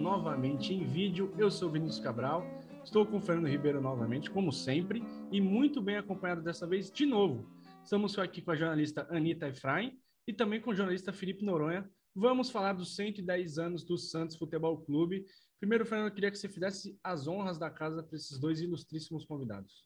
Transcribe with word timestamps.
novamente 0.00 0.72
em 0.72 0.82
vídeo. 0.82 1.32
Eu 1.38 1.50
sou 1.50 1.70
Vinícius 1.70 2.02
Cabral, 2.02 2.42
estou 2.82 3.04
com 3.04 3.18
o 3.18 3.20
Fernando 3.20 3.48
Ribeiro 3.48 3.82
novamente, 3.82 4.30
como 4.30 4.50
sempre, 4.50 5.04
e 5.30 5.40
muito 5.40 5.82
bem 5.82 5.98
acompanhado 5.98 6.42
dessa 6.42 6.66
vez 6.66 6.90
de 6.90 7.04
novo. 7.04 7.46
Estamos 7.84 8.18
aqui 8.18 8.40
com 8.40 8.50
a 8.50 8.56
jornalista 8.56 9.06
Anitta 9.10 9.48
Efraim 9.48 9.98
e 10.26 10.32
também 10.32 10.58
com 10.58 10.70
o 10.70 10.74
jornalista 10.74 11.12
Felipe 11.12 11.44
Noronha. 11.44 11.88
Vamos 12.14 12.50
falar 12.50 12.72
dos 12.72 12.96
110 12.96 13.58
anos 13.58 13.84
do 13.84 13.98
Santos 13.98 14.36
Futebol 14.36 14.80
Clube. 14.80 15.26
Primeiro, 15.60 15.84
Fernando, 15.84 16.08
eu 16.08 16.14
queria 16.14 16.30
que 16.30 16.38
você 16.38 16.48
fizesse 16.48 16.98
as 17.04 17.28
honras 17.28 17.58
da 17.58 17.70
casa 17.70 18.02
para 18.02 18.16
esses 18.16 18.38
dois 18.38 18.60
ilustríssimos 18.60 19.26
convidados. 19.26 19.84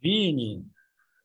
Vini, 0.00 0.66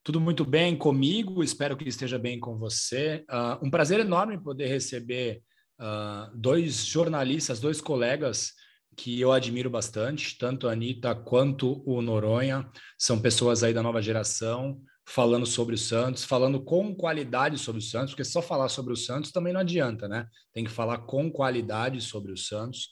tudo 0.04 0.22
muito 0.22 0.46
bem 0.46 0.78
comigo, 0.78 1.44
espero 1.44 1.76
que 1.76 1.90
esteja 1.90 2.20
bem 2.20 2.40
com 2.40 2.58
você. 2.58 3.26
Uh, 3.28 3.66
um 3.66 3.72
prazer 3.72 4.00
enorme 4.00 4.40
poder 4.40 4.68
receber 4.68 5.42
uh, 5.80 6.36
dois 6.36 6.86
jornalistas, 6.86 7.60
dois 7.60 7.82
colegas 7.82 8.54
que 8.96 9.22
eu 9.22 9.32
admiro 9.32 9.70
bastante, 9.70 10.38
tanto 10.38 10.68
a 10.68 10.72
Anitta 10.72 11.14
quanto 11.14 11.84
o 11.86 12.02
Noronha. 12.02 12.68
São 12.98 13.20
pessoas 13.20 13.64
aí 13.64 13.74
da 13.74 13.84
nova 13.84 14.02
geração, 14.02 14.82
falando 15.08 15.46
sobre 15.46 15.76
o 15.76 15.78
Santos, 15.78 16.26
falando 16.26 16.60
com 16.62 16.94
qualidade 16.96 17.58
sobre 17.58 17.80
o 17.80 17.84
Santos, 17.84 18.12
porque 18.12 18.26
só 18.26 18.42
falar 18.42 18.70
sobre 18.70 18.92
o 18.92 18.98
Santos 18.98 19.32
também 19.32 19.54
não 19.54 19.62
adianta, 19.62 20.08
né? 20.08 20.26
Tem 20.52 20.64
que 20.64 20.72
falar 20.72 21.00
com 21.00 21.32
qualidade 21.32 22.02
sobre 22.02 22.32
o 22.32 22.38
Santos. 22.38 22.90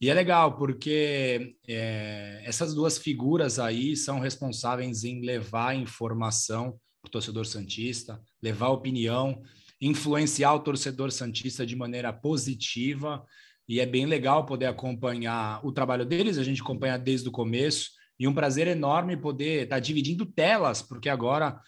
E 0.00 0.08
é 0.08 0.14
legal 0.14 0.56
porque 0.56 1.56
é, 1.68 2.42
essas 2.44 2.72
duas 2.72 2.96
figuras 2.96 3.58
aí 3.58 3.94
são 3.94 4.20
responsáveis 4.20 5.04
em 5.04 5.20
levar 5.20 5.76
informação 5.76 6.80
para 7.02 7.08
o 7.08 7.10
torcedor 7.10 7.44
santista, 7.44 8.18
levar 8.42 8.68
opinião, 8.68 9.42
influenciar 9.80 10.54
o 10.54 10.60
torcedor 10.60 11.10
santista 11.10 11.64
de 11.64 11.74
maneira 11.74 12.12
positiva. 12.12 13.24
E 13.68 13.80
é 13.80 13.86
bem 13.86 14.06
legal 14.06 14.44
poder 14.44 14.66
acompanhar 14.66 15.64
o 15.64 15.72
trabalho 15.72 16.04
deles, 16.04 16.38
a 16.38 16.44
gente 16.44 16.60
acompanha 16.60 16.98
desde 16.98 17.28
o 17.28 17.32
começo. 17.32 17.90
E 18.18 18.28
um 18.28 18.34
prazer 18.34 18.66
enorme 18.66 19.16
poder 19.16 19.64
estar 19.64 19.76
tá 19.76 19.80
dividindo 19.80 20.26
telas, 20.26 20.82
porque 20.82 21.08
agora 21.08 21.60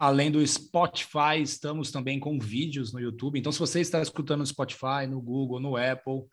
Além 0.00 0.30
do 0.30 0.46
Spotify, 0.46 1.42
estamos 1.42 1.90
também 1.90 2.20
com 2.20 2.38
vídeos 2.38 2.92
no 2.92 3.00
YouTube. 3.00 3.36
Então, 3.36 3.50
se 3.50 3.58
você 3.58 3.80
está 3.80 4.00
escutando 4.00 4.40
no 4.40 4.46
Spotify, 4.46 5.08
no 5.08 5.20
Google, 5.20 5.58
no 5.58 5.76
Apple, 5.76 6.24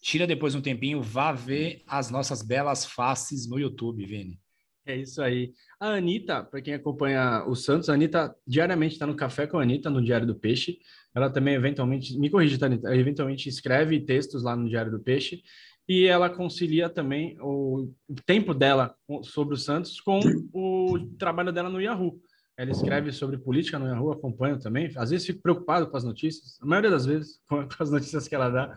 tira 0.00 0.26
depois 0.26 0.54
um 0.54 0.62
tempinho, 0.62 1.02
vá 1.02 1.30
ver 1.30 1.82
as 1.86 2.10
nossas 2.10 2.40
belas 2.40 2.86
faces 2.86 3.46
no 3.46 3.58
YouTube, 3.58 4.06
Vini. 4.06 4.40
É 4.84 4.96
isso 4.96 5.22
aí. 5.22 5.52
A 5.78 5.94
Anitta, 5.94 6.42
para 6.42 6.60
quem 6.60 6.74
acompanha 6.74 7.44
o 7.46 7.54
Santos, 7.54 7.88
a 7.88 7.94
Anitta 7.94 8.34
diariamente 8.46 8.94
está 8.94 9.06
no 9.06 9.14
Café 9.14 9.46
com 9.46 9.58
a 9.58 9.62
Anitta, 9.62 9.88
no 9.88 10.02
Diário 10.02 10.26
do 10.26 10.34
Peixe. 10.34 10.78
Ela 11.14 11.30
também, 11.30 11.54
eventualmente, 11.54 12.18
me 12.18 12.28
corrige, 12.28 12.58
tá, 12.58 12.66
Anitta? 12.66 12.94
Eventualmente 12.94 13.48
escreve 13.48 14.00
textos 14.00 14.42
lá 14.42 14.56
no 14.56 14.68
Diário 14.68 14.90
do 14.90 15.00
Peixe. 15.00 15.42
E 15.88 16.06
ela 16.06 16.30
concilia 16.30 16.88
também 16.88 17.36
o 17.40 17.92
tempo 18.26 18.54
dela 18.54 18.94
sobre 19.22 19.54
o 19.54 19.58
Santos 19.58 20.00
com 20.00 20.20
o 20.52 20.98
trabalho 21.18 21.52
dela 21.52 21.68
no 21.68 21.80
Yahoo. 21.80 22.20
Ela 22.56 22.70
escreve 22.70 23.12
sobre 23.12 23.38
política 23.38 23.78
no 23.78 23.86
Yahoo, 23.86 24.12
acompanho 24.12 24.58
também. 24.58 24.90
Às 24.96 25.10
vezes 25.10 25.26
fico 25.26 25.42
preocupado 25.42 25.88
com 25.88 25.96
as 25.96 26.04
notícias, 26.04 26.58
a 26.60 26.66
maioria 26.66 26.90
das 26.90 27.06
vezes 27.06 27.40
com 27.48 27.66
as 27.78 27.90
notícias 27.90 28.26
que 28.26 28.34
ela 28.34 28.48
dá 28.48 28.76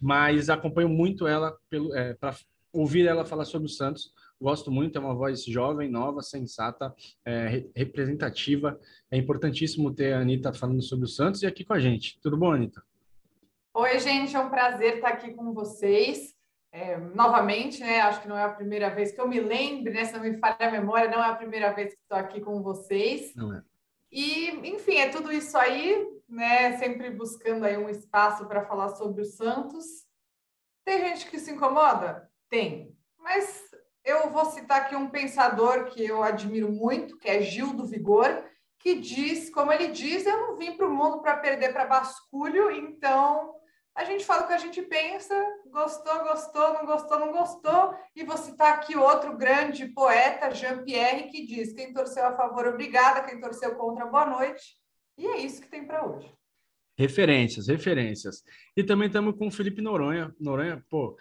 mas 0.00 0.48
acompanho 0.48 0.88
muito 0.88 1.26
ela 1.26 1.56
é, 1.94 2.14
para 2.14 2.36
ouvir 2.72 3.06
ela 3.06 3.24
falar 3.24 3.44
sobre 3.44 3.66
o 3.66 3.70
Santos. 3.70 4.12
Gosto 4.40 4.70
muito, 4.70 4.96
é 4.96 5.00
uma 5.00 5.14
voz 5.14 5.44
jovem, 5.44 5.90
nova, 5.90 6.22
sensata, 6.22 6.94
é, 7.24 7.64
representativa. 7.74 8.78
É 9.10 9.16
importantíssimo 9.16 9.94
ter 9.94 10.12
a 10.12 10.20
Anitta 10.20 10.52
falando 10.52 10.82
sobre 10.82 11.06
o 11.06 11.08
Santos 11.08 11.42
e 11.42 11.46
aqui 11.46 11.64
com 11.64 11.72
a 11.72 11.78
gente. 11.78 12.20
Tudo 12.20 12.36
bom, 12.36 12.52
Anitta? 12.52 12.82
Oi, 13.74 13.98
gente, 13.98 14.34
é 14.34 14.40
um 14.40 14.50
prazer 14.50 14.96
estar 14.96 15.08
aqui 15.08 15.32
com 15.32 15.52
vocês. 15.52 16.34
É, 16.72 16.98
novamente, 16.98 17.80
né? 17.80 18.00
Acho 18.00 18.20
que 18.20 18.28
não 18.28 18.36
é 18.36 18.44
a 18.44 18.52
primeira 18.52 18.90
vez 18.90 19.12
que 19.12 19.20
eu 19.20 19.28
me 19.28 19.40
lembre, 19.40 19.94
né? 19.94 20.04
Se 20.04 20.12
não 20.12 20.20
me 20.20 20.36
falha 20.38 20.56
a 20.60 20.70
memória, 20.70 21.10
não 21.10 21.22
é 21.22 21.30
a 21.30 21.36
primeira 21.36 21.72
vez 21.72 21.94
que 21.94 22.00
estou 22.00 22.18
aqui 22.18 22.40
com 22.40 22.62
vocês. 22.62 23.34
Não 23.34 23.54
é. 23.54 23.62
E, 24.12 24.50
enfim, 24.68 24.96
é 24.96 25.08
tudo 25.08 25.32
isso 25.32 25.56
aí 25.56 26.16
né? 26.28 26.76
Sempre 26.78 27.10
buscando 27.10 27.64
aí 27.64 27.76
um 27.76 27.88
espaço 27.88 28.46
para 28.46 28.66
falar 28.66 28.90
sobre 28.90 29.22
o 29.22 29.26
Santos. 29.26 29.84
Tem 30.84 30.98
gente 31.00 31.30
que 31.30 31.38
se 31.38 31.52
incomoda? 31.52 32.30
Tem. 32.48 32.96
Mas 33.18 33.70
eu 34.06 34.30
vou 34.30 34.44
citar 34.46 34.82
aqui 34.82 34.94
um 34.94 35.10
pensador 35.10 35.86
que 35.86 36.02
eu 36.02 36.22
admiro 36.22 36.70
muito, 36.70 37.18
que 37.18 37.28
é 37.28 37.42
Gil 37.42 37.74
do 37.74 37.84
Vigor, 37.84 38.44
que 38.78 38.94
diz, 38.94 39.50
como 39.50 39.72
ele 39.72 39.88
diz, 39.88 40.24
eu 40.24 40.38
não 40.38 40.56
vim 40.56 40.76
para 40.76 40.86
o 40.86 40.94
mundo 40.94 41.20
para 41.20 41.36
perder 41.36 41.72
para 41.72 41.86
basculho, 41.86 42.70
então 42.70 43.52
a 43.96 44.04
gente 44.04 44.24
fala 44.24 44.44
o 44.44 44.46
que 44.46 44.52
a 44.52 44.58
gente 44.58 44.80
pensa, 44.82 45.34
gostou, 45.72 46.20
gostou, 46.20 46.74
não 46.74 46.86
gostou, 46.86 47.18
não 47.18 47.32
gostou, 47.32 47.94
e 48.14 48.22
vou 48.22 48.36
citar 48.36 48.74
aqui 48.74 48.96
outro 48.96 49.36
grande 49.36 49.88
poeta, 49.88 50.54
Jean-Pierre, 50.54 51.28
que 51.30 51.44
diz: 51.44 51.72
quem 51.72 51.92
torceu 51.92 52.26
a 52.26 52.36
favor, 52.36 52.68
obrigada, 52.68 53.24
quem 53.24 53.40
torceu 53.40 53.74
contra, 53.74 54.06
boa 54.06 54.26
noite. 54.26 54.76
E 55.18 55.26
é 55.26 55.38
isso 55.38 55.62
que 55.62 55.68
tem 55.68 55.84
para 55.84 56.06
hoje. 56.06 56.30
Referências, 56.98 57.68
referências. 57.68 58.42
E 58.76 58.84
também 58.84 59.08
estamos 59.08 59.36
com 59.36 59.48
o 59.48 59.50
Felipe 59.50 59.82
Noronha. 59.82 60.34
Noronha, 60.38 60.84
pô, 60.88 61.16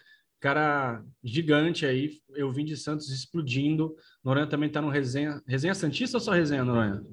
cara 0.46 1.04
gigante 1.24 1.88
aí. 1.88 2.20
Eu 2.36 2.52
vim 2.52 2.64
de 2.64 2.78
Santos 2.78 3.10
explodindo. 3.10 3.96
Noronha 4.24 4.46
também 4.46 4.68
está 4.68 4.80
no 4.80 4.90
resenha. 4.90 5.42
Resenha 5.48 5.74
Santista 5.74 6.18
ou 6.18 6.22
só 6.22 6.34
resenha, 6.34 6.64
Noronha? 6.64 7.04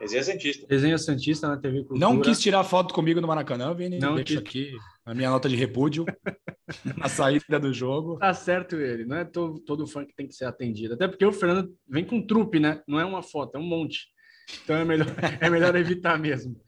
Resenha 0.00 0.24
Santista. 0.24 0.66
Resenha 0.68 0.98
Santista 0.98 1.46
na 1.46 1.56
TV 1.56 1.84
Cultura. 1.84 2.00
Não 2.00 2.20
quis 2.20 2.40
tirar 2.40 2.64
foto 2.64 2.92
comigo 2.92 3.20
no 3.20 3.28
Maracanã, 3.28 3.72
Vini. 3.72 4.00
Não 4.00 4.16
Deixa 4.16 4.34
quis... 4.34 4.38
aqui 4.38 4.72
a 5.06 5.14
minha 5.14 5.30
nota 5.30 5.48
de 5.48 5.54
repúdio 5.54 6.04
na 6.98 7.08
saída 7.08 7.60
do 7.60 7.72
jogo. 7.72 8.18
Tá 8.18 8.34
certo 8.34 8.74
ele. 8.74 9.04
Não 9.04 9.16
é 9.16 9.24
todo, 9.24 9.60
todo 9.60 9.86
fã 9.86 10.04
que 10.04 10.16
tem 10.16 10.26
que 10.26 10.34
ser 10.34 10.46
atendido. 10.46 10.94
Até 10.94 11.06
porque 11.06 11.24
o 11.24 11.32
Fernando 11.32 11.72
vem 11.88 12.04
com 12.04 12.26
trupe, 12.26 12.58
né? 12.58 12.82
Não 12.88 12.98
é 12.98 13.04
uma 13.04 13.22
foto, 13.22 13.54
é 13.54 13.60
um 13.60 13.64
monte. 13.64 14.08
Então 14.64 14.74
é 14.74 14.84
melhor, 14.84 15.06
é 15.40 15.48
melhor 15.48 15.76
evitar 15.76 16.18
mesmo. 16.18 16.60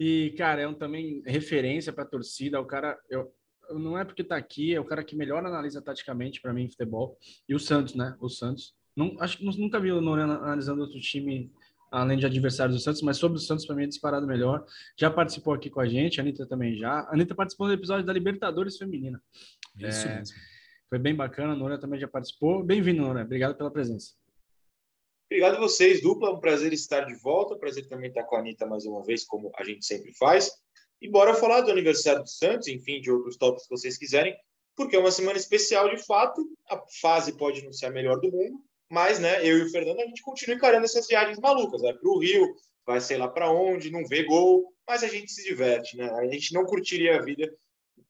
E, 0.00 0.34
cara, 0.38 0.62
é 0.62 0.66
um 0.66 0.72
também 0.72 1.22
referência 1.26 1.92
para 1.92 2.04
a 2.04 2.08
torcida. 2.08 2.58
O 2.58 2.64
cara, 2.64 2.98
eu, 3.10 3.30
não 3.78 3.98
é 3.98 4.04
porque 4.04 4.22
está 4.22 4.36
aqui, 4.36 4.74
é 4.74 4.80
o 4.80 4.84
cara 4.84 5.04
que 5.04 5.16
melhor 5.16 5.44
analisa 5.44 5.80
taticamente 5.82 6.40
para 6.40 6.52
mim 6.52 6.64
em 6.64 6.70
futebol. 6.70 7.18
E 7.48 7.54
o 7.54 7.58
Santos, 7.58 7.94
né? 7.94 8.16
O 8.20 8.28
Santos. 8.28 8.74
Não, 8.96 9.16
acho 9.20 9.38
que 9.38 9.44
nunca 9.44 9.80
vi 9.80 9.90
o 9.90 10.00
Noronha 10.00 10.34
analisando 10.34 10.82
outro 10.82 11.00
time 11.00 11.50
além 11.92 12.18
de 12.18 12.24
adversários 12.24 12.76
do 12.76 12.82
Santos, 12.82 13.02
mas 13.02 13.18
sobre 13.18 13.36
o 13.36 13.40
Santos 13.40 13.66
para 13.66 13.76
mim 13.76 13.84
é 13.84 13.86
disparado 13.86 14.26
melhor. 14.26 14.64
Já 14.98 15.10
participou 15.10 15.52
aqui 15.52 15.68
com 15.68 15.80
a 15.80 15.86
gente, 15.86 16.18
a 16.18 16.22
Anitta 16.22 16.46
também 16.46 16.74
já. 16.74 17.00
A 17.00 17.12
Anitta 17.12 17.34
participou 17.34 17.66
do 17.66 17.74
episódio 17.74 18.04
da 18.04 18.12
Libertadores 18.12 18.78
Feminina. 18.78 19.22
Isso 19.78 20.08
é, 20.08 20.16
mesmo. 20.16 20.36
Foi 20.88 20.98
bem 20.98 21.14
bacana, 21.14 21.52
a 21.52 21.56
Noronha 21.56 21.78
também 21.78 22.00
já 22.00 22.08
participou. 22.08 22.64
Bem-vindo, 22.64 23.02
Noronha. 23.02 23.24
Obrigado 23.24 23.54
pela 23.56 23.70
presença. 23.70 24.14
Obrigado 25.30 25.56
a 25.56 25.60
vocês, 25.60 26.02
dupla. 26.02 26.30
É 26.30 26.32
um 26.32 26.40
prazer 26.40 26.72
estar 26.72 27.04
de 27.04 27.14
volta. 27.14 27.56
Prazer 27.56 27.86
também 27.88 28.08
estar 28.08 28.24
com 28.24 28.36
a 28.36 28.40
Anitta 28.40 28.66
mais 28.66 28.86
uma 28.86 29.04
vez, 29.04 29.24
como 29.24 29.50
a 29.56 29.62
gente 29.62 29.84
sempre 29.84 30.12
faz. 30.14 30.50
E 31.02 31.08
bora 31.08 31.34
falar 31.34 31.62
do 31.62 31.70
aniversário 31.72 32.22
do 32.22 32.28
Santos, 32.28 32.68
enfim, 32.68 33.00
de 33.00 33.10
outros 33.10 33.36
tópicos 33.36 33.64
que 33.64 33.76
vocês 33.76 33.98
quiserem, 33.98 34.36
porque 34.76 34.94
é 34.94 34.98
uma 35.00 35.10
semana 35.10 35.36
especial 35.36 35.90
de 35.90 35.96
fato. 36.06 36.40
A 36.70 36.80
fase 37.00 37.36
pode 37.36 37.64
não 37.64 37.72
ser 37.72 37.86
a 37.86 37.90
melhor 37.90 38.20
do 38.20 38.30
mundo, 38.30 38.62
mas, 38.88 39.18
né, 39.18 39.44
eu 39.44 39.58
e 39.58 39.62
o 39.62 39.70
Fernando, 39.70 40.00
a 40.00 40.06
gente 40.06 40.22
continua 40.22 40.54
encarando 40.54 40.84
essas 40.84 41.08
viagens 41.08 41.40
malucas. 41.40 41.82
Vai 41.82 41.92
para 41.92 42.08
o 42.08 42.20
Rio, 42.20 42.54
vai 42.86 43.00
sei 43.00 43.18
lá 43.18 43.26
para 43.26 43.50
onde, 43.50 43.90
não 43.90 44.06
vê 44.06 44.22
gol, 44.22 44.72
mas 44.86 45.02
a 45.02 45.08
gente 45.08 45.32
se 45.32 45.42
diverte, 45.42 45.96
né? 45.96 46.08
A 46.12 46.26
gente 46.28 46.54
não 46.54 46.64
curtiria 46.64 47.16
a 47.16 47.22
vida 47.22 47.52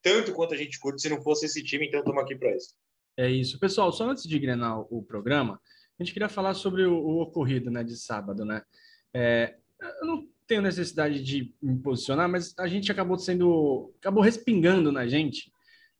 tanto 0.02 0.34
quanto 0.34 0.52
a 0.52 0.56
gente 0.56 0.78
curte 0.78 1.00
se 1.00 1.08
não 1.08 1.22
fosse 1.22 1.46
esse 1.46 1.62
time, 1.62 1.86
então 1.86 2.00
estamos 2.00 2.22
aqui 2.22 2.36
para 2.36 2.54
isso. 2.54 2.74
É 3.16 3.30
isso. 3.30 3.58
Pessoal, 3.58 3.90
só 3.90 4.04
antes 4.04 4.24
de 4.24 4.36
engrenar 4.36 4.80
o 4.92 5.02
programa, 5.02 5.58
a 5.98 6.02
gente 6.02 6.12
queria 6.12 6.28
falar 6.28 6.52
sobre 6.54 6.84
o, 6.84 6.94
o 6.94 7.22
ocorrido 7.22 7.70
né, 7.70 7.82
de 7.82 7.96
sábado. 7.96 8.44
Né? 8.44 8.62
É, 9.14 9.56
eu 10.00 10.06
não 10.06 10.31
tenho 10.46 10.62
necessidade 10.62 11.22
de 11.22 11.52
me 11.62 11.78
posicionar, 11.78 12.28
mas 12.28 12.54
a 12.58 12.66
gente 12.66 12.90
acabou 12.90 13.18
sendo. 13.18 13.92
acabou 13.98 14.22
respingando 14.22 14.92
na 14.92 15.06
gente, 15.06 15.52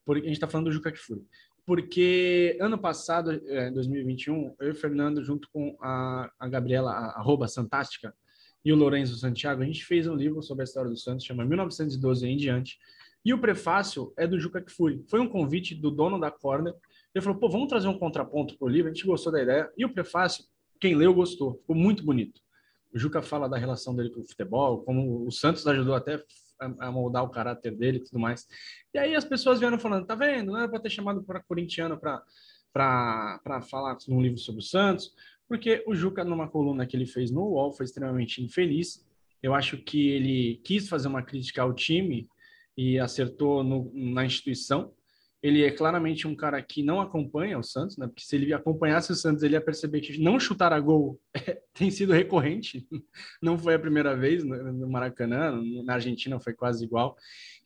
porque 0.05 0.23
a 0.23 0.29
gente 0.29 0.37
está 0.37 0.49
falando 0.49 0.67
do 0.67 0.73
Juca 0.73 0.93
Kfouri. 0.93 1.23
Porque 1.65 2.59
ano 2.61 2.77
passado, 2.77 3.41
é, 3.47 3.71
2021, 3.71 4.55
eu 4.61 4.69
e 4.69 4.71
o 4.71 4.75
Fernando, 4.75 5.23
junto 5.23 5.49
com 5.53 5.77
a, 5.81 6.31
a 6.39 6.49
Gabriela, 6.49 6.91
arroba 6.91 7.47
Fantástica, 7.49 8.15
e 8.65 8.73
o 8.73 8.77
Lourenço 8.77 9.17
Santiago, 9.17 9.63
a 9.63 9.67
gente 9.67 9.85
fez 9.85 10.07
um 10.07 10.15
livro 10.15 10.43
sobre 10.43 10.63
a 10.63 10.65
história 10.65 10.91
do 10.91 10.97
Santos, 10.97 11.25
chama 11.25 11.45
1912 11.45 12.27
em 12.27 12.37
diante. 12.37 12.79
E 13.25 13.33
o 13.33 13.39
prefácio 13.39 14.13
é 14.17 14.27
do 14.27 14.39
Juca 14.39 14.61
Kfouri. 14.61 15.05
Foi 15.09 15.21
um 15.21 15.29
convite 15.29 15.75
do 15.75 15.91
dono 15.91 16.19
da 16.19 16.31
corda 16.31 16.75
ele 17.15 17.23
falou, 17.23 17.39
pô, 17.39 17.49
vamos 17.49 17.69
trazer 17.69 17.89
um 17.89 17.99
contraponto 17.99 18.57
para 18.57 18.67
o 18.67 18.69
livro. 18.69 18.91
A 18.91 18.95
gente 18.95 19.07
gostou 19.07 19.33
da 19.33 19.43
ideia. 19.43 19.71
E 19.77 19.85
o 19.85 19.93
prefácio, 19.93 20.45
quem 20.81 20.95
leu 20.95 21.13
gostou. 21.13 21.57
Ficou 21.59 21.77
muito 21.77 22.03
bonito. 22.03 22.41
O 22.93 22.99
Juca 22.99 23.23
fala 23.23 23.49
da 23.49 23.57
relação 23.57 23.95
dele 23.95 24.11
com 24.11 24.21
o 24.21 24.27
futebol, 24.27 24.83
como 24.83 25.27
o 25.27 25.31
Santos 25.31 25.67
ajudou 25.67 25.95
até 25.95 26.23
a 26.79 26.91
moldar 26.93 27.25
o 27.25 27.31
caráter 27.31 27.75
dele 27.77 27.99
e 27.99 28.05
tudo 28.05 28.19
mais. 28.19 28.47
E 28.95 28.99
aí 28.99 29.15
as 29.15 29.25
pessoas 29.25 29.59
vieram 29.59 29.79
falando, 29.79 30.07
tá 30.07 30.15
vendo? 30.15 30.53
Não 30.53 30.59
era 30.59 30.69
para 30.69 30.81
ter 30.81 30.91
chamado 30.91 31.23
para 31.25 31.43
corintiano 31.43 31.99
para 31.99 33.63
falar 33.63 33.97
num 34.07 34.23
livro 34.23 34.39
sobre 34.39 34.61
o 34.61 34.65
Santos, 34.65 35.13
porque 35.49 35.83
o 35.87 35.95
Juca, 35.95 36.25
numa 36.25 36.49
coluna 36.49 36.87
que 36.87 36.97
ele 36.97 37.07
fez 37.07 37.31
no 37.31 37.43
UOL, 37.43 37.73
foi 37.73 37.85
extremamente 37.85 38.43
infeliz. 38.43 39.05
Eu 39.43 39.55
acho 39.55 39.77
que 39.79 40.09
ele 40.09 40.61
quis 40.65 40.89
fazer 40.89 41.09
uma 41.09 41.23
crítica 41.23 41.63
ao 41.63 41.75
time 41.75 42.29
e 42.77 42.99
acertou 42.99 43.65
no, 43.65 43.91
na 43.93 44.25
instituição. 44.25 44.93
Ele 45.43 45.65
é 45.65 45.71
claramente 45.71 46.29
um 46.29 46.37
cara 46.37 46.63
que 46.63 46.83
não 46.83 47.01
acompanha 47.01 47.59
o 47.59 47.63
Santos, 47.63 47.97
né? 47.97 48.07
Porque 48.07 48.23
se 48.23 48.37
ele 48.37 48.53
acompanhasse 48.53 49.11
o 49.11 49.15
Santos, 49.15 49.43
ele 49.43 49.55
ia 49.55 49.61
perceber 49.61 50.01
que 50.01 50.23
não 50.23 50.39
chutar 50.39 50.73
a 50.73 50.79
gol 50.79 51.21
é, 51.35 51.61
tem 51.75 51.91
sido 51.91 52.13
recorrente. 52.13 52.87
Não 53.43 53.59
foi 53.59 53.75
a 53.75 53.79
primeira 53.79 54.15
vez 54.17 54.45
no, 54.45 54.89
Maracanã, 54.89 55.61
na 55.85 55.95
Argentina 55.95 56.39
foi 56.39 56.53
quase 56.53 56.85
igual. 56.85 57.17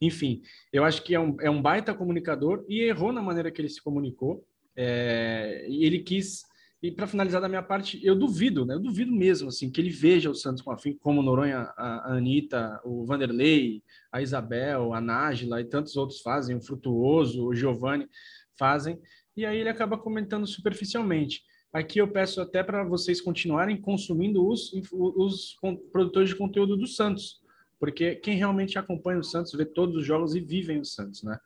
Enfim, 0.01 0.41
eu 0.73 0.85
acho 0.85 1.03
que 1.03 1.15
é 1.15 1.21
um, 1.21 1.37
é 1.41 1.51
um 1.51 1.61
baita 1.61 1.93
comunicador 1.93 2.65
e 2.69 2.83
errou 2.83 3.13
na 3.13 3.23
maneira 3.23 3.51
que 3.51 3.61
ele 3.61 3.69
se 3.69 3.83
comunicou. 3.83 4.47
É, 4.77 5.67
ele 5.69 5.99
quis 6.01 6.43
e 6.87 6.93
para 6.93 7.07
finalizar 7.07 7.41
da 7.41 7.49
minha 7.49 7.63
parte, 7.63 8.01
eu 8.05 8.15
duvido, 8.15 8.65
né? 8.65 8.75
Eu 8.75 8.81
duvido 8.81 9.11
mesmo, 9.11 9.49
assim, 9.49 9.71
que 9.71 9.81
ele 9.81 9.91
veja 9.91 10.31
o 10.31 10.35
Santos 10.35 10.63
com 10.63 10.71
a 10.71 10.79
fim, 10.79 10.95
como 10.95 11.23
Noronha, 11.23 11.73
a, 11.77 12.13
a 12.13 12.17
Anitta, 12.17 12.81
o 12.85 13.05
Vanderlei, 13.05 13.83
a 14.13 14.23
Isabel, 14.23 14.95
a 14.95 15.01
Nájila 15.01 15.61
e 15.61 15.65
tantos 15.65 15.97
outros 15.97 16.21
fazem, 16.21 16.57
o 16.57 16.61
Frutuoso, 16.61 17.47
o 17.47 17.55
Giovanni 17.55 18.09
fazem, 18.57 19.01
e 19.37 19.45
aí 19.45 19.59
ele 19.59 19.69
acaba 19.69 19.99
comentando 19.99 20.47
superficialmente. 20.47 21.43
Aqui 21.73 21.99
eu 21.99 22.09
peço 22.09 22.41
até 22.41 22.63
para 22.63 22.85
vocês 22.85 23.21
continuarem 23.21 23.77
consumindo 23.77 24.47
os, 24.47 24.73
os 24.93 25.57
produtores 25.93 26.31
de 26.31 26.37
conteúdo 26.37 26.77
do 26.77 26.87
Santos, 26.87 27.41
porque 27.79 28.15
quem 28.15 28.37
realmente 28.37 28.79
acompanha 28.79 29.19
o 29.19 29.25
Santos 29.25 29.53
vê 29.53 29.65
todos 29.65 29.97
os 29.97 30.07
jogos 30.07 30.35
e 30.35 30.41
vivem 30.41 30.81
o 30.81 30.85
Santos, 30.85 31.23
né? 31.23 31.39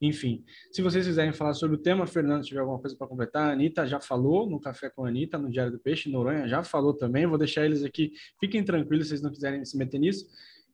Enfim, 0.00 0.44
se 0.70 0.80
vocês 0.80 1.06
quiserem 1.06 1.32
falar 1.32 1.54
sobre 1.54 1.76
o 1.76 1.78
tema, 1.78 2.06
Fernando, 2.06 2.44
tiver 2.44 2.60
alguma 2.60 2.78
coisa 2.78 2.96
para 2.96 3.06
completar, 3.06 3.50
a 3.50 3.52
Anitta 3.52 3.84
já 3.84 4.00
falou 4.00 4.48
no 4.48 4.60
Café 4.60 4.88
com 4.88 5.04
a 5.04 5.08
Anitta, 5.08 5.36
no 5.36 5.50
Diário 5.50 5.72
do 5.72 5.78
Peixe, 5.78 6.08
Noronha 6.08 6.46
já 6.46 6.62
falou 6.62 6.94
também, 6.94 7.26
vou 7.26 7.36
deixar 7.36 7.64
eles 7.64 7.82
aqui, 7.82 8.12
fiquem 8.38 8.62
tranquilos 8.62 9.06
se 9.06 9.10
vocês 9.10 9.22
não 9.22 9.30
quiserem 9.30 9.64
se 9.64 9.76
meter 9.76 9.98
nisso, 9.98 10.28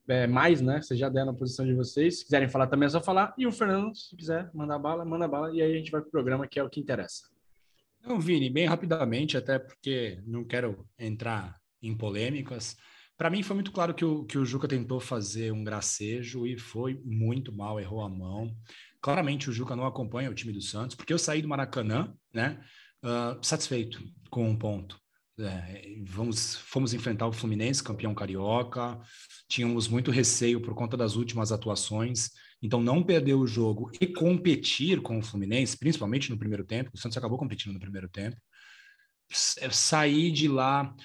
é, 0.07 0.27
mais, 0.27 0.61
né, 0.61 0.83
vocês 0.83 1.01
já 1.01 1.09
deram 1.09 1.31
a 1.31 1.35
posição 1.35 1.65
de 1.65 1.73
vocês, 1.73 2.19
se 2.19 2.25
quiserem 2.25 2.49
falar 2.49 2.67
também 2.67 2.87
é 2.87 2.91
só 2.91 3.01
falar, 3.01 3.35
e 3.39 3.47
o 3.47 3.53
Fernando, 3.53 3.97
se 3.97 4.15
quiser 4.15 4.51
mandar 4.53 4.79
bala, 4.79 5.07
manda 5.07 5.27
bala, 5.27 5.51
e 5.55 5.63
aí 5.63 5.73
a 5.73 5.79
gente 5.79 5.91
vai 5.91 6.03
para 6.03 6.09
o 6.09 6.13
programa, 6.13 6.47
que 6.47 6.61
é 6.61 6.63
o 6.63 6.69
que 6.69 6.79
interessa. 6.79 7.31
Não, 8.07 8.21
Vini, 8.21 8.51
bem 8.51 8.67
rapidamente, 8.67 9.39
até 9.39 9.59
porque 9.59 10.21
não 10.27 10.45
quero 10.45 10.87
entrar 10.99 11.59
em 11.83 11.97
polêmicas, 11.97 12.77
para 13.17 13.31
mim 13.31 13.43
foi 13.43 13.55
muito 13.55 13.71
claro 13.71 13.95
que 13.95 14.05
o, 14.05 14.25
que 14.25 14.37
o 14.37 14.45
Juca 14.45 14.67
tentou 14.67 14.99
fazer 14.99 15.53
um 15.53 15.63
gracejo 15.63 16.47
e 16.47 16.59
foi 16.59 17.01
muito 17.05 17.53
mal, 17.53 17.79
errou 17.79 18.03
a 18.03 18.09
mão. 18.09 18.53
Claramente 19.05 19.51
o 19.51 19.53
Juca 19.53 19.77
não 19.77 19.85
acompanha 19.85 20.31
o 20.31 20.35
time 20.35 20.51
do 20.51 20.63
Santos, 20.63 20.97
porque 20.97 21.13
eu 21.13 21.19
saí 21.19 21.43
do 21.43 21.49
Maracanã, 21.49 22.11
né, 22.33 22.59
uh, 23.05 23.39
satisfeito 23.45 24.03
com 24.31 24.49
um 24.49 24.57
ponto. 24.57 24.99
É, 25.39 25.97
vamos, 26.07 26.57
fomos 26.57 26.95
enfrentar 26.95 27.27
o 27.27 27.33
Fluminense, 27.33 27.85
campeão 27.85 28.15
carioca. 28.15 28.99
Tínhamos 29.47 29.89
muito 29.89 30.11
receio 30.11 30.59
por 30.59 30.75
conta 30.75 30.97
das 30.97 31.17
últimas 31.17 31.53
atuações. 31.53 32.31
Então, 32.63 32.83
não 32.83 33.03
perder 33.03 33.35
o 33.35 33.47
jogo 33.47 33.91
e 34.01 34.07
competir 34.07 35.03
com 35.03 35.19
o 35.19 35.23
Fluminense, 35.23 35.77
principalmente 35.77 36.31
no 36.31 36.39
primeiro 36.39 36.65
tempo, 36.65 36.91
o 36.95 36.97
Santos 36.97 37.19
acabou 37.19 37.37
competindo 37.37 37.75
no 37.75 37.81
primeiro 37.81 38.09
tempo. 38.09 38.39
É, 39.59 39.69
sair 39.69 40.31
de 40.31 40.49
lá 40.49 40.97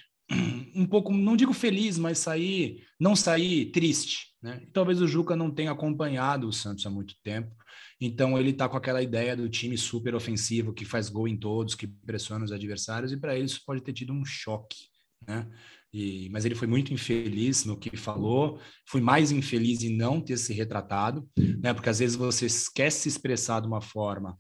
um 0.74 0.86
pouco, 0.86 1.12
não 1.12 1.36
digo 1.36 1.52
feliz, 1.52 1.98
mas 1.98 2.20
sair, 2.20 2.82
não 2.98 3.14
sair 3.14 3.72
triste, 3.72 4.28
né? 4.42 4.62
E 4.64 4.68
talvez 4.68 5.02
o 5.02 5.08
Juca 5.08 5.36
não 5.36 5.52
tenha 5.52 5.72
acompanhado 5.72 6.48
o 6.48 6.54
Santos 6.54 6.86
há 6.86 6.90
muito 6.90 7.14
tempo. 7.22 7.54
Então 8.00 8.38
ele 8.38 8.52
está 8.52 8.68
com 8.68 8.78
aquela 8.78 9.02
ideia 9.02 9.36
do 9.36 9.50
time 9.50 9.78
super 9.78 10.16
ofensivo 10.16 10.74
que 10.74 10.86
faz 10.86 11.10
gol 11.10 11.28
em 11.28 11.38
todos, 11.38 11.76
que 11.76 11.88
pressiona 11.88 12.46
os 12.46 12.52
adversários, 12.52 13.12
e 13.12 13.18
para 13.18 13.36
ele 13.36 13.46
isso 13.46 13.62
pode 13.66 13.82
ter 13.82 13.94
tido 13.94 14.14
um 14.14 14.24
choque, 14.24 14.78
né? 15.28 15.48
E, 15.92 16.30
mas 16.30 16.46
ele 16.46 16.54
foi 16.54 16.68
muito 16.68 16.94
infeliz 16.94 17.66
no 17.66 17.76
que 17.76 17.98
falou, 17.98 18.60
foi 18.86 19.02
mais 19.02 19.32
infeliz 19.32 19.82
em 19.82 19.96
não 19.96 20.22
ter 20.22 20.38
se 20.38 20.54
retratado, 20.54 21.28
né? 21.62 21.74
Porque 21.74 21.90
às 21.90 22.00
vezes 22.00 22.16
você 22.16 22.48
quer 22.76 22.92
se 22.92 23.10
expressar 23.10 23.62
de 23.62 23.68
uma 23.68 23.82
forma 23.82 24.38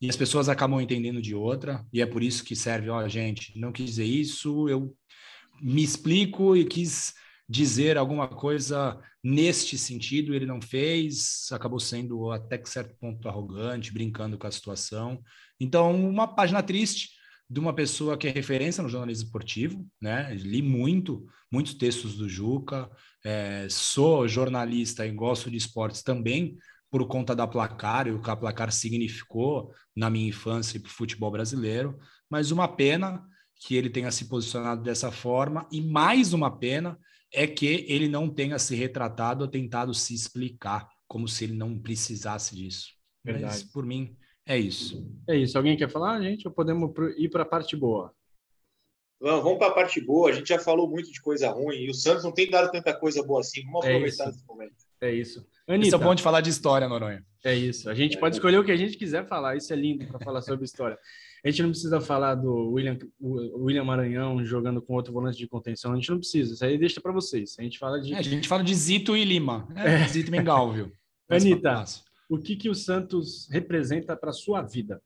e 0.00 0.08
as 0.08 0.16
pessoas 0.16 0.48
acabam 0.48 0.80
entendendo 0.80 1.20
de 1.20 1.34
outra, 1.34 1.84
e 1.92 2.00
é 2.00 2.06
por 2.06 2.22
isso 2.22 2.44
que 2.44 2.54
serve, 2.54 2.88
ó, 2.88 3.06
gente, 3.08 3.58
não 3.58 3.72
quis 3.72 3.86
dizer 3.86 4.04
isso, 4.04 4.68
eu 4.68 4.94
me 5.60 5.82
explico 5.82 6.56
e 6.56 6.64
quis 6.64 7.12
dizer 7.48 7.96
alguma 7.96 8.28
coisa 8.28 9.00
neste 9.24 9.78
sentido, 9.78 10.34
ele 10.34 10.44
não 10.44 10.60
fez, 10.60 11.48
acabou 11.50 11.80
sendo 11.80 12.30
até 12.30 12.58
que 12.58 12.68
certo 12.68 12.94
ponto 13.00 13.28
arrogante, 13.28 13.92
brincando 13.92 14.36
com 14.36 14.46
a 14.46 14.50
situação. 14.50 15.22
Então, 15.58 15.94
uma 16.08 16.28
página 16.28 16.62
triste 16.62 17.10
de 17.50 17.58
uma 17.58 17.72
pessoa 17.72 18.18
que 18.18 18.28
é 18.28 18.30
referência 18.30 18.82
no 18.82 18.88
jornalismo 18.90 19.24
esportivo, 19.24 19.86
né? 20.00 20.34
Li 20.34 20.60
muito, 20.60 21.26
muitos 21.50 21.72
textos 21.72 22.16
do 22.16 22.28
Juca, 22.28 22.90
é, 23.24 23.66
sou 23.70 24.28
jornalista 24.28 25.06
e 25.06 25.10
gosto 25.10 25.50
de 25.50 25.56
esportes 25.56 26.02
também 26.02 26.58
por 26.90 27.06
conta 27.06 27.34
da 27.34 27.46
placar 27.46 28.06
e 28.06 28.12
o 28.12 28.20
que 28.20 28.30
a 28.30 28.36
placar 28.36 28.70
significou 28.70 29.72
na 29.96 30.10
minha 30.10 30.28
infância 30.28 30.78
para 30.78 30.88
o 30.88 30.92
futebol 30.92 31.30
brasileiro, 31.30 31.98
mas 32.30 32.50
uma 32.50 32.68
pena 32.68 33.22
que 33.56 33.74
ele 33.74 33.90
tenha 33.90 34.10
se 34.10 34.26
posicionado 34.26 34.82
dessa 34.82 35.10
forma 35.10 35.66
e 35.72 35.80
mais 35.80 36.32
uma 36.32 36.50
pena 36.50 36.98
é 37.32 37.46
que 37.46 37.84
ele 37.88 38.08
não 38.08 38.28
tenha 38.28 38.58
se 38.58 38.74
retratado 38.74 39.44
ou 39.44 39.50
tentado 39.50 39.92
se 39.94 40.14
explicar, 40.14 40.88
como 41.06 41.28
se 41.28 41.44
ele 41.44 41.54
não 41.54 41.78
precisasse 41.78 42.54
disso. 42.54 42.94
Verdade. 43.24 43.44
Mas, 43.44 43.62
por 43.62 43.84
mim, 43.84 44.16
é 44.46 44.56
isso. 44.56 45.06
É 45.28 45.36
isso. 45.36 45.56
Alguém 45.58 45.76
quer 45.76 45.90
falar, 45.90 46.20
gente? 46.22 46.48
Ou 46.48 46.54
podemos 46.54 46.90
ir 47.16 47.28
para 47.28 47.42
a 47.42 47.46
parte 47.46 47.76
boa? 47.76 48.14
Vamos, 49.20 49.42
vamos 49.42 49.58
para 49.58 49.68
a 49.68 49.74
parte 49.74 50.00
boa. 50.00 50.30
A 50.30 50.32
gente 50.32 50.48
já 50.48 50.58
falou 50.58 50.88
muito 50.88 51.12
de 51.12 51.20
coisa 51.20 51.50
ruim 51.50 51.76
e 51.76 51.90
o 51.90 51.94
Santos 51.94 52.24
não 52.24 52.32
tem 52.32 52.48
dado 52.48 52.70
tanta 52.70 52.94
coisa 52.94 53.22
boa 53.22 53.40
assim. 53.40 53.64
Vamos 53.66 53.84
é 53.84 53.90
aproveitar 53.90 54.26
é 54.26 54.30
esse 54.30 54.46
momento. 54.46 54.87
É 55.00 55.12
isso. 55.12 55.46
Anitta, 55.66 55.86
isso 55.86 55.96
é 55.96 55.98
bom 55.98 56.14
de 56.14 56.22
falar 56.22 56.40
de 56.40 56.50
história, 56.50 56.88
Noronha. 56.88 57.24
É 57.44 57.54
isso. 57.54 57.88
A 57.88 57.94
gente 57.94 58.16
é. 58.16 58.20
pode 58.20 58.36
escolher 58.36 58.58
o 58.58 58.64
que 58.64 58.72
a 58.72 58.76
gente 58.76 58.96
quiser 58.96 59.26
falar. 59.26 59.56
Isso 59.56 59.72
é 59.72 59.76
lindo 59.76 60.06
para 60.06 60.18
falar 60.18 60.42
sobre 60.42 60.64
história. 60.64 60.98
A 61.44 61.50
gente 61.50 61.62
não 61.62 61.70
precisa 61.70 62.00
falar 62.00 62.34
do 62.34 62.70
William, 62.72 62.98
William 63.20 63.84
Maranhão 63.84 64.44
jogando 64.44 64.82
com 64.82 64.94
outro 64.94 65.12
volante 65.12 65.38
de 65.38 65.46
contenção. 65.46 65.92
A 65.92 65.94
gente 65.94 66.10
não 66.10 66.18
precisa. 66.18 66.54
Isso 66.54 66.64
aí 66.64 66.76
deixa 66.76 67.00
para 67.00 67.12
vocês. 67.12 67.56
A 67.58 67.62
gente 67.62 67.78
fala 67.78 68.00
de. 68.00 68.12
É, 68.12 68.18
a 68.18 68.22
gente 68.22 68.48
fala 68.48 68.64
de 68.64 68.74
Zito 68.74 69.16
e 69.16 69.24
Lima. 69.24 69.68
É, 69.76 70.02
é. 70.02 70.08
Zito 70.08 70.28
e 70.28 70.32
Mengalvio. 70.32 70.92
Anitta, 71.30 71.84
o 72.28 72.38
que, 72.38 72.56
que 72.56 72.68
o 72.68 72.74
Santos 72.74 73.48
representa 73.50 74.16
para 74.16 74.32
sua 74.32 74.62
vida? 74.62 75.00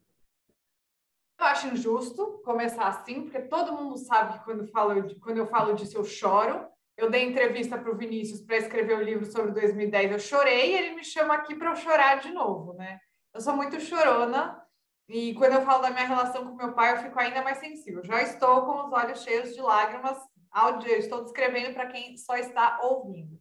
Eu 1.38 1.46
acho 1.46 1.66
injusto 1.66 2.40
começar 2.44 2.86
assim, 2.86 3.22
porque 3.22 3.40
todo 3.40 3.72
mundo 3.72 3.98
sabe 3.98 4.38
que 4.38 4.44
quando 4.44 4.60
eu 4.60 4.66
falo, 4.68 5.02
de, 5.02 5.14
quando 5.16 5.38
eu 5.38 5.46
falo 5.46 5.74
disso 5.74 5.98
eu 5.98 6.04
choro. 6.04 6.71
Eu 7.02 7.10
dei 7.10 7.24
entrevista 7.24 7.76
para 7.76 7.90
o 7.90 7.96
Vinícius 7.96 8.42
para 8.42 8.58
escrever 8.58 8.96
o 8.96 9.02
livro 9.02 9.26
sobre 9.26 9.50
2010, 9.50 10.12
eu 10.12 10.18
chorei 10.20 10.70
e 10.70 10.78
ele 10.78 10.94
me 10.94 11.02
chama 11.02 11.34
aqui 11.34 11.52
para 11.52 11.70
eu 11.70 11.74
chorar 11.74 12.20
de 12.20 12.30
novo, 12.30 12.74
né? 12.74 13.00
Eu 13.34 13.40
sou 13.40 13.56
muito 13.56 13.80
chorona 13.80 14.64
e 15.08 15.34
quando 15.34 15.54
eu 15.54 15.62
falo 15.62 15.82
da 15.82 15.90
minha 15.90 16.06
relação 16.06 16.46
com 16.46 16.54
meu 16.54 16.72
pai, 16.74 16.92
eu 16.92 16.98
fico 16.98 17.18
ainda 17.18 17.42
mais 17.42 17.58
sensível. 17.58 18.04
Já 18.04 18.22
estou 18.22 18.64
com 18.64 18.86
os 18.86 18.92
olhos 18.92 19.20
cheios 19.24 19.52
de 19.52 19.60
lágrimas 19.60 20.16
áudio, 20.52 20.92
estou 20.92 21.24
descrevendo 21.24 21.74
para 21.74 21.88
quem 21.88 22.16
só 22.16 22.36
está 22.36 22.78
ouvindo. 22.80 23.36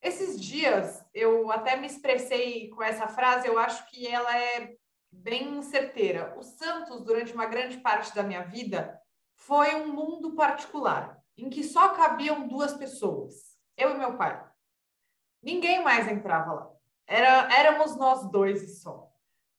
Esses 0.00 0.40
dias, 0.40 1.04
eu 1.12 1.52
até 1.52 1.76
me 1.76 1.86
expressei 1.86 2.70
com 2.70 2.82
essa 2.82 3.06
frase, 3.08 3.46
eu 3.46 3.58
acho 3.58 3.86
que 3.90 4.06
ela 4.06 4.34
é 4.38 4.74
bem 5.12 5.60
certeira. 5.60 6.34
O 6.38 6.42
Santos, 6.42 7.04
durante 7.04 7.34
uma 7.34 7.44
grande 7.44 7.76
parte 7.76 8.14
da 8.14 8.22
minha 8.22 8.42
vida, 8.44 8.98
foi 9.36 9.74
um 9.74 9.88
mundo 9.88 10.34
particular, 10.34 11.22
em 11.36 11.50
que 11.50 11.62
só 11.62 11.90
cabiam 11.90 12.46
duas 12.46 12.74
pessoas, 12.74 13.58
eu 13.76 13.90
e 13.90 13.98
meu 13.98 14.16
pai. 14.16 14.42
Ninguém 15.42 15.82
mais 15.82 16.08
entrava 16.08 16.52
lá. 16.52 16.70
Era, 17.06 17.52
éramos 17.54 17.96
nós 17.96 18.30
dois 18.30 18.62
e 18.62 18.68
só. 18.80 19.10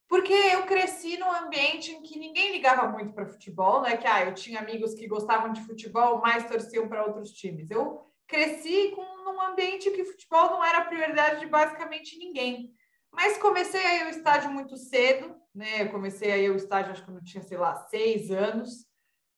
Porque 0.08 0.34
eu 0.34 0.66
cresci 0.66 1.18
num 1.18 1.32
ambiente 1.32 1.92
em 1.92 2.02
que 2.02 2.18
ninguém 2.18 2.52
ligava 2.52 2.88
muito 2.88 3.14
para 3.14 3.26
futebol, 3.26 3.82
né? 3.82 3.98
Que 3.98 4.08
ah, 4.08 4.24
eu 4.26 4.34
tinha 4.34 4.60
amigos 4.60 4.94
que 4.94 5.08
gostavam 5.08 5.52
de 5.52 5.62
futebol, 5.62 6.22
mas 6.22 6.48
torciam 6.48 6.88
para 6.88 7.06
outros 7.06 7.32
times. 7.32 7.70
Eu 7.72 8.06
cresci 8.28 8.92
com 8.96 9.02
um 9.02 9.42
ambiente 9.42 9.92
que 9.92 10.06
futebol 10.06 10.52
não 10.52 10.64
era 10.64 10.86
prioridade 10.86 11.40
de 11.40 11.48
basicamente 11.48 12.18
ninguém. 12.18 12.74
Mas 13.12 13.38
comecei 13.38 13.84
a 13.86 13.96
ir 13.96 14.02
ao 14.04 14.10
estádio 14.10 14.52
muito 14.52 14.78
cedo, 14.78 15.36
né? 15.54 15.84
Eu 15.84 15.92
comecei 15.92 16.32
a 16.32 16.38
ir 16.38 16.50
ao 16.50 16.56
estádio, 16.56 16.92
acho 16.92 17.04
que 17.04 17.12
eu 17.12 17.24
tinha, 17.24 17.44
sei 17.44 17.58
lá, 17.58 17.76
seis 17.76 18.30
anos. 18.30 18.86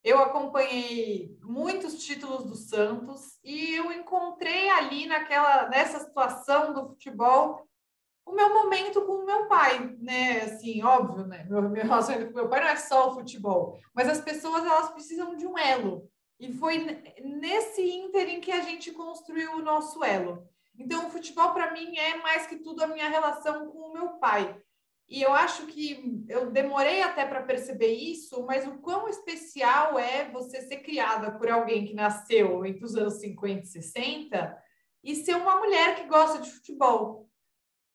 Eu 0.03 0.19
acompanhei 0.19 1.37
muitos 1.41 2.03
títulos 2.03 2.45
do 2.45 2.55
Santos 2.55 3.39
e 3.43 3.75
eu 3.75 3.91
encontrei 3.91 4.69
ali 4.69 5.05
naquela 5.05 5.67
nessa 5.69 5.99
situação 5.99 6.73
do 6.73 6.87
futebol 6.89 7.67
o 8.25 8.33
meu 8.33 8.53
momento 8.53 9.01
com 9.05 9.13
o 9.13 9.25
meu 9.25 9.47
pai, 9.47 9.95
né? 9.99 10.41
Assim, 10.41 10.83
óbvio, 10.83 11.25
né? 11.25 11.45
Meu, 11.49 11.61
meu 11.61 11.83
relacionamento 11.83 12.31
com 12.31 12.39
meu 12.39 12.49
pai 12.49 12.59
não 12.59 12.67
é 12.67 12.75
só 12.75 13.09
o 13.09 13.13
futebol, 13.13 13.79
mas 13.93 14.09
as 14.09 14.19
pessoas 14.19 14.65
elas 14.65 14.89
precisam 14.89 15.35
de 15.35 15.47
um 15.47 15.57
elo. 15.57 16.09
E 16.39 16.53
foi 16.53 16.77
nesse 17.23 17.81
ínterim 17.81 18.41
que 18.41 18.51
a 18.51 18.61
gente 18.61 18.91
construiu 18.91 19.53
o 19.53 19.61
nosso 19.61 20.03
elo. 20.03 20.47
Então, 20.77 21.07
o 21.07 21.09
futebol 21.09 21.51
para 21.53 21.71
mim 21.71 21.97
é 21.97 22.17
mais 22.17 22.45
que 22.45 22.57
tudo 22.57 22.83
a 22.83 22.87
minha 22.87 23.09
relação 23.09 23.71
com 23.71 23.79
o 23.79 23.93
meu 23.93 24.09
pai. 24.19 24.55
E 25.09 25.21
eu 25.21 25.33
acho 25.33 25.67
que 25.67 26.25
eu 26.27 26.51
demorei 26.51 27.01
até 27.01 27.25
para 27.25 27.43
perceber 27.43 27.93
isso, 27.93 28.45
mas 28.45 28.67
o 28.67 28.79
quão 28.79 29.07
especial 29.07 29.97
é 29.97 30.29
você 30.29 30.61
ser 30.61 30.77
criada 30.77 31.31
por 31.31 31.49
alguém 31.49 31.85
que 31.85 31.93
nasceu 31.93 32.65
entre 32.65 32.83
os 32.83 32.95
anos 32.95 33.13
50 33.21 33.63
e 33.63 33.65
60 33.65 34.63
e 35.03 35.15
ser 35.15 35.35
uma 35.35 35.59
mulher 35.59 35.95
que 35.95 36.07
gosta 36.07 36.41
de 36.41 36.51
futebol 36.51 37.27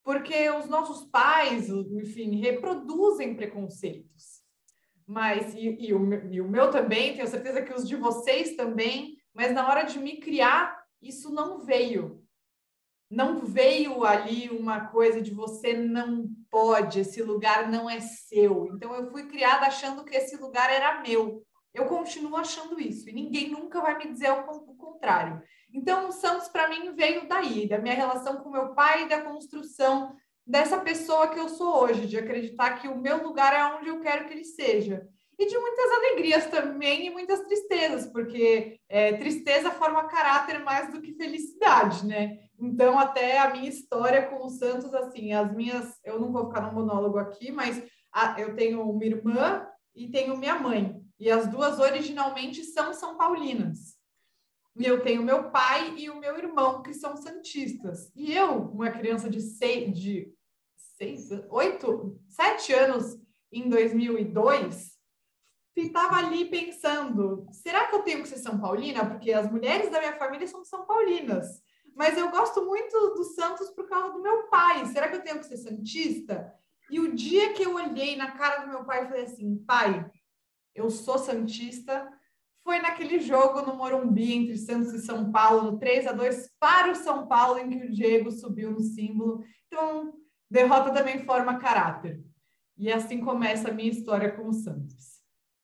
porque 0.02 0.50
os 0.50 0.66
nossos 0.66 1.04
pais, 1.04 1.68
enfim, 1.68 2.40
reproduzem 2.40 3.36
preconceitos. 3.36 4.42
Mas, 5.06 5.54
e, 5.54 5.76
e, 5.78 5.94
o, 5.94 6.32
e 6.32 6.40
o 6.40 6.48
meu 6.48 6.70
também, 6.70 7.14
tenho 7.14 7.28
certeza 7.28 7.62
que 7.62 7.72
os 7.72 7.86
de 7.86 7.96
vocês 7.96 8.56
também, 8.56 9.16
mas 9.32 9.52
na 9.52 9.68
hora 9.68 9.84
de 9.84 9.98
me 9.98 10.18
criar, 10.18 10.84
isso 11.00 11.30
não 11.30 11.60
veio. 11.60 12.24
Não 13.10 13.44
veio 13.44 14.04
ali 14.04 14.48
uma 14.48 14.86
coisa 14.88 15.20
de 15.20 15.32
você 15.32 15.74
não 15.74 16.30
pode, 16.52 17.00
esse 17.00 17.22
lugar 17.22 17.70
não 17.70 17.88
é 17.88 17.98
seu. 17.98 18.68
Então 18.74 18.94
eu 18.94 19.10
fui 19.10 19.26
criada 19.26 19.66
achando 19.66 20.04
que 20.04 20.14
esse 20.14 20.36
lugar 20.36 20.70
era 20.70 21.00
meu. 21.00 21.42
Eu 21.72 21.86
continuo 21.86 22.36
achando 22.36 22.78
isso 22.78 23.08
e 23.08 23.12
ninguém 23.14 23.50
nunca 23.50 23.80
vai 23.80 23.96
me 23.96 24.12
dizer 24.12 24.30
o 24.30 24.44
contrário. 24.76 25.42
Então, 25.72 26.08
o 26.08 26.12
Santos, 26.12 26.48
para 26.48 26.68
mim, 26.68 26.94
veio 26.94 27.26
daí, 27.26 27.66
da 27.66 27.78
minha 27.78 27.94
relação 27.94 28.36
com 28.36 28.50
meu 28.50 28.74
pai 28.74 29.04
e 29.04 29.08
da 29.08 29.22
construção 29.22 30.14
dessa 30.46 30.78
pessoa 30.78 31.28
que 31.28 31.40
eu 31.40 31.48
sou 31.48 31.82
hoje, 31.82 32.06
de 32.06 32.18
acreditar 32.18 32.78
que 32.78 32.88
o 32.88 32.98
meu 32.98 33.22
lugar 33.22 33.54
é 33.54 33.74
onde 33.74 33.88
eu 33.88 34.00
quero 34.00 34.26
que 34.26 34.34
ele 34.34 34.44
seja. 34.44 35.08
E 35.38 35.46
de 35.46 35.58
muitas 35.58 35.90
alegrias 35.90 36.46
também 36.48 37.06
e 37.06 37.10
muitas 37.10 37.40
tristezas, 37.40 38.06
porque 38.12 38.78
é, 38.88 39.14
tristeza 39.14 39.70
forma 39.70 40.06
caráter 40.08 40.62
mais 40.62 40.92
do 40.92 41.00
que 41.00 41.14
felicidade, 41.14 42.06
né? 42.06 42.38
Então, 42.62 42.96
até 42.96 43.40
a 43.40 43.50
minha 43.50 43.68
história 43.68 44.28
com 44.28 44.46
o 44.46 44.48
Santos, 44.48 44.94
assim, 44.94 45.32
as 45.32 45.52
minhas. 45.52 45.98
Eu 46.04 46.20
não 46.20 46.30
vou 46.30 46.46
ficar 46.46 46.60
no 46.60 46.72
monólogo 46.72 47.18
aqui, 47.18 47.50
mas 47.50 47.82
a, 48.12 48.40
eu 48.40 48.54
tenho 48.54 48.88
uma 48.88 49.04
irmã 49.04 49.66
e 49.92 50.08
tenho 50.08 50.36
minha 50.36 50.56
mãe. 50.60 51.02
E 51.18 51.28
as 51.28 51.48
duas 51.48 51.80
originalmente 51.80 52.62
são 52.62 52.94
São 52.94 53.16
Paulinas. 53.16 53.96
E 54.76 54.86
eu 54.86 55.02
tenho 55.02 55.24
meu 55.24 55.50
pai 55.50 55.96
e 55.98 56.08
o 56.08 56.20
meu 56.20 56.38
irmão, 56.38 56.82
que 56.82 56.94
são 56.94 57.16
santistas. 57.16 58.12
E 58.14 58.32
eu, 58.32 58.70
uma 58.70 58.90
criança 58.90 59.28
de 59.28 59.40
seis, 59.40 59.98
de 59.98 60.32
seis, 60.76 61.30
oito, 61.50 62.16
sete 62.28 62.72
anos 62.72 63.18
em 63.50 63.68
2002, 63.68 64.92
estava 65.74 66.16
ali 66.16 66.44
pensando: 66.44 67.44
será 67.50 67.88
que 67.88 67.96
eu 67.96 68.02
tenho 68.02 68.22
que 68.22 68.28
ser 68.28 68.38
São 68.38 68.60
Paulina? 68.60 69.04
Porque 69.04 69.32
as 69.32 69.50
mulheres 69.50 69.90
da 69.90 69.98
minha 69.98 70.16
família 70.16 70.46
são 70.46 70.64
São 70.64 70.86
Paulinas. 70.86 71.61
Mas 71.94 72.16
eu 72.16 72.30
gosto 72.30 72.64
muito 72.64 73.14
do 73.14 73.24
Santos 73.24 73.70
por 73.70 73.88
causa 73.88 74.12
do 74.12 74.22
meu 74.22 74.44
pai. 74.44 74.86
Será 74.86 75.08
que 75.08 75.16
eu 75.16 75.22
tenho 75.22 75.38
que 75.38 75.46
ser 75.46 75.56
Santista? 75.56 76.52
E 76.90 77.00
o 77.00 77.14
dia 77.14 77.52
que 77.52 77.62
eu 77.62 77.74
olhei 77.74 78.16
na 78.16 78.32
cara 78.32 78.64
do 78.64 78.68
meu 78.68 78.84
pai 78.84 79.04
e 79.04 79.08
falei 79.08 79.24
assim: 79.24 79.56
pai, 79.66 80.10
eu 80.74 80.90
sou 80.90 81.18
Santista 81.18 82.10
foi 82.64 82.78
naquele 82.78 83.20
jogo 83.20 83.62
no 83.62 83.76
Morumbi 83.76 84.32
entre 84.32 84.56
Santos 84.56 84.92
e 84.92 85.00
São 85.00 85.30
Paulo, 85.32 85.72
no 85.72 85.78
3 85.78 86.06
a 86.06 86.12
2 86.12 86.50
para 86.58 86.92
o 86.92 86.96
São 86.96 87.26
Paulo, 87.26 87.58
em 87.58 87.68
que 87.68 87.86
o 87.86 87.92
Diego 87.92 88.30
subiu 88.30 88.70
no 88.70 88.80
símbolo. 88.80 89.42
Então, 89.66 90.14
derrota 90.50 90.92
também 90.92 91.24
forma 91.24 91.58
caráter. 91.58 92.22
E 92.78 92.90
assim 92.90 93.20
começa 93.20 93.68
a 93.68 93.72
minha 93.72 93.90
história 93.90 94.30
com 94.30 94.48
o 94.48 94.52
Santos. 94.52 95.20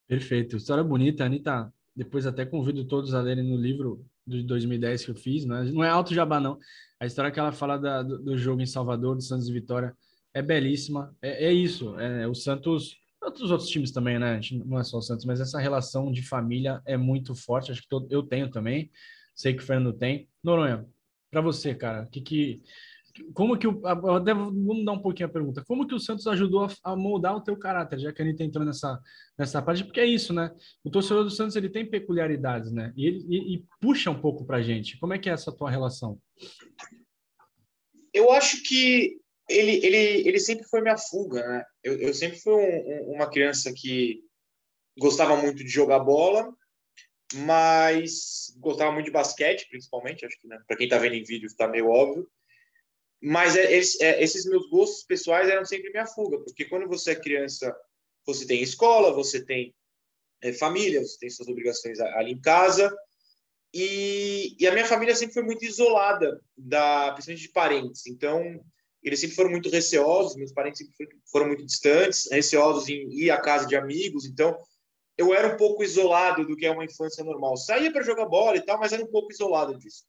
Perfeito, 0.06 0.56
história 0.56 0.82
bonita, 0.82 1.24
Anitta. 1.24 1.72
Depois 1.94 2.26
até 2.26 2.44
convido 2.44 2.86
todos 2.86 3.14
a 3.14 3.20
lerem 3.20 3.44
no 3.44 3.56
livro 3.56 4.04
de 4.28 4.42
2010 4.42 5.04
que 5.04 5.10
eu 5.10 5.14
fiz, 5.16 5.44
né? 5.44 5.64
não 5.72 5.82
é 5.82 5.88
alto 5.88 6.14
jabá 6.14 6.38
não. 6.38 6.58
A 7.00 7.06
história 7.06 7.30
que 7.30 7.38
ela 7.38 7.52
fala 7.52 7.76
da, 7.76 8.02
do, 8.02 8.18
do, 8.18 8.36
jogo 8.36 8.60
em 8.60 8.66
Salvador, 8.66 9.16
do 9.16 9.22
Santos 9.22 9.48
e 9.48 9.52
Vitória, 9.52 9.96
é 10.34 10.42
belíssima. 10.42 11.14
É, 11.22 11.46
é 11.46 11.52
isso, 11.52 11.98
é, 11.98 12.26
o 12.26 12.34
Santos 12.34 12.96
Outros 13.20 13.50
outros 13.50 13.68
times 13.68 13.90
também, 13.90 14.18
né? 14.18 14.40
Não 14.64 14.78
é 14.78 14.84
só 14.84 14.98
o 14.98 15.02
Santos, 15.02 15.24
mas 15.24 15.40
essa 15.40 15.58
relação 15.58 16.10
de 16.12 16.22
família 16.22 16.80
é 16.86 16.96
muito 16.96 17.34
forte. 17.34 17.72
Acho 17.72 17.82
que 17.82 17.88
todo, 17.88 18.06
eu 18.10 18.22
tenho 18.22 18.48
também. 18.48 18.90
Sei 19.34 19.52
que 19.52 19.62
o 19.62 19.66
Fernando 19.66 19.92
tem. 19.92 20.28
Noronha, 20.42 20.86
para 21.30 21.40
você, 21.40 21.74
cara, 21.74 22.06
que 22.06 22.20
que 22.20 22.62
como 23.34 23.58
que 23.58 23.66
o 23.66 23.80
vamos 23.80 24.84
dar 24.84 24.92
um 24.92 25.02
pouquinho 25.02 25.28
a 25.28 25.32
pergunta. 25.32 25.64
Como 25.66 25.86
que 25.86 25.94
o 25.94 26.00
Santos 26.00 26.26
ajudou 26.26 26.64
a, 26.64 26.92
a, 26.92 26.96
moldar 26.96 27.36
o 27.36 27.40
teu 27.40 27.56
caráter, 27.56 27.98
já 27.98 28.12
que 28.12 28.22
a 28.22 28.24
Anitta 28.24 28.44
entrou 28.44 28.64
nessa 28.64 29.00
nessa 29.38 29.62
parte, 29.62 29.84
porque 29.84 30.00
é 30.00 30.06
isso, 30.06 30.32
né? 30.32 30.50
O 30.84 30.90
torcedor 30.90 31.24
do 31.24 31.30
Santos 31.30 31.56
ele 31.56 31.68
tem 31.68 31.88
peculiaridades, 31.88 32.72
né? 32.72 32.92
E 32.96 33.06
ele 33.06 33.26
e, 33.28 33.54
e 33.56 33.64
puxa 33.80 34.10
um 34.10 34.20
pouco 34.20 34.44
pra 34.44 34.62
gente. 34.62 34.98
Como 34.98 35.12
é 35.12 35.18
que 35.18 35.28
é 35.28 35.32
essa 35.32 35.52
tua 35.52 35.70
relação? 35.70 36.18
Eu 38.12 38.32
acho 38.32 38.62
que 38.62 39.20
ele, 39.48 39.84
ele, 39.84 40.28
ele 40.28 40.40
sempre 40.40 40.64
foi 40.64 40.80
minha 40.80 40.98
fuga, 40.98 41.46
né? 41.46 41.64
Eu, 41.82 41.98
eu 41.98 42.14
sempre 42.14 42.38
fui 42.38 42.52
um, 42.52 42.58
um, 42.58 43.14
uma 43.14 43.30
criança 43.30 43.72
que 43.74 44.22
gostava 44.98 45.36
muito 45.36 45.62
de 45.64 45.68
jogar 45.68 46.00
bola, 46.00 46.52
mas 47.34 48.54
gostava 48.58 48.92
muito 48.92 49.06
de 49.06 49.12
basquete, 49.12 49.68
principalmente. 49.68 50.24
Acho 50.24 50.38
que 50.40 50.48
né, 50.48 50.58
para 50.66 50.76
quem 50.76 50.86
está 50.86 50.98
vendo 50.98 51.14
em 51.14 51.22
vídeo 51.22 51.46
está 51.46 51.66
meio 51.68 51.88
óbvio. 51.88 52.28
Mas 53.20 53.56
é, 53.56 53.72
é, 53.72 54.22
esses 54.22 54.44
meus 54.46 54.68
gostos 54.70 55.04
pessoais 55.04 55.48
eram 55.48 55.64
sempre 55.64 55.90
minha 55.90 56.06
fuga, 56.06 56.38
porque 56.38 56.64
quando 56.64 56.86
você 56.86 57.12
é 57.12 57.16
criança, 57.16 57.74
você 58.24 58.46
tem 58.46 58.62
escola, 58.62 59.12
você 59.12 59.44
tem 59.44 59.74
é, 60.40 60.52
família, 60.52 61.02
você 61.02 61.18
tem 61.18 61.30
suas 61.30 61.48
obrigações 61.48 61.98
ali 61.98 62.32
em 62.32 62.40
casa. 62.40 62.94
E, 63.74 64.56
e, 64.58 64.66
a 64.66 64.72
minha 64.72 64.86
família 64.86 65.14
sempre 65.14 65.34
foi 65.34 65.42
muito 65.42 65.64
isolada, 65.64 66.40
da, 66.56 67.12
principalmente 67.12 67.46
de 67.46 67.52
parentes. 67.52 68.06
Então, 68.06 68.64
eles 69.02 69.20
sempre 69.20 69.36
foram 69.36 69.50
muito 69.50 69.68
receosos, 69.68 70.36
meus 70.36 70.52
parentes 70.52 70.78
sempre 70.78 71.18
foram 71.30 71.48
muito 71.48 71.64
distantes, 71.66 72.28
receosos 72.30 72.88
em 72.88 73.08
ir 73.10 73.30
à 73.30 73.40
casa 73.40 73.66
de 73.66 73.76
amigos, 73.76 74.24
então 74.24 74.56
eu 75.16 75.34
era 75.34 75.52
um 75.52 75.56
pouco 75.56 75.82
isolado 75.82 76.46
do 76.46 76.56
que 76.56 76.64
é 76.64 76.70
uma 76.70 76.84
infância 76.84 77.24
normal. 77.24 77.56
Saía 77.56 77.92
para 77.92 78.02
jogar 78.02 78.26
bola 78.26 78.56
e 78.56 78.60
tal, 78.60 78.78
mas 78.78 78.92
era 78.92 79.02
um 79.02 79.10
pouco 79.10 79.32
isolado 79.32 79.76
disso. 79.76 80.04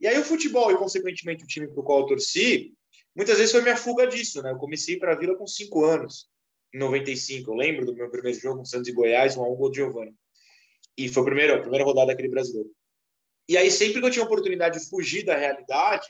E 0.00 0.06
aí 0.06 0.18
o 0.18 0.24
futebol 0.24 0.70
e, 0.70 0.76
consequentemente, 0.76 1.44
o 1.44 1.46
time 1.46 1.68
para 1.68 1.80
o 1.80 1.82
qual 1.82 2.00
eu 2.00 2.06
torci, 2.06 2.72
muitas 3.14 3.38
vezes 3.38 3.52
foi 3.52 3.62
minha 3.62 3.76
fuga 3.76 4.06
disso, 4.06 4.42
né? 4.42 4.50
Eu 4.50 4.58
comecei 4.58 4.98
para 4.98 5.12
a 5.12 5.16
Vila 5.16 5.36
com 5.36 5.46
cinco 5.46 5.84
anos, 5.84 6.28
em 6.74 6.78
95. 6.78 7.50
Eu 7.50 7.54
lembro 7.54 7.86
do 7.86 7.94
meu 7.94 8.10
primeiro 8.10 8.38
jogo 8.38 8.58
com 8.58 8.64
Santos 8.64 8.88
e 8.88 8.92
Goiás, 8.92 9.36
um 9.36 9.44
a 9.44 9.48
um 9.50 9.56
gol 9.56 9.70
de 9.70 9.76
Giovanni. 9.76 10.14
E 10.96 11.08
foi 11.08 11.22
a 11.22 11.26
primeira, 11.26 11.56
a 11.56 11.60
primeira 11.60 11.84
rodada 11.84 12.08
daquele 12.08 12.28
brasileiro. 12.28 12.70
E 13.48 13.56
aí, 13.56 13.70
sempre 13.70 14.00
que 14.00 14.06
eu 14.06 14.10
tinha 14.10 14.24
oportunidade 14.24 14.78
de 14.78 14.88
fugir 14.88 15.24
da 15.24 15.36
realidade, 15.36 16.08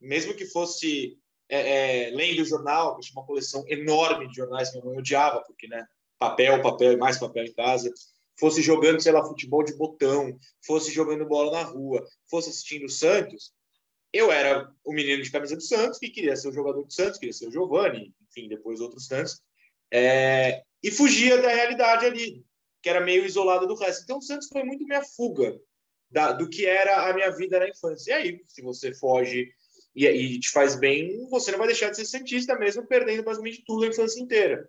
mesmo 0.00 0.34
que 0.34 0.46
fosse 0.46 1.18
é, 1.48 2.06
é, 2.06 2.10
lendo 2.10 2.42
o 2.42 2.44
jornal, 2.44 2.94
eu 2.94 3.00
tinha 3.00 3.18
uma 3.18 3.26
coleção 3.26 3.64
enorme 3.66 4.28
de 4.28 4.36
jornais, 4.36 4.72
minha 4.72 4.84
mãe 4.84 4.98
odiava, 4.98 5.42
porque, 5.42 5.66
né, 5.66 5.86
papel, 6.18 6.62
papel 6.62 6.92
e 6.92 6.96
mais 6.96 7.18
papel 7.18 7.44
em 7.44 7.52
casa, 7.52 7.92
fosse 8.38 8.62
jogando, 8.62 9.00
sei 9.00 9.12
lá, 9.12 9.24
futebol 9.24 9.64
de 9.64 9.76
botão, 9.76 10.38
fosse 10.64 10.90
jogando 10.90 11.26
bola 11.26 11.52
na 11.52 11.62
rua, 11.62 12.06
fosse 12.30 12.50
assistindo 12.50 12.86
o 12.86 12.90
Santos, 12.90 13.52
eu 14.12 14.32
era 14.32 14.72
o 14.84 14.92
menino 14.92 15.22
de 15.22 15.30
camisa 15.30 15.54
do 15.54 15.62
Santos, 15.62 15.98
que 15.98 16.08
queria 16.08 16.36
ser 16.36 16.48
o 16.48 16.52
jogador 16.52 16.82
do 16.82 16.92
Santos, 16.92 17.18
queria 17.18 17.32
ser 17.32 17.48
o 17.48 17.52
Giovani, 17.52 18.14
enfim, 18.28 18.48
depois 18.48 18.80
outros 18.80 19.06
Santos, 19.06 19.40
é, 19.92 20.62
e 20.82 20.90
fugia 20.90 21.40
da 21.40 21.48
realidade 21.48 22.06
ali, 22.06 22.44
que 22.82 22.88
era 22.88 23.00
meio 23.00 23.24
isolada 23.24 23.66
do 23.66 23.74
resto. 23.74 24.04
Então, 24.04 24.18
o 24.18 24.22
Santos 24.22 24.48
foi 24.48 24.62
muito 24.64 24.86
minha 24.86 25.04
fuga 25.04 25.58
da, 26.10 26.32
do 26.32 26.48
que 26.48 26.64
era 26.64 27.08
a 27.08 27.14
minha 27.14 27.30
vida 27.30 27.58
na 27.58 27.68
infância. 27.68 28.12
E 28.12 28.14
aí, 28.14 28.42
se 28.46 28.62
você 28.62 28.94
foge 28.94 29.50
e, 29.94 30.06
e 30.06 30.40
te 30.40 30.50
faz 30.50 30.74
bem, 30.78 31.28
você 31.28 31.50
não 31.50 31.58
vai 31.58 31.66
deixar 31.66 31.90
de 31.90 31.96
ser 31.96 32.06
Santista 32.06 32.58
mesmo 32.58 32.86
perdendo 32.86 33.24
basicamente 33.24 33.64
tudo 33.66 33.84
a 33.84 33.88
infância 33.88 34.20
inteira. 34.20 34.68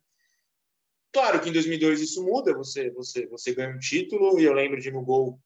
Claro 1.12 1.42
que 1.42 1.50
em 1.50 1.54
2002 1.54 2.02
isso 2.02 2.24
muda, 2.24 2.54
você 2.54 2.92
você 2.92 3.26
você 3.28 3.54
ganha 3.54 3.76
um 3.76 3.80
título, 3.80 4.40
e 4.40 4.44
eu 4.44 4.54
lembro 4.54 4.80
de 4.80 4.92
no 4.92 5.04
gol 5.04 5.40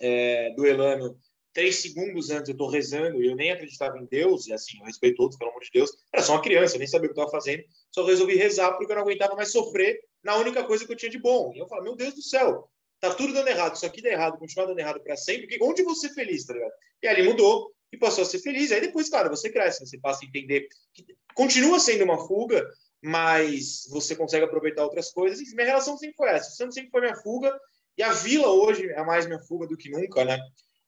é, 0.00 0.54
do 0.54 0.64
Elano, 0.64 1.18
três 1.52 1.76
segundos 1.76 2.30
antes 2.30 2.48
eu 2.48 2.52
estou 2.52 2.68
rezando, 2.68 3.22
e 3.22 3.26
eu 3.26 3.36
nem 3.36 3.50
acreditava 3.50 3.98
em 3.98 4.06
Deus, 4.06 4.46
e 4.46 4.52
assim, 4.52 4.78
eu 4.78 4.86
respeito 4.86 5.16
todos, 5.16 5.36
pelo 5.36 5.50
amor 5.50 5.62
de 5.62 5.70
Deus, 5.72 5.90
era 6.12 6.22
só 6.22 6.32
uma 6.32 6.42
criança, 6.42 6.76
eu 6.76 6.78
nem 6.78 6.88
sabia 6.88 7.06
o 7.06 7.12
que 7.12 7.18
estava 7.18 7.30
fazendo, 7.30 7.64
só 7.90 8.04
resolvi 8.04 8.36
rezar 8.36 8.72
porque 8.72 8.92
eu 8.92 8.96
não 8.96 9.02
aguentava 9.02 9.34
mais 9.34 9.50
sofrer 9.50 10.00
na 10.22 10.36
única 10.36 10.64
coisa 10.64 10.86
que 10.86 10.92
eu 10.92 10.96
tinha 10.96 11.10
de 11.10 11.18
bom. 11.18 11.52
E 11.54 11.58
eu 11.58 11.66
falo, 11.66 11.82
meu 11.82 11.96
Deus 11.96 12.14
do 12.14 12.22
céu, 12.22 12.68
tá 13.00 13.12
tudo 13.14 13.32
dando 13.32 13.48
errado, 13.48 13.74
isso 13.74 13.84
aqui 13.84 14.00
dá 14.00 14.08
errado, 14.08 14.38
continuar 14.38 14.66
dando 14.66 14.78
errado 14.78 15.00
para 15.02 15.16
sempre, 15.16 15.48
porque 15.48 15.62
onde 15.62 15.82
você 15.82 16.08
feliz, 16.14 16.46
tá 16.46 16.54
ligado? 16.54 16.72
E 17.02 17.08
ali 17.08 17.22
mudou, 17.24 17.72
e 17.92 17.98
passou 17.98 18.22
a 18.22 18.24
ser 18.24 18.38
feliz. 18.38 18.72
Aí 18.72 18.80
depois, 18.80 19.08
claro, 19.08 19.28
você 19.28 19.50
cresce, 19.50 19.84
você 19.84 19.98
passa 19.98 20.24
a 20.24 20.28
entender 20.28 20.66
que 20.94 21.04
continua 21.34 21.78
sendo 21.78 22.04
uma 22.04 22.26
fuga, 22.26 22.66
mas 23.02 23.86
você 23.90 24.14
consegue 24.14 24.44
aproveitar 24.44 24.84
outras 24.84 25.10
coisas. 25.10 25.40
E 25.40 25.54
minha 25.54 25.66
relação 25.66 25.96
sempre 25.96 26.16
foi 26.16 26.28
essa. 26.30 26.50
O 26.50 26.52
Santos 26.52 26.74
sempre 26.74 26.90
foi 26.90 27.00
minha 27.00 27.16
fuga, 27.16 27.58
e 27.96 28.02
a 28.02 28.12
Vila 28.12 28.48
hoje 28.48 28.88
é 28.90 29.04
mais 29.04 29.26
minha 29.26 29.40
fuga 29.40 29.66
do 29.66 29.76
que 29.76 29.90
nunca, 29.90 30.24
né? 30.24 30.38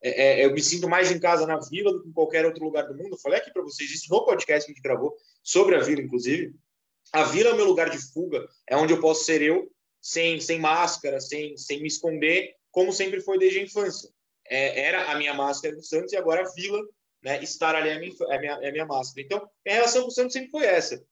É, 0.02 0.40
é, 0.40 0.44
eu 0.44 0.52
me 0.52 0.62
sinto 0.62 0.88
mais 0.88 1.11
em 1.11 1.18
casa 1.18 1.47
na 1.47 1.59
Vila 1.59 1.92
do 1.92 2.02
que 2.02 2.09
em 2.09 2.12
qualquer 2.12 2.44
outro 2.44 2.64
lugar 2.64 2.87
do 2.87 2.94
mundo. 2.94 3.14
Eu 3.14 3.21
falei 3.21 3.38
aqui 3.38 3.50
para 3.52 3.62
vocês 3.62 3.90
isso 3.90 4.11
no 4.11 4.25
podcast 4.25 4.66
que 4.66 4.73
a 4.73 4.75
gente 4.75 4.83
gravou 4.83 5.16
sobre 5.42 5.76
a 5.76 5.80
Vila, 5.80 6.02
inclusive. 6.02 6.54
A 7.12 7.25
Vila 7.25 7.50
é 7.50 7.54
meu 7.54 7.64
lugar 7.64 7.90
de 7.90 7.99
fuga, 7.99 8.47
é 8.68 8.76
onde 8.76 8.92
eu 8.92 9.00
posso 9.00 9.25
ser 9.25 9.40
eu, 9.42 9.71
sem, 10.00 10.40
sem 10.40 10.59
máscara, 10.59 11.21
sem, 11.21 11.56
sem 11.56 11.80
me 11.80 11.88
esconder, 11.88 12.54
como 12.71 12.92
sempre 12.92 13.21
foi 13.21 13.38
desde 13.38 13.61
a 13.61 13.62
infância 13.62 14.11
é, 14.47 14.80
era 14.80 15.11
a 15.11 15.16
minha 15.16 15.35
máscara 15.35 15.75
do 15.75 15.83
Santos 15.83 16.12
e 16.12 16.16
agora 16.16 16.42
a 16.42 16.52
Vila, 16.52 16.80
né, 17.23 17.42
estar 17.42 17.75
ali 17.75 17.88
é 17.88 17.94
a 17.94 17.99
minha, 17.99 18.12
é 18.30 18.38
minha, 18.38 18.52
é 18.62 18.73
minha 18.73 18.87
máscara. 18.87 19.25
Então, 19.25 19.49
minha 19.64 19.76
relação 19.76 20.02
com 20.02 20.09
o 20.09 20.12
Santos 20.12 20.33
sempre 20.33 20.50
foi 20.50 20.64
essa. 20.64 21.02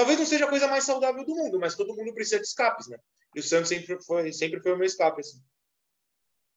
Talvez 0.00 0.18
não 0.18 0.24
seja 0.24 0.46
a 0.46 0.48
coisa 0.48 0.66
mais 0.66 0.84
saudável 0.84 1.26
do 1.26 1.34
mundo, 1.34 1.60
mas 1.60 1.76
todo 1.76 1.94
mundo 1.94 2.14
precisa 2.14 2.38
de 2.38 2.46
escapes, 2.46 2.88
né? 2.88 2.96
E 3.36 3.40
o 3.40 3.42
Santos 3.42 3.68
sempre 3.68 4.02
foi, 4.02 4.32
sempre 4.32 4.58
foi 4.58 4.72
o 4.72 4.76
meu 4.78 4.86
escape, 4.86 5.20
assim. 5.20 5.38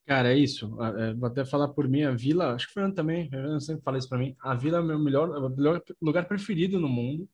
Cara, 0.06 0.32
é 0.32 0.38
isso. 0.38 0.74
É, 0.82 1.12
vou 1.12 1.28
até 1.28 1.44
falar 1.44 1.68
por 1.68 1.86
mim, 1.86 2.04
a 2.04 2.12
Vila, 2.12 2.54
acho 2.54 2.64
que 2.64 2.70
o 2.70 2.72
Fernando 2.72 2.94
também, 2.94 3.28
eu 3.30 3.60
sempre 3.60 3.82
fala 3.82 3.98
isso 3.98 4.08
para 4.08 4.16
mim. 4.16 4.34
A 4.40 4.54
Vila 4.54 4.78
é 4.78 4.80
o 4.80 4.84
meu 4.84 4.98
melhor, 4.98 5.28
é 5.36 5.54
melhor 5.54 5.82
lugar 6.00 6.26
preferido 6.26 6.80
no 6.80 6.88
mundo. 6.88 7.28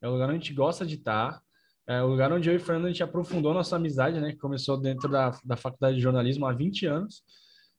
É 0.00 0.06
o 0.06 0.12
lugar 0.12 0.28
onde 0.28 0.36
a 0.36 0.38
gente 0.38 0.54
gosta 0.54 0.86
de 0.86 0.94
estar. 0.94 1.42
É 1.88 2.00
o 2.04 2.06
lugar 2.06 2.32
onde 2.32 2.48
eu 2.48 2.54
e 2.54 2.58
o 2.58 2.60
Fernando 2.60 2.84
a 2.84 2.90
gente 2.90 3.02
aprofundou 3.02 3.52
nossa 3.52 3.74
amizade, 3.74 4.20
né? 4.20 4.30
Que 4.30 4.38
começou 4.38 4.80
dentro 4.80 5.08
da, 5.08 5.36
da 5.44 5.56
faculdade 5.56 5.96
de 5.96 6.02
jornalismo 6.04 6.46
há 6.46 6.52
20 6.52 6.86
anos. 6.86 7.24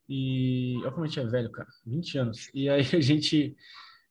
E 0.09 0.73
eu 0.83 0.91
como 0.91 1.05
a 1.05 1.07
gente 1.07 1.21
é 1.21 1.25
velho, 1.25 1.49
cara, 1.49 1.69
20 1.85 2.17
anos. 2.17 2.49
E 2.53 2.67
aí 2.67 2.81
a 2.93 2.99
gente 2.99 3.55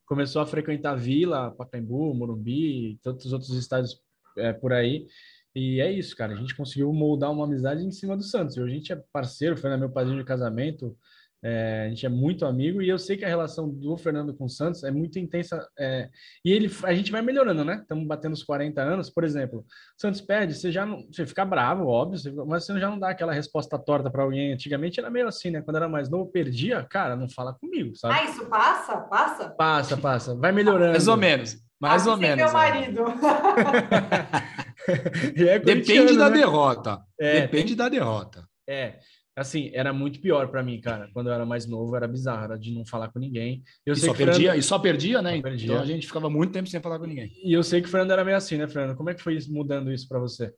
começou 0.09 0.41
a 0.41 0.47
frequentar 0.47 0.97
Vila, 0.97 1.51
Pacaembu, 1.51 2.15
Morumbi, 2.15 2.93
e 2.93 2.99
tantos 3.03 3.33
outros 3.33 3.51
estádios 3.51 4.01
é, 4.39 4.53
por 4.53 4.73
aí. 4.73 5.07
E 5.55 5.81
é 5.81 5.93
isso, 5.93 6.17
cara. 6.17 6.33
A 6.33 6.37
gente 6.37 6.57
conseguiu 6.57 6.93
moldar 6.93 7.31
uma 7.31 7.45
amizade 7.45 7.85
em 7.85 7.91
cima 7.91 8.17
do 8.17 8.23
Santos. 8.23 8.57
Hoje 8.57 8.73
a 8.73 8.75
gente 8.75 8.93
é 8.93 9.03
parceiro, 9.13 9.57
foi 9.57 9.77
meu 9.77 9.91
padrinho 9.91 10.19
de 10.19 10.25
casamento. 10.25 10.97
É, 11.43 11.85
a 11.87 11.89
gente 11.89 12.05
é 12.05 12.09
muito 12.09 12.45
amigo 12.45 12.83
e 12.83 12.89
eu 12.89 12.99
sei 12.99 13.17
que 13.17 13.25
a 13.25 13.29
relação 13.29 13.69
do 13.69 13.97
Fernando 13.97 14.35
com 14.35 14.47
o 14.47 14.49
Santos 14.49 14.83
é 14.83 14.91
muito 14.91 15.19
intensa. 15.19 15.67
É, 15.79 16.09
e 16.45 16.53
ele, 16.53 16.71
a 16.83 16.93
gente 16.95 17.13
vai 17.13 17.23
melhorando, 17.23 17.65
né? 17.65 17.79
Estamos 17.81 18.07
batendo 18.07 18.33
os 18.33 18.43
40 18.43 18.83
anos, 18.83 19.09
por 19.09 19.23
exemplo. 19.23 19.65
Santos 19.97 20.21
perde, 20.21 20.55
você 20.55 20.73
já 20.73 20.85
não, 20.85 21.07
você 21.11 21.25
fica 21.25 21.45
bravo, 21.45 21.87
óbvio, 21.87 22.45
mas 22.47 22.65
você 22.65 22.79
já 22.81 22.91
não 22.91 22.99
dá 22.99 23.11
aquela 23.11 23.33
resposta 23.33 23.79
torta 23.79 24.11
para 24.11 24.23
alguém. 24.23 24.53
Antigamente 24.53 24.99
era 24.99 25.11
meio 25.11 25.29
assim, 25.29 25.51
né? 25.51 25.63
Quando 25.63 25.77
era 25.77 25.89
mais 25.89 26.11
novo, 26.11 26.31
perdia, 26.31 26.83
cara, 26.83 27.15
não 27.15 27.29
fala 27.29 27.55
comigo, 27.55 27.95
sabe? 27.95 28.15
Ah, 28.15 28.25
isso 28.25 28.45
passa? 28.47 28.97
Passa? 29.03 29.51
Passa, 29.51 29.97
passa. 29.97 30.35
Vai 30.35 30.51
melhorando. 30.51 30.91
Mais 30.91 31.07
ou 31.07 31.17
menos. 31.17 31.57
Mais 31.81 32.09
ou 32.09 32.17
menos. 32.17 32.37
meu 32.37 32.49
é. 32.49 32.53
marido. 32.53 33.05
é 35.49 35.59
Depende 35.61 36.17
da 36.17 36.29
né? 36.29 36.39
derrota. 36.39 37.01
É, 37.21 37.43
Depende 37.43 37.77
da 37.77 37.89
derrota. 37.89 38.43
É 38.69 38.99
assim, 39.39 39.71
era 39.73 39.93
muito 39.93 40.21
pior 40.21 40.49
para 40.49 40.63
mim, 40.63 40.81
cara. 40.81 41.09
Quando 41.13 41.29
eu 41.29 41.33
era 41.33 41.47
mais 41.47 41.67
novo, 41.67 41.95
era 41.97 42.09
bizarro, 42.09 42.45
era 42.45 42.59
de 42.59 42.73
não 42.73 42.85
falar 42.85 43.09
com 43.09 43.19
ninguém. 43.19 43.63
Eu 43.87 43.95
e, 43.95 43.97
só 43.97 44.13
perdia, 44.13 44.35
Fernando... 44.35 44.59
e 44.59 44.63
só 44.63 44.79
perdia, 44.79 45.23
né? 45.23 45.37
Só 45.37 45.43
perdia. 45.43 45.67
Então 45.67 45.83
a 45.83 45.87
gente 45.87 46.07
ficava 46.07 46.29
muito 46.29 46.53
tempo 46.53 46.69
sem 46.69 46.81
falar 46.81 46.99
com 46.99 47.07
ninguém. 47.07 47.33
E 47.45 47.53
eu 47.53 47.63
sei 47.63 47.81
que 47.81 47.89
o 47.89 47.91
Fernando 47.91 48.11
era 48.11 48.25
meio 48.25 48.37
assim, 48.37 48.57
né, 48.57 48.67
Fernando? 48.67 48.97
Como 48.97 49.11
é 49.11 49.15
que 49.15 49.23
foi 49.23 49.37
isso, 49.37 49.53
mudando 49.53 49.93
isso 49.93 50.09
para 50.09 50.19
você? 50.19 50.53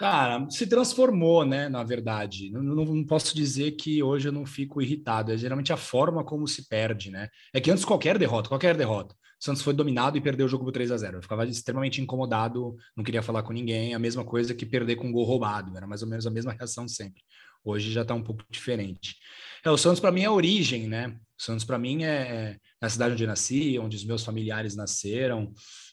Cara, 0.00 0.48
se 0.48 0.66
transformou, 0.66 1.44
né? 1.44 1.68
Na 1.68 1.84
verdade, 1.84 2.50
não, 2.50 2.62
não, 2.62 2.84
não, 2.86 3.04
posso 3.04 3.36
dizer 3.36 3.72
que 3.72 4.02
hoje 4.02 4.28
eu 4.28 4.32
não 4.32 4.46
fico 4.46 4.80
irritado. 4.80 5.30
É 5.30 5.36
geralmente 5.36 5.74
a 5.74 5.76
forma 5.76 6.24
como 6.24 6.48
se 6.48 6.66
perde, 6.66 7.10
né? 7.10 7.28
É 7.52 7.60
que 7.60 7.70
antes 7.70 7.84
qualquer 7.84 8.16
derrota, 8.16 8.48
qualquer 8.48 8.74
derrota, 8.74 9.14
Santos 9.40 9.62
foi 9.62 9.72
dominado 9.72 10.18
e 10.18 10.20
perdeu 10.20 10.44
o 10.44 10.48
jogo 10.48 10.64
por 10.64 10.72
3 10.72 10.92
a 10.92 10.96
0 10.98 11.16
Eu 11.16 11.22
ficava 11.22 11.46
extremamente 11.46 12.00
incomodado, 12.00 12.76
não 12.94 13.02
queria 13.02 13.22
falar 13.22 13.42
com 13.42 13.52
ninguém. 13.52 13.94
A 13.94 13.98
mesma 13.98 14.24
coisa 14.24 14.54
que 14.54 14.66
perder 14.66 14.96
com 14.96 15.08
um 15.08 15.12
gol 15.12 15.24
roubado, 15.24 15.74
era 15.76 15.86
mais 15.86 16.02
ou 16.02 16.08
menos 16.08 16.26
a 16.26 16.30
mesma 16.30 16.52
reação 16.52 16.86
sempre. 16.86 17.22
Hoje 17.64 17.90
já 17.90 18.02
está 18.02 18.14
um 18.14 18.22
pouco 18.22 18.44
diferente. 18.50 19.16
É, 19.64 19.70
o 19.70 19.76
Santos 19.76 20.00
para 20.00 20.12
mim 20.12 20.22
é 20.22 20.26
a 20.26 20.32
origem, 20.32 20.86
né? 20.86 21.16
O 21.38 21.42
Santos 21.42 21.64
para 21.64 21.78
mim 21.78 22.04
é, 22.04 22.58
é 22.80 22.86
a 22.86 22.88
cidade 22.88 23.14
onde 23.14 23.24
eu 23.24 23.28
nasci, 23.28 23.78
onde 23.78 23.96
os 23.96 24.04
meus 24.04 24.24
familiares 24.24 24.76
nasceram. 24.76 25.52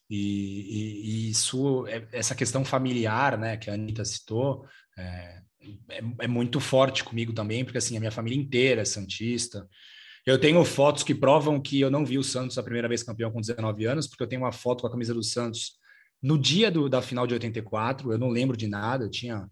E, 0.09 0.17
e, 0.17 1.27
e 1.27 1.29
isso, 1.31 1.85
é, 1.87 2.07
essa 2.11 2.35
questão 2.35 2.63
familiar, 2.63 3.37
né, 3.37 3.57
que 3.57 3.69
a 3.69 3.73
Anitta 3.73 4.05
citou, 4.05 4.65
é, 4.97 5.41
é, 5.89 6.01
é, 6.19 6.27
muito 6.27 6.59
forte 6.59 7.03
comigo 7.03 7.33
também, 7.33 7.63
porque 7.65 7.77
assim, 7.77 7.97
a 7.97 7.99
minha 7.99 8.11
família 8.11 8.39
inteira 8.39 8.81
é 8.81 8.85
Santista. 8.85 9.67
Eu 10.27 10.38
tenho 10.38 10.62
fotos 10.65 11.03
que 11.03 11.15
provam 11.15 11.57
que 11.57 11.79
eu 11.79 11.89
não 11.89 12.05
vi 12.05 12.17
o 12.17 12.24
Santos 12.24 12.57
a 12.57 12.63
primeira 12.63 12.89
vez 12.89 13.01
campeão 13.01 13.31
com 13.31 13.39
19 13.39 13.86
anos, 13.86 14.07
porque 14.07 14.22
eu 14.22 14.27
tenho 14.27 14.41
uma 14.41 14.51
foto 14.51 14.81
com 14.81 14.88
a 14.88 14.91
camisa 14.91 15.13
do 15.13 15.24
Santos 15.24 15.78
no 16.21 16.38
dia 16.38 16.69
do, 16.69 16.89
da 16.89 17.01
final 17.01 17.25
de 17.25 17.34
84, 17.34 18.12
eu 18.12 18.17
não 18.17 18.28
lembro 18.28 18.58
de 18.58 18.67
nada, 18.67 19.06
eu 19.06 19.10
tinha 19.10 19.49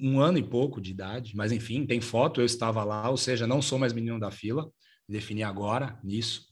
um 0.00 0.20
ano 0.20 0.38
e 0.38 0.42
pouco 0.42 0.80
de 0.80 0.92
idade, 0.92 1.34
mas 1.34 1.50
enfim, 1.50 1.84
tem 1.84 2.00
foto, 2.00 2.40
eu 2.40 2.44
estava 2.44 2.84
lá, 2.84 3.10
ou 3.10 3.16
seja, 3.16 3.44
não 3.44 3.60
sou 3.60 3.76
mais 3.76 3.92
menino 3.92 4.20
da 4.20 4.30
fila, 4.30 4.70
defini 5.08 5.42
agora 5.42 5.98
nisso. 6.04 6.46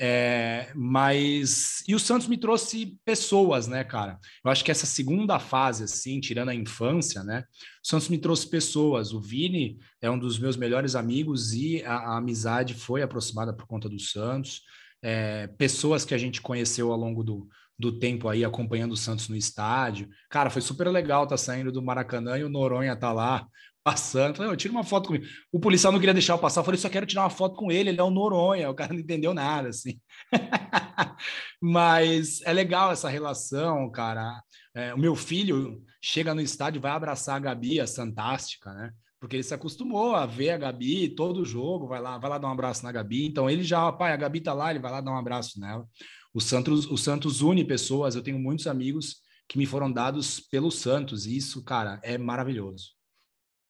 É, 0.00 0.72
mas 0.74 1.84
e 1.86 1.94
o 1.94 1.98
Santos 1.98 2.26
me 2.26 2.36
trouxe 2.36 2.98
pessoas, 3.04 3.68
né, 3.68 3.84
cara? 3.84 4.18
Eu 4.44 4.50
acho 4.50 4.64
que 4.64 4.70
essa 4.70 4.86
segunda 4.86 5.38
fase, 5.38 5.84
assim, 5.84 6.18
tirando 6.20 6.48
a 6.48 6.54
infância, 6.54 7.22
né? 7.22 7.44
O 7.84 7.86
Santos 7.86 8.08
me 8.08 8.18
trouxe 8.18 8.48
pessoas. 8.48 9.12
O 9.12 9.20
Vini 9.20 9.78
é 10.00 10.10
um 10.10 10.18
dos 10.18 10.38
meus 10.38 10.56
melhores 10.56 10.94
amigos 10.94 11.52
e 11.52 11.84
a, 11.84 11.94
a 11.94 12.16
amizade 12.16 12.74
foi 12.74 13.02
aproximada 13.02 13.52
por 13.52 13.66
conta 13.66 13.88
do 13.88 13.98
Santos. 13.98 14.62
É, 15.02 15.46
pessoas 15.46 16.04
que 16.04 16.14
a 16.14 16.18
gente 16.18 16.40
conheceu 16.40 16.90
ao 16.90 16.98
longo 16.98 17.22
do, 17.22 17.48
do 17.78 17.98
tempo 17.98 18.28
aí 18.28 18.44
acompanhando 18.44 18.92
o 18.92 18.96
Santos 18.96 19.28
no 19.28 19.36
estádio. 19.36 20.08
Cara, 20.30 20.50
foi 20.50 20.62
super 20.62 20.88
legal 20.88 21.26
tá 21.26 21.36
saindo 21.36 21.72
do 21.72 21.82
Maracanã 21.82 22.38
e 22.38 22.44
o 22.44 22.48
Noronha 22.48 22.96
tá 22.96 23.12
lá 23.12 23.46
passando. 23.82 24.36
Falei, 24.36 24.56
tira 24.56 24.72
uma 24.72 24.84
foto 24.84 25.08
comigo. 25.08 25.24
O 25.50 25.58
policial 25.58 25.92
não 25.92 25.98
queria 25.98 26.14
deixar 26.14 26.34
eu 26.34 26.38
passar. 26.38 26.60
Eu 26.60 26.64
falei, 26.64 26.78
só 26.78 26.88
quero 26.88 27.06
tirar 27.06 27.22
uma 27.22 27.30
foto 27.30 27.56
com 27.56 27.70
ele, 27.70 27.90
ele 27.90 28.00
é 28.00 28.02
o 28.02 28.10
Noronha. 28.10 28.70
O 28.70 28.74
cara 28.74 28.92
não 28.92 29.00
entendeu 29.00 29.34
nada, 29.34 29.68
assim. 29.68 30.00
Mas 31.60 32.40
é 32.42 32.52
legal 32.52 32.92
essa 32.92 33.08
relação, 33.08 33.90
cara. 33.90 34.42
É, 34.74 34.94
o 34.94 34.98
meu 34.98 35.14
filho 35.14 35.82
chega 36.00 36.34
no 36.34 36.40
estádio 36.40 36.80
vai 36.80 36.92
abraçar 36.92 37.36
a 37.36 37.40
Gabi, 37.40 37.80
a 37.80 37.86
Fantástica, 37.86 38.72
né? 38.72 38.92
Porque 39.20 39.36
ele 39.36 39.42
se 39.44 39.54
acostumou 39.54 40.16
a 40.16 40.26
ver 40.26 40.50
a 40.50 40.58
Gabi 40.58 41.10
todo 41.14 41.44
jogo, 41.44 41.86
vai 41.86 42.00
lá, 42.00 42.18
vai 42.18 42.28
lá 42.28 42.38
dar 42.38 42.48
um 42.48 42.52
abraço 42.52 42.82
na 42.82 42.90
Gabi. 42.90 43.26
Então 43.26 43.48
ele 43.48 43.62
já, 43.62 43.92
pai, 43.92 44.12
a 44.12 44.16
Gabi 44.16 44.40
tá 44.40 44.52
lá, 44.52 44.70
ele 44.70 44.80
vai 44.80 44.90
lá 44.90 45.00
dar 45.00 45.12
um 45.12 45.16
abraço 45.16 45.60
nela. 45.60 45.86
O 46.34 46.40
Santos, 46.40 46.86
o 46.86 46.96
Santos 46.96 47.40
une 47.40 47.64
pessoas. 47.64 48.16
Eu 48.16 48.22
tenho 48.22 48.38
muitos 48.38 48.66
amigos 48.66 49.16
que 49.48 49.58
me 49.58 49.66
foram 49.66 49.92
dados 49.92 50.40
pelo 50.40 50.70
Santos. 50.70 51.26
E 51.26 51.36
isso, 51.36 51.62
cara, 51.62 52.00
é 52.02 52.16
maravilhoso. 52.18 53.01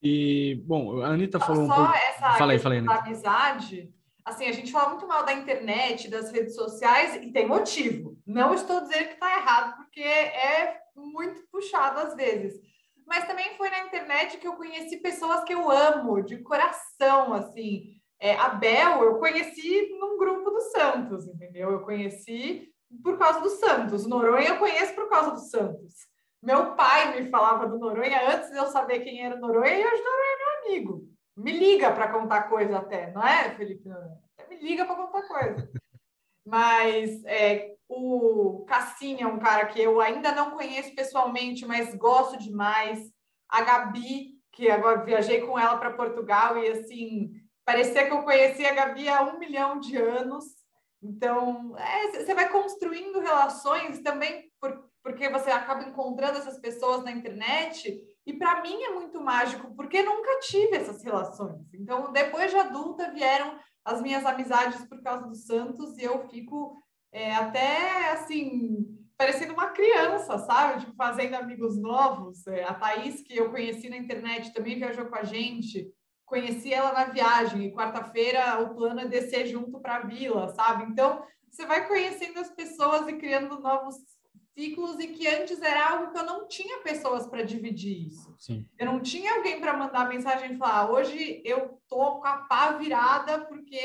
E, 0.03 0.61
bom, 0.65 1.01
a 1.01 1.07
Anitta 1.07 1.39
falou 1.39 1.65
só 1.65 1.73
um 1.73 1.75
pouco... 1.75 1.93
essa 1.93 2.31
fala 2.31 2.51
aí, 2.51 2.59
da 2.59 2.95
amizade, 2.95 3.89
assim, 4.25 4.47
a 4.47 4.51
gente 4.51 4.69
fala 4.69 4.89
muito 4.89 5.07
mal 5.07 5.23
da 5.25 5.31
internet, 5.31 6.09
das 6.09 6.29
redes 6.29 6.55
sociais, 6.55 7.15
e 7.23 7.31
tem 7.31 7.47
motivo. 7.47 8.17
Não 8.27 8.53
estou 8.53 8.81
dizendo 8.81 9.07
que 9.07 9.13
está 9.13 9.37
errado, 9.37 9.77
porque 9.77 10.01
é 10.01 10.77
muito 10.93 11.41
puxado 11.49 11.99
às 11.99 12.15
vezes. 12.15 12.59
Mas 13.07 13.25
também 13.25 13.55
foi 13.57 13.69
na 13.69 13.85
internet 13.85 14.37
que 14.37 14.47
eu 14.47 14.53
conheci 14.53 14.97
pessoas 14.97 15.43
que 15.45 15.53
eu 15.53 15.71
amo, 15.71 16.21
de 16.21 16.37
coração, 16.39 17.33
assim. 17.33 17.93
É, 18.19 18.35
a 18.35 18.49
Bel 18.49 19.03
eu 19.03 19.19
conheci 19.19 19.89
num 19.99 20.17
grupo 20.17 20.49
do 20.49 20.61
Santos, 20.61 21.27
entendeu? 21.27 21.71
Eu 21.71 21.81
conheci 21.81 22.69
por 23.03 23.17
causa 23.17 23.39
do 23.39 23.49
Santos. 23.49 24.05
Noronha 24.05 24.49
eu 24.49 24.57
conheço 24.57 24.93
por 24.95 25.09
causa 25.09 25.31
do 25.31 25.39
Santos. 25.39 26.12
Meu 26.43 26.75
pai 26.75 27.17
me 27.17 27.29
falava 27.29 27.65
do 27.67 27.79
Noronha 27.79 28.35
antes 28.35 28.51
de 28.51 28.57
eu 28.57 28.67
saber 28.67 28.99
quem 28.99 29.25
era 29.25 29.37
o 29.37 29.39
Noronha, 29.39 29.79
e 29.79 29.85
hoje 29.85 30.01
o 30.01 30.03
Noronha 30.03 30.33
é 30.33 30.37
meu 30.37 30.59
amigo. 30.59 31.09
Me 31.37 31.51
liga 31.57 31.89
para 31.89 32.11
contar 32.11 32.49
coisa 32.49 32.79
até, 32.79 33.11
não 33.11 33.25
é, 33.25 33.55
Felipe? 33.55 33.89
Até 33.89 34.49
me 34.49 34.61
liga 34.61 34.85
para 34.85 34.97
contar 34.97 35.21
coisa. 35.25 35.71
Mas 36.45 37.23
é, 37.23 37.75
o 37.87 38.65
Cassinha 38.67 39.23
é 39.23 39.27
um 39.27 39.39
cara 39.39 39.67
que 39.67 39.81
eu 39.81 40.01
ainda 40.01 40.33
não 40.33 40.51
conheço 40.51 40.93
pessoalmente, 40.93 41.65
mas 41.65 41.95
gosto 41.95 42.37
demais. 42.37 43.09
A 43.47 43.61
Gabi, 43.61 44.33
que 44.51 44.69
agora 44.69 45.05
viajei 45.05 45.39
com 45.39 45.57
ela 45.57 45.77
para 45.77 45.93
Portugal 45.93 46.57
e 46.57 46.67
assim 46.67 47.31
parecia 47.63 48.05
que 48.05 48.11
eu 48.11 48.23
conhecia 48.23 48.71
a 48.71 48.73
Gabi 48.73 49.07
há 49.07 49.21
um 49.21 49.39
milhão 49.39 49.79
de 49.79 49.95
anos. 49.95 50.43
Então, 51.01 51.77
é, 51.77 52.11
você 52.11 52.33
vai 52.33 52.49
construindo 52.49 53.21
relações 53.21 53.99
também 53.99 54.51
por, 54.59 54.82
porque 55.03 55.29
você 55.29 55.51
acaba 55.51 55.83
encontrando 55.83 56.37
essas 56.37 56.57
pessoas 56.57 57.03
na 57.03 57.11
internet. 57.11 58.01
E 58.25 58.33
para 58.33 58.61
mim 58.61 58.81
é 58.81 58.91
muito 58.91 59.19
mágico, 59.21 59.75
porque 59.75 60.01
nunca 60.01 60.39
tive 60.39 60.77
essas 60.77 61.03
relações. 61.03 61.61
Então, 61.73 62.11
depois 62.11 62.49
de 62.49 62.57
adulta, 62.57 63.11
vieram 63.11 63.59
as 63.83 64.01
minhas 64.01 64.25
amizades 64.25 64.83
por 64.85 65.01
causa 65.03 65.27
do 65.27 65.35
Santos 65.35 65.97
e 65.97 66.03
eu 66.03 66.27
fico 66.29 66.81
é, 67.11 67.35
até 67.35 68.11
assim 68.11 68.87
parecendo 69.17 69.53
uma 69.53 69.69
criança, 69.69 70.37
sabe? 70.39 70.79
Tipo, 70.79 70.95
fazendo 70.95 71.35
amigos 71.35 71.77
novos. 71.77 72.47
É, 72.47 72.63
a 72.63 72.73
Thaís, 72.73 73.21
que 73.21 73.37
eu 73.37 73.51
conheci 73.51 73.89
na 73.89 73.97
internet, 73.97 74.53
também 74.53 74.77
viajou 74.77 75.05
com 75.05 75.15
a 75.15 75.23
gente 75.23 75.93
conheci 76.33 76.73
ela 76.73 76.91
na 76.91 77.05
viagem 77.05 77.65
e 77.65 77.71
quarta-feira 77.71 78.59
o 78.59 78.73
plano 78.73 79.01
é 79.01 79.07
descer 79.07 79.45
junto 79.45 79.79
para 79.79 79.97
a 79.97 80.05
vila, 80.07 80.49
sabe? 80.49 80.85
Então, 80.85 81.23
você 81.47 81.63
vai 81.63 81.87
conhecendo 81.87 82.39
as 82.39 82.49
pessoas 82.49 83.07
e 83.07 83.13
criando 83.13 83.59
novos 83.59 83.95
ciclos 84.53 84.99
e 84.99 85.07
que 85.07 85.27
antes 85.27 85.61
era 85.61 85.91
algo 85.91 86.11
que 86.11 86.17
eu 86.17 86.25
não 86.25 86.47
tinha 86.47 86.81
pessoas 86.81 87.27
para 87.27 87.43
dividir 87.43 88.07
isso. 88.07 88.33
Sim. 88.37 88.67
Eu 88.77 88.85
não 88.85 88.99
tinha 88.99 89.35
alguém 89.35 89.59
para 89.59 89.77
mandar 89.77 90.07
mensagem 90.07 90.53
e 90.53 90.57
falar: 90.57 90.79
ah, 90.81 90.91
hoje 90.91 91.41
eu 91.43 91.79
tô 91.87 92.19
com 92.19 92.27
a 92.27 92.37
pá 92.37 92.73
virada 92.73 93.45
porque 93.45 93.79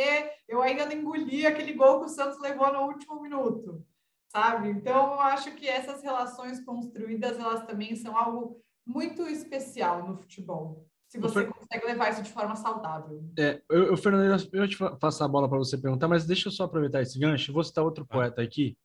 eu 0.47 0.63
ainda 0.63 0.87
não 0.87 0.93
engoli 0.93 1.47
aquele 1.47 1.73
gol 1.73 2.01
que 2.01 2.07
o 2.07 2.09
Santos 2.09 2.41
levou 2.41 2.73
no 2.73 2.83
último 2.83 3.21
minuto, 3.21 3.85
sabe? 4.29 4.69
Então, 4.71 5.13
eu 5.13 5.21
acho 5.21 5.55
que 5.55 5.69
essas 5.69 6.03
relações 6.03 6.65
construídas 6.65 7.39
elas 7.39 7.67
também 7.67 7.97
são 7.97 8.17
algo 8.17 8.61
muito 8.87 9.23
especial 9.27 10.07
no 10.07 10.17
futebol 10.17 10.89
se 11.09 11.19
você 11.19 11.41
Fer... 11.41 11.53
consegue 11.53 11.87
levar 11.87 12.11
isso 12.11 12.23
de 12.23 12.31
forma 12.31 12.55
saudável. 12.55 13.25
É, 13.39 13.63
eu, 13.71 13.85
eu 13.85 13.97
Fernando, 13.97 14.47
eu 14.53 14.69
te 14.69 14.77
passar 15.01 15.25
a 15.25 15.29
bola 15.29 15.49
para 15.49 15.57
você 15.57 15.77
perguntar, 15.79 16.07
mas 16.07 16.27
deixa 16.27 16.49
eu 16.49 16.53
só 16.53 16.65
aproveitar 16.65 17.01
esse 17.01 17.19
gancho. 17.19 17.53
Vou 17.53 17.65
citar 17.65 17.83
outro 17.83 18.07
poeta 18.07 18.43
aqui. 18.43 18.77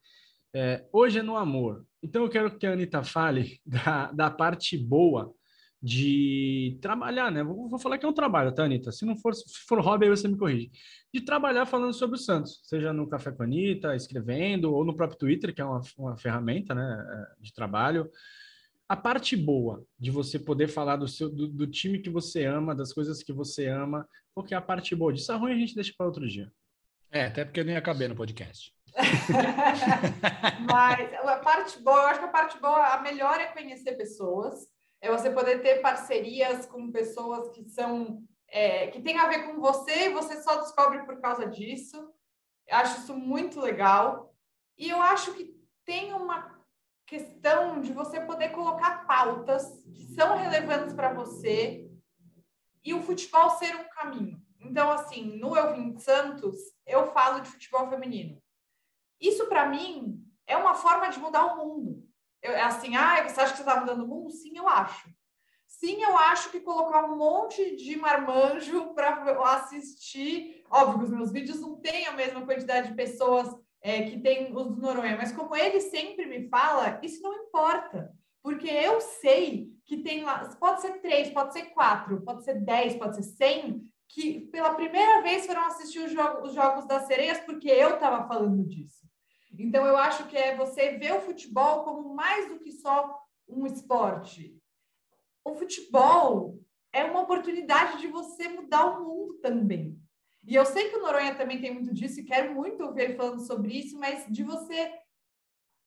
É, 0.54 0.86
hoje 0.92 1.20
é 1.20 1.24
no 1.24 1.36
amor. 1.36 1.86
Então 2.02 2.24
eu 2.24 2.30
quero 2.30 2.58
que 2.58 2.68
a 2.68 2.74
Anitta 2.74 3.04
fale 3.04 3.60
da, 3.66 4.12
da 4.12 4.30
parte 4.30 4.78
boa 4.78 5.34
de 5.82 6.78
trabalhar, 6.82 7.30
né? 7.30 7.44
Vou, 7.44 7.68
vou, 7.68 7.78
falar 7.78 7.98
que 7.98 8.06
é 8.06 8.10
um 8.10 8.14
trabalho, 8.14 8.54
tá, 8.54 8.64
Anitta? 8.64 8.90
Se 8.90 9.06
não 9.06 9.18
for, 9.18 9.36
se 9.36 9.44
for 9.68 9.82
hobby, 9.82 10.06
aí 10.06 10.10
você 10.10 10.30
me 10.30 10.38
corrige. 10.38 10.72
De 11.14 11.20
trabalhar 11.20 11.66
falando 11.66 11.94
sobre 11.94 12.16
o 12.16 12.20
Santos, 12.20 12.62
seja 12.64 12.94
no 12.94 13.10
Café 13.10 13.34
com 13.34 13.44
a 13.44 13.46
Anitta, 13.46 13.94
escrevendo, 13.94 14.74
ou 14.74 14.86
no 14.86 14.96
próprio 14.96 15.20
Twitter, 15.20 15.54
que 15.54 15.60
é 15.60 15.66
uma, 15.66 15.82
uma 15.98 16.18
ferramenta 16.18 16.74
né, 16.74 17.06
é, 17.10 17.42
de 17.42 17.54
trabalho. 17.54 18.10
A 18.88 18.96
parte 18.96 19.36
boa 19.36 19.84
de 20.00 20.10
você 20.10 20.40
poder 20.40 20.70
falar 20.70 20.96
do, 20.96 21.08
seu, 21.08 21.30
do, 21.30 21.50
do 21.50 21.68
time 21.68 22.00
que 22.00 22.10
você 22.10 22.46
ama, 22.46 22.74
das 22.74 22.94
coisas 22.94 23.22
que 23.22 23.34
você 23.34 23.68
ama, 23.68 24.08
qual 24.34 24.46
que 24.46 24.54
é 24.54 24.58
a 24.58 24.62
parte 24.62 24.96
boa 24.96 25.12
disso? 25.12 25.34
A 25.34 25.36
ruim 25.36 25.52
a 25.52 25.58
gente 25.58 25.76
deixa 25.76 25.94
para 25.98 26.06
outro 26.06 26.26
dia. 26.26 26.50
É, 27.12 27.26
até 27.26 27.44
porque 27.44 27.60
eu 27.60 27.66
nem 27.66 27.76
acabei 27.76 28.08
no 28.08 28.16
podcast. 28.16 28.74
Mas 30.72 31.14
a 31.14 31.38
parte 31.38 31.80
boa, 31.80 31.98
eu 31.98 32.08
acho 32.08 32.20
que 32.20 32.26
a 32.26 32.30
parte 32.30 32.60
boa, 32.60 32.94
a 32.94 33.02
melhor 33.02 33.40
é 33.40 33.48
conhecer 33.48 33.94
pessoas 33.94 34.72
é 35.04 35.12
você 35.12 35.30
poder 35.30 35.62
ter 35.62 35.82
parcerias 35.82 36.66
com 36.66 36.90
pessoas 36.90 37.50
que 37.50 37.70
são 37.70 38.24
é, 38.48 38.88
que 38.88 39.02
tem 39.02 39.18
a 39.18 39.28
ver 39.28 39.46
com 39.46 39.60
você 39.60 40.06
e 40.06 40.14
você 40.14 40.42
só 40.42 40.62
descobre 40.62 41.04
por 41.04 41.20
causa 41.20 41.46
disso. 41.46 41.98
Eu 42.66 42.78
acho 42.78 43.02
isso 43.02 43.14
muito 43.14 43.60
legal. 43.60 44.34
E 44.78 44.90
eu 44.90 45.02
acho 45.02 45.34
que 45.34 45.54
tem 45.84 46.14
uma 46.14 46.58
questão 47.06 47.82
de 47.82 47.92
você 47.92 48.22
poder 48.22 48.50
colocar 48.50 49.06
pautas 49.06 49.84
que 49.94 50.06
são 50.16 50.38
relevantes 50.38 50.94
para 50.94 51.14
você 51.14 51.92
e 52.82 52.94
o 52.94 53.02
futebol 53.02 53.50
ser 53.50 53.76
um 53.76 53.90
caminho. 53.90 54.42
Então, 54.62 54.90
assim, 54.90 55.38
no 55.38 55.58
Eu 55.58 55.74
Vim 55.74 55.98
Santos, 55.98 56.56
eu 56.86 57.12
falo 57.12 57.42
de 57.42 57.50
futebol 57.50 57.90
feminino. 57.90 58.42
Isso, 59.20 59.48
para 59.48 59.68
mim, 59.68 60.22
é 60.48 60.58
uma 60.58 60.74
forma 60.74 61.10
de 61.10 61.20
mudar 61.20 61.46
o 61.46 61.58
mundo. 61.58 62.04
Eu, 62.42 62.52
é 62.52 62.62
assim, 62.62 62.96
ah, 62.96 63.24
você 63.24 63.40
acha 63.40 63.52
que 63.52 63.58
você 63.58 63.64
está 63.64 63.80
mudando 63.80 64.04
o 64.04 64.08
mundo? 64.08 64.30
Sim, 64.32 64.58
eu 64.58 64.68
acho. 64.68 65.10
Sim, 65.68 66.02
eu 66.02 66.18
acho 66.18 66.52
que 66.52 66.60
colocar 66.60 67.06
um 67.06 67.18
monte 67.18 67.76
de 67.76 67.96
marmanjo 67.96 68.94
para 68.96 69.22
assistir. 69.54 70.64
Óbvio 70.70 71.00
que 71.00 71.06
os 71.06 71.12
meus 71.12 71.32
vídeos 71.32 71.60
não 71.60 71.80
têm 71.80 72.06
a 72.08 72.14
mesma 72.14 72.46
quantidade 72.46 72.90
de 72.90 72.96
pessoas 72.96 73.54
é, 73.82 74.04
que 74.04 74.20
tem 74.20 74.56
os 74.56 74.68
do 74.68 74.82
Noronha, 74.82 75.18
mas 75.18 75.34
como 75.34 75.56
ele 75.56 75.82
sempre 75.82 76.26
me 76.26 76.48
fala, 76.48 77.00
isso 77.04 77.22
não 77.22 77.34
importa. 77.34 78.14
Porque 78.42 78.68
eu 78.68 79.00
sei 79.02 79.72
que 79.86 79.98
tem 79.98 80.24
lá, 80.24 80.50
pode 80.60 80.82
ser 80.82 81.02
três, 81.02 81.30
pode 81.30 81.54
ser 81.54 81.66
quatro, 81.68 82.22
pode 82.22 82.44
ser 82.44 82.62
dez, 82.62 82.96
pode 82.96 83.16
ser 83.16 83.24
cem, 83.24 83.84
que 84.14 84.42
pela 84.52 84.76
primeira 84.76 85.22
vez 85.22 85.46
foram 85.46 85.66
assistir 85.66 86.00
os, 86.00 86.12
jogos, 86.12 86.50
os 86.50 86.56
Jogos 86.56 86.86
das 86.86 87.08
Sereias 87.08 87.40
porque 87.40 87.68
eu 87.68 87.96
estava 87.96 88.28
falando 88.28 88.64
disso. 88.64 89.08
Então, 89.58 89.86
eu 89.86 89.98
acho 89.98 90.28
que 90.28 90.38
é 90.38 90.56
você 90.56 90.98
ver 90.98 91.14
o 91.14 91.22
futebol 91.22 91.84
como 91.84 92.14
mais 92.16 92.48
do 92.48 92.60
que 92.60 92.72
só 92.72 93.20
um 93.48 93.66
esporte. 93.66 94.56
O 95.44 95.54
futebol 95.56 96.60
é 96.92 97.04
uma 97.04 97.22
oportunidade 97.22 98.00
de 98.00 98.08
você 98.08 98.48
mudar 98.48 98.86
o 98.86 99.04
mundo 99.04 99.34
também. 99.36 100.00
E 100.46 100.56
eu 100.56 100.66
sei 100.66 100.90
que 100.90 100.98
o 100.98 101.02
Noronha 101.02 101.36
também 101.36 101.60
tem 101.60 101.74
muito 101.74 101.94
disso 101.94 102.20
e 102.20 102.26
quero 102.26 102.54
muito 102.54 102.84
ouvir 102.84 103.04
ele 103.04 103.16
falando 103.16 103.46
sobre 103.46 103.74
isso, 103.78 103.98
mas 103.98 104.26
de 104.28 104.44
você 104.44 104.94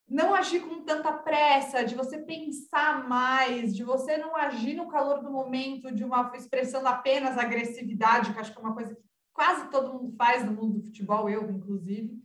não 0.09 0.35
agir 0.35 0.61
com 0.61 0.85
tanta 0.85 1.13
pressa, 1.13 1.85
de 1.85 1.95
você 1.95 2.19
pensar 2.19 3.09
mais, 3.09 3.75
de 3.75 3.83
você 3.83 4.17
não 4.17 4.37
agir 4.37 4.75
no 4.75 4.89
calor 4.89 5.23
do 5.23 5.31
momento, 5.31 5.93
de 5.93 6.05
uma 6.05 6.33
expressão 6.35 6.87
apenas 6.87 7.37
agressividade, 7.37 8.33
que 8.33 8.39
acho 8.39 8.53
que 8.53 8.59
é 8.59 8.61
uma 8.61 8.75
coisa 8.75 8.95
que 8.95 9.03
quase 9.33 9.69
todo 9.69 9.93
mundo 9.93 10.15
faz 10.17 10.45
no 10.45 10.53
mundo 10.53 10.79
do 10.79 10.85
futebol, 10.85 11.29
eu 11.29 11.51
inclusive. 11.51 12.17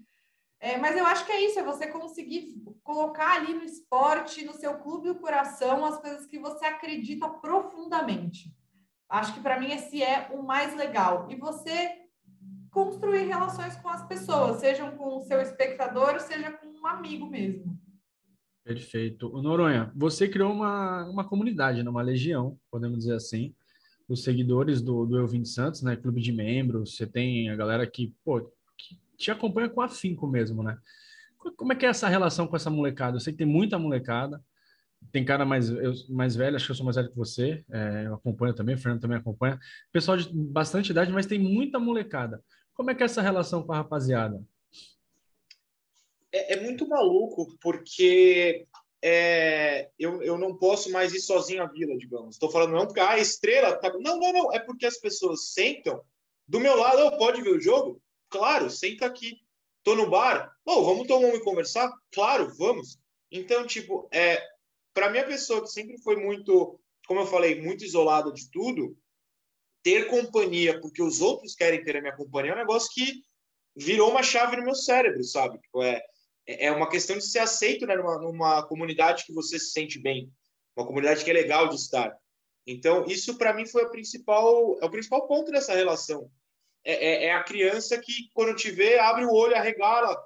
É, 0.59 0.77
mas 0.77 0.95
eu 0.95 1.05
acho 1.07 1.25
que 1.25 1.31
é 1.31 1.43
isso, 1.43 1.59
é 1.59 1.63
você 1.63 1.87
conseguir 1.87 2.61
colocar 2.83 3.33
ali 3.33 3.53
no 3.53 3.63
esporte, 3.63 4.45
no 4.45 4.53
seu 4.53 4.77
clube 4.77 5.09
o 5.09 5.19
coração, 5.19 5.83
as 5.83 5.99
coisas 5.99 6.27
que 6.27 6.37
você 6.37 6.65
acredita 6.65 7.27
profundamente. 7.27 8.55
Acho 9.09 9.33
que 9.33 9.41
para 9.41 9.59
mim 9.59 9.71
esse 9.71 10.03
é 10.03 10.29
o 10.31 10.43
mais 10.43 10.75
legal. 10.75 11.25
E 11.31 11.35
você 11.35 12.00
construir 12.71 13.25
relações 13.25 13.75
com 13.75 13.89
as 13.89 14.07
pessoas, 14.07 14.61
sejam 14.61 14.95
com 14.97 15.17
o 15.17 15.21
seu 15.21 15.41
espectador, 15.41 16.19
seja 16.19 16.51
com 16.51 16.67
um 16.67 16.87
amigo 16.87 17.29
mesmo. 17.29 17.77
Perfeito. 18.63 19.29
Noronha, 19.41 19.91
você 19.95 20.27
criou 20.27 20.51
uma, 20.51 21.05
uma 21.09 21.27
comunidade, 21.27 21.83
né? 21.83 21.89
uma 21.89 22.01
legião, 22.01 22.57
podemos 22.71 22.99
dizer 22.99 23.15
assim, 23.15 23.53
os 24.07 24.23
seguidores 24.23 24.81
do, 24.81 25.05
do 25.05 25.17
Elvin 25.17 25.43
Santos, 25.43 25.81
né? 25.81 25.95
Clube 25.95 26.21
de 26.21 26.31
membros, 26.31 26.95
você 26.95 27.05
tem 27.05 27.49
a 27.49 27.55
galera 27.55 27.85
que, 27.85 28.13
pô, 28.23 28.51
te 29.17 29.31
acompanha 29.31 29.69
com 29.69 29.81
afinco 29.81 30.27
mesmo, 30.27 30.63
né? 30.63 30.77
Como 31.57 31.73
é 31.73 31.75
que 31.75 31.85
é 31.85 31.89
essa 31.89 32.07
relação 32.07 32.47
com 32.47 32.55
essa 32.55 32.69
molecada? 32.69 33.17
Eu 33.17 33.19
sei 33.19 33.33
que 33.33 33.39
tem 33.39 33.47
muita 33.47 33.79
molecada, 33.79 34.41
tem 35.11 35.25
cara 35.25 35.43
mais, 35.45 35.69
eu, 35.69 35.93
mais 36.09 36.35
velho, 36.35 36.55
acho 36.55 36.65
que 36.65 36.71
eu 36.71 36.75
sou 36.75 36.85
mais 36.85 36.95
velho 36.95 37.09
que 37.09 37.17
você, 37.17 37.65
é, 37.69 38.03
eu 38.05 38.13
acompanho 38.13 38.53
também, 38.53 38.75
o 38.75 38.77
Fernando 38.77 39.01
também 39.01 39.17
acompanha. 39.17 39.59
Pessoal 39.91 40.17
de 40.17 40.29
bastante 40.31 40.91
idade, 40.91 41.11
mas 41.11 41.25
tem 41.25 41.39
muita 41.39 41.79
molecada. 41.79 42.43
Como 42.73 42.91
é 42.91 42.95
que 42.95 43.03
é 43.03 43.05
essa 43.05 43.21
relação 43.21 43.63
com 43.63 43.73
a 43.73 43.77
rapaziada? 43.77 44.43
É, 46.31 46.53
é 46.53 46.61
muito 46.61 46.87
maluco, 46.87 47.57
porque 47.61 48.65
é, 49.01 49.89
eu, 49.99 50.21
eu 50.21 50.37
não 50.37 50.55
posso 50.57 50.91
mais 50.91 51.13
ir 51.13 51.19
sozinho 51.19 51.63
à 51.63 51.67
vila, 51.67 51.97
digamos. 51.97 52.35
Estou 52.35 52.49
falando 52.49 52.73
não 52.73 52.85
porque 52.85 52.99
ah, 52.99 53.11
a 53.11 53.19
estrela 53.19 53.75
tá... 53.75 53.91
Não, 53.99 54.19
não, 54.19 54.31
não. 54.31 54.53
É 54.53 54.59
porque 54.59 54.85
as 54.85 54.97
pessoas 54.97 55.51
sentam 55.53 56.01
do 56.47 56.59
meu 56.59 56.75
lado, 56.75 57.05
oh, 57.05 57.17
pode 57.17 57.41
ver 57.41 57.55
o 57.55 57.61
jogo? 57.61 58.01
Claro, 58.29 58.69
senta 58.69 59.05
aqui. 59.05 59.41
Tô 59.83 59.95
no 59.95 60.09
bar. 60.09 60.51
Oh, 60.65 60.83
vamos 60.83 61.07
tomar 61.07 61.27
um 61.27 61.35
e 61.35 61.43
conversar? 61.43 61.91
Claro, 62.13 62.53
vamos. 62.57 62.99
Então, 63.31 63.65
tipo, 63.65 64.07
é, 64.11 64.41
para 64.93 65.09
minha 65.09 65.25
pessoa 65.25 65.61
que 65.61 65.69
sempre 65.69 65.97
foi 65.99 66.17
muito, 66.17 66.79
como 67.07 67.21
eu 67.21 67.25
falei, 67.25 67.61
muito 67.61 67.83
isolada 67.83 68.31
de 68.31 68.49
tudo, 68.51 68.95
ter 69.83 70.07
companhia 70.07 70.79
porque 70.79 71.01
os 71.01 71.21
outros 71.21 71.55
querem 71.55 71.83
ter 71.83 71.97
a 71.97 72.01
minha 72.01 72.15
companhia 72.15 72.51
é 72.51 72.55
um 72.55 72.59
negócio 72.59 72.89
que 72.93 73.21
virou 73.75 74.11
uma 74.11 74.23
chave 74.23 74.57
no 74.57 74.63
meu 74.63 74.75
cérebro, 74.75 75.23
sabe? 75.23 75.57
Tipo, 75.59 75.83
é, 75.83 76.01
é 76.45 76.71
uma 76.71 76.89
questão 76.89 77.17
de 77.17 77.25
ser 77.25 77.39
aceito 77.39 77.85
né, 77.85 77.95
numa, 77.95 78.17
numa 78.19 78.67
comunidade 78.67 79.25
que 79.25 79.33
você 79.33 79.57
se 79.57 79.71
sente 79.71 79.99
bem, 79.99 80.31
uma 80.75 80.85
comunidade 80.85 81.23
que 81.23 81.29
é 81.29 81.33
legal 81.33 81.67
de 81.67 81.75
estar. 81.75 82.15
Então, 82.65 83.05
isso 83.05 83.37
para 83.37 83.53
mim 83.53 83.65
foi 83.65 83.83
a 83.83 83.89
principal, 83.89 84.77
é 84.81 84.85
o 84.85 84.91
principal 84.91 85.27
ponto 85.27 85.51
dessa 85.51 85.73
relação. 85.73 86.29
É, 86.83 86.93
é, 86.93 87.25
é, 87.25 87.33
a 87.33 87.43
criança 87.43 87.97
que, 87.99 88.29
quando 88.33 88.55
te 88.55 88.71
vê, 88.71 88.97
abre 88.99 89.25
o 89.25 89.33
olho, 89.33 89.55
arregala 89.55 90.17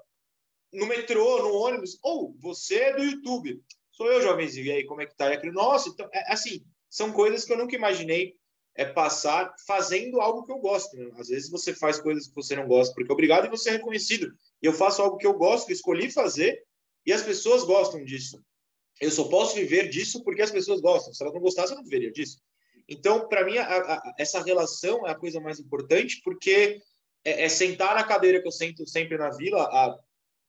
no 0.72 0.86
metrô, 0.86 1.42
no 1.42 1.54
ônibus. 1.54 1.98
Ou, 2.02 2.30
oh, 2.30 2.36
você 2.40 2.76
é 2.76 2.94
do 2.96 3.04
YouTube. 3.04 3.62
Sou 3.92 4.12
eu, 4.12 4.22
jovenzinho. 4.22 4.68
E 4.68 4.72
aí, 4.72 4.86
como 4.86 5.02
é 5.02 5.06
que 5.06 5.16
tá? 5.16 5.30
E 5.30 5.34
aquele, 5.34 5.54
Nossa, 5.54 5.90
então, 5.90 6.10
é, 6.14 6.32
assim, 6.32 6.66
são 6.90 7.12
coisas 7.12 7.46
que 7.46 7.54
eu 7.54 7.58
nunca 7.58 7.76
imaginei 7.76 8.36
é, 8.76 8.86
passar 8.86 9.54
fazendo 9.66 10.20
algo 10.20 10.46
que 10.46 10.52
eu 10.52 10.60
gosto. 10.60 10.96
Né? 10.98 11.10
Às 11.18 11.30
vezes 11.30 11.50
você 11.50 11.74
faz 11.74 12.00
coisas 12.00 12.28
que 12.28 12.36
você 12.36 12.56
não 12.56 12.68
gosta, 12.68 12.94
porque 12.94 13.12
obrigado 13.12 13.46
e 13.46 13.50
você 13.50 13.70
é 13.70 13.74
reconhecido. 13.74 14.34
E 14.62 14.66
eu 14.66 14.74
faço 14.74 15.02
algo 15.02 15.18
que 15.18 15.26
eu 15.26 15.34
gosto, 15.34 15.68
que 15.68 15.74
escolhi 15.74 16.12
fazer, 16.12 16.62
e 17.06 17.14
as 17.14 17.22
pessoas 17.22 17.64
gostam 17.64 18.04
disso. 18.04 18.44
Eu 19.00 19.12
só 19.12 19.26
posso 19.26 19.56
viver 19.56 19.90
disso 19.90 20.24
porque 20.24 20.42
as 20.42 20.52
pessoas 20.52 20.82
gostam. 20.82 21.14
Se 21.14 21.24
elas 21.24 21.34
não 21.34 21.42
gostassem, 21.42 21.72
eu 21.72 21.78
não 21.78 21.84
viveria 21.84 22.12
disso. 22.12 22.40
Então, 22.88 23.28
para 23.28 23.46
mim, 23.46 23.58
a, 23.58 23.66
a, 23.66 24.14
essa 24.20 24.42
relação 24.44 25.08
é 25.08 25.12
a 25.12 25.16
coisa 25.16 25.40
mais 25.40 25.60
importante, 25.60 26.22
porque 26.24 26.82
é, 27.24 27.46
é, 27.46 27.50
sentar 27.50 27.96
na 27.96 28.04
cadeira 28.04 28.42
que 28.42 28.48
eu 28.48 28.52
sento 28.52 28.86
sempre 28.88 29.18
na 29.18 29.30
vila 29.30 29.64
há 29.64 29.98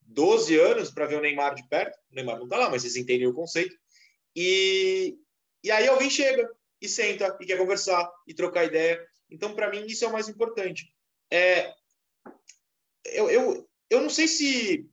12 0.02 0.58
anos 0.58 0.90
para 0.90 1.06
ver 1.06 1.18
o 1.18 1.20
Neymar 1.20 1.54
de 1.54 1.66
perto. 1.68 1.96
O 2.10 2.14
Neymar 2.14 2.36
não 2.36 2.44
está 2.44 2.56
lá, 2.56 2.70
mas 2.70 2.82
vocês 2.82 2.96
entendem 2.96 3.26
o 3.26 3.34
conceito. 3.34 3.74
E, 4.34 5.16
e 5.64 5.70
aí 5.70 5.88
alguém 5.88 6.10
chega 6.10 6.48
e 6.80 6.88
senta 6.88 7.36
e 7.40 7.46
quer 7.46 7.58
conversar 7.58 8.10
e 8.26 8.34
trocar 8.34 8.64
ideia. 8.64 9.00
Então, 9.30 9.54
para 9.54 9.70
mim, 9.70 9.84
isso 9.86 10.04
é 10.04 10.08
o 10.08 10.12
mais 10.12 10.28
importante. 10.28 10.92
É, 11.30 11.72
eu, 13.06 13.30
eu, 13.30 13.68
eu 13.90 14.00
não 14.00 14.10
sei 14.10 14.28
se, 14.28 14.88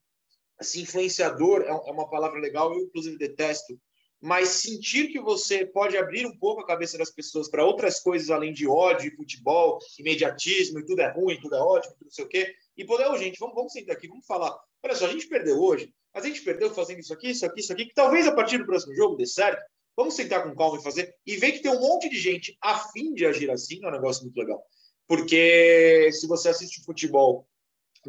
se 0.62 0.82
influenciador 0.82 1.62
é, 1.62 1.68
é 1.68 1.92
uma 1.92 2.10
palavra 2.10 2.40
legal, 2.40 2.74
eu, 2.74 2.82
inclusive, 2.82 3.18
detesto 3.18 3.78
mas 4.24 4.48
sentir 4.48 5.10
que 5.10 5.20
você 5.20 5.66
pode 5.66 5.98
abrir 5.98 6.26
um 6.26 6.38
pouco 6.38 6.62
a 6.62 6.66
cabeça 6.66 6.98
das 6.98 7.12
pessoas 7.12 7.50
para 7.50 7.66
outras 7.66 8.00
coisas 8.00 8.30
além 8.30 8.54
de 8.54 8.66
ódio, 8.66 9.14
futebol, 9.18 9.80
imediatismo, 10.00 10.80
e 10.80 10.86
tudo 10.86 11.02
é 11.02 11.12
ruim, 11.12 11.38
tudo 11.42 11.58
é 11.58 11.60
ótimo, 11.60 11.94
tudo 11.96 12.06
não 12.06 12.12
sei 12.12 12.24
o 12.24 12.30
quê, 12.30 12.56
e 12.78 12.86
poder, 12.86 13.06
oh, 13.10 13.18
gente, 13.18 13.38
vamos, 13.38 13.54
vamos 13.54 13.74
sentar 13.74 13.98
aqui, 13.98 14.08
vamos 14.08 14.26
falar. 14.26 14.58
Olha 14.82 14.96
só, 14.96 15.08
a 15.08 15.12
gente 15.12 15.28
perdeu 15.28 15.62
hoje, 15.62 15.94
mas 16.14 16.24
a 16.24 16.28
gente 16.30 16.42
perdeu 16.42 16.74
fazendo 16.74 17.00
isso 17.00 17.14
aqui, 17.14 17.32
isso 17.32 17.46
aqui, 17.46 17.60
isso 17.60 17.74
aqui, 17.74 17.86
que 17.88 17.94
talvez 17.94 18.26
a 18.26 18.34
partir 18.34 18.60
do 18.60 18.66
próximo 18.66 18.96
jogo 18.96 19.18
dê 19.18 19.26
certo. 19.26 19.62
Vamos 19.96 20.16
sentar 20.16 20.44
com 20.44 20.56
calma 20.56 20.80
e 20.80 20.84
fazer, 20.84 21.16
e 21.26 21.36
ver 21.38 21.52
que 21.52 21.62
tem 21.62 21.72
um 21.72 21.80
monte 21.80 22.10
de 22.10 22.20
gente 22.20 22.58
afim 22.62 23.14
de 23.14 23.26
agir 23.26 23.50
assim, 23.52 23.80
é 23.84 23.88
um 23.88 23.92
negócio 23.92 24.24
muito 24.24 24.38
legal. 24.38 24.64
Porque 25.08 26.10
se 26.12 26.28
você 26.28 26.50
assiste 26.50 26.84
futebol 26.84 27.48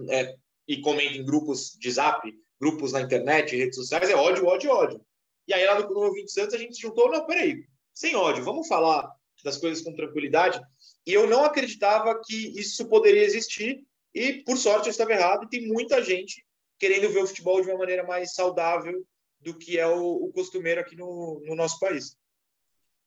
é, 0.09 0.35
e 0.67 0.81
comenta 0.81 1.17
em 1.17 1.25
grupos 1.25 1.77
de 1.79 1.91
zap, 1.91 2.27
grupos 2.61 2.93
na 2.93 3.01
internet, 3.01 3.55
redes 3.57 3.77
sociais, 3.77 4.09
é 4.09 4.17
ódio, 4.17 4.47
ódio, 4.47 4.71
ódio. 4.71 5.01
E 5.47 5.53
aí 5.53 5.67
lá 5.67 5.79
no, 5.81 5.89
no 5.89 6.13
20 6.13 6.33
Santos 6.33 6.55
a 6.55 6.59
gente 6.59 6.75
se 6.75 6.81
juntou, 6.81 7.11
não, 7.11 7.27
peraí, 7.27 7.67
sem 7.93 8.17
ódio, 8.17 8.45
vamos 8.45 8.67
falar 8.67 9.11
das 9.45 9.59
coisas 9.59 9.85
com 9.85 9.95
tranquilidade. 9.95 10.61
E 11.07 11.13
eu 11.13 11.29
não 11.29 11.45
acreditava 11.45 12.19
que 12.25 12.59
isso 12.59 12.89
poderia 12.89 13.23
existir 13.23 13.85
e, 14.15 14.43
por 14.45 14.57
sorte, 14.57 14.87
eu 14.87 14.91
estava 14.91 15.13
errado 15.13 15.45
e 15.45 15.49
tem 15.49 15.69
muita 15.69 16.03
gente 16.03 16.45
querendo 16.79 17.13
ver 17.13 17.23
o 17.23 17.27
futebol 17.27 17.61
de 17.61 17.69
uma 17.69 17.79
maneira 17.79 18.03
mais 18.05 18.33
saudável 18.33 19.05
do 19.45 19.55
que 19.55 19.79
é 19.79 19.87
o, 19.87 20.25
o 20.25 20.33
costumeiro 20.33 20.81
aqui 20.81 20.97
no, 20.97 21.41
no 21.47 21.55
nosso 21.55 21.79
país. 21.79 22.17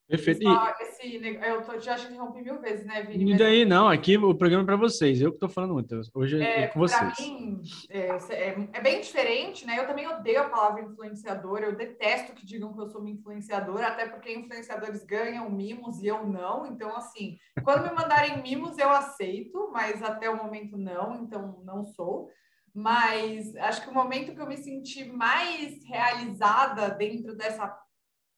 Perfeito. 0.07 0.41
Esse, 0.79 1.17
eu 1.21 1.61
tô, 1.63 1.77
já 1.79 1.95
te 1.95 2.05
interrompi 2.05 2.41
mil 2.41 2.61
vezes, 2.61 2.85
né, 2.85 3.03
Vini? 3.03 3.33
E 3.33 3.37
daí, 3.37 3.65
não, 3.65 3.89
aqui 3.89 4.17
o 4.17 4.33
programa 4.33 4.63
é 4.63 4.65
para 4.65 4.77
vocês, 4.77 5.19
eu 5.19 5.31
que 5.31 5.35
estou 5.35 5.49
falando 5.49 5.73
muito, 5.73 5.99
hoje 6.13 6.41
é, 6.41 6.61
é 6.61 6.67
com 6.67 6.79
vocês. 6.79 7.13
Para 7.13 7.25
mim, 7.25 7.61
é, 7.89 8.07
é, 8.29 8.69
é, 8.71 8.81
bem 8.81 9.01
diferente, 9.01 9.65
né? 9.65 9.77
Eu 9.77 9.85
também 9.85 10.07
odeio 10.07 10.39
a 10.39 10.49
palavra 10.49 10.81
influenciador, 10.81 11.59
eu 11.59 11.75
detesto 11.75 12.31
que 12.31 12.45
digam 12.45 12.71
que 12.73 12.79
eu 12.79 12.87
sou 12.87 13.01
uma 13.01 13.09
influenciadora, 13.09 13.87
até 13.87 14.07
porque 14.07 14.33
influenciadores 14.33 15.03
ganham 15.03 15.49
mimos 15.49 16.01
e 16.01 16.07
eu 16.07 16.25
não, 16.25 16.65
então, 16.65 16.95
assim, 16.95 17.37
quando 17.65 17.83
me 17.83 17.93
mandarem 17.93 18.41
mimos, 18.41 18.77
eu 18.77 18.89
aceito, 18.89 19.69
mas 19.73 20.01
até 20.01 20.29
o 20.29 20.37
momento 20.37 20.77
não, 20.77 21.21
então 21.21 21.61
não 21.65 21.85
sou. 21.85 22.29
Mas 22.77 23.55
acho 23.55 23.81
que 23.81 23.89
o 23.89 23.93
momento 23.93 24.35
que 24.35 24.39
eu 24.39 24.45
me 24.45 24.55
senti 24.55 25.03
mais 25.03 25.83
realizada 25.83 26.91
dentro 26.91 27.35
dessa 27.35 27.75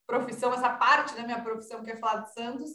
profissão, 0.08 0.54
essa 0.54 0.70
parte 0.70 1.14
da 1.14 1.24
minha 1.24 1.44
profissão 1.44 1.84
que 1.84 1.92
é 1.92 1.98
falar 1.98 2.22
de 2.22 2.34
Santos, 2.34 2.72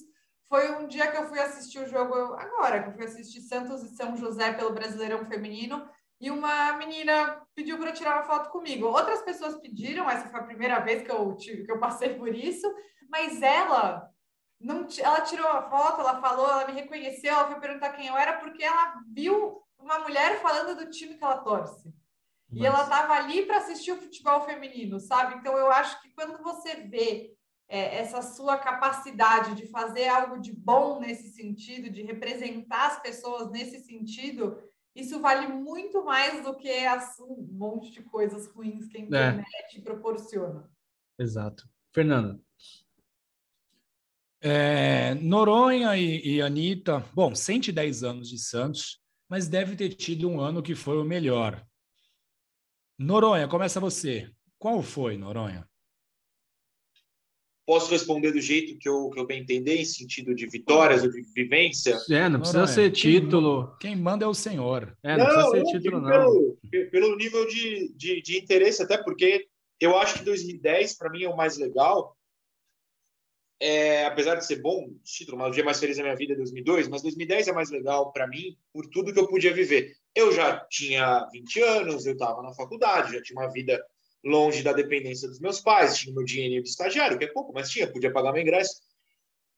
foi 0.47 0.73
um 0.73 0.87
dia 0.87 1.11
que 1.11 1.17
eu 1.17 1.27
fui 1.27 1.41
assistir 1.41 1.79
o 1.79 1.89
jogo 1.89 2.15
agora, 2.35 2.83
que 2.83 2.91
eu 2.91 2.93
fui 2.93 3.07
assistir 3.07 3.41
Santos 3.41 3.83
e 3.83 3.97
São 3.97 4.15
José 4.15 4.53
pelo 4.53 4.75
Brasileirão 4.75 5.25
Feminino, 5.25 5.89
e 6.21 6.31
uma 6.31 6.75
menina 6.75 7.41
pediu 7.55 7.79
para 7.79 7.93
tirar 7.93 8.17
uma 8.17 8.25
foto 8.25 8.51
comigo. 8.51 8.87
Outras 8.87 9.23
pessoas 9.23 9.59
pediram, 9.59 10.11
essa 10.11 10.29
foi 10.29 10.41
a 10.41 10.45
primeira 10.45 10.81
vez 10.81 11.03
que 11.03 11.11
eu 11.11 11.35
tive, 11.35 11.65
que 11.65 11.73
eu 11.73 11.81
passei 11.81 12.13
por 12.13 12.29
isso, 12.29 12.71
mas 13.09 13.41
ela 13.41 14.07
não, 14.61 14.87
ela 14.99 15.23
tirou 15.23 15.49
a 15.49 15.63
foto, 15.71 16.03
ela 16.03 16.21
falou, 16.21 16.47
ela 16.47 16.67
me 16.67 16.75
reconheceu, 16.75 17.33
ela 17.33 17.49
foi 17.49 17.59
perguntar 17.59 17.95
quem 17.95 18.09
eu 18.09 18.19
era 18.19 18.35
porque 18.35 18.63
ela 18.63 19.01
viu 19.15 19.64
uma 19.85 19.99
mulher 20.01 20.41
falando 20.41 20.79
do 20.79 20.91
time 20.91 21.15
que 21.15 21.25
ela 21.25 21.39
torce. 21.39 21.93
Mas... 22.51 22.61
E 22.61 22.67
ela 22.67 22.83
estava 22.83 23.15
ali 23.15 23.45
para 23.47 23.59
assistir 23.59 23.93
o 23.93 24.01
futebol 24.01 24.41
feminino, 24.43 24.99
sabe? 24.99 25.37
Então, 25.37 25.57
eu 25.57 25.71
acho 25.71 26.01
que 26.03 26.11
quando 26.11 26.43
você 26.43 26.77
vê 26.77 27.37
é, 27.69 27.97
essa 27.97 28.23
sua 28.23 28.59
capacidade 28.59 29.55
de 29.55 29.67
fazer 29.67 30.09
algo 30.09 30.41
de 30.41 30.53
bom 30.53 31.01
nesse 31.01 31.29
sentido, 31.33 31.91
de 31.91 32.03
representar 32.03 32.89
as 32.89 33.03
pessoas 33.03 33.51
nesse 33.51 33.81
sentido, 33.81 34.59
isso 34.95 35.21
vale 35.21 35.49
muito 35.49 36.05
mais 36.05 36.43
do 36.45 36.57
que 36.57 36.71
as, 36.87 37.19
um 37.21 37.49
monte 37.53 37.91
de 37.91 38.03
coisas 38.03 38.47
ruins 38.49 38.87
que 38.87 38.99
a 38.99 39.01
é. 39.01 39.05
internet 39.05 39.79
é. 39.79 39.81
proporciona. 39.81 40.71
Exato. 41.19 41.69
Fernando. 41.93 42.43
É, 44.41 45.15
Noronha 45.15 45.97
e, 45.97 46.37
e 46.37 46.43
Anitta, 46.43 47.01
bom, 47.15 47.35
110 47.35 48.05
anos 48.05 48.29
de 48.29 48.39
Santos, 48.39 49.01
mas 49.35 49.49
deve 49.49 49.75
ter 49.75 49.89
tido 49.89 50.31
um 50.31 50.39
ano 50.39 50.63
que 50.63 50.77
foi 50.77 50.97
o 50.97 51.03
melhor. 51.03 51.61
Noronha, 52.97 53.49
começa 53.49 53.81
você. 53.81 54.31
Qual 54.57 54.81
foi, 54.81 55.17
Noronha? 55.17 55.69
Posso 57.67 57.91
responder 57.91 58.31
do 58.31 58.41
jeito 58.41 58.79
que 58.79 58.89
eu, 58.89 59.11
que 59.11 59.19
eu 59.19 59.27
bem 59.27 59.43
entender, 59.43 59.75
em 59.75 59.85
sentido 59.85 60.37
de 60.37 60.47
vitórias 60.47 61.03
ou 61.03 61.11
de 61.11 61.21
vivência? 61.35 61.99
É, 62.09 62.29
não 62.29 62.39
precisa 62.39 62.61
Noronha, 62.61 62.75
ser 62.77 62.93
título. 62.93 63.77
Quem, 63.81 63.95
quem, 63.95 64.01
manda 64.01 64.25
é 64.25 64.29
o 64.29 64.35
senhor. 64.35 64.97
É, 65.03 65.17
não, 65.17 65.27
não 65.27 65.35
precisa 65.35 65.51
ser 65.51 65.79
título, 65.79 66.01
não. 66.01 66.57
Pelo, 66.71 66.91
pelo 66.93 67.17
nível 67.17 67.45
de, 67.49 67.93
de, 67.97 68.23
de 68.23 68.39
interesse, 68.39 68.85
até 68.85 69.03
porque 69.03 69.49
eu 69.81 69.99
acho 69.99 70.21
que 70.21 70.25
2010, 70.25 70.97
para 70.97 71.11
mim, 71.11 71.25
é 71.25 71.29
o 71.29 71.37
mais 71.37 71.59
legal, 71.59 72.17
é, 73.61 74.05
apesar 74.05 74.35
de 74.35 74.47
ser 74.47 74.61
bom, 74.61 74.91
título, 75.05 75.39
mas 75.39 75.49
o 75.49 75.51
dia 75.53 75.65
mais 75.65 75.79
feliz 75.79 75.97
da 75.97 76.03
minha 76.03 76.17
vida 76.17 76.33
é 76.33 76.37
2002, 76.37 76.89
mas 76.89 77.03
2010 77.03 77.49
é 77.49 77.53
mais 77.53 77.71
legal 77.71 78.13
para 78.13 78.27
mim 78.27 78.57
por 78.73 78.87
tudo 78.89 79.13
que 79.13 79.19
eu 79.19 79.29
podia 79.29 79.55
viver. 79.55 79.97
Eu 80.15 80.33
já 80.33 80.59
tinha 80.67 81.27
20 81.33 81.61
anos, 81.63 82.07
eu 82.07 82.13
estava 82.13 82.43
na 82.43 82.53
faculdade, 82.53 83.13
já 83.15 83.23
tinha 83.23 83.41
uma 83.41 83.51
vida 83.51 83.83
longe 84.25 84.63
da 84.63 84.73
dependência 84.73 85.29
dos 85.29 85.41
meus 85.41 85.61
pais, 85.61 85.97
tinha 85.97 86.15
meu 86.15 86.25
dinheiro 86.25 86.63
de 86.63 86.71
estagiário, 86.71 87.19
que 87.19 87.25
é 87.25 87.33
pouco, 87.33 87.53
mas 87.53 87.71
tinha, 87.71 87.91
podia 87.91 88.13
pagar 88.13 88.33
meu 88.33 88.43
ingresso. 88.43 88.83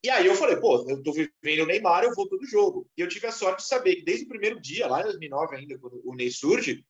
E 0.02 0.10
aí 0.10 0.26
eu 0.26 0.34
falei, 0.34 0.56
pô, 0.56 0.88
eu 0.88 1.02
tô 1.02 1.12
vivendo 1.12 1.62
o 1.62 1.66
Neymar, 1.66 2.04
eu 2.04 2.14
vou 2.14 2.28
todo 2.28 2.46
jogo. 2.46 2.88
E 2.96 3.00
eu 3.00 3.08
tive 3.08 3.26
a 3.26 3.32
sorte 3.32 3.62
de 3.62 3.68
saber 3.68 3.96
que 3.96 4.04
desde 4.04 4.24
o 4.24 4.28
primeiro 4.28 4.60
dia, 4.60 4.86
lá 4.86 5.00
em 5.00 5.04
2009 5.04 5.56
ainda, 5.56 5.78
quando 5.78 6.00
o 6.04 6.14
Ney 6.14 6.30
surge, 6.30 6.84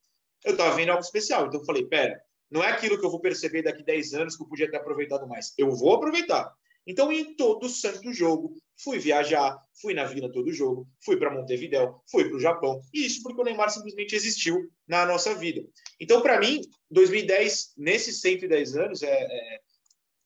eu 0.44 0.56
tava 0.56 0.76
vendo 0.76 0.90
algo 0.90 1.02
especial. 1.02 1.46
Então 1.46 1.60
eu 1.60 1.64
falei, 1.64 1.86
pera, 1.86 2.20
não 2.50 2.62
é 2.62 2.70
aquilo 2.70 2.98
que 2.98 3.06
eu 3.06 3.10
vou 3.10 3.20
perceber 3.20 3.62
daqui 3.62 3.82
10 3.82 4.14
anos 4.14 4.36
que 4.36 4.42
eu 4.42 4.48
podia 4.48 4.70
ter 4.70 4.76
aproveitado 4.76 5.26
mais. 5.26 5.54
Eu 5.56 5.70
vou 5.72 5.94
aproveitar. 5.94 6.52
Então, 6.86 7.10
em 7.10 7.34
todo 7.34 7.68
santo 7.68 8.12
jogo, 8.12 8.54
fui 8.78 8.98
viajar, 8.98 9.58
fui 9.80 9.92
na 9.92 10.04
Vila 10.04 10.30
todo 10.30 10.52
jogo, 10.52 10.86
fui 11.04 11.16
para 11.16 11.34
Montevidéu, 11.34 12.00
fui 12.10 12.26
para 12.26 12.36
o 12.36 12.40
Japão. 12.40 12.80
E 12.94 13.06
isso 13.06 13.22
porque 13.22 13.40
o 13.40 13.44
Neymar 13.44 13.70
simplesmente 13.70 14.14
existiu 14.14 14.70
na 14.86 15.04
nossa 15.04 15.34
vida. 15.34 15.66
Então, 15.98 16.22
para 16.22 16.38
mim, 16.38 16.60
2010, 16.90 17.74
nesses 17.76 18.20
110 18.20 18.76
anos, 18.76 19.02
é, 19.02 19.10
é, 19.10 19.60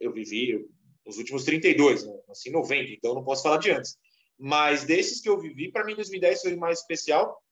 eu 0.00 0.12
vivi 0.12 0.66
os 1.06 1.16
últimos 1.16 1.44
32, 1.44 2.04
né? 2.04 2.12
assim, 2.28 2.50
90, 2.50 2.90
então 2.90 3.14
não 3.14 3.24
posso 3.24 3.42
falar 3.42 3.58
de 3.58 3.70
antes. 3.70 3.96
Mas 4.38 4.84
desses 4.84 5.20
que 5.20 5.28
eu 5.28 5.38
vivi, 5.40 5.70
para 5.70 5.84
mim, 5.84 5.94
2010 5.94 6.42
foi 6.42 6.56
mais 6.56 6.80
especial 6.80 7.42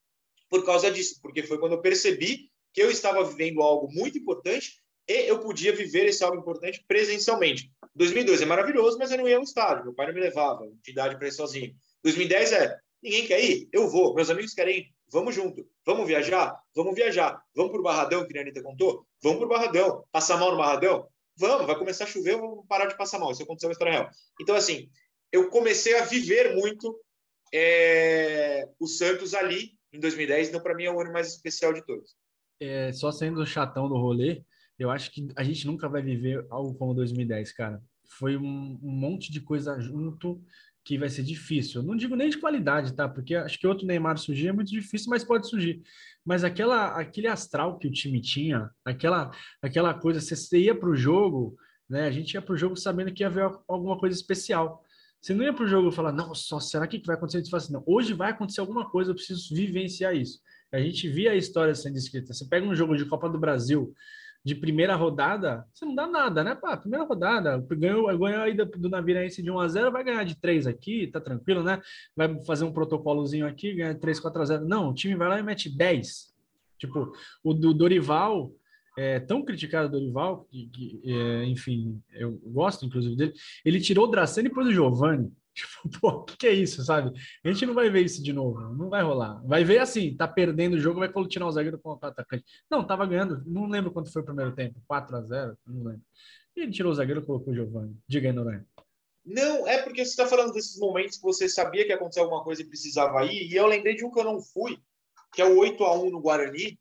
por 0.48 0.64
causa 0.64 0.90
disso, 0.90 1.18
porque 1.22 1.42
foi 1.42 1.58
quando 1.58 1.72
eu 1.72 1.80
percebi 1.80 2.50
que 2.72 2.82
eu 2.82 2.90
estava 2.90 3.24
vivendo 3.24 3.62
algo 3.62 3.92
muito 3.92 4.18
importante 4.18 4.82
e 5.08 5.28
eu 5.28 5.40
podia 5.40 5.74
viver 5.74 6.06
esse 6.06 6.22
algo 6.22 6.38
importante 6.38 6.84
presencialmente. 6.86 7.72
2002 7.94 8.42
é 8.42 8.46
maravilhoso, 8.46 8.98
mas 8.98 9.10
eu 9.10 9.18
não 9.18 9.28
ia 9.28 9.36
ao 9.36 9.42
estádio, 9.42 9.84
meu 9.84 9.94
pai 9.94 10.06
não 10.06 10.14
me 10.14 10.20
levava, 10.20 10.66
tinha 10.82 10.92
idade 10.92 11.16
para 11.16 11.28
ir 11.28 11.32
sozinho. 11.32 11.74
2010 12.04 12.52
é, 12.52 12.78
ninguém 13.02 13.26
quer 13.26 13.42
ir? 13.42 13.68
Eu 13.72 13.88
vou, 13.88 14.14
meus 14.14 14.30
amigos 14.30 14.52
querem 14.52 14.78
ir, 14.78 14.86
vamos 15.10 15.34
junto. 15.34 15.66
Vamos 15.86 16.06
viajar? 16.06 16.60
Vamos 16.74 16.94
viajar. 16.94 17.42
Vamos 17.54 17.72
para 17.72 17.80
o 17.80 17.82
Barradão, 17.82 18.26
que 18.26 18.36
a 18.36 18.42
Anitta 18.42 18.62
contou? 18.62 19.06
Vamos 19.22 19.38
para 19.38 19.46
o 19.46 19.48
Barradão. 19.48 20.04
Passar 20.12 20.36
mal 20.36 20.50
no 20.52 20.58
Barradão? 20.58 21.08
Vamos, 21.36 21.66
vai 21.66 21.78
começar 21.78 22.04
a 22.04 22.06
chover, 22.06 22.36
vamos 22.36 22.66
parar 22.68 22.86
de 22.86 22.96
passar 22.96 23.18
mal. 23.18 23.32
Isso 23.32 23.42
aconteceu 23.42 23.68
na 23.68 23.72
história 23.72 23.92
real. 23.92 24.10
Então, 24.40 24.54
assim, 24.54 24.90
eu 25.32 25.48
comecei 25.48 25.96
a 25.96 26.04
viver 26.04 26.54
muito 26.54 27.00
é, 27.52 28.68
o 28.78 28.86
Santos 28.86 29.34
ali 29.34 29.72
em 29.92 30.00
2010, 30.00 30.48
então 30.48 30.60
para 30.60 30.74
mim 30.74 30.84
é 30.84 30.92
o 30.92 31.00
ano 31.00 31.12
mais 31.12 31.28
especial 31.28 31.72
de 31.72 31.84
todos. 31.84 32.14
É, 32.60 32.92
só 32.92 33.12
sendo 33.12 33.46
chatão 33.46 33.88
do 33.88 33.96
rolê, 33.96 34.42
eu 34.78 34.90
acho 34.90 35.10
que 35.10 35.28
a 35.36 35.42
gente 35.42 35.66
nunca 35.66 35.88
vai 35.88 36.02
viver 36.02 36.46
algo 36.50 36.74
como 36.74 36.94
2010, 36.94 37.52
cara. 37.52 37.82
Foi 38.18 38.36
um, 38.36 38.78
um 38.82 38.90
monte 38.90 39.32
de 39.32 39.40
coisa 39.40 39.78
junto 39.80 40.42
que 40.84 40.96
vai 40.96 41.08
ser 41.08 41.22
difícil. 41.22 41.82
Eu 41.82 41.86
não 41.86 41.96
digo 41.96 42.16
nem 42.16 42.30
de 42.30 42.38
qualidade, 42.38 42.94
tá? 42.94 43.06
Porque 43.06 43.34
acho 43.34 43.58
que 43.58 43.66
outro 43.66 43.86
Neymar 43.86 44.16
surgir 44.16 44.48
é 44.48 44.52
muito 44.52 44.70
difícil, 44.70 45.10
mas 45.10 45.22
pode 45.22 45.46
surgir. 45.46 45.82
Mas 46.24 46.44
aquela, 46.44 46.98
aquele 46.98 47.26
astral 47.26 47.78
que 47.78 47.86
o 47.86 47.92
time 47.92 48.20
tinha, 48.22 48.70
aquela, 48.84 49.30
aquela 49.60 49.92
coisa, 49.92 50.20
você 50.20 50.58
ia 50.58 50.74
para 50.74 50.88
o 50.88 50.96
jogo, 50.96 51.56
né? 51.88 52.06
A 52.06 52.10
gente 52.10 52.32
ia 52.32 52.40
para 52.40 52.54
o 52.54 52.56
jogo 52.56 52.76
sabendo 52.76 53.12
que 53.12 53.22
ia 53.22 53.26
haver 53.26 53.50
alguma 53.68 53.98
coisa 53.98 54.16
especial. 54.16 54.82
Você 55.20 55.34
não 55.34 55.44
ia 55.44 55.52
para 55.52 55.64
o 55.64 55.68
jogo 55.68 55.88
e 55.88 55.92
falar, 55.92 56.12
não, 56.12 56.34
só 56.34 56.60
será 56.60 56.86
que 56.86 57.02
vai 57.04 57.16
acontecer? 57.16 57.44
Você 57.44 57.50
fala 57.50 57.62
assim, 57.62 57.72
não, 57.72 57.84
hoje 57.86 58.14
vai 58.14 58.30
acontecer 58.30 58.60
alguma 58.60 58.88
coisa, 58.88 59.10
eu 59.10 59.14
preciso 59.14 59.54
vivenciar 59.54 60.14
isso. 60.14 60.40
A 60.72 60.78
gente 60.78 61.08
via 61.08 61.32
a 61.32 61.36
história 61.36 61.74
sendo 61.74 61.96
escrita. 61.96 62.32
Você 62.32 62.46
pega 62.46 62.66
um 62.66 62.74
jogo 62.74 62.96
de 62.96 63.04
Copa 63.04 63.28
do 63.28 63.38
Brasil, 63.38 63.92
de 64.44 64.55
primeira 64.55 64.94
rodada, 64.94 65.66
você 65.72 65.85
não 65.85 65.94
dá 65.94 66.07
nada, 66.07 66.42
né? 66.42 66.55
Pá, 66.55 66.77
primeira 66.77 67.05
rodada, 67.05 67.59
ganhou, 67.72 68.07
ganhou 68.18 68.42
aí 68.42 68.55
do, 68.55 68.64
do 68.64 68.88
Naviraense 68.88 69.42
de 69.42 69.51
1 69.51 69.59
a 69.59 69.68
0 69.68 69.92
vai 69.92 70.05
ganhar 70.05 70.24
de 70.24 70.37
3 70.37 70.66
aqui, 70.66 71.07
tá 71.09 71.20
tranquilo, 71.20 71.62
né? 71.62 71.81
Vai 72.16 72.42
fazer 72.44 72.64
um 72.64 72.72
protocolozinho 72.72 73.46
aqui, 73.46 73.74
ganha 73.74 73.94
3, 73.94 74.20
4 74.20 74.42
a 74.42 74.44
0 74.44 74.64
Não, 74.66 74.90
o 74.90 74.94
time 74.94 75.14
vai 75.16 75.29
lá 75.29 75.38
e 75.38 75.42
mete 75.42 75.68
10. 75.68 76.35
Tipo, 76.79 77.12
o 77.42 77.53
do 77.53 77.74
Dorival, 77.74 78.53
é, 78.96 79.20
tão 79.20 79.44
criticado 79.44 79.90
Dorival, 79.90 80.46
que, 80.51 80.68
que 80.68 81.03
é, 81.05 81.44
enfim, 81.44 82.01
eu 82.12 82.40
gosto 82.46 82.87
inclusive 82.87 83.16
dele, 83.16 83.33
ele 83.64 83.81
tirou 83.81 84.07
o 84.07 84.11
Dracena 84.11 84.48
e 84.48 84.53
pôs 84.53 84.66
o 84.66 84.72
Giovani. 84.72 85.33
Tipo, 85.88 86.00
pô, 86.00 86.08
o 86.08 86.24
que, 86.24 86.36
que, 86.36 86.46
é 86.46 86.52
isso, 86.52 86.84
sabe? 86.84 87.12
A 87.44 87.48
gente 87.48 87.66
não 87.66 87.74
vai 87.74 87.90
ver 87.90 88.04
isso 88.04 88.22
de 88.22 88.32
novo, 88.32 88.60
não 88.74 88.88
vai 88.88 89.02
rolar. 89.02 89.42
Vai 89.44 89.64
ver 89.64 89.78
assim, 89.78 90.16
tá 90.16 90.28
perdendo 90.28 90.74
o 90.74 90.78
jogo, 90.78 91.00
vai 91.00 91.10
tirar 91.26 91.46
o 91.46 91.52
zagueiro 91.52 91.78
com 91.78 91.90
o 91.90 91.98
atacante. 92.00 92.44
Não, 92.70 92.86
tava 92.86 93.06
ganhando, 93.06 93.42
não 93.46 93.66
lembro 93.66 93.90
quanto 93.90 94.12
foi 94.12 94.22
o 94.22 94.24
primeiro 94.24 94.54
tempo, 94.54 94.80
4 94.86 95.16
a 95.16 95.22
0 95.22 95.58
não 95.66 95.84
lembro. 95.84 96.02
E 96.56 96.60
ele 96.60 96.72
tirou 96.72 96.92
o 96.92 96.94
zagueiro 96.94 97.20
e 97.20 97.24
colocou 97.24 97.52
o 97.52 97.56
Giovanni. 97.56 97.96
Diga 98.06 98.28
aí, 98.28 98.32
Noronha. 98.32 98.66
Não, 99.24 99.68
é 99.68 99.82
porque 99.82 100.04
você 100.04 100.10
está 100.10 100.26
falando 100.26 100.52
desses 100.52 100.78
momentos 100.78 101.16
que 101.16 101.22
você 101.22 101.48
sabia 101.48 101.84
que 101.84 101.90
ia 101.90 101.96
acontecer 101.96 102.20
alguma 102.20 102.42
coisa 102.42 102.62
e 102.62 102.64
precisava 102.64 103.24
ir, 103.24 103.50
e 103.50 103.54
eu 103.54 103.66
lembrei 103.66 103.94
de 103.94 104.04
um 104.04 104.10
que 104.10 104.18
eu 104.18 104.24
não 104.24 104.40
fui, 104.40 104.78
que 105.34 105.42
é 105.42 105.44
o 105.44 105.58
8 105.58 105.84
a 105.84 105.98
1 105.98 106.10
no 106.10 106.20
Guarani. 106.20 106.78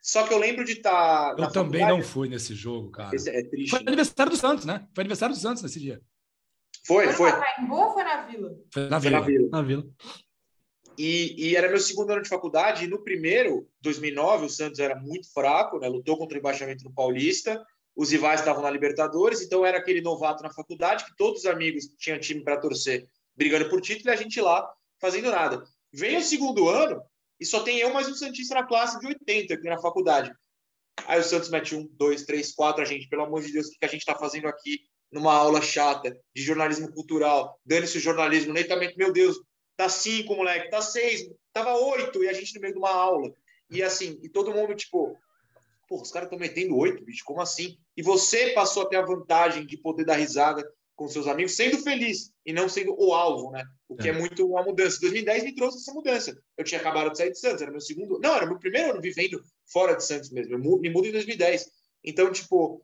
Só 0.00 0.26
que 0.26 0.32
eu 0.32 0.38
lembro 0.38 0.64
de 0.64 0.72
estar. 0.72 1.34
Tá 1.34 1.42
eu 1.42 1.50
também 1.50 1.80
faculdade. 1.80 1.98
não 1.98 2.02
fui 2.02 2.28
nesse 2.28 2.54
jogo, 2.54 2.90
cara. 2.90 3.10
É 3.14 3.42
triste, 3.42 3.70
foi 3.70 3.80
né? 3.80 3.86
aniversário 3.88 4.30
do 4.30 4.38
Santos, 4.38 4.64
né? 4.64 4.86
Foi 4.94 5.02
aniversário 5.02 5.34
do 5.34 5.40
Santos 5.40 5.62
nesse 5.62 5.80
dia. 5.80 6.00
Foi, 6.84 7.12
foi. 7.12 7.30
Foi 7.30 7.40
na 7.40 7.74
ou 7.74 7.92
foi 7.92 8.04
na 8.04 8.26
Vila? 8.26 8.56
Foi 8.72 8.88
na 8.88 8.98
Vila. 8.98 9.00
Foi 9.00 9.10
na 9.10 9.20
Vila. 9.20 9.48
Na 9.50 9.62
Vila. 9.62 9.86
E, 10.98 11.50
e, 11.50 11.56
era 11.56 11.68
meu 11.68 11.78
segundo 11.78 12.10
ano 12.10 12.22
de 12.22 12.28
faculdade, 12.28 12.84
e 12.84 12.88
no 12.88 13.02
primeiro, 13.02 13.68
2009, 13.82 14.46
o 14.46 14.48
Santos 14.48 14.78
era 14.78 14.96
muito 14.96 15.30
fraco, 15.32 15.78
né? 15.78 15.88
lutou 15.88 16.16
contra 16.16 16.34
o 16.34 16.38
rebaixamento 16.38 16.84
no 16.84 16.92
Paulista, 16.92 17.62
os 17.94 18.10
rivais 18.10 18.40
estavam 18.40 18.62
na 18.62 18.70
Libertadores, 18.70 19.42
então 19.42 19.64
era 19.64 19.78
aquele 19.78 20.00
novato 20.00 20.42
na 20.42 20.52
faculdade 20.52 21.04
que 21.04 21.16
todos 21.16 21.40
os 21.40 21.46
amigos 21.46 21.86
tinham 21.98 22.18
time 22.18 22.42
para 22.42 22.58
torcer, 22.58 23.06
brigando 23.34 23.68
por 23.68 23.80
título, 23.80 24.10
e 24.10 24.12
a 24.12 24.16
gente 24.16 24.40
lá 24.40 24.66
fazendo 25.00 25.30
nada. 25.30 25.62
Vem 25.92 26.16
o 26.16 26.22
segundo 26.22 26.68
ano 26.68 27.02
e 27.38 27.44
só 27.44 27.62
tem 27.62 27.78
eu 27.78 27.92
mais 27.92 28.08
um 28.08 28.14
Santista 28.14 28.54
na 28.54 28.66
classe 28.66 28.98
de 28.98 29.06
80 29.06 29.54
aqui 29.54 29.68
na 29.68 29.78
faculdade. 29.78 30.32
Aí 31.06 31.20
o 31.20 31.22
Santos 31.22 31.50
mete 31.50 31.74
um, 31.74 31.86
dois, 31.92 32.24
três, 32.24 32.54
quatro, 32.54 32.82
a 32.82 32.84
gente, 32.84 33.08
pelo 33.08 33.24
amor 33.24 33.42
de 33.42 33.52
Deus, 33.52 33.66
o 33.66 33.70
que 33.70 33.84
a 33.84 33.88
gente 33.88 34.00
está 34.00 34.14
fazendo 34.14 34.46
aqui? 34.48 34.80
Numa 35.10 35.34
aula 35.34 35.62
chata 35.62 36.16
de 36.34 36.42
jornalismo 36.42 36.92
cultural, 36.92 37.58
dane-se 37.64 37.98
o 37.98 38.00
jornalismo, 38.00 38.52
netamente, 38.52 38.96
meu 38.96 39.12
Deus, 39.12 39.38
tá 39.76 39.88
cinco, 39.88 40.34
moleque, 40.34 40.70
tá 40.70 40.80
seis, 40.80 41.28
tava 41.52 41.74
oito, 41.74 42.22
e 42.24 42.28
a 42.28 42.32
gente 42.32 42.54
no 42.54 42.60
meio 42.60 42.74
de 42.74 42.78
uma 42.78 42.90
aula. 42.90 43.32
E 43.70 43.82
assim, 43.82 44.18
e 44.22 44.28
todo 44.28 44.52
mundo, 44.52 44.74
tipo, 44.74 45.16
pô, 45.88 46.00
os 46.00 46.10
caras 46.10 46.26
estão 46.26 46.38
metendo 46.38 46.76
oito, 46.76 47.04
bicho, 47.04 47.24
como 47.24 47.40
assim? 47.40 47.76
E 47.96 48.02
você 48.02 48.50
passou 48.50 48.82
a 48.84 48.88
ter 48.88 48.96
a 48.96 49.04
vantagem 49.04 49.66
de 49.66 49.76
poder 49.76 50.04
dar 50.04 50.16
risada 50.16 50.62
com 50.94 51.06
seus 51.08 51.26
amigos, 51.26 51.54
sendo 51.54 51.78
feliz 51.78 52.32
e 52.44 52.52
não 52.52 52.68
sendo 52.68 52.96
o 52.98 53.12
alvo, 53.12 53.50
né? 53.50 53.62
O 53.86 53.94
que 53.94 54.08
é, 54.08 54.12
é 54.12 54.18
muito 54.18 54.46
uma 54.46 54.62
mudança. 54.62 54.98
2010 55.00 55.44
me 55.44 55.54
trouxe 55.54 55.78
essa 55.78 55.92
mudança. 55.92 56.36
Eu 56.56 56.64
tinha 56.64 56.80
acabado 56.80 57.12
de 57.12 57.18
sair 57.18 57.30
de 57.30 57.38
Santos, 57.38 57.60
era 57.60 57.70
meu 57.70 57.80
segundo, 57.80 58.18
não, 58.18 58.34
era 58.34 58.46
meu 58.46 58.58
primeiro 58.58 58.92
ano 58.92 59.00
vivendo 59.00 59.42
fora 59.70 59.94
de 59.94 60.04
Santos 60.04 60.30
mesmo. 60.30 60.54
Eu 60.54 60.58
me 60.58 60.90
mudo 60.90 61.06
em 61.06 61.12
2010. 61.12 61.66
Então, 62.02 62.32
tipo, 62.32 62.82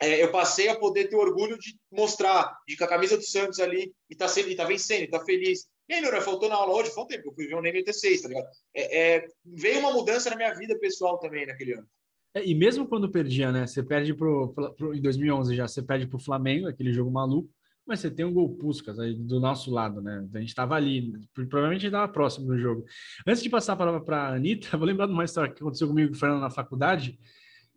é, 0.00 0.22
eu 0.22 0.30
passei 0.30 0.68
a 0.68 0.78
poder 0.78 1.08
ter 1.08 1.16
orgulho 1.16 1.58
de 1.58 1.78
mostrar, 1.92 2.56
de 2.66 2.76
com 2.76 2.84
a 2.84 2.88
camisa 2.88 3.16
do 3.16 3.22
Santos 3.22 3.60
ali 3.60 3.92
e 4.08 4.16
tá, 4.16 4.26
sendo, 4.26 4.48
e 4.48 4.56
tá 4.56 4.64
vencendo, 4.64 5.02
e 5.02 5.08
tá 5.10 5.22
feliz. 5.24 5.68
E 5.88 5.94
aí, 5.94 6.00
Nora, 6.00 6.22
faltou 6.22 6.48
na 6.48 6.54
aula 6.54 6.74
hoje, 6.74 6.94
falta 6.94 7.14
tempo, 7.14 7.28
eu 7.28 7.34
fui 7.34 7.46
ver 7.46 7.56
um 7.56 7.60
Ney 7.60 7.84
6 7.86 8.22
tá 8.22 8.28
ligado? 8.28 8.46
É, 8.74 9.16
é, 9.16 9.26
veio 9.44 9.80
uma 9.80 9.92
mudança 9.92 10.30
na 10.30 10.36
minha 10.36 10.54
vida 10.54 10.78
pessoal 10.78 11.18
também 11.18 11.46
naquele 11.46 11.74
ano. 11.74 11.86
É, 12.34 12.46
e 12.46 12.54
mesmo 12.54 12.86
quando 12.86 13.10
perdia, 13.10 13.52
né? 13.52 13.66
Você 13.66 13.82
perde 13.82 14.14
pro, 14.14 14.54
pro, 14.54 14.94
em 14.94 15.02
2011 15.02 15.54
já, 15.54 15.66
você 15.66 15.82
perde 15.82 16.06
pro 16.06 16.18
Flamengo, 16.18 16.68
aquele 16.68 16.92
jogo 16.92 17.10
maluco, 17.10 17.50
mas 17.86 18.00
você 18.00 18.10
tem 18.10 18.24
um 18.24 18.32
gol 18.32 18.56
Puskas 18.56 19.00
aí 19.00 19.14
do 19.14 19.40
nosso 19.40 19.70
lado, 19.70 20.00
né? 20.00 20.26
A 20.32 20.38
gente 20.38 20.48
estava 20.48 20.76
ali, 20.76 21.12
provavelmente 21.34 21.86
estava 21.86 22.10
próximo 22.10 22.46
do 22.46 22.56
jogo. 22.56 22.84
Antes 23.26 23.42
de 23.42 23.50
passar 23.50 23.72
a 23.72 23.76
palavra 23.76 24.00
para 24.00 24.28
a 24.28 24.34
Anitta, 24.34 24.76
vou 24.78 24.86
lembrar 24.86 25.06
de 25.06 25.12
uma 25.12 25.24
história 25.24 25.52
que 25.52 25.60
aconteceu 25.60 25.88
comigo 25.88 26.12
e 26.12 26.16
o 26.16 26.18
Fernando 26.18 26.40
na 26.40 26.50
faculdade. 26.50 27.18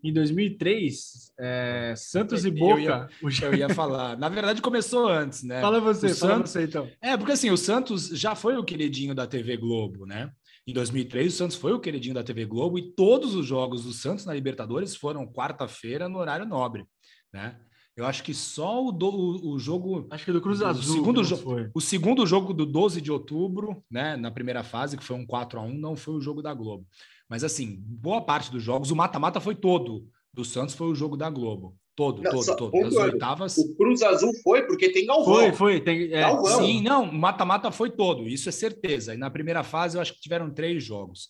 Em 0.04 0.12
2003, 0.12 1.32
é, 1.40 1.94
Santos 1.96 2.44
e 2.44 2.52
Boca. 2.52 2.74
Eu 3.22 3.30
ia, 3.30 3.46
eu 3.46 3.54
ia, 3.56 3.70
falar. 3.70 4.18
Na 4.18 4.28
verdade, 4.28 4.62
começou 4.62 5.08
antes, 5.08 5.44
né? 5.44 5.62
Fala 5.62 5.80
você, 5.80 6.08
o 6.08 6.16
fala 6.16 6.36
Santos, 6.36 6.52
você 6.52 6.64
então. 6.64 6.90
É, 7.02 7.16
porque 7.16 7.32
assim, 7.32 7.50
o 7.50 7.58
Santos 7.58 8.10
já 8.10 8.36
foi 8.36 8.58
o 8.58 8.64
queridinho 8.64 9.16
da 9.16 9.26
TV 9.26 9.56
Globo, 9.56 10.06
né? 10.06 10.30
Em 10.68 10.74
2003, 10.74 11.34
o 11.34 11.38
Santos 11.38 11.56
foi 11.56 11.74
o 11.74 11.80
queridinho 11.80 12.16
da 12.16 12.24
TV 12.24 12.46
Globo 12.46 12.78
e 12.78 12.94
todos 12.94 13.34
os 13.34 13.46
jogos 13.46 13.84
do 13.86 13.94
Santos 13.94 14.26
na 14.26 14.34
Libertadores 14.34 14.96
foram 14.96 15.26
quarta-feira 15.26 16.10
no 16.10 16.20
horário 16.20 16.46
nobre, 16.46 16.86
né? 17.34 17.58
Eu 17.96 18.08
acho 18.08 18.24
que 18.24 18.34
só 18.34 18.84
o, 18.84 18.92
do, 18.92 19.08
o, 19.08 19.54
o 19.54 19.60
jogo. 19.60 20.08
Acho 20.10 20.26
que 20.26 20.32
do 20.32 20.42
Cruz 20.42 20.62
Azul. 20.64 20.96
Segundo 20.96 21.24
jo 21.24 21.38
foi. 21.38 21.70
O 21.76 21.80
segundo 21.80 22.26
jogo 22.26 22.52
do 22.52 22.66
12 22.66 23.00
de 23.00 23.12
outubro, 23.12 23.84
né? 23.90 24.18
Na 24.18 24.32
primeira 24.32 24.64
fase, 24.64 24.98
que 24.98 25.04
foi 25.04 25.16
um 25.16 25.26
4 25.26 25.60
a 25.60 25.64
1 25.64 25.78
não 25.78 25.96
foi 25.96 26.16
o 26.16 26.22
jogo 26.22 26.42
da 26.42 26.54
Globo. 26.54 26.88
Mas 27.34 27.44
assim, 27.44 27.80
boa 27.84 28.22
parte 28.22 28.52
dos 28.52 28.62
jogos, 28.62 28.92
o 28.92 28.96
mata-mata 28.96 29.40
foi 29.40 29.56
todo. 29.56 30.08
Do 30.32 30.46
Santos 30.46 30.76
foi 30.76 30.86
o 30.86 30.94
jogo 30.94 31.18
da 31.18 31.32
Globo. 31.32 31.76
Todo, 31.96 32.22
não, 32.22 32.30
todo, 32.30 32.56
todo. 32.56 32.80
Das 32.80 32.94
oitavas. 32.94 33.58
O 33.58 33.76
Cruz 33.76 34.04
Azul 34.04 34.32
foi 34.44 34.68
porque 34.68 34.92
tem 34.92 35.08
Galvão. 35.08 35.34
Foi, 35.34 35.52
foi. 35.52 35.82
Tem, 35.82 36.14
é, 36.14 36.26
Sim, 36.60 36.84
não, 36.84 37.12
mata-mata 37.12 37.72
foi 37.72 37.90
todo, 37.90 38.28
isso 38.28 38.50
é 38.50 38.52
certeza. 38.52 39.16
E 39.16 39.18
na 39.18 39.32
primeira 39.32 39.64
fase 39.64 39.98
eu 39.98 40.02
acho 40.04 40.14
que 40.14 40.22
tiveram 40.22 40.54
três 40.54 40.84
jogos. 40.84 41.28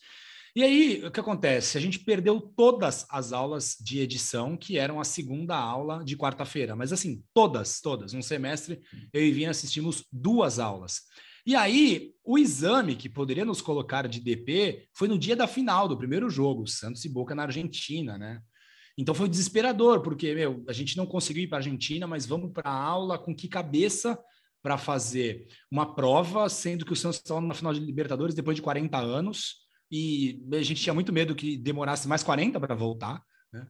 E 0.54 0.62
aí, 0.62 1.06
o 1.06 1.10
que 1.10 1.22
acontece? 1.22 1.78
A 1.78 1.82
gente 1.82 2.00
perdeu 2.00 2.42
todas 2.42 3.06
as 3.10 3.32
aulas 3.32 3.78
de 3.80 4.02
edição, 4.02 4.58
que 4.58 4.78
eram 4.78 5.00
a 5.00 5.06
segunda 5.06 5.56
aula 5.56 6.04
de 6.04 6.18
quarta-feira. 6.18 6.76
Mas 6.76 6.92
assim, 6.92 7.24
todas, 7.34 7.80
todas. 7.80 8.13
Um 8.13 8.22
semestre, 8.22 8.82
eu 9.13 9.26
e 9.26 9.32
Vina 9.32 9.52
assistimos 9.52 10.04
duas 10.12 10.60
aulas. 10.60 11.04
E 11.45 11.56
aí, 11.56 12.13
o 12.23 12.38
exame 12.38 12.95
que 12.95 13.10
poderia 13.10 13.43
nos 13.43 13.62
colocar 13.62 14.08
de 14.08 14.19
DP 14.19 14.88
foi 14.93 15.08
no 15.08 15.17
dia 15.17 15.36
da 15.36 15.47
final 15.47 15.88
do 15.88 15.97
primeiro 15.97 16.29
jogo, 16.29 16.65
Santos 16.67 17.03
e 17.03 17.10
Boca 17.10 17.36
na 17.36 17.43
Argentina, 17.43 18.17
né? 18.17 18.41
Então 18.97 19.15
foi 19.15 19.27
desesperador, 19.27 20.01
porque, 20.01 20.34
meu, 20.34 20.63
a 20.67 20.73
gente 20.73 20.95
não 20.95 21.06
conseguiu 21.06 21.43
ir 21.43 21.47
para 21.47 21.58
a 21.58 21.60
Argentina, 21.60 22.08
mas 22.08 22.25
vamos 22.25 22.51
para 22.51 22.69
a 22.69 22.82
aula 22.82 23.17
com 23.17 23.36
que 23.36 23.47
cabeça 23.47 24.17
para 24.62 24.77
fazer 24.77 25.47
uma 25.69 25.93
prova, 25.93 26.47
sendo 26.47 26.86
que 26.86 26.93
o 26.93 26.95
Santos 26.95 27.17
estava 27.17 27.41
na 27.41 27.53
final 27.53 27.73
de 27.73 27.82
Libertadores 27.82 28.36
depois 28.36 28.56
de 28.56 28.62
40 28.62 28.97
anos, 28.97 29.56
e 29.91 30.41
a 30.53 30.62
gente 30.62 30.82
tinha 30.82 30.93
muito 30.93 31.12
medo 31.12 31.36
que 31.36 31.58
demorasse 31.58 32.08
mais 32.08 32.23
40 32.23 32.60
para 32.60 32.73
voltar, 32.73 33.21
né? 33.51 33.67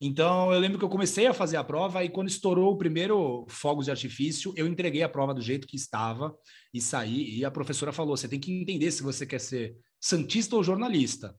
Então, 0.00 0.52
eu 0.52 0.60
lembro 0.60 0.78
que 0.78 0.84
eu 0.84 0.90
comecei 0.90 1.26
a 1.26 1.32
fazer 1.32 1.56
a 1.56 1.64
prova 1.64 2.04
e 2.04 2.08
quando 2.08 2.28
estourou 2.28 2.72
o 2.72 2.76
primeiro 2.76 3.46
fogos 3.48 3.86
de 3.86 3.90
artifício, 3.90 4.52
eu 4.56 4.66
entreguei 4.66 5.02
a 5.02 5.08
prova 5.08 5.32
do 5.32 5.40
jeito 5.40 5.66
que 5.66 5.76
estava 5.76 6.34
e 6.72 6.80
saí. 6.80 7.38
E 7.38 7.44
a 7.44 7.50
professora 7.50 7.92
falou: 7.92 8.16
você 8.16 8.28
tem 8.28 8.38
que 8.38 8.52
entender 8.52 8.90
se 8.90 9.02
você 9.02 9.24
quer 9.24 9.40
ser 9.40 9.74
santista 9.98 10.54
ou 10.54 10.62
jornalista. 10.62 11.34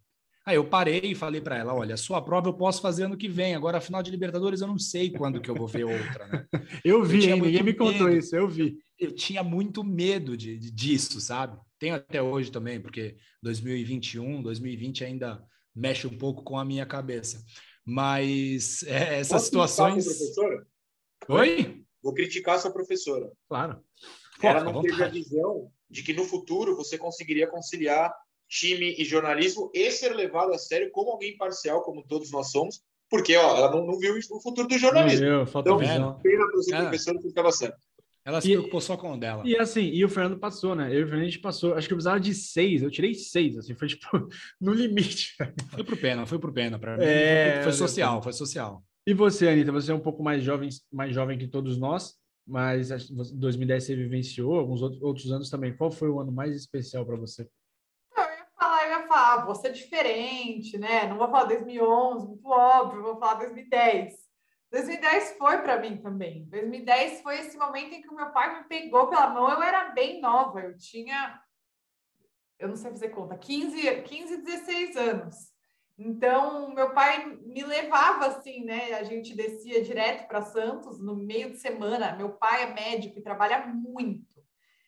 Aí 0.47 0.55
eu 0.55 0.63
parei 0.63 1.01
e 1.03 1.13
falei 1.13 1.41
para 1.41 1.57
ela: 1.57 1.75
olha, 1.75 1.93
a 1.93 1.97
sua 1.97 2.21
prova 2.21 2.47
eu 2.47 2.53
posso 2.53 2.81
fazer 2.81 3.03
ano 3.03 3.17
que 3.17 3.27
vem, 3.27 3.53
agora, 3.53 3.81
final 3.81 4.01
de 4.01 4.09
Libertadores, 4.09 4.61
eu 4.61 4.67
não 4.67 4.79
sei 4.79 5.11
quando 5.11 5.41
que 5.41 5.51
eu 5.51 5.55
vou 5.55 5.67
ver 5.67 5.83
outra, 5.83 6.27
né? 6.27 6.45
eu 6.83 7.03
vi, 7.03 7.29
eu 7.29 7.37
ninguém 7.37 7.61
me 7.61 7.73
contou 7.73 8.09
isso, 8.09 8.35
eu 8.35 8.47
vi. 8.47 8.77
Eu 8.97 9.11
tinha 9.11 9.43
muito 9.43 9.83
medo 9.83 10.35
de, 10.35 10.57
de, 10.57 10.71
disso, 10.71 11.21
sabe? 11.21 11.59
Tenho 11.77 11.95
até 11.95 12.21
hoje 12.21 12.49
também, 12.49 12.81
porque 12.81 13.17
2021, 13.43 14.41
2020 14.41 15.03
ainda 15.03 15.43
mexe 15.75 16.07
um 16.07 16.17
pouco 16.17 16.41
com 16.43 16.57
a 16.57 16.65
minha 16.65 16.85
cabeça. 16.85 17.43
Mas 17.87 18.83
é, 18.83 19.19
essas 19.19 19.29
Posso 19.29 19.45
situações. 19.45 20.05
Professora? 20.05 20.67
Oi? 21.29 21.83
Vou 22.03 22.13
criticar 22.13 22.59
sua 22.59 22.71
professora. 22.71 23.31
Claro. 23.47 23.81
Ela 24.43 24.63
não 24.63 24.81
teve 24.81 25.01
a 25.01 25.07
visão 25.07 25.71
de 25.89 26.03
que 26.03 26.13
no 26.13 26.25
futuro 26.25 26.75
você 26.75 26.97
conseguiria 26.97 27.47
conciliar 27.47 28.13
time 28.49 28.93
e 28.97 29.05
jornalismo 29.05 29.71
e 29.73 29.89
ser 29.89 30.13
levado 30.13 30.53
a 30.53 30.57
sério 30.57 30.91
como 30.91 31.11
alguém 31.11 31.37
parcial, 31.37 31.81
como 31.81 32.05
todos 32.05 32.29
nós 32.29 32.51
somos, 32.51 32.81
porque 33.09 33.37
ó, 33.37 33.55
ela 33.57 33.71
não, 33.71 33.85
não 33.85 33.97
viu 33.97 34.15
o 34.17 34.41
futuro 34.41 34.67
do 34.67 34.77
jornalismo. 34.77 35.25
Não, 35.25 35.39
eu, 35.39 35.47
falta 35.47 35.69
então, 35.69 35.79
visão. 35.79 36.19
pena 36.21 36.45
para 36.51 36.61
ser 36.61 36.75
professor 36.75 37.19
que 37.19 37.27
estava 37.27 37.51
certo. 37.53 37.77
Ela 38.27 38.41
se 38.41 38.49
e, 38.49 38.51
preocupou 38.51 38.81
só 38.81 38.97
com 38.97 39.13
o 39.13 39.17
dela. 39.17 39.43
E 39.45 39.55
assim, 39.55 39.85
e 39.85 40.03
o 40.03 40.09
Fernando 40.09 40.37
passou, 40.37 40.75
né? 40.75 40.93
Eu 40.93 40.99
e 40.99 41.03
o 41.03 41.07
Fernando 41.07 41.23
a 41.23 41.29
gente 41.29 41.39
passou, 41.39 41.75
acho 41.75 41.87
que 41.87 41.93
eu 41.93 41.97
precisava 41.97 42.19
de 42.19 42.33
seis, 42.33 42.81
eu 42.81 42.91
tirei 42.91 43.13
seis, 43.13 43.57
assim, 43.57 43.73
foi 43.73 43.87
tipo 43.87 44.05
no 44.59 44.73
limite. 44.73 45.35
Foi 45.71 45.83
pro 45.83 45.95
pena, 45.95 46.25
foi 46.25 46.37
pro 46.37 46.53
pena 46.53 46.77
para 46.77 46.97
mim. 46.97 47.05
É, 47.05 47.61
foi 47.63 47.71
social, 47.71 48.21
foi 48.21 48.33
social. 48.33 48.83
E 49.07 49.13
você, 49.13 49.47
Anitta, 49.47 49.71
você 49.71 49.91
é 49.91 49.95
um 49.95 50.01
pouco 50.01 50.21
mais 50.21 50.43
jovem, 50.43 50.67
mais 50.91 51.15
jovem 51.15 51.37
que 51.37 51.47
todos 51.47 51.77
nós, 51.77 52.15
mas 52.45 52.89
2010 53.09 53.83
você 53.83 53.95
vivenciou, 53.95 54.59
alguns 54.59 54.81
outros 54.81 55.31
anos 55.31 55.49
também. 55.49 55.75
Qual 55.75 55.89
foi 55.89 56.09
o 56.09 56.19
ano 56.19 56.31
mais 56.31 56.53
especial 56.53 57.05
para 57.05 57.15
você? 57.15 57.47
falar, 59.17 59.45
vou 59.45 59.55
ser 59.55 59.71
diferente, 59.71 60.77
né? 60.77 61.07
Não 61.07 61.17
vou 61.17 61.27
falar 61.27 61.45
2011, 61.45 62.27
muito 62.27 62.47
óbvio, 62.47 63.01
vou 63.01 63.17
falar 63.17 63.35
2010. 63.35 64.26
2010 64.71 65.37
foi 65.37 65.59
para 65.59 65.79
mim 65.79 65.97
também. 65.97 66.45
2010 66.49 67.21
foi 67.21 67.39
esse 67.39 67.57
momento 67.57 67.93
em 67.93 68.01
que 68.01 68.09
o 68.09 68.15
meu 68.15 68.31
pai 68.31 68.59
me 68.59 68.67
pegou 68.67 69.07
pela 69.07 69.29
mão. 69.29 69.49
Eu 69.49 69.61
era 69.61 69.89
bem 69.91 70.19
nova, 70.19 70.59
eu 70.59 70.77
tinha, 70.77 71.41
eu 72.59 72.67
não 72.67 72.75
sei 72.75 72.91
fazer 72.91 73.09
conta, 73.09 73.37
15, 73.37 74.01
15 74.01 74.37
16 74.43 74.97
anos. 74.97 75.35
Então, 75.97 76.73
meu 76.75 76.93
pai 76.93 77.25
me 77.25 77.63
levava 77.63 78.27
assim, 78.27 78.63
né? 78.63 78.93
A 78.93 79.03
gente 79.03 79.35
descia 79.35 79.83
direto 79.83 80.27
para 80.27 80.43
Santos 80.43 80.99
no 80.99 81.15
meio 81.15 81.51
de 81.51 81.57
semana. 81.57 82.15
Meu 82.15 82.33
pai 82.33 82.63
é 82.63 82.73
médico 82.73 83.17
e 83.17 83.23
trabalha 83.23 83.65
muito. 83.65 84.37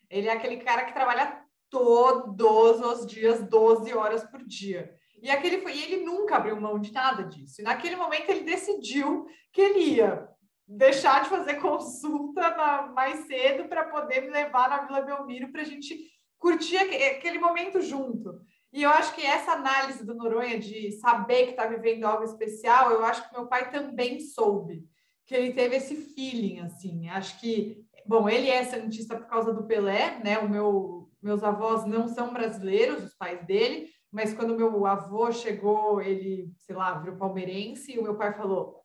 Ele 0.08 0.28
é 0.28 0.32
aquele 0.32 0.58
cara 0.58 0.84
que 0.84 0.92
trabalha 0.92 1.44
todos 1.68 2.80
os 2.80 3.06
dias, 3.06 3.42
12 3.48 3.92
horas 3.92 4.24
por 4.24 4.44
dia. 4.44 4.96
E 5.22 5.30
aquele 5.30 5.58
foi, 5.58 5.72
e 5.72 5.82
ele 5.82 6.04
nunca 6.04 6.36
abriu 6.36 6.60
mão 6.60 6.78
de 6.78 6.92
nada 6.92 7.24
disso. 7.24 7.60
E 7.60 7.64
naquele 7.64 7.96
momento 7.96 8.30
ele 8.30 8.40
decidiu 8.40 9.26
que 9.52 9.60
ele 9.60 9.96
ia 9.96 10.28
deixar 10.66 11.22
de 11.22 11.28
fazer 11.28 11.54
consulta 11.60 12.50
na, 12.50 12.86
mais 12.88 13.26
cedo 13.26 13.68
para 13.68 13.84
poder 13.84 14.22
me 14.22 14.30
levar 14.30 14.68
na 14.68 14.84
Vila 14.84 15.02
Belmiro 15.02 15.50
para 15.50 15.62
a 15.62 15.64
gente 15.64 15.98
curtir 16.38 16.76
aquele 16.78 17.38
momento 17.38 17.80
junto. 17.80 18.40
E 18.72 18.82
eu 18.82 18.90
acho 18.90 19.14
que 19.14 19.26
essa 19.26 19.52
análise 19.52 20.04
do 20.04 20.14
Noronha 20.14 20.58
de 20.58 20.92
saber 20.92 21.44
que 21.44 21.50
está 21.50 21.66
vivendo 21.66 22.04
algo 22.04 22.24
especial, 22.24 22.92
eu 22.92 23.04
acho 23.04 23.28
que 23.28 23.34
meu 23.36 23.46
pai 23.46 23.70
também 23.70 24.20
soube, 24.20 24.84
que 25.26 25.34
ele 25.34 25.52
teve 25.52 25.76
esse 25.76 25.96
feeling, 25.96 26.60
assim. 26.60 27.08
Acho 27.08 27.38
que, 27.40 27.84
bom, 28.06 28.28
ele 28.28 28.48
é 28.48 28.64
santista 28.64 29.16
por 29.16 29.26
causa 29.26 29.52
do 29.52 29.66
Pelé, 29.66 30.20
né? 30.22 30.38
O 30.38 30.48
meu 30.48 31.00
meus 31.22 31.44
avós 31.44 31.84
não 31.84 32.08
são 32.08 32.32
brasileiros, 32.32 33.04
os 33.04 33.14
pais 33.14 33.44
dele, 33.46 33.90
mas 34.10 34.34
quando 34.34 34.56
meu 34.56 34.86
avô 34.86 35.30
chegou, 35.30 36.00
ele, 36.00 36.52
sei 36.58 36.74
lá, 36.74 36.98
virou 36.98 37.16
palmeirense, 37.16 37.92
e 37.92 37.98
o 37.98 38.02
meu 38.02 38.16
pai 38.16 38.32
falou: 38.32 38.82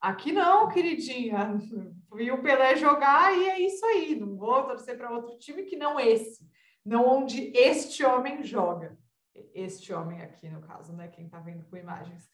Aqui 0.00 0.32
não, 0.32 0.68
queridinha. 0.68 1.58
Vi 2.14 2.30
o 2.30 2.42
Pelé 2.42 2.76
jogar 2.76 3.36
e 3.36 3.48
é 3.48 3.60
isso 3.60 3.84
aí. 3.86 4.14
Não 4.14 4.36
vou 4.36 4.62
torcer 4.64 4.96
para 4.96 5.10
outro 5.10 5.38
time 5.38 5.64
que 5.64 5.76
não 5.76 5.98
esse. 5.98 6.46
Não 6.84 7.06
onde 7.06 7.52
este 7.56 8.04
homem 8.04 8.42
joga. 8.42 8.96
Este 9.54 9.92
homem 9.92 10.22
aqui, 10.22 10.48
no 10.48 10.60
caso, 10.60 10.92
né? 10.92 11.08
Quem 11.08 11.26
está 11.26 11.40
vendo 11.40 11.64
com 11.64 11.76
imagens. 11.76 12.28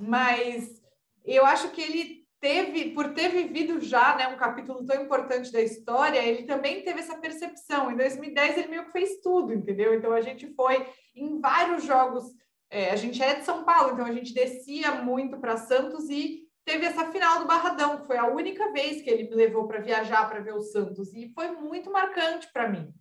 Mas 0.00 0.82
eu 1.24 1.44
acho 1.44 1.70
que 1.70 1.80
ele 1.80 2.21
teve, 2.42 2.90
por 2.90 3.14
ter 3.14 3.28
vivido 3.28 3.80
já 3.80 4.16
né, 4.16 4.26
um 4.26 4.36
capítulo 4.36 4.84
tão 4.84 5.00
importante 5.00 5.52
da 5.52 5.62
história, 5.62 6.18
ele 6.18 6.42
também 6.42 6.82
teve 6.82 6.98
essa 6.98 7.16
percepção. 7.16 7.88
Em 7.88 7.96
2010 7.96 8.58
ele 8.58 8.68
meio 8.68 8.86
que 8.86 8.90
fez 8.90 9.20
tudo, 9.22 9.54
entendeu? 9.54 9.94
Então 9.94 10.12
a 10.12 10.20
gente 10.20 10.52
foi 10.56 10.84
em 11.14 11.40
vários 11.40 11.84
jogos. 11.84 12.24
É, 12.68 12.90
a 12.90 12.96
gente 12.96 13.22
é 13.22 13.36
de 13.36 13.44
São 13.44 13.64
Paulo, 13.64 13.92
então 13.92 14.04
a 14.04 14.10
gente 14.10 14.34
descia 14.34 14.90
muito 14.90 15.38
para 15.38 15.56
Santos 15.56 16.10
e 16.10 16.42
teve 16.64 16.84
essa 16.84 17.12
final 17.12 17.38
do 17.38 17.46
Barradão, 17.46 18.00
que 18.00 18.08
foi 18.08 18.16
a 18.16 18.26
única 18.26 18.72
vez 18.72 19.00
que 19.00 19.08
ele 19.08 19.30
me 19.30 19.36
levou 19.36 19.68
para 19.68 19.80
viajar 19.80 20.28
para 20.28 20.40
ver 20.40 20.54
o 20.54 20.62
Santos, 20.62 21.14
e 21.14 21.30
foi 21.32 21.52
muito 21.52 21.92
marcante 21.92 22.50
para 22.52 22.68
mim. 22.68 22.92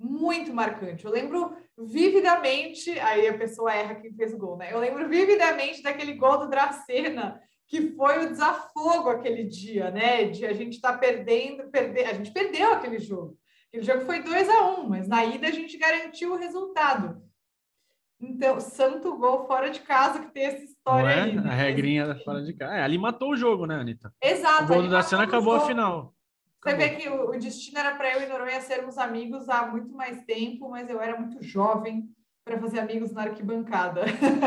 Muito 0.00 0.54
marcante. 0.54 1.04
Eu 1.04 1.10
lembro 1.10 1.54
vividamente, 1.76 2.98
aí 3.00 3.28
a 3.28 3.36
pessoa 3.36 3.74
erra 3.74 3.96
quem 3.96 4.14
fez 4.14 4.32
o 4.32 4.38
gol, 4.38 4.56
né? 4.56 4.72
Eu 4.72 4.78
lembro 4.78 5.06
vividamente 5.08 5.82
daquele 5.82 6.14
gol 6.14 6.38
do 6.38 6.48
Dracena, 6.48 7.38
que 7.68 7.92
foi 7.92 8.24
o 8.24 8.30
desafogo 8.30 9.10
aquele 9.10 9.44
dia, 9.44 9.90
né? 9.90 10.24
De 10.24 10.46
a 10.46 10.54
gente 10.54 10.76
estar 10.76 10.94
tá 10.94 10.98
perdendo, 10.98 11.70
perder, 11.70 12.06
a 12.06 12.14
gente 12.14 12.32
perdeu 12.32 12.72
aquele 12.72 12.98
jogo. 12.98 13.38
Aquele 13.68 13.84
jogo 13.84 14.00
foi 14.06 14.22
2 14.22 14.48
a 14.48 14.70
1 14.70 14.80
um, 14.80 14.88
mas 14.88 15.06
na 15.06 15.24
ida 15.24 15.46
a 15.46 15.52
gente 15.52 15.76
garantiu 15.76 16.32
o 16.32 16.38
resultado. 16.38 17.22
Então, 18.18 18.58
santo 18.58 19.16
gol 19.16 19.46
fora 19.46 19.70
de 19.70 19.80
casa 19.80 20.20
que 20.20 20.32
tem 20.32 20.46
essa 20.46 20.64
história 20.64 21.08
é? 21.08 21.22
aí. 21.22 21.36
Né? 21.36 21.48
A 21.48 21.54
regrinha 21.54 22.06
da 22.06 22.18
fora 22.18 22.42
de 22.42 22.54
casa. 22.54 22.74
É, 22.74 22.82
ali 22.82 22.96
matou 22.96 23.32
o 23.32 23.36
jogo, 23.36 23.66
né, 23.66 23.76
Anitta? 23.76 24.12
Exato. 24.22 24.64
O 24.64 24.66
gol 24.66 24.88
da 24.88 25.02
cena 25.02 25.24
acabou 25.24 25.54
a 25.54 25.66
final. 25.66 26.14
Você 26.64 26.74
vê 26.74 26.88
que 26.96 27.08
o, 27.08 27.30
o 27.30 27.38
destino 27.38 27.78
era 27.78 27.94
para 27.94 28.14
eu 28.14 28.22
e 28.22 28.26
Noronha 28.26 28.60
sermos 28.62 28.98
amigos 28.98 29.48
há 29.48 29.66
muito 29.66 29.94
mais 29.94 30.24
tempo, 30.24 30.70
mas 30.70 30.88
eu 30.88 31.00
era 31.00 31.20
muito 31.20 31.40
jovem 31.44 32.08
para 32.48 32.58
fazer 32.58 32.80
amigos 32.80 33.12
na 33.12 33.22
arquibancada, 33.24 34.04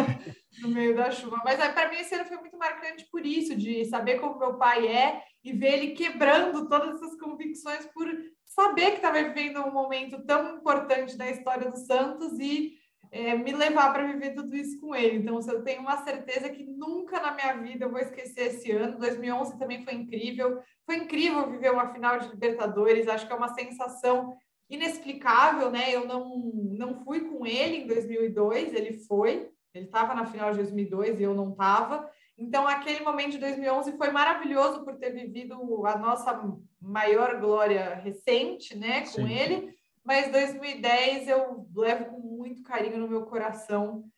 no 0.62 0.70
meio 0.70 0.96
da 0.96 1.12
chuva. 1.12 1.40
Mas 1.46 1.58
para 1.58 1.90
mim 1.90 1.98
esse 1.98 2.16
ano 2.16 2.26
foi 2.26 2.38
muito 2.38 2.58
marcante 2.58 3.08
por 3.12 3.24
isso, 3.24 3.56
de 3.56 3.86
saber 3.86 4.20
como 4.20 4.40
meu 4.40 4.56
pai 4.56 4.88
é 4.88 5.22
e 5.44 5.54
ver 5.54 5.74
ele 5.74 5.92
quebrando 5.92 6.68
todas 6.68 6.96
essas 6.96 7.18
convicções 7.20 7.86
por 7.94 8.08
saber 8.44 8.92
que 8.92 8.96
estava 8.98 9.22
vivendo 9.24 9.62
um 9.62 9.72
momento 9.72 10.26
tão 10.26 10.58
importante 10.58 11.16
da 11.16 11.30
história 11.30 11.70
do 11.70 11.78
Santos 11.78 12.38
e 12.40 12.74
é, 13.12 13.36
me 13.36 13.52
levar 13.52 13.92
para 13.94 14.08
viver 14.08 14.34
tudo 14.34 14.56
isso 14.56 14.80
com 14.80 14.96
ele. 14.96 15.18
Então, 15.18 15.40
eu 15.40 15.64
tenho 15.64 15.82
uma 15.82 15.98
certeza 16.04 16.50
que 16.50 16.64
nunca 16.64 17.20
na 17.20 17.34
minha 17.34 17.54
vida 17.58 17.86
eu 17.86 17.92
vou 17.92 18.00
esquecer 18.00 18.48
esse 18.48 18.72
ano. 18.72 18.98
2011 18.98 19.60
também 19.60 19.84
foi 19.84 19.94
incrível. 19.94 20.62
Foi 20.86 20.96
incrível 20.96 21.50
viver 21.52 21.72
uma 21.72 21.92
final 21.92 22.20
de 22.20 22.30
Libertadores. 22.30 23.08
Acho 23.08 23.28
que 23.28 23.34
é 23.34 23.36
uma 23.36 23.54
sensação 23.54 24.38
inexplicável, 24.72 25.70
né? 25.70 25.94
Eu 25.94 26.08
não, 26.08 26.38
não 26.72 27.04
fui 27.04 27.22
com 27.22 27.46
ele 27.46 27.78
em 27.78 27.88
2002, 27.88 28.74
ele 28.74 28.94
foi. 28.94 29.52
Ele 29.74 29.86
estava 29.86 30.16
na 30.16 30.26
final 30.26 30.52
de 30.52 30.58
2002 30.58 31.20
e 31.20 31.24
eu 31.24 31.36
não 31.36 31.52
estava. 31.52 32.10
Então, 32.38 32.68
aquele 32.68 33.04
momento 33.04 33.34
de 33.34 33.38
2011 33.38 33.98
foi 33.98 34.10
maravilhoso 34.10 34.84
por 34.84 34.96
ter 34.96 35.12
vivido 35.12 35.86
a 35.86 35.98
nossa 35.98 36.42
maior 36.82 37.40
glória 37.40 37.94
recente, 37.96 38.76
né, 38.76 39.02
com 39.02 39.28
Sim. 39.28 39.32
ele 39.32 39.82
mas 40.04 40.32
2010 40.32 41.28
eu 41.28 41.68
levo 41.76 42.06
com 42.06 42.20
muito 42.20 42.64
carinho 42.64 42.98
no 42.98 43.08
meu 43.08 43.26
coração 43.26 44.10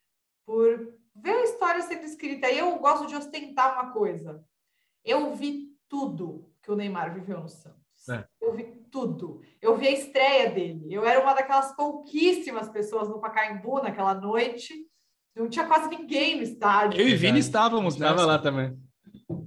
por 0.46 0.98
ver 1.16 1.32
a 1.32 1.44
história 1.44 1.82
sendo 1.82 2.06
escrita. 2.06 2.50
E 2.50 2.58
eu 2.58 2.78
gosto 2.80 3.06
de 3.08 3.16
ostentar 3.16 3.74
uma 3.74 3.92
coisa. 3.92 4.44
Eu 5.04 5.36
vi 5.36 5.76
tudo 5.88 6.50
que 6.62 6.72
o 6.72 6.76
Neymar 6.76 7.14
viveu 7.14 7.42
no 7.42 7.50
Santos. 7.50 7.83
É. 8.10 8.26
Eu 8.42 8.54
vi 8.54 8.64
tudo. 8.92 9.42
Eu 9.62 9.78
vi 9.78 9.88
a 9.88 9.92
estreia 9.92 10.50
dele. 10.52 10.86
Eu 10.90 11.06
era 11.06 11.22
uma 11.22 11.34
daquelas 11.34 11.76
pouquíssimas 11.76 12.70
pessoas 12.70 13.10
no 13.10 13.20
Pacaembu 13.20 13.82
naquela 13.82 14.14
noite. 14.14 14.74
Não 15.36 15.50
tinha 15.50 15.66
quase 15.66 15.90
ninguém 15.90 16.38
no 16.38 16.44
estádio. 16.44 17.00
Eu 17.00 17.08
e 17.08 17.16
Vini 17.16 17.40
estávamos, 17.40 17.98
né? 17.98 18.08
Estava 18.08 18.26
lá 18.26 18.38
também. 18.38 18.78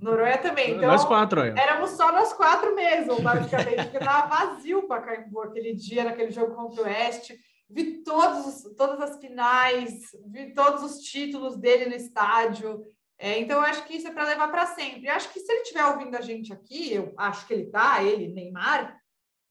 Noronha 0.01 0.39
também. 0.39 0.73
Então, 0.73 0.89
nós 0.89 1.05
quatro, 1.05 1.43
aí. 1.43 1.51
Éramos 1.51 1.91
só 1.91 2.11
nós 2.13 2.33
quatro 2.33 2.75
mesmo, 2.75 3.21
basicamente, 3.21 3.83
porque 3.85 3.99
estava 3.99 4.27
vazio 4.27 4.81
o 4.81 4.89
Pacaembu 4.89 5.41
aquele 5.43 5.75
dia, 5.75 6.05
naquele 6.05 6.31
jogo 6.31 6.55
contra 6.55 6.83
o 6.83 6.87
Oeste. 6.87 7.39
Vi 7.69 8.03
todos, 8.05 8.63
todas 8.77 9.01
as 9.01 9.19
finais, 9.19 10.11
vi 10.27 10.55
todos 10.55 10.83
os 10.83 10.99
títulos 10.99 11.57
dele 11.57 11.87
no 11.87 11.97
estádio. 11.97 12.83
É, 13.19 13.39
então, 13.39 13.59
eu 13.59 13.63
acho 13.63 13.87
que 13.87 13.95
isso 13.95 14.09
é 14.09 14.13
para 14.13 14.29
levar 14.29 14.49
para 14.49 14.67
sempre. 14.67 15.07
Eu 15.07 15.13
acho 15.15 15.33
que 15.33 15.41
se 15.41 15.51
ele 15.51 15.63
estiver 15.63 15.85
ouvindo 15.87 16.17
a 16.17 16.21
gente 16.21 16.53
aqui, 16.53 16.93
eu 16.93 17.15
acho 17.17 17.47
que 17.47 17.55
ele 17.55 17.67
tá, 17.67 18.03
ele, 18.03 18.29
Neymar, 18.29 18.99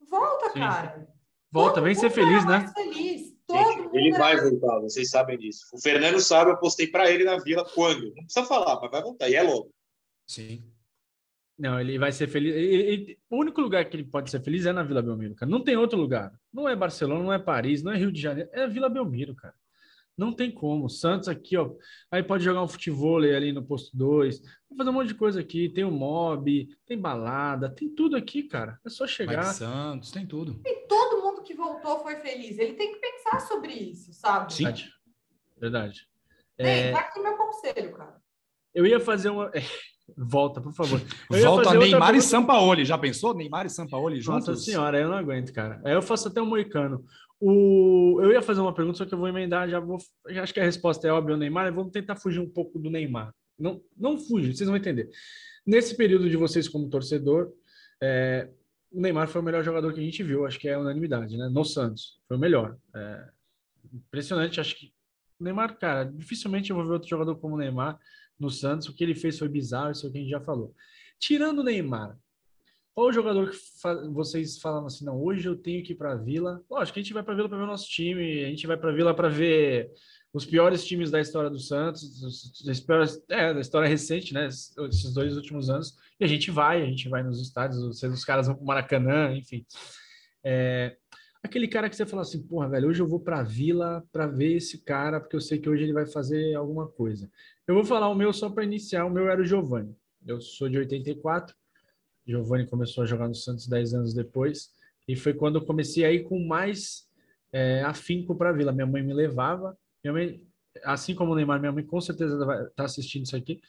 volta, 0.09 0.51
Sim. 0.51 0.59
cara. 0.59 1.07
Volta, 1.51 1.81
vem 1.81 1.95
ser 1.95 2.09
feliz, 2.09 2.45
né? 2.45 2.71
Feliz. 2.73 3.33
Gente, 3.49 3.95
ele 3.95 4.11
vai 4.17 4.35
voltar, 4.37 4.79
vocês 4.79 5.09
sabem 5.09 5.37
disso. 5.37 5.67
O 5.71 5.79
Fernando 5.79 6.19
sabe, 6.19 6.51
eu 6.51 6.57
postei 6.57 6.87
para 6.87 7.09
ele 7.09 7.23
na 7.23 7.37
vila 7.37 7.63
quando. 7.73 8.13
Não 8.15 8.23
precisa 8.23 8.45
falar, 8.45 8.79
mas 8.81 8.91
vai 8.91 9.01
voltar, 9.01 9.29
e 9.29 9.35
é 9.35 9.43
logo. 9.43 9.71
Sim. 10.27 10.63
Não, 11.57 11.79
ele 11.79 11.97
vai 11.97 12.11
ser 12.11 12.27
feliz. 12.27 12.53
Ele, 12.53 12.83
ele, 12.83 13.19
o 13.29 13.37
único 13.37 13.61
lugar 13.61 13.85
que 13.85 13.95
ele 13.95 14.03
pode 14.03 14.29
ser 14.29 14.41
feliz 14.41 14.65
é 14.65 14.73
na 14.73 14.83
Vila 14.83 15.01
Belmiro, 15.01 15.35
cara. 15.35 15.49
Não 15.49 15.63
tem 15.63 15.77
outro 15.77 15.97
lugar. 15.97 16.33
Não 16.51 16.67
é 16.67 16.75
Barcelona, 16.75 17.23
não 17.23 17.31
é 17.31 17.39
Paris, 17.39 17.81
não 17.81 17.93
é 17.93 17.97
Rio 17.97 18.11
de 18.11 18.19
Janeiro, 18.19 18.49
é 18.51 18.67
Vila 18.67 18.89
Belmiro, 18.89 19.33
cara. 19.35 19.55
Não 20.17 20.31
tem 20.31 20.51
como. 20.51 20.89
Santos 20.89 21.27
aqui, 21.27 21.57
ó. 21.57 21.71
Aí 22.09 22.23
pode 22.23 22.43
jogar 22.43 22.63
um 22.63 22.67
futebol 22.67 23.17
ali 23.17 23.51
no 23.51 23.63
posto 23.63 23.95
2. 23.97 24.41
Vai 24.41 24.77
fazer 24.77 24.89
um 24.89 24.93
monte 24.93 25.07
de 25.09 25.15
coisa 25.15 25.39
aqui. 25.41 25.69
Tem 25.69 25.83
o 25.83 25.91
mob, 25.91 26.69
tem 26.85 26.97
balada, 26.97 27.69
tem 27.69 27.89
tudo 27.89 28.15
aqui, 28.15 28.43
cara. 28.43 28.79
É 28.85 28.89
só 28.89 29.05
chegar. 29.05 29.43
Santos, 29.43 30.11
tem 30.11 30.25
tudo. 30.25 30.59
E 30.65 30.87
todo 30.87 31.21
mundo 31.21 31.41
que 31.43 31.53
voltou 31.53 31.99
foi 31.99 32.15
feliz. 32.17 32.57
Ele 32.57 32.73
tem 32.73 32.93
que 32.93 32.99
pensar 32.99 33.39
sobre 33.41 33.73
isso, 33.73 34.13
sabe? 34.13 34.53
Sim. 34.53 34.65
Verdade. 35.57 36.07
É... 36.57 36.91
Tá 36.91 36.99
aqui 36.99 37.19
meu 37.19 37.35
conselho, 37.35 37.91
cara. 37.93 38.15
Eu 38.73 38.85
ia 38.85 38.99
fazer 38.99 39.29
uma. 39.29 39.51
Volta, 40.15 40.61
por 40.61 40.71
favor. 40.71 41.01
Volta 41.29 41.73
Neymar 41.73 42.13
e 42.13 42.21
Sampaoli. 42.21 42.85
Já 42.85 42.97
pensou? 42.97 43.33
Neymar 43.33 43.65
e 43.65 43.69
Sampaoli 43.69 44.21
juntos? 44.21 44.47
Nossa 44.47 44.61
senhora, 44.61 44.99
eu 44.99 45.09
não 45.09 45.17
aguento, 45.17 45.51
cara. 45.51 45.81
Aí 45.83 45.93
eu 45.93 46.01
faço 46.01 46.27
até 46.27 46.41
um 46.41 46.45
moicano. 46.45 47.03
O... 47.39 48.19
Eu 48.21 48.31
ia 48.31 48.41
fazer 48.41 48.61
uma 48.61 48.73
pergunta, 48.73 48.97
só 48.97 49.05
que 49.05 49.13
eu 49.13 49.17
vou 49.17 49.27
emendar, 49.27 49.69
já 49.69 49.79
vou. 49.79 49.97
Já 50.29 50.43
acho 50.43 50.53
que 50.53 50.59
a 50.59 50.63
resposta 50.63 51.07
é 51.07 51.11
óbvia 51.11 51.35
o 51.35 51.37
Neymar. 51.37 51.73
Vamos 51.73 51.91
tentar 51.91 52.15
fugir 52.15 52.39
um 52.39 52.49
pouco 52.49 52.79
do 52.79 52.89
Neymar. 52.89 53.33
Não, 53.57 53.81
não 53.97 54.17
fuge, 54.17 54.53
vocês 54.53 54.67
vão 54.67 54.77
entender. 54.77 55.09
Nesse 55.65 55.95
período 55.95 56.29
de 56.29 56.37
vocês 56.37 56.67
como 56.67 56.89
torcedor, 56.89 57.51
é... 58.01 58.49
o 58.91 58.99
Neymar 58.99 59.27
foi 59.27 59.41
o 59.41 59.43
melhor 59.43 59.63
jogador 59.63 59.93
que 59.93 59.99
a 59.99 60.03
gente 60.03 60.23
viu, 60.23 60.45
acho 60.45 60.59
que 60.59 60.67
é 60.67 60.77
unanimidade, 60.77 61.37
né? 61.37 61.49
No 61.49 61.63
Santos. 61.63 62.19
Foi 62.27 62.37
o 62.37 62.39
melhor. 62.39 62.77
É... 62.95 63.29
Impressionante, 63.93 64.59
acho 64.59 64.75
que. 64.75 64.93
O 65.39 65.43
Neymar, 65.43 65.77
cara, 65.77 66.05
dificilmente 66.05 66.69
eu 66.69 66.75
vou 66.75 66.85
ver 66.85 66.93
outro 66.93 67.09
jogador 67.09 67.35
como 67.35 67.55
o 67.55 67.57
Neymar 67.57 67.99
no 68.39 68.49
Santos. 68.49 68.87
O 68.87 68.93
que 68.93 69.03
ele 69.03 69.15
fez 69.15 69.37
foi 69.37 69.49
bizarro, 69.49 69.91
isso 69.91 70.05
é 70.05 70.09
o 70.09 70.11
que 70.11 70.17
a 70.17 70.21
gente 70.21 70.31
já 70.31 70.41
falou. 70.41 70.73
Tirando 71.19 71.59
o 71.59 71.63
Neymar, 71.63 72.17
qual 72.95 73.07
o 73.07 73.11
jogador 73.11 73.49
que 73.51 73.57
fa 73.81 73.93
vocês 74.09 74.57
falam 74.57 74.85
assim, 74.85 75.03
não, 75.03 75.21
hoje 75.21 75.45
eu 75.45 75.55
tenho 75.55 75.83
que 75.83 75.91
ir 75.91 75.95
para 75.95 76.13
a 76.13 76.15
Vila? 76.15 76.63
Lógico 76.69 76.93
que 76.93 76.99
a 77.01 77.03
gente 77.03 77.13
vai 77.13 77.21
para 77.21 77.33
a 77.33 77.35
Vila 77.35 77.49
para 77.49 77.57
ver 77.57 77.63
o 77.65 77.67
nosso 77.67 77.89
time, 77.89 78.45
a 78.45 78.49
gente 78.49 78.65
vai 78.65 78.77
para 78.77 78.89
a 78.89 78.93
Vila 78.93 79.13
para 79.13 79.27
ver 79.27 79.91
os 80.33 80.45
piores 80.45 80.85
times 80.85 81.11
da 81.11 81.19
história 81.19 81.49
do 81.49 81.59
Santos, 81.59 82.23
os, 82.23 82.79
piores, 82.79 83.21
é, 83.29 83.53
da 83.53 83.59
história 83.59 83.87
recente, 83.87 84.33
né, 84.33 84.47
esses 84.47 85.13
dois 85.13 85.35
últimos 85.35 85.69
anos, 85.69 85.97
e 86.17 86.23
a 86.23 86.27
gente 86.27 86.49
vai, 86.49 86.81
a 86.81 86.85
gente 86.85 87.09
vai 87.09 87.21
nos 87.21 87.41
estádios, 87.41 88.01
os 88.01 88.25
caras 88.25 88.47
vão 88.47 88.55
para 88.55 88.63
o 88.63 88.67
Maracanã, 88.67 89.35
enfim. 89.35 89.65
É, 90.41 90.95
aquele 91.43 91.67
cara 91.67 91.89
que 91.89 91.95
você 91.95 92.05
fala 92.05 92.21
assim, 92.21 92.41
porra, 92.41 92.69
velho, 92.69 92.87
hoje 92.87 93.01
eu 93.01 93.07
vou 93.07 93.19
para 93.19 93.39
a 93.39 93.43
Vila 93.43 94.03
para 94.11 94.25
ver 94.25 94.55
esse 94.55 94.77
cara, 94.77 95.19
porque 95.19 95.35
eu 95.35 95.41
sei 95.41 95.59
que 95.59 95.69
hoje 95.69 95.83
ele 95.83 95.93
vai 95.93 96.05
fazer 96.05 96.55
alguma 96.55 96.87
coisa. 96.87 97.29
Eu 97.67 97.75
vou 97.75 97.83
falar 97.83 98.09
o 98.09 98.15
meu 98.15 98.31
só 98.31 98.49
para 98.49 98.63
iniciar. 98.63 99.05
O 99.05 99.09
meu 99.09 99.29
era 99.29 99.41
o 99.41 99.45
Giovanni. 99.45 99.95
Eu 100.25 100.39
sou 100.39 100.69
de 100.69 100.77
84. 100.77 101.55
Giovanni 102.25 102.65
começou 102.67 103.03
a 103.03 103.07
jogar 103.07 103.27
no 103.27 103.35
Santos 103.35 103.67
10 103.67 103.93
anos 103.93 104.13
depois. 104.13 104.69
E 105.07 105.15
foi 105.15 105.33
quando 105.33 105.59
eu 105.59 105.65
comecei 105.65 106.03
a 106.03 106.11
ir 106.11 106.23
com 106.23 106.39
mais 106.45 107.07
é, 107.51 107.83
afinco 107.83 108.35
para 108.35 108.49
a 108.49 108.53
Vila. 108.53 108.71
Minha 108.71 108.87
mãe 108.87 109.03
me 109.03 109.13
levava. 109.13 109.77
Minha 110.03 110.13
mãe, 110.13 110.41
assim 110.83 111.13
como 111.13 111.31
o 111.31 111.35
Neymar, 111.35 111.59
minha 111.59 111.71
mãe 111.71 111.83
com 111.83 112.01
certeza 112.01 112.43
vai 112.45 112.57
estar 112.57 112.71
tá 112.75 112.83
assistindo 112.83 113.25
isso 113.25 113.35
aqui. 113.35 113.61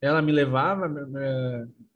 Ela 0.00 0.22
me 0.22 0.32
levava, 0.32 0.88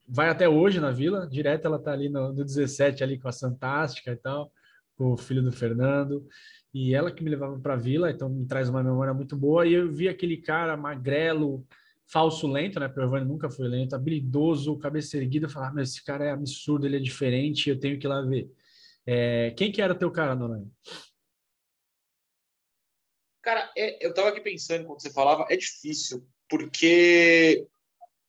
vai 0.07 0.29
até 0.29 0.49
hoje 0.49 0.79
na 0.79 0.91
Vila. 0.91 1.27
Direto 1.27 1.67
ela 1.67 1.77
está 1.77 1.93
ali 1.93 2.09
no, 2.09 2.33
no 2.33 2.45
17, 2.45 3.03
ali 3.03 3.19
com 3.19 3.29
a 3.29 3.33
Fantástica 3.33 4.13
e 4.13 4.17
tal, 4.17 4.53
com 4.97 5.13
o 5.13 5.17
filho 5.17 5.43
do 5.43 5.51
Fernando 5.51 6.27
e 6.75 6.93
ela 6.93 7.13
que 7.13 7.23
me 7.23 7.31
levava 7.31 7.57
para 7.61 7.75
a 7.75 7.77
vila, 7.77 8.11
então 8.11 8.29
me 8.29 8.45
traz 8.47 8.69
uma 8.69 8.83
memória 8.83 9.15
muito 9.15 9.37
boa. 9.37 9.65
E 9.65 9.75
eu 9.75 9.93
vi 9.93 10.09
aquele 10.09 10.37
cara 10.37 10.77
magrelo, 10.77 11.65
falso 12.07 12.47
lento, 12.47 12.79
né? 12.79 12.93
Giovanni 12.95 13.27
nunca 13.27 13.51
foi 13.51 13.69
lento, 13.69 13.95
habilidoso, 13.95 14.79
cabeça 14.79 15.17
erguida. 15.17 15.49
Falar, 15.49 15.69
ah, 15.69 15.73
mas 15.75 15.91
esse 15.91 16.05
cara 16.05 16.25
é 16.25 16.31
absurdo, 16.31 16.87
ele 16.87 16.97
é 16.97 17.01
diferente, 17.01 17.69
eu 17.69 17.79
tenho 17.79 17.99
que 17.99 18.07
ir 18.07 18.09
lá 18.09 18.23
ver. 18.23 18.51
É, 19.07 19.51
quem 19.57 19.71
que 19.71 19.83
era 19.83 19.95
teu 19.95 20.11
cara, 20.11 20.35
Noronha? 20.35 20.71
Cara, 23.43 23.71
é, 23.77 24.05
eu 24.05 24.11
estava 24.11 24.31
aqui 24.31 24.41
pensando 24.41 24.87
quando 24.87 25.03
você 25.03 25.13
falava, 25.13 25.47
é 25.51 25.57
difícil, 25.57 26.27
porque 26.49 27.67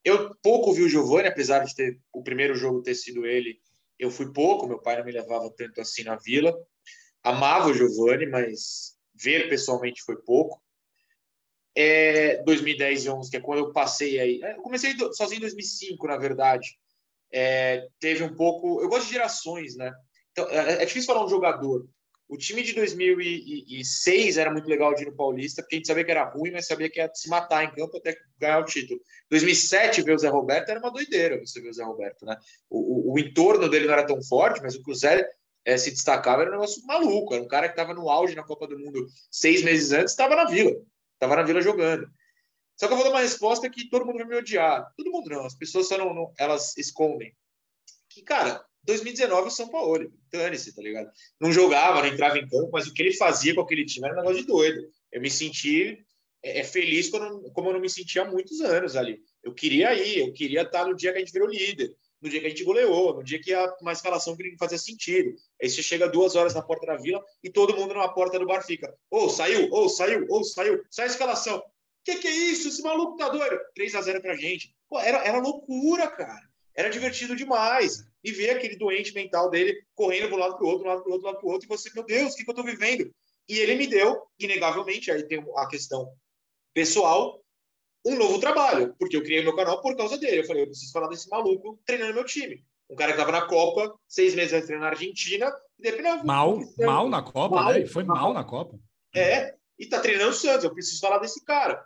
eu 0.03 0.35
pouco 0.43 0.73
vi 0.73 0.83
o 0.83 0.89
Giovanni, 0.89 1.27
apesar 1.27 1.63
de 1.63 1.73
ter 1.73 1.99
o 2.11 2.21
primeiro 2.21 2.55
jogo 2.55 2.81
ter 2.81 2.95
sido 2.95 3.25
ele, 3.25 3.59
eu 3.97 4.11
fui 4.11 4.33
pouco, 4.33 4.67
meu 4.67 4.81
pai 4.81 4.97
não 4.97 5.05
me 5.05 5.11
levava 5.11 5.49
tanto 5.55 5.79
assim 5.79 6.03
na 6.03 6.17
vila 6.17 6.53
amava 7.25 7.69
o 7.69 7.73
Giovanni, 7.73 8.27
mas 8.27 8.95
ver 9.15 9.49
pessoalmente 9.49 10.03
foi 10.03 10.15
pouco. 10.17 10.61
É 11.75 12.41
2010 12.43 13.05
e 13.05 13.09
11, 13.09 13.29
que 13.29 13.37
é 13.37 13.41
quando 13.41 13.59
eu 13.59 13.73
passei 13.73 14.19
aí. 14.19 14.39
Eu 14.41 14.61
comecei 14.61 14.95
sozinho 15.11 15.39
em 15.39 15.41
2005, 15.41 16.07
na 16.07 16.17
verdade. 16.17 16.69
É, 17.31 17.87
teve 17.99 18.23
um 18.23 18.33
pouco. 18.33 18.81
Eu 18.81 18.87
gosto 18.87 19.07
de 19.07 19.13
gerações, 19.13 19.75
né? 19.75 19.91
Então, 20.31 20.49
é, 20.49 20.83
é 20.83 20.85
difícil 20.85 21.07
falar 21.07 21.25
um 21.25 21.29
jogador, 21.29 21.85
O 22.27 22.37
time 22.37 22.61
de 22.63 22.73
2006 22.73 24.37
era 24.37 24.51
muito 24.51 24.67
legal 24.67 24.93
de 24.93 25.03
ir 25.03 25.05
no 25.05 25.15
Paulista, 25.15 25.61
porque 25.61 25.75
a 25.75 25.77
gente 25.77 25.87
sabia 25.87 26.03
que 26.03 26.11
era 26.11 26.29
ruim, 26.29 26.51
mas 26.51 26.67
sabia 26.67 26.89
que 26.89 26.99
ia 26.99 27.09
se 27.13 27.29
matar 27.29 27.63
em 27.63 27.73
campo 27.73 27.97
até 27.97 28.17
ganhar 28.39 28.59
o 28.59 28.65
título. 28.65 28.99
2007, 29.29 30.01
ver 30.01 30.15
o 30.15 30.17
Zé 30.17 30.29
Roberto 30.29 30.69
era 30.69 30.79
uma 30.79 30.91
doideira 30.91 31.39
você 31.39 31.61
ver 31.61 31.69
o 31.69 31.73
Zé 31.73 31.83
Roberto, 31.83 32.25
né? 32.25 32.37
O, 32.69 33.11
o, 33.11 33.13
o 33.13 33.19
entorno 33.19 33.69
dele 33.69 33.85
não 33.85 33.93
era 33.93 34.07
tão 34.07 34.21
forte, 34.23 34.61
mas 34.61 34.75
o 34.75 34.83
que 34.83 34.91
o 34.91 34.95
Zé 34.95 35.25
é, 35.65 35.77
se 35.77 35.91
destacava 35.91 36.41
era 36.41 36.51
um 36.51 36.53
negócio 36.55 36.85
maluco. 36.85 37.33
Era 37.33 37.43
um 37.43 37.47
cara 37.47 37.67
que 37.67 37.73
estava 37.73 37.93
no 37.93 38.09
auge 38.09 38.35
na 38.35 38.43
Copa 38.43 38.67
do 38.67 38.77
Mundo 38.77 39.07
seis 39.31 39.61
meses 39.63 39.91
antes, 39.91 40.11
estava 40.11 40.35
na 40.35 40.45
Vila. 40.45 40.71
Estava 41.15 41.35
na 41.35 41.43
Vila 41.43 41.61
jogando. 41.61 42.07
Só 42.77 42.87
que 42.87 42.93
eu 42.93 42.97
vou 42.97 43.05
dar 43.05 43.11
uma 43.11 43.21
resposta 43.21 43.69
que 43.69 43.89
todo 43.89 44.05
mundo 44.05 44.17
vai 44.17 44.27
me 44.27 44.35
odiar. 44.35 44.93
Todo 44.97 45.11
mundo 45.11 45.29
não, 45.29 45.45
as 45.45 45.55
pessoas 45.55 45.87
só 45.87 45.97
não, 45.97 46.13
não 46.13 46.33
elas 46.37 46.77
escondem. 46.77 47.33
Que, 48.09 48.21
cara, 48.21 48.63
2019 48.83 49.47
o 49.47 49.51
São 49.51 49.69
Paulo, 49.69 50.11
dane-se, 50.31 50.75
tá 50.75 50.81
ligado? 50.81 51.09
Não 51.39 51.51
jogava, 51.51 52.01
não 52.01 52.07
entrava 52.07 52.37
em 52.37 52.47
campo, 52.47 52.69
mas 52.71 52.87
o 52.87 52.93
que 52.93 53.01
ele 53.01 53.13
fazia 53.13 53.55
com 53.55 53.61
aquele 53.61 53.85
time 53.85 54.07
era 54.07 54.15
um 54.15 54.21
negócio 54.21 54.41
de 54.41 54.47
doido. 54.47 54.89
Eu 55.11 55.21
me 55.21 55.29
senti 55.29 56.05
é, 56.43 56.59
é 56.59 56.63
feliz 56.63 57.09
quando, 57.09 57.51
como 57.51 57.69
eu 57.69 57.73
não 57.73 57.79
me 57.79 57.89
sentia 57.89 58.21
há 58.21 58.25
muitos 58.25 58.61
anos 58.61 58.95
ali. 58.95 59.19
Eu 59.43 59.53
queria 59.53 59.93
ir, 59.95 60.19
eu 60.19 60.33
queria 60.33 60.61
estar 60.61 60.85
no 60.85 60.95
dia 60.95 61.11
que 61.11 61.17
a 61.17 61.19
gente 61.19 61.33
virou 61.33 61.49
líder, 61.49 61.95
no 62.25 62.29
dia 62.31 62.39
que 62.41 62.47
a 62.47 62.49
gente 62.49 62.63
goleou, 62.63 63.13
no 63.13 63.23
dia 63.23 63.39
que 63.39 63.53
a, 63.53 63.71
uma 63.79 63.91
escalação 63.91 64.35
que 64.35 64.49
não 64.49 64.57
fazia 64.57 64.79
sentido. 64.79 65.35
Aí 65.61 65.69
você 65.69 65.83
chega 65.83 66.09
duas 66.09 66.35
horas 66.35 66.55
na 66.55 66.61
porta 66.61 66.87
da 66.87 66.95
vila 66.95 67.23
e 67.43 67.51
todo 67.51 67.75
mundo 67.75 67.93
na 67.93 68.09
porta 68.09 68.39
do 68.39 68.47
bar 68.47 68.65
fica: 68.65 68.91
ou 69.11 69.25
oh, 69.25 69.29
saiu, 69.29 69.69
ou 69.71 69.85
oh, 69.85 69.89
saiu, 69.89 70.25
ou 70.27 70.39
oh, 70.39 70.43
saiu, 70.43 70.83
sai 70.89 71.05
a 71.05 71.09
escalação. 71.09 71.63
Que 72.03 72.15
que 72.15 72.27
é 72.27 72.31
isso? 72.31 72.67
Esse 72.67 72.81
maluco 72.81 73.15
tá 73.15 73.29
doido? 73.29 73.59
3 73.75 73.95
a 73.95 74.01
0 74.01 74.21
pra 74.21 74.35
gente. 74.35 74.75
Pô, 74.89 74.99
era, 74.99 75.19
era 75.23 75.39
loucura, 75.39 76.07
cara. 76.07 76.41
Era 76.75 76.89
divertido 76.89 77.35
demais. 77.35 78.03
E 78.23 78.31
ver 78.31 78.49
aquele 78.49 78.75
doente 78.75 79.13
mental 79.13 79.51
dele 79.51 79.79
correndo 79.93 80.29
de 80.29 80.33
um 80.33 80.37
lado 80.37 80.57
para 80.57 80.65
o 80.65 80.69
outro, 80.69 80.85
um 80.85 80.89
lado 80.89 81.03
para 81.03 81.09
o 81.09 81.13
outro, 81.13 81.27
um 81.27 81.31
lado 81.31 81.39
para 81.39 81.47
o 81.47 81.51
outro, 81.51 81.67
e 81.67 81.69
você, 81.69 81.91
meu 81.93 82.03
Deus, 82.03 82.33
o 82.33 82.35
que, 82.35 82.43
que 82.43 82.49
eu 82.49 82.53
estou 82.53 82.65
vivendo? 82.65 83.11
E 83.47 83.59
ele 83.59 83.75
me 83.75 83.85
deu, 83.85 84.19
inegavelmente, 84.39 85.11
aí 85.11 85.23
tem 85.23 85.43
a 85.55 85.67
questão 85.67 86.11
pessoal, 86.73 87.44
um 88.05 88.15
novo 88.15 88.39
trabalho, 88.39 88.95
porque 88.99 89.17
eu 89.17 89.23
criei 89.23 89.41
meu 89.41 89.55
canal 89.55 89.81
por 89.81 89.97
causa 89.97 90.17
dele. 90.17 90.41
Eu 90.41 90.45
falei, 90.45 90.61
eu 90.61 90.67
preciso 90.67 90.91
falar 90.91 91.07
desse 91.07 91.27
maluco 91.27 91.79
treinando 91.85 92.13
meu 92.13 92.23
time. 92.23 92.63
Um 92.87 92.95
cara 92.95 93.13
que 93.13 93.19
estava 93.19 93.37
na 93.37 93.47
Copa, 93.47 93.97
seis 94.07 94.35
meses 94.35 94.53
antes 94.53 94.67
treinar 94.67 94.89
na 94.91 94.95
Argentina, 94.95 95.51
e 95.79 95.81
depois, 95.81 96.23
mal, 96.23 96.59
mal 96.77 97.09
na 97.09 97.23
Copa, 97.23 97.55
mal, 97.55 97.73
né? 97.73 97.85
Foi 97.87 98.03
mal, 98.03 98.17
mal 98.17 98.33
na 98.33 98.43
Copa. 98.43 98.79
É, 99.15 99.55
e 99.79 99.87
tá 99.87 99.99
treinando 99.99 100.29
o 100.29 100.33
Santos. 100.33 100.63
Eu 100.63 100.73
preciso 100.73 101.01
falar 101.01 101.17
desse 101.17 101.43
cara. 101.43 101.83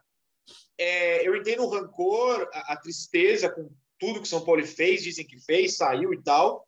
É, 0.77 1.25
eu 1.25 1.35
entendo 1.35 1.63
o 1.63 1.69
rancor, 1.69 2.49
a, 2.53 2.73
a, 2.73 2.77
tristeza 2.77 3.49
com 3.49 3.69
tudo 3.97 4.21
que 4.21 4.27
São 4.27 4.43
Paulo 4.43 4.65
fez, 4.65 5.03
dizem 5.03 5.25
que 5.25 5.39
fez, 5.39 5.77
saiu 5.77 6.13
e 6.13 6.21
tal. 6.21 6.67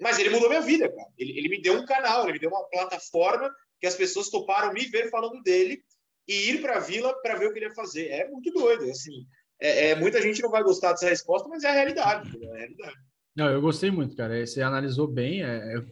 Mas 0.00 0.18
ele 0.18 0.30
mudou 0.30 0.48
minha 0.48 0.60
vida, 0.60 0.88
cara. 0.88 1.08
Ele, 1.16 1.38
ele 1.38 1.48
me 1.48 1.62
deu 1.62 1.74
um 1.74 1.86
canal, 1.86 2.24
ele 2.24 2.32
me 2.32 2.38
deu 2.40 2.50
uma 2.50 2.64
plataforma 2.64 3.48
que 3.80 3.86
as 3.86 3.94
pessoas 3.94 4.28
toparam 4.28 4.72
me 4.72 4.86
ver 4.86 5.10
falando 5.10 5.40
dele 5.42 5.82
e 6.26 6.50
ir 6.50 6.60
para 6.60 6.76
a 6.76 6.80
vila 6.80 7.14
para 7.22 7.36
ver 7.36 7.48
o 7.48 7.52
que 7.52 7.58
ele 7.58 7.66
ia 7.66 7.74
fazer. 7.74 8.08
É 8.08 8.28
muito 8.28 8.50
doido, 8.52 8.84
assim. 8.90 9.26
É, 9.60 9.90
é, 9.90 9.94
muita 9.94 10.20
gente 10.20 10.42
não 10.42 10.50
vai 10.50 10.62
gostar 10.62 10.92
dessa 10.92 11.08
resposta, 11.08 11.48
mas 11.48 11.64
é 11.64 11.68
a 11.68 11.72
realidade. 11.72 12.30
É 12.42 12.50
a 12.50 12.56
realidade. 12.56 12.96
Não, 13.34 13.48
eu 13.48 13.62
gostei 13.62 13.90
muito, 13.90 14.14
cara. 14.14 14.44
Você 14.44 14.60
analisou 14.60 15.08
bem. 15.08 15.42
É, 15.42 15.76
é 15.76 15.82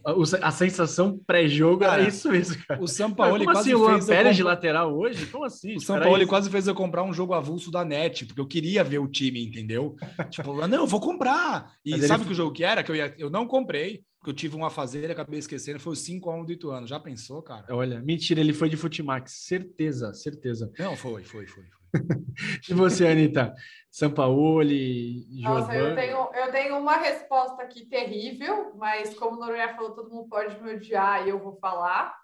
a, 0.41 0.51
sensação 0.51 1.19
pré-jogo 1.25 1.83
era 1.83 2.07
isso 2.07 2.29
mesmo, 2.29 2.55
cara. 2.67 2.81
O 2.81 2.87
São 2.87 3.11
Paulo 3.11 3.39
Como 3.39 3.45
quase 3.45 3.59
assim, 3.71 3.73
o 3.73 3.79
Luan 3.79 4.05
Pérez 4.05 4.35
de 4.35 4.43
lateral 4.43 4.95
hoje? 4.95 5.25
Como 5.25 5.43
assim? 5.43 5.75
O 5.75 5.81
São 5.81 5.99
Paulo 5.99 6.27
quase 6.27 6.49
fez 6.49 6.67
eu 6.67 6.75
comprar 6.75 7.03
um 7.03 7.13
jogo 7.13 7.33
avulso 7.33 7.71
da 7.71 7.83
NET, 7.83 8.25
porque 8.25 8.39
eu 8.39 8.47
queria 8.47 8.83
ver 8.83 8.99
o 8.99 9.07
time, 9.07 9.43
entendeu? 9.43 9.95
tipo, 10.29 10.67
não, 10.67 10.81
eu 10.81 10.87
vou 10.87 10.99
comprar. 10.99 11.73
E 11.83 11.91
Mas 11.91 12.05
sabe 12.05 12.21
ele... 12.21 12.27
que 12.27 12.33
o 12.33 12.37
jogo 12.37 12.51
que 12.51 12.63
era? 12.63 12.83
Que 12.83 12.91
eu, 12.91 12.95
ia... 12.95 13.13
eu 13.17 13.29
não 13.29 13.47
comprei, 13.47 14.03
porque 14.19 14.29
eu 14.29 14.35
tive 14.35 14.55
uma 14.55 14.69
fazer 14.69 15.09
e 15.09 15.11
acabei 15.11 15.39
esquecendo. 15.39 15.79
Foi 15.79 15.93
o 15.93 15.95
5x1 15.95 16.45
do 16.45 16.51
Ituano. 16.51 16.85
Já 16.85 16.99
pensou, 16.99 17.41
cara? 17.41 17.65
Olha, 17.71 18.01
mentira, 18.01 18.39
ele 18.39 18.53
foi 18.53 18.69
de 18.69 18.77
Futimax. 18.77 19.45
Certeza, 19.47 20.13
certeza. 20.13 20.71
Não, 20.77 20.95
foi, 20.95 21.23
foi, 21.23 21.47
foi. 21.47 21.63
foi. 21.65 21.80
e 22.69 22.73
você, 22.73 23.07
Anitta? 23.07 23.53
Sampaoli, 23.91 25.25
Nossa, 25.41 25.75
eu 25.75 25.93
tenho, 25.93 26.17
eu 26.33 26.51
tenho 26.51 26.77
uma 26.77 26.95
resposta 26.95 27.61
aqui 27.61 27.85
terrível, 27.85 28.73
mas 28.75 29.13
como 29.13 29.35
o 29.35 29.39
Noronha 29.39 29.75
falou, 29.75 29.93
todo 29.93 30.09
mundo 30.09 30.29
pode 30.29 30.61
me 30.61 30.75
odiar 30.75 31.25
e 31.25 31.29
eu 31.29 31.37
vou 31.37 31.57
falar. 31.57 32.15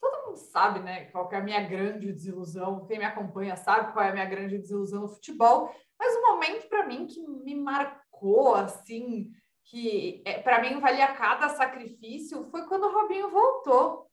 Todo 0.00 0.28
mundo 0.28 0.38
sabe, 0.38 0.80
né, 0.80 1.04
qual 1.06 1.30
é 1.30 1.36
a 1.36 1.42
minha 1.42 1.60
grande 1.60 2.10
desilusão. 2.10 2.86
Quem 2.86 2.98
me 2.98 3.04
acompanha 3.04 3.54
sabe 3.54 3.92
qual 3.92 4.02
é 4.02 4.08
a 4.08 4.12
minha 4.14 4.24
grande 4.24 4.56
desilusão 4.56 5.02
no 5.02 5.08
futebol. 5.08 5.70
Mas 5.98 6.14
o 6.14 6.18
um 6.18 6.22
momento 6.32 6.68
para 6.68 6.86
mim 6.86 7.06
que 7.06 7.20
me 7.20 7.54
marcou, 7.54 8.54
assim, 8.54 9.30
que 9.66 10.22
é, 10.24 10.38
para 10.40 10.62
mim 10.62 10.80
valia 10.80 11.14
cada 11.14 11.50
sacrifício, 11.50 12.44
foi 12.50 12.66
quando 12.66 12.84
o 12.84 12.92
Robinho 12.92 13.30
voltou. 13.30 14.09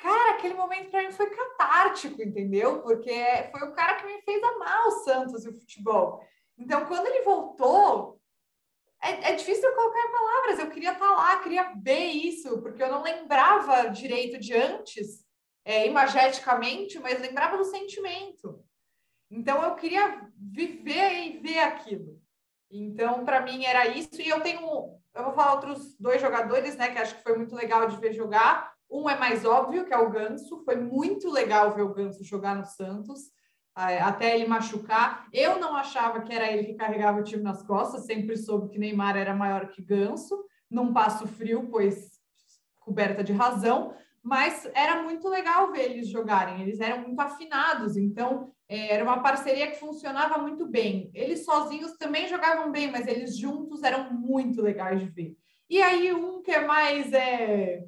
Cara, 0.00 0.32
aquele 0.32 0.54
momento 0.54 0.90
para 0.90 1.02
mim 1.02 1.12
foi 1.12 1.28
catártico, 1.28 2.22
entendeu? 2.22 2.80
Porque 2.80 3.12
foi 3.52 3.68
o 3.68 3.72
cara 3.72 3.96
que 3.96 4.06
me 4.06 4.22
fez 4.22 4.42
amar 4.42 4.86
o 4.86 4.90
Santos 5.02 5.44
e 5.44 5.48
o 5.50 5.58
futebol. 5.58 6.24
Então, 6.56 6.86
quando 6.86 7.06
ele 7.06 7.22
voltou, 7.22 8.18
é, 9.02 9.30
é 9.30 9.34
difícil 9.34 9.68
eu 9.68 9.74
colocar 9.74 10.00
em 10.00 10.12
palavras. 10.12 10.58
Eu 10.58 10.70
queria 10.70 10.92
estar 10.92 11.06
tá 11.06 11.14
lá, 11.14 11.38
queria 11.40 11.74
ver 11.76 12.06
isso, 12.06 12.62
porque 12.62 12.82
eu 12.82 12.90
não 12.90 13.02
lembrava 13.02 13.88
direito 13.90 14.38
de 14.38 14.54
antes, 14.54 15.22
é, 15.66 15.86
imageticamente, 15.86 16.98
mas 16.98 17.20
lembrava 17.20 17.58
do 17.58 17.64
sentimento. 17.64 18.64
Então, 19.30 19.62
eu 19.62 19.74
queria 19.74 20.26
viver 20.34 21.26
e 21.26 21.38
ver 21.38 21.58
aquilo. 21.58 22.18
Então, 22.70 23.22
para 23.22 23.42
mim, 23.42 23.66
era 23.66 23.86
isso. 23.86 24.20
E 24.20 24.28
eu 24.30 24.40
tenho, 24.40 24.60
eu 25.14 25.24
vou 25.24 25.34
falar 25.34 25.56
outros 25.56 25.94
dois 25.98 26.22
jogadores, 26.22 26.74
né, 26.76 26.90
que 26.90 26.98
acho 26.98 27.16
que 27.16 27.22
foi 27.22 27.36
muito 27.36 27.54
legal 27.54 27.86
de 27.86 27.98
ver 27.98 28.14
jogar. 28.14 28.79
Um 28.90 29.08
é 29.08 29.16
mais 29.16 29.44
óbvio, 29.44 29.84
que 29.84 29.94
é 29.94 29.98
o 29.98 30.10
Ganso. 30.10 30.64
Foi 30.64 30.76
muito 30.76 31.30
legal 31.30 31.72
ver 31.72 31.82
o 31.82 31.94
Ganso 31.94 32.24
jogar 32.24 32.56
no 32.56 32.64
Santos, 32.64 33.30
até 33.74 34.34
ele 34.34 34.48
machucar. 34.48 35.28
Eu 35.32 35.58
não 35.60 35.76
achava 35.76 36.20
que 36.20 36.32
era 36.32 36.50
ele 36.50 36.64
que 36.64 36.74
carregava 36.74 37.20
o 37.20 37.24
time 37.24 37.42
nas 37.42 37.62
costas, 37.62 38.04
sempre 38.04 38.36
soube 38.36 38.68
que 38.68 38.78
Neymar 38.78 39.16
era 39.16 39.34
maior 39.34 39.68
que 39.68 39.80
Ganso, 39.80 40.44
num 40.68 40.92
passo 40.92 41.26
frio, 41.26 41.68
pois 41.70 42.18
coberta 42.80 43.22
de 43.22 43.32
razão, 43.32 43.94
mas 44.22 44.68
era 44.74 45.02
muito 45.02 45.28
legal 45.28 45.70
ver 45.70 45.90
eles 45.90 46.08
jogarem, 46.08 46.62
eles 46.62 46.80
eram 46.80 47.02
muito 47.02 47.20
afinados, 47.20 47.96
então 47.96 48.52
é, 48.68 48.94
era 48.94 49.04
uma 49.04 49.22
parceria 49.22 49.70
que 49.70 49.78
funcionava 49.78 50.38
muito 50.38 50.66
bem. 50.66 51.10
Eles 51.14 51.44
sozinhos 51.44 51.96
também 51.96 52.28
jogavam 52.28 52.70
bem, 52.70 52.90
mas 52.90 53.06
eles 53.06 53.36
juntos 53.36 53.82
eram 53.82 54.12
muito 54.12 54.60
legais 54.60 55.00
de 55.00 55.06
ver. 55.06 55.36
E 55.68 55.80
aí, 55.80 56.12
um 56.12 56.42
que 56.42 56.50
é 56.50 56.66
mais 56.66 57.12
é, 57.12 57.84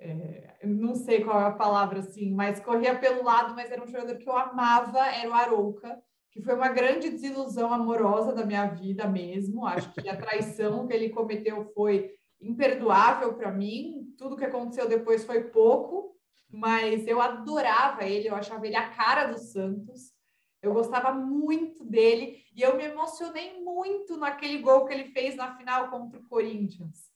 é, 0.00 0.56
não 0.64 0.94
sei 0.94 1.22
qual 1.22 1.38
é 1.38 1.44
a 1.44 1.52
palavra 1.52 2.00
assim, 2.00 2.32
mas 2.32 2.58
corria 2.58 2.98
pelo 2.98 3.22
lado, 3.22 3.54
mas 3.54 3.70
era 3.70 3.82
um 3.82 3.86
jogador 3.86 4.16
que 4.16 4.28
eu 4.28 4.36
amava, 4.36 5.06
era 5.06 5.28
o 5.28 5.34
Arouca, 5.34 6.02
que 6.30 6.40
foi 6.40 6.54
uma 6.54 6.68
grande 6.68 7.10
desilusão 7.10 7.72
amorosa 7.72 8.32
da 8.32 8.44
minha 8.44 8.66
vida 8.66 9.06
mesmo. 9.06 9.66
Acho 9.66 9.92
que 9.92 10.08
a 10.08 10.16
traição 10.16 10.86
que 10.86 10.94
ele 10.94 11.10
cometeu 11.10 11.70
foi 11.74 12.10
imperdoável 12.40 13.34
para 13.34 13.52
mim. 13.52 14.14
Tudo 14.16 14.36
que 14.36 14.44
aconteceu 14.44 14.88
depois 14.88 15.24
foi 15.24 15.44
pouco, 15.44 16.16
mas 16.48 17.06
eu 17.06 17.20
adorava 17.20 18.04
ele, 18.04 18.28
eu 18.28 18.34
achava 18.34 18.66
ele 18.66 18.76
a 18.76 18.88
cara 18.88 19.26
do 19.26 19.38
Santos. 19.38 20.12
Eu 20.62 20.72
gostava 20.72 21.12
muito 21.12 21.84
dele 21.84 22.38
e 22.54 22.62
eu 22.62 22.76
me 22.76 22.84
emocionei 22.84 23.60
muito 23.62 24.16
naquele 24.16 24.58
gol 24.58 24.86
que 24.86 24.94
ele 24.94 25.10
fez 25.12 25.34
na 25.36 25.56
final 25.56 25.90
contra 25.90 26.18
o 26.18 26.28
Corinthians 26.28 27.10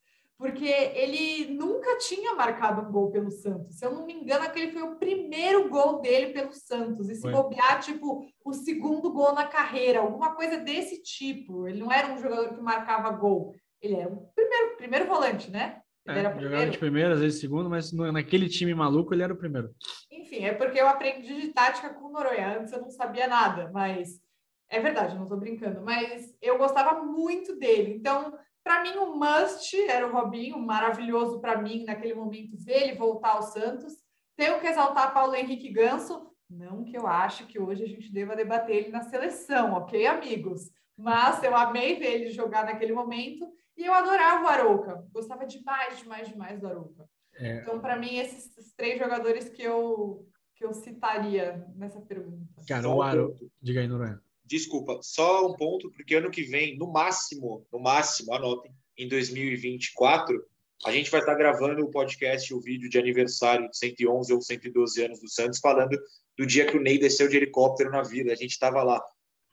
porque 0.45 0.67
ele 0.67 1.55
nunca 1.55 1.97
tinha 1.97 2.35
marcado 2.35 2.83
um 2.83 2.93
gol 2.93 3.11
pelo 3.11 3.31
Santos. 3.31 3.79
Se 3.79 3.87
eu 3.87 3.93
não 3.95 4.05
me 4.05 4.13
engano, 4.13 4.45
aquele 4.45 4.73
foi 4.73 4.83
o 4.83 4.97
primeiro 4.97 5.71
gol 5.71 6.03
dele 6.03 6.35
pelo 6.35 6.53
Santos. 6.53 7.09
E 7.09 7.15
se 7.15 7.31
bobear, 7.31 7.81
tipo, 7.81 8.27
o 8.45 8.53
segundo 8.53 9.11
gol 9.11 9.33
na 9.33 9.47
carreira, 9.47 10.01
alguma 10.01 10.35
coisa 10.35 10.59
desse 10.59 11.03
tipo. 11.03 11.67
Ele 11.67 11.81
não 11.81 11.91
era 11.91 12.13
um 12.13 12.19
jogador 12.19 12.55
que 12.55 12.61
marcava 12.61 13.09
gol. 13.13 13.55
Ele 13.81 13.95
era 13.95 14.13
o 14.13 14.29
primeiro, 14.35 14.77
primeiro 14.77 15.07
volante, 15.07 15.51
né? 15.51 15.81
Ele 16.07 16.19
é, 16.19 16.21
era 16.21 16.29
primeiro. 16.29 16.53
Jogava 16.53 16.71
de 16.71 16.79
primeiro, 16.79 17.15
às 17.15 17.21
vezes 17.21 17.41
segundo, 17.41 17.71
mas 17.71 17.91
naquele 17.91 18.47
time 18.47 18.75
maluco 18.75 19.15
ele 19.15 19.23
era 19.23 19.33
o 19.33 19.39
primeiro. 19.39 19.71
Enfim, 20.13 20.45
é 20.45 20.53
porque 20.53 20.79
eu 20.79 20.87
aprendi 20.87 21.41
de 21.41 21.55
tática 21.55 21.89
com 21.89 22.09
o 22.09 22.13
Noronha. 22.13 22.59
Antes 22.59 22.71
eu 22.71 22.83
não 22.83 22.91
sabia 22.91 23.27
nada, 23.27 23.71
mas 23.73 24.21
é 24.69 24.79
verdade, 24.79 25.15
não 25.15 25.23
estou 25.23 25.39
brincando. 25.39 25.81
Mas 25.81 26.37
eu 26.43 26.59
gostava 26.59 27.03
muito 27.03 27.57
dele. 27.59 27.95
Então, 27.95 28.37
para 28.65 28.83
mim, 28.83 28.97
o 28.97 29.15
must 29.15 29.79
era 29.89 30.07
o 30.07 30.11
Robinho, 30.11 30.59
maravilhoso 30.59 31.39
para 31.39 31.61
mim 31.61 31.85
naquele 31.85 32.15
momento 32.15 32.57
ver 32.57 32.85
ele 32.85 32.95
voltar 32.95 33.33
ao 33.33 33.43
Santos. 33.43 33.93
Tenho 34.35 34.59
que 34.59 34.67
exaltar 34.67 35.13
Paulo 35.13 35.35
Henrique 35.35 35.71
Ganso, 35.71 36.31
não 36.49 36.83
que 36.83 36.97
eu 36.97 37.07
ache 37.07 37.45
que 37.45 37.61
hoje 37.61 37.85
a 37.85 37.87
gente 37.87 38.11
deva 38.11 38.35
debater 38.35 38.77
ele 38.77 38.89
na 38.89 39.03
seleção, 39.03 39.75
ok, 39.75 40.07
amigos? 40.07 40.71
Mas 40.97 41.43
eu 41.43 41.55
amei 41.55 41.97
ver 41.97 42.15
ele 42.15 42.31
jogar 42.31 42.65
naquele 42.65 42.93
momento 42.93 43.53
e 43.77 43.85
eu 43.85 43.93
adorava 43.93 44.45
o 44.45 44.49
Arouca. 44.49 45.07
Gostava 45.13 45.47
demais, 45.47 45.99
demais, 45.99 46.29
demais 46.29 46.59
do 46.59 46.67
Arouca. 46.67 47.05
É... 47.37 47.59
Então, 47.59 47.81
para 47.81 47.97
mim, 47.97 48.17
esses, 48.17 48.57
esses 48.57 48.73
três 48.75 48.99
jogadores 48.99 49.49
que 49.51 49.63
eu, 49.63 50.27
que 50.55 50.65
eu 50.65 50.73
citaria 50.73 51.67
nessa 51.77 52.01
pergunta. 52.01 52.63
Cara, 52.67 52.89
o 52.89 53.03
Arouca... 53.03 53.45
Diga 53.61 53.81
aí, 53.81 53.87
Noronha 53.89 54.24
desculpa, 54.45 54.99
só 55.03 55.47
um 55.47 55.55
ponto, 55.55 55.91
porque 55.91 56.15
ano 56.15 56.31
que 56.31 56.43
vem, 56.43 56.77
no 56.77 56.91
máximo, 56.93 57.67
no 57.73 57.79
máximo, 57.79 58.35
anotem, 58.35 58.73
em 58.97 59.09
2024, 59.09 60.45
A 60.85 60.93
gente 60.93 61.11
vai 61.11 61.21
estar 61.21 61.35
gravando 61.35 61.83
o 61.83 61.91
podcast, 61.91 62.53
o 62.53 62.61
vídeo 62.61 62.91
de 62.91 62.99
aniversário 62.99 63.71
de 63.71 63.79
111 63.79 64.33
ou 64.35 64.41
112 64.41 65.05
anos 65.05 65.21
do 65.21 65.29
Santos, 65.29 65.59
falando 65.59 65.99
do 66.37 66.45
dia 66.45 66.67
que 66.67 66.77
o 66.77 66.81
Ney 66.81 66.99
desceu 66.99 67.27
de 67.29 67.37
helicóptero 67.37 67.91
na 67.91 68.03
vila. 68.03 68.33
A 68.33 68.37
gente 68.37 68.51
estava 68.51 68.83
lá. 68.83 69.03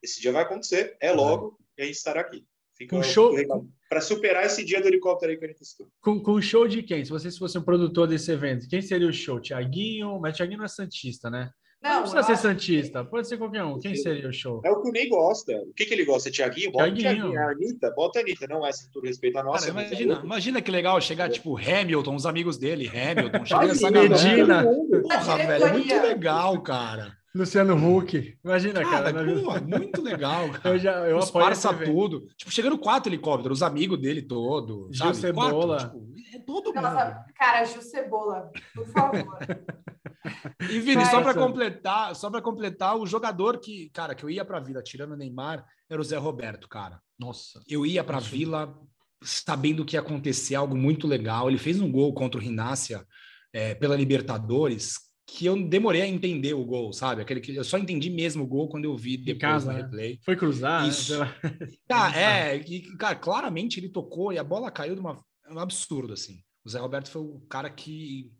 Esse 0.03 0.19
dia 0.19 0.31
vai 0.31 0.43
acontecer, 0.43 0.97
é 0.99 1.11
logo, 1.11 1.57
e 1.77 1.83
a 1.83 1.85
gente 1.85 1.95
estará 1.95 2.21
aqui. 2.21 2.45
Fica 2.75 2.97
um 2.97 3.03
show 3.03 3.33
para 3.87 4.01
superar 4.01 4.45
esse 4.45 4.65
dia 4.65 4.81
do 4.81 4.87
helicóptero 4.87 5.31
aí 5.31 5.37
que 5.37 5.45
a 5.45 5.47
gente 5.47 5.61
estou. 5.61 5.87
Com, 6.01 6.19
com 6.19 6.33
o 6.33 6.41
show 6.41 6.67
de 6.67 6.81
quem? 6.81 7.05
Se 7.05 7.11
você 7.11 7.31
fosse 7.31 7.57
um 7.57 7.63
produtor 7.63 8.07
desse 8.07 8.31
evento, 8.31 8.67
quem 8.67 8.81
seria 8.81 9.07
o 9.07 9.13
show? 9.13 9.39
Tiaguinho? 9.39 10.19
Mas 10.19 10.35
Tiaguinho 10.35 10.57
não 10.57 10.65
é 10.65 10.69
Santista, 10.69 11.29
né? 11.29 11.51
Não, 11.81 11.93
não 11.93 12.01
precisa 12.01 12.23
ser 12.23 12.37
Santista, 12.37 13.03
pode 13.03 13.27
ser 13.27 13.37
qualquer 13.37 13.63
um. 13.63 13.79
Quem 13.79 13.95
seria 13.95 14.29
o 14.29 14.33
show? 14.33 14.61
É 14.63 14.69
o 14.69 14.81
que 14.81 14.89
o 14.89 14.91
Ney 14.91 15.09
gosta. 15.09 15.51
O 15.53 15.73
que, 15.73 15.85
que 15.85 15.93
ele 15.93 16.05
gosta? 16.05 16.29
Tiaguinho? 16.29 16.71
Bota 16.71 16.93
Tiaguinho. 16.93 17.39
A 17.39 17.51
Anitta? 17.51 17.91
Bota 17.95 18.19
a 18.19 18.21
Anitta. 18.21 18.47
Não 18.47 18.65
é 18.65 18.71
se 18.71 18.91
tudo 18.91 19.07
respeito 19.07 19.39
a 19.39 19.43
nossa. 19.43 19.71
Cara, 19.71 19.87
imagina, 19.87 20.13
é 20.13 20.23
imagina 20.23 20.61
que 20.61 20.69
legal 20.69 21.01
chegar, 21.01 21.29
tipo, 21.29 21.57
Hamilton, 21.57 22.15
os 22.15 22.25
amigos 22.27 22.57
dele, 22.57 22.87
Hamilton, 22.87 23.45
chega 23.45 23.65
essa 23.71 23.89
Medina. 23.89 24.63
Porra, 24.63 25.37
velho, 25.37 25.65
é 25.65 25.73
muito 25.73 25.93
legal, 25.95 26.61
cara. 26.61 27.17
Luciano 27.33 27.75
Huck. 27.75 28.37
Imagina, 28.43 28.83
cara. 28.83 29.13
cara 29.13 29.41
pô, 29.41 29.61
muito 29.61 30.01
legal, 30.01 30.49
cara. 30.49 30.75
Eu 30.75 30.79
já 30.79 30.91
eu 31.07 31.17
Esparça 31.17 31.73
tudo. 31.73 32.27
Tipo, 32.37 32.51
chegando 32.51 32.77
quatro 32.77 33.09
helicópteros, 33.09 33.59
os 33.59 33.63
amigos 33.63 33.99
dele 33.99 34.21
todo. 34.21 34.89
Gil 34.91 35.13
Cebola. 35.13 35.77
Quatro, 35.77 35.99
tipo, 35.99 36.35
é 36.35 36.39
todo 36.39 36.73
Nossa, 36.73 37.05
mundo. 37.05 37.33
Cara, 37.33 37.63
Gil 37.63 37.81
Cebola, 37.81 38.51
por 38.75 38.85
favor. 38.87 39.39
e 40.69 40.79
Vini, 40.79 41.05
só 41.05 41.21
para 41.21 41.33
completar, 41.33 42.15
só 42.15 42.29
para 42.29 42.41
completar, 42.41 42.97
o 42.97 43.05
jogador 43.05 43.59
que, 43.59 43.89
cara, 43.89 44.13
que 44.13 44.23
eu 44.23 44.29
ia 44.29 44.45
para 44.45 44.57
a 44.57 44.61
Vila 44.61 44.81
tirando 44.81 45.13
o 45.13 45.17
Neymar 45.17 45.65
era 45.89 46.01
o 46.01 46.03
Zé 46.03 46.17
Roberto, 46.17 46.67
cara. 46.67 46.99
Nossa. 47.17 47.61
Eu 47.67 47.85
ia 47.85 48.03
para 48.03 48.17
a 48.17 48.21
Vila 48.21 48.73
sabendo 49.23 49.85
que 49.85 49.95
ia 49.95 49.99
acontecer 49.99 50.55
algo 50.55 50.75
muito 50.75 51.07
legal. 51.07 51.49
Ele 51.49 51.57
fez 51.57 51.79
um 51.79 51.91
gol 51.91 52.13
contra 52.13 52.39
o 52.39 52.43
Rinácia 52.43 53.05
é, 53.53 53.75
pela 53.75 53.95
Libertadores 53.95 55.11
que 55.25 55.45
eu 55.45 55.61
demorei 55.67 56.01
a 56.01 56.07
entender 56.07 56.53
o 56.53 56.65
gol, 56.65 56.91
sabe? 56.91 57.21
Aquele 57.21 57.39
que 57.39 57.55
eu 57.55 57.63
só 57.63 57.77
entendi 57.77 58.09
mesmo 58.09 58.43
o 58.43 58.47
gol 58.47 58.67
quando 58.67 58.85
eu 58.85 58.97
vi 58.97 59.15
depois 59.15 59.39
casa, 59.39 59.71
no 59.71 59.77
né? 59.77 59.83
replay. 59.83 60.19
Foi 60.25 60.35
cruzar? 60.35 60.87
Isso. 60.87 61.17
Né? 61.17 61.35
Tá, 61.87 62.11
é, 62.17 62.57
e, 62.57 62.81
cara, 62.97 63.15
claramente 63.15 63.79
ele 63.79 63.87
tocou 63.87 64.33
e 64.33 64.37
a 64.37 64.43
bola 64.43 64.69
caiu 64.69 64.93
de 64.93 64.99
uma, 64.99 65.23
um 65.49 65.59
absurdo, 65.59 66.13
assim. 66.13 66.43
O 66.65 66.69
Zé 66.69 66.79
Roberto 66.79 67.09
foi 67.09 67.21
o 67.21 67.39
cara 67.49 67.69
que, 67.69 68.31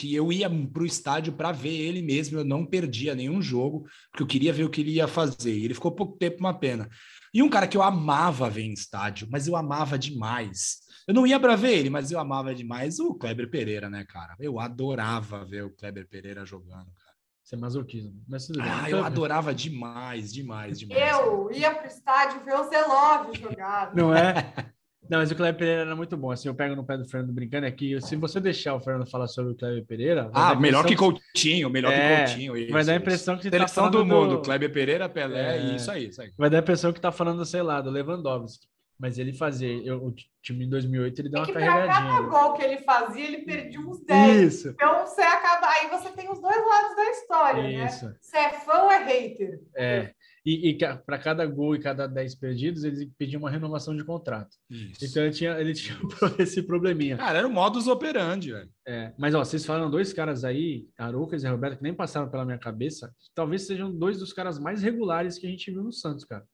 que 0.00 0.14
eu 0.14 0.32
ia 0.32 0.48
pro 0.72 0.86
estádio 0.86 1.32
para 1.32 1.52
ver 1.52 1.76
ele 1.76 2.00
mesmo, 2.00 2.38
eu 2.38 2.44
não 2.44 2.64
perdia 2.64 3.14
nenhum 3.14 3.42
jogo, 3.42 3.86
porque 4.10 4.22
eu 4.22 4.26
queria 4.26 4.52
ver 4.52 4.64
o 4.64 4.70
que 4.70 4.80
ele 4.80 4.92
ia 4.92 5.08
fazer. 5.08 5.56
E 5.56 5.64
ele 5.64 5.74
ficou 5.74 5.92
pouco 5.92 6.16
tempo, 6.16 6.38
uma 6.40 6.58
pena. 6.58 6.88
E 7.34 7.42
um 7.42 7.48
cara 7.48 7.66
que 7.66 7.76
eu 7.76 7.82
amava 7.82 8.48
ver 8.48 8.62
em 8.62 8.72
estádio, 8.72 9.28
mas 9.30 9.46
eu 9.46 9.56
amava 9.56 9.98
demais 9.98 10.80
eu 11.10 11.14
não 11.14 11.26
ia 11.26 11.40
para 11.40 11.56
ver 11.56 11.76
ele, 11.76 11.90
mas 11.90 12.12
eu 12.12 12.20
amava 12.20 12.54
demais 12.54 13.00
o 13.00 13.14
Kleber 13.14 13.50
Pereira, 13.50 13.90
né, 13.90 14.04
cara? 14.04 14.36
Eu 14.38 14.60
adorava 14.60 15.44
ver 15.44 15.64
o 15.64 15.70
Kleber 15.70 16.06
Pereira 16.08 16.46
jogando, 16.46 16.86
cara. 16.92 17.16
Isso 17.44 17.54
é 17.56 17.58
masoquismo. 17.58 18.22
Mas 18.28 18.46
tudo 18.46 18.62
bem. 18.62 18.70
Ah, 18.70 18.88
eu 18.88 19.04
adorava 19.04 19.52
demais, 19.52 20.32
demais, 20.32 20.78
demais. 20.78 21.00
Eu 21.00 21.50
ia 21.50 21.74
pro 21.74 21.88
estádio 21.88 22.44
ver 22.44 22.54
o 22.54 22.68
Zelov 22.68 23.36
jogar. 23.36 23.92
Não 23.92 24.14
é? 24.14 24.54
Não, 25.10 25.18
mas 25.18 25.32
o 25.32 25.34
Kleber 25.34 25.58
Pereira 25.58 25.80
era 25.80 25.96
muito 25.96 26.16
bom. 26.16 26.30
Assim, 26.30 26.46
eu 26.46 26.54
pego 26.54 26.76
no 26.76 26.84
pé 26.84 26.96
do 26.96 27.04
Fernando 27.04 27.32
brincando 27.32 27.66
aqui. 27.66 28.00
Se 28.00 28.14
você 28.14 28.38
deixar 28.38 28.74
o 28.74 28.80
Fernando 28.80 29.10
falar 29.10 29.26
sobre 29.26 29.52
o 29.52 29.56
Kleber 29.56 29.84
Pereira. 29.84 30.30
Ah, 30.32 30.54
melhor 30.54 30.86
que 30.86 30.94
Coutinho, 30.94 31.68
melhor 31.68 31.92
é, 31.92 32.24
que 32.24 32.30
Coutinho. 32.30 32.56
Isso, 32.56 32.72
vai 32.72 32.84
dar 32.84 32.92
a 32.92 32.96
impressão 32.96 33.34
isso. 33.34 33.42
que 33.42 33.50
tá 33.50 33.56
Seleção 33.56 33.84
tá 33.84 33.90
do 33.90 34.06
mundo, 34.06 34.36
do... 34.36 34.42
Kleber 34.42 34.72
Pereira, 34.72 35.08
Pelé, 35.08 35.56
é, 35.56 35.74
isso 35.74 35.90
aí, 35.90 36.06
isso 36.06 36.22
aí. 36.22 36.30
Vai 36.38 36.48
dar 36.48 36.58
a 36.58 36.60
impressão 36.60 36.92
que 36.92 37.00
tá 37.00 37.10
falando, 37.10 37.44
sei 37.44 37.60
lá, 37.60 37.80
do 37.80 37.90
Lewandowski. 37.90 38.68
Mas 39.00 39.18
ele 39.18 39.32
fazia, 39.32 39.82
eu, 39.82 39.96
o 40.04 40.14
time 40.42 40.66
em 40.66 40.68
2008 40.68 41.18
ele 41.20 41.28
deu 41.30 41.40
é 41.40 41.44
uma 41.44 41.52
carregadinha. 41.52 41.88
Cada 41.88 42.20
gol 42.20 42.52
que 42.52 42.62
ele 42.62 42.78
fazia, 42.82 43.24
ele 43.24 43.38
perdia 43.38 43.80
uns 43.80 44.04
10. 44.04 44.42
Isso. 44.42 44.68
Então 44.68 45.06
você 45.06 45.22
acaba, 45.22 45.68
aí 45.68 45.88
você 45.88 46.10
tem 46.10 46.30
os 46.30 46.38
dois 46.38 46.66
lados 46.66 46.94
da 46.94 47.10
história, 47.10 47.62
né? 47.62 47.86
Isso. 47.86 48.06
né? 48.06 48.14
Se 48.20 48.36
é 48.36 48.50
fã 48.50 48.82
ou 48.82 48.92
é 48.92 49.02
hater. 49.02 49.60
É. 49.74 50.12
E, 50.44 50.70
e 50.70 50.78
para 50.78 51.18
cada 51.18 51.44
gol 51.44 51.74
e 51.74 51.80
cada 51.80 52.06
10 52.06 52.34
perdidos, 52.36 52.82
ele 52.82 53.10
pedia 53.18 53.38
uma 53.38 53.50
renovação 53.50 53.94
de 53.94 54.02
contrato. 54.02 54.56
Isso. 54.70 55.04
Então 55.04 55.22
ele 55.24 55.34
tinha, 55.34 55.60
ele 55.60 55.74
tinha 55.74 55.98
esse 56.38 56.62
probleminha. 56.62 57.18
Cara, 57.18 57.38
era 57.38 57.46
o 57.46 57.52
modus 57.52 57.86
operandi, 57.86 58.52
velho. 58.52 58.70
É, 58.86 59.12
mas 59.18 59.34
ó, 59.34 59.44
vocês 59.44 59.66
falaram 59.66 59.90
dois 59.90 60.12
caras 60.14 60.42
aí, 60.42 60.86
Arucas 60.96 61.44
e 61.44 61.48
Roberto, 61.48 61.76
que 61.76 61.82
nem 61.82 61.92
passaram 61.92 62.30
pela 62.30 62.46
minha 62.46 62.58
cabeça, 62.58 63.14
talvez 63.34 63.66
sejam 63.66 63.94
dois 63.94 64.18
dos 64.18 64.32
caras 64.32 64.58
mais 64.58 64.82
regulares 64.82 65.38
que 65.38 65.46
a 65.46 65.50
gente 65.50 65.70
viu 65.70 65.82
no 65.82 65.92
Santos, 65.92 66.24
cara. 66.24 66.44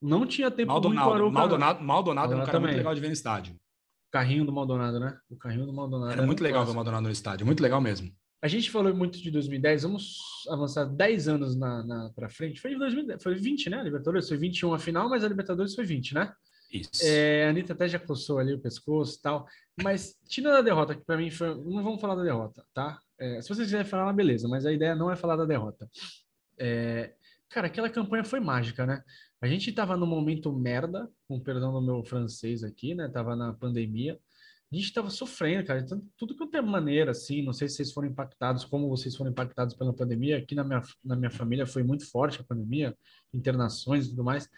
Não 0.00 0.26
tinha 0.26 0.50
tempo 0.50 0.70
Maldonado, 0.70 1.10
ruim 1.10 1.32
Maldonado, 1.32 1.32
Maldonado, 1.32 1.84
Maldonado 1.84 2.32
era 2.32 2.42
um 2.42 2.44
cara 2.44 2.52
também. 2.52 2.68
muito 2.68 2.78
legal 2.78 2.94
de 2.94 3.00
ver 3.00 3.06
no 3.08 3.12
estádio. 3.12 3.56
Carrinho 4.12 4.44
do 4.44 4.52
Maldonado, 4.52 5.00
né? 5.00 5.18
O 5.28 5.36
carrinho 5.36 5.66
do 5.66 5.72
Maldonado. 5.72 6.12
Era, 6.12 6.20
era 6.20 6.26
muito 6.26 6.42
legal 6.42 6.64
ver 6.64 6.70
o 6.70 6.74
Maldonado 6.74 7.02
no 7.02 7.10
estádio, 7.10 7.44
muito 7.44 7.62
legal 7.62 7.80
mesmo. 7.80 8.08
A 8.44 8.46
gente 8.46 8.70
falou 8.70 8.94
muito 8.94 9.22
de 9.22 9.30
2010, 9.30 9.84
vamos 9.84 10.18
avançar 10.50 10.84
10 10.84 11.28
anos 11.28 11.56
na, 11.56 11.82
na 11.82 12.10
para 12.14 12.28
frente. 12.28 12.60
Foi 12.60 12.76
2010, 12.76 13.22
foi 13.22 13.34
20, 13.36 13.70
né? 13.70 13.80
A 13.80 13.82
Libertadores 13.82 14.28
foi 14.28 14.36
21 14.36 14.74
a 14.74 14.78
final, 14.78 15.08
mas 15.08 15.24
a 15.24 15.28
Libertadores 15.28 15.74
foi 15.74 15.86
20, 15.86 16.12
né? 16.12 16.30
Isso. 16.70 16.90
É, 17.02 17.46
a 17.46 17.48
Anitta 17.48 17.72
até 17.72 17.88
já 17.88 17.98
coçou 17.98 18.38
ali 18.38 18.52
o 18.52 18.60
pescoço 18.60 19.18
e 19.18 19.22
tal. 19.22 19.46
Mas, 19.82 20.14
tirando 20.28 20.58
a 20.58 20.60
derrota, 20.60 20.94
que 20.94 21.02
para 21.06 21.16
mim 21.16 21.30
foi. 21.30 21.54
Não 21.54 21.82
vamos 21.82 22.02
falar 22.02 22.16
da 22.16 22.22
derrota, 22.22 22.62
tá? 22.74 22.98
É, 23.18 23.40
se 23.40 23.48
vocês 23.48 23.66
quiserem 23.66 23.86
falar, 23.86 24.12
beleza, 24.12 24.46
mas 24.46 24.66
a 24.66 24.72
ideia 24.74 24.94
não 24.94 25.10
é 25.10 25.16
falar 25.16 25.36
da 25.36 25.46
derrota. 25.46 25.88
É, 26.58 27.14
cara, 27.48 27.68
aquela 27.68 27.88
campanha 27.88 28.24
foi 28.24 28.40
mágica, 28.40 28.84
né? 28.84 29.02
A 29.40 29.46
gente 29.46 29.70
estava 29.70 29.96
no 29.96 30.06
momento 30.06 30.52
merda, 30.52 31.08
com 31.26 31.40
perdão 31.40 31.72
do 31.72 31.80
meu 31.80 32.04
francês 32.04 32.62
aqui, 32.62 32.94
né? 32.94 33.08
Tava 33.08 33.34
na 33.34 33.54
pandemia. 33.54 34.20
A 34.74 34.76
gente 34.76 34.86
estava 34.86 35.08
sofrendo, 35.08 35.64
cara. 35.64 35.78
Então, 35.78 36.02
tudo 36.16 36.34
que 36.34 36.42
eu 36.42 36.48
tenho 36.48 36.66
maneira, 36.66 37.12
assim, 37.12 37.44
não 37.44 37.52
sei 37.52 37.68
se 37.68 37.76
vocês 37.76 37.92
foram 37.92 38.08
impactados, 38.08 38.64
como 38.64 38.88
vocês 38.88 39.14
foram 39.14 39.30
impactados 39.30 39.72
pela 39.72 39.94
pandemia. 39.94 40.38
Aqui 40.38 40.52
na 40.56 40.64
minha, 40.64 40.82
na 41.04 41.14
minha 41.14 41.30
família 41.30 41.64
foi 41.64 41.84
muito 41.84 42.10
forte 42.10 42.40
a 42.40 42.44
pandemia, 42.44 42.92
internações 43.32 44.06
e 44.06 44.10
tudo 44.10 44.24
mais. 44.24 44.48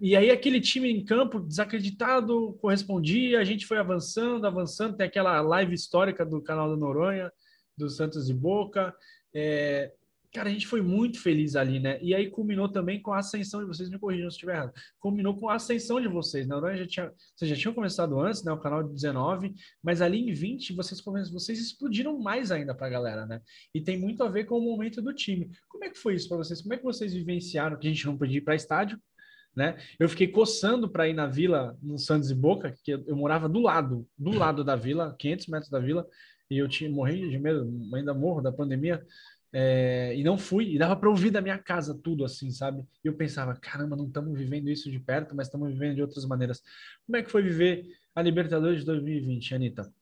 E 0.00 0.16
aí, 0.16 0.32
aquele 0.32 0.60
time 0.60 0.90
em 0.90 1.04
campo 1.04 1.38
desacreditado 1.38 2.54
correspondia, 2.60 3.38
a 3.38 3.44
gente 3.44 3.64
foi 3.64 3.78
avançando, 3.78 4.44
avançando. 4.44 4.96
Tem 4.96 5.06
aquela 5.06 5.40
live 5.40 5.72
histórica 5.72 6.26
do 6.26 6.42
canal 6.42 6.68
do 6.68 6.76
Noronha, 6.76 7.30
do 7.78 7.88
Santos 7.88 8.26
de 8.26 8.34
Boca. 8.34 8.92
É, 9.32 9.92
Cara, 10.34 10.48
a 10.48 10.52
gente 10.52 10.66
foi 10.66 10.82
muito 10.82 11.22
feliz 11.22 11.54
ali, 11.54 11.78
né? 11.78 11.96
E 12.02 12.12
aí 12.12 12.28
culminou 12.28 12.68
também 12.68 13.00
com 13.00 13.12
a 13.12 13.18
ascensão 13.18 13.60
de 13.60 13.66
vocês, 13.66 13.88
me 13.88 14.00
corrijam 14.00 14.28
se 14.28 14.34
estiver 14.34 14.56
errado. 14.56 14.72
Culminou 14.98 15.38
com 15.38 15.48
a 15.48 15.54
ascensão 15.54 16.00
de 16.00 16.08
vocês, 16.08 16.44
né? 16.48 16.56
Já 16.76 16.86
tinha, 16.88 17.12
vocês 17.36 17.48
já 17.48 17.56
tinham 17.56 17.72
começado 17.72 18.18
antes, 18.18 18.42
né? 18.42 18.50
O 18.50 18.58
canal 18.58 18.82
de 18.82 18.92
19, 18.92 19.54
mas 19.80 20.02
ali 20.02 20.28
em 20.28 20.32
20 20.32 20.74
vocês, 20.74 21.00
vocês 21.30 21.60
explodiram 21.60 22.18
mais 22.18 22.50
ainda 22.50 22.74
para 22.74 22.88
a 22.88 22.90
galera, 22.90 23.24
né? 23.26 23.40
E 23.72 23.80
tem 23.80 23.96
muito 23.96 24.24
a 24.24 24.28
ver 24.28 24.44
com 24.44 24.58
o 24.58 24.60
momento 24.60 25.00
do 25.00 25.14
time. 25.14 25.52
Como 25.68 25.84
é 25.84 25.90
que 25.90 25.98
foi 25.98 26.16
isso 26.16 26.28
para 26.28 26.38
vocês? 26.38 26.60
Como 26.60 26.74
é 26.74 26.78
que 26.78 26.84
vocês 26.84 27.14
vivenciaram 27.14 27.78
que 27.78 27.86
a 27.86 27.90
gente 27.90 28.04
não 28.04 28.18
podia 28.18 28.38
ir 28.38 28.40
para 28.40 28.56
estádio? 28.56 28.98
Né? 29.54 29.76
Eu 30.00 30.08
fiquei 30.08 30.26
coçando 30.26 30.90
para 30.90 31.06
ir 31.06 31.12
na 31.12 31.28
vila, 31.28 31.78
no 31.80 31.96
Santos 31.96 32.28
e 32.28 32.34
Boca, 32.34 32.74
que 32.82 32.90
eu, 32.90 33.04
eu 33.06 33.14
morava 33.14 33.48
do 33.48 33.60
lado, 33.60 34.04
do 34.18 34.32
lado 34.32 34.64
da 34.64 34.74
vila, 34.74 35.14
500 35.16 35.46
metros 35.46 35.70
da 35.70 35.78
vila, 35.78 36.04
e 36.50 36.58
eu 36.58 36.68
tinha 36.68 36.90
morri 36.90 37.30
de 37.30 37.38
medo, 37.38 37.70
ainda 37.94 38.12
morro 38.12 38.40
da 38.40 38.52
pandemia, 38.52 39.04
é, 39.56 40.12
e 40.16 40.24
não 40.24 40.36
fui, 40.36 40.74
e 40.74 40.78
dava 40.78 40.96
para 40.96 41.08
ouvir 41.08 41.30
da 41.30 41.40
minha 41.40 41.56
casa 41.56 41.96
tudo 42.02 42.24
assim, 42.24 42.50
sabe? 42.50 42.84
E 43.04 43.06
eu 43.06 43.14
pensava, 43.14 43.54
caramba, 43.54 43.94
não 43.94 44.08
estamos 44.08 44.36
vivendo 44.36 44.68
isso 44.68 44.90
de 44.90 44.98
perto, 44.98 45.32
mas 45.32 45.46
estamos 45.46 45.72
vivendo 45.72 45.94
de 45.94 46.02
outras 46.02 46.26
maneiras. 46.26 46.60
Como 47.06 47.16
é 47.16 47.22
que 47.22 47.30
foi 47.30 47.40
viver 47.40 47.86
a 48.16 48.20
Libertadores 48.20 48.80
de 48.80 48.86
2020, 48.86 49.54
Anitta? 49.54 49.94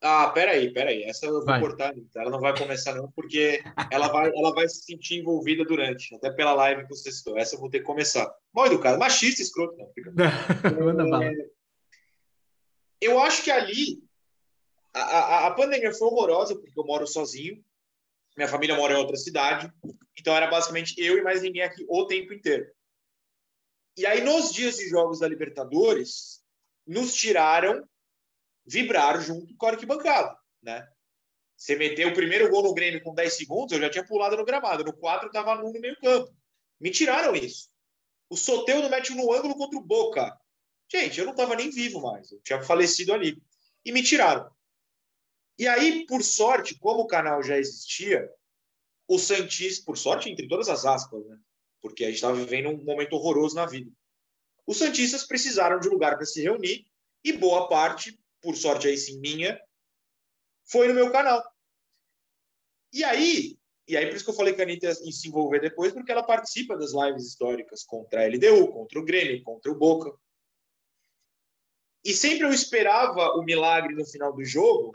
Ah, 0.00 0.30
peraí, 0.30 0.72
peraí. 0.72 1.02
Essa 1.02 1.26
eu 1.26 1.32
vou 1.32 1.44
vai. 1.44 1.58
cortar, 1.60 1.92
ela 2.14 2.30
não 2.30 2.38
vai 2.38 2.56
começar 2.56 2.94
não, 2.94 3.10
porque 3.10 3.60
ela 3.90 4.06
vai, 4.06 4.28
ela 4.28 4.54
vai 4.54 4.68
se 4.68 4.84
sentir 4.84 5.18
envolvida 5.18 5.64
durante, 5.64 6.14
até 6.14 6.30
pela 6.30 6.54
live 6.54 6.82
que 6.82 6.90
você 6.90 7.10
citou. 7.10 7.36
Essa 7.36 7.56
eu 7.56 7.60
vou 7.60 7.70
ter 7.70 7.80
que 7.80 7.84
começar. 7.84 8.32
Mal 8.52 8.66
educado, 8.66 9.00
machista, 9.00 9.42
escroto. 9.42 9.76
Não. 9.76 9.84
Manda 10.86 11.08
bala. 11.08 11.24
É, 11.24 11.32
eu 13.00 13.20
acho 13.20 13.42
que 13.42 13.50
ali 13.50 14.00
a, 14.94 15.00
a, 15.00 15.46
a 15.48 15.50
pandemia 15.50 15.92
foi 15.92 16.06
horrorosa, 16.06 16.54
porque 16.54 16.78
eu 16.78 16.84
moro 16.84 17.04
sozinho, 17.04 17.60
minha 18.36 18.48
família 18.48 18.76
mora 18.76 18.94
em 18.94 18.96
outra 18.96 19.16
cidade, 19.16 19.72
então 20.18 20.34
era 20.34 20.46
basicamente 20.46 20.94
eu 20.98 21.18
e 21.18 21.22
mais 21.22 21.42
ninguém 21.42 21.62
aqui 21.62 21.84
o 21.88 22.06
tempo 22.06 22.32
inteiro. 22.32 22.66
E 23.96 24.06
aí, 24.06 24.22
nos 24.22 24.52
dias 24.52 24.76
de 24.76 24.88
jogos 24.88 25.20
da 25.20 25.28
Libertadores, 25.28 26.42
nos 26.86 27.14
tiraram 27.14 27.86
vibrar 28.64 29.20
junto 29.20 29.54
com 29.56 29.66
a 29.66 29.70
arquibancada, 29.70 30.36
né? 30.62 30.88
Você 31.56 31.76
meteu 31.76 32.08
o 32.08 32.14
primeiro 32.14 32.50
gol 32.50 32.62
no 32.62 32.74
Grêmio 32.74 33.02
com 33.02 33.14
10 33.14 33.36
segundos, 33.36 33.72
eu 33.72 33.80
já 33.80 33.90
tinha 33.90 34.04
pulado 34.04 34.36
no 34.36 34.44
gramado. 34.44 34.82
No 34.82 34.92
4, 34.92 35.28
estava 35.28 35.54
no 35.54 35.70
meio 35.72 35.96
campo. 36.00 36.34
Me 36.80 36.90
tiraram 36.90 37.36
isso. 37.36 37.70
O 38.28 38.36
Soteudo 38.36 38.90
mete 38.90 39.14
no 39.14 39.32
ângulo 39.32 39.54
contra 39.54 39.78
o 39.78 39.84
Boca. 39.84 40.36
Gente, 40.90 41.20
eu 41.20 41.24
não 41.24 41.32
estava 41.32 41.54
nem 41.54 41.70
vivo 41.70 42.00
mais. 42.00 42.32
Eu 42.32 42.40
tinha 42.42 42.60
falecido 42.62 43.12
ali. 43.12 43.40
E 43.84 43.92
me 43.92 44.02
tiraram. 44.02 44.50
E 45.58 45.68
aí, 45.68 46.06
por 46.06 46.22
sorte, 46.22 46.78
como 46.78 47.02
o 47.02 47.06
canal 47.06 47.42
já 47.42 47.58
existia, 47.58 48.28
o 49.06 49.18
Santista, 49.18 49.84
por 49.84 49.98
sorte, 49.98 50.30
entre 50.30 50.48
todas 50.48 50.68
as 50.68 50.84
aspas, 50.84 51.24
né? 51.26 51.38
Porque 51.80 52.04
a 52.04 52.06
gente 52.06 52.16
estava 52.16 52.34
vivendo 52.34 52.70
um 52.70 52.84
momento 52.84 53.14
horroroso 53.14 53.54
na 53.54 53.66
vida. 53.66 53.90
Os 54.66 54.78
Santistas 54.78 55.24
precisaram 55.24 55.78
de 55.80 55.88
lugar 55.88 56.16
para 56.16 56.24
se 56.24 56.40
reunir 56.40 56.86
e 57.24 57.32
boa 57.32 57.68
parte 57.68 58.18
por 58.40 58.56
sorte 58.56 58.88
aí 58.88 58.96
sim 58.96 59.20
minha, 59.20 59.60
foi 60.64 60.88
no 60.88 60.94
meu 60.94 61.10
canal. 61.12 61.42
E 62.92 63.04
aí, 63.04 63.58
e 63.86 63.96
aí 63.96 64.06
por 64.06 64.16
isso 64.16 64.24
que 64.24 64.30
eu 64.30 64.34
falei 64.34 64.54
que 64.54 64.60
a 64.60 64.64
Anitta 64.64 64.86
ia 64.86 64.94
se 64.94 65.28
envolver 65.28 65.60
depois, 65.60 65.92
porque 65.92 66.10
ela 66.10 66.24
participa 66.24 66.76
das 66.76 66.92
lives 66.92 67.26
históricas 67.26 67.84
contra 67.84 68.22
a 68.22 68.26
LDU, 68.26 68.72
contra 68.72 68.98
o 68.98 69.04
Grêmio, 69.04 69.42
contra 69.42 69.70
o 69.70 69.78
Boca. 69.78 70.12
E 72.04 72.12
sempre 72.12 72.44
eu 72.44 72.52
esperava 72.52 73.30
o 73.36 73.44
milagre 73.44 73.94
no 73.94 74.04
final 74.04 74.34
do 74.34 74.44
jogo 74.44 74.92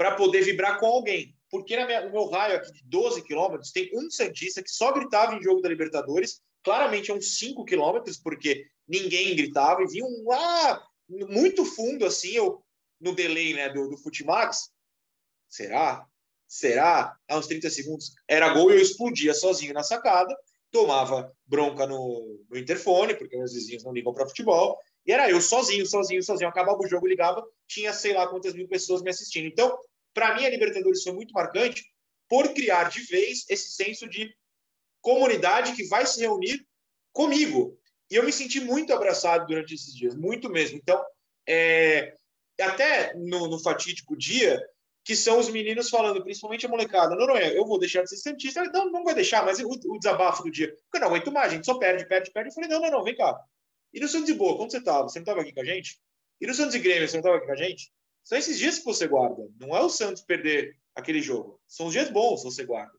para 0.00 0.14
poder 0.14 0.40
vibrar 0.40 0.80
com 0.80 0.86
alguém. 0.86 1.36
Porque 1.50 1.76
minha, 1.84 2.06
no 2.06 2.10
meu 2.10 2.24
raio 2.30 2.56
aqui 2.56 2.72
de 2.72 2.82
12 2.84 3.22
quilômetros 3.22 3.70
tem 3.70 3.90
um 3.92 4.10
Santista 4.10 4.62
que 4.62 4.70
só 4.70 4.92
gritava 4.92 5.34
em 5.34 5.42
jogo 5.42 5.60
da 5.60 5.68
Libertadores, 5.68 6.40
claramente 6.64 7.10
é 7.10 7.14
uns 7.14 7.36
5 7.38 7.66
quilômetros, 7.66 8.16
porque 8.16 8.64
ninguém 8.88 9.36
gritava, 9.36 9.82
e 9.82 9.86
vinha 9.86 10.06
um 10.06 10.32
ah, 10.32 10.82
muito 11.28 11.66
fundo 11.66 12.06
assim, 12.06 12.30
eu, 12.30 12.64
no 12.98 13.14
delay 13.14 13.52
né, 13.52 13.68
do, 13.68 13.90
do 13.90 13.98
Futimax. 13.98 14.70
Será? 15.46 16.06
Será? 16.48 17.14
Há 17.28 17.36
uns 17.36 17.46
30 17.46 17.68
segundos 17.68 18.14
era 18.26 18.54
gol 18.54 18.70
e 18.70 18.76
eu 18.76 18.80
explodia 18.80 19.34
sozinho 19.34 19.74
na 19.74 19.82
sacada, 19.82 20.34
tomava 20.70 21.30
bronca 21.44 21.86
no, 21.86 22.40
no 22.48 22.56
interfone, 22.56 23.14
porque 23.14 23.36
meus 23.36 23.52
vizinhos 23.52 23.84
não 23.84 23.92
ligam 23.92 24.14
para 24.14 24.26
futebol, 24.26 24.78
e 25.06 25.12
era 25.12 25.30
eu 25.30 25.42
sozinho, 25.42 25.84
sozinho, 25.84 26.22
sozinho. 26.22 26.48
Acabava 26.48 26.78
o 26.78 26.88
jogo, 26.88 27.06
ligava, 27.06 27.44
tinha 27.68 27.92
sei 27.92 28.14
lá 28.14 28.26
quantas 28.26 28.54
mil 28.54 28.66
pessoas 28.66 29.02
me 29.02 29.10
assistindo. 29.10 29.46
Então, 29.46 29.76
para 30.14 30.34
mim, 30.34 30.44
a 30.44 30.50
Libertadores 30.50 31.02
foi 31.02 31.12
muito 31.12 31.32
marcante 31.32 31.84
por 32.28 32.52
criar 32.54 32.88
de 32.88 33.02
vez 33.02 33.44
esse 33.48 33.72
senso 33.72 34.08
de 34.08 34.32
comunidade 35.00 35.74
que 35.74 35.86
vai 35.88 36.06
se 36.06 36.20
reunir 36.20 36.64
comigo. 37.12 37.78
E 38.10 38.16
eu 38.16 38.24
me 38.24 38.32
senti 38.32 38.60
muito 38.60 38.92
abraçado 38.92 39.46
durante 39.46 39.74
esses 39.74 39.94
dias, 39.94 40.14
muito 40.14 40.48
mesmo. 40.50 40.78
Então, 40.78 41.02
é, 41.48 42.14
até 42.60 43.14
no, 43.14 43.48
no, 43.48 43.58
fatídico 43.58 44.16
dia, 44.16 44.60
que 45.04 45.16
são 45.16 45.38
os 45.38 45.48
meninos 45.48 45.88
falando, 45.88 46.22
principalmente 46.22 46.66
a 46.66 46.68
molecada, 46.68 47.14
Noronha, 47.14 47.52
eu 47.52 47.64
vou 47.64 47.78
deixar 47.78 48.02
de 48.02 48.10
ser 48.10 48.16
Santista. 48.16 48.62
Não, 48.64 48.90
não 48.90 49.04
vai 49.04 49.14
deixar, 49.14 49.44
mas 49.44 49.60
o, 49.60 49.68
o 49.68 49.98
desabafo 49.98 50.42
do 50.42 50.50
dia, 50.50 50.68
porque 50.68 50.96
eu 50.96 51.00
não 51.00 51.08
aguento 51.08 51.32
mais, 51.32 51.52
a 51.52 51.54
gente 51.54 51.66
só 51.66 51.78
perde, 51.78 52.06
perde, 52.06 52.30
perde. 52.30 52.50
Eu 52.50 52.54
falei, 52.54 52.68
não, 52.68 52.80
não, 52.80 52.90
não, 52.90 53.04
vem 53.04 53.16
cá. 53.16 53.38
E 53.92 54.00
no 54.00 54.08
Santos 54.08 54.26
de 54.26 54.34
Boa, 54.34 54.56
quando 54.56 54.70
você 54.70 54.78
estava? 54.78 55.08
Você 55.08 55.18
não 55.18 55.24
estava 55.24 55.40
aqui 55.40 55.52
com 55.52 55.60
a 55.60 55.64
gente? 55.64 56.00
E 56.40 56.46
no 56.46 56.54
Santos 56.54 56.72
de 56.72 56.78
Grêmio, 56.78 57.08
você 57.08 57.14
não 57.14 57.20
estava 57.20 57.36
aqui 57.36 57.46
com 57.46 57.52
a 57.52 57.56
gente? 57.56 57.92
São 58.24 58.38
esses 58.38 58.58
dias 58.58 58.78
que 58.78 58.84
você 58.84 59.06
guarda. 59.06 59.48
Não 59.58 59.76
é 59.76 59.80
o 59.80 59.88
Santos 59.88 60.22
perder 60.22 60.76
aquele 60.94 61.20
jogo. 61.20 61.60
São 61.66 61.86
os 61.86 61.92
dias 61.92 62.10
bons 62.10 62.42
que 62.42 62.50
você 62.50 62.64
guarda. 62.64 62.92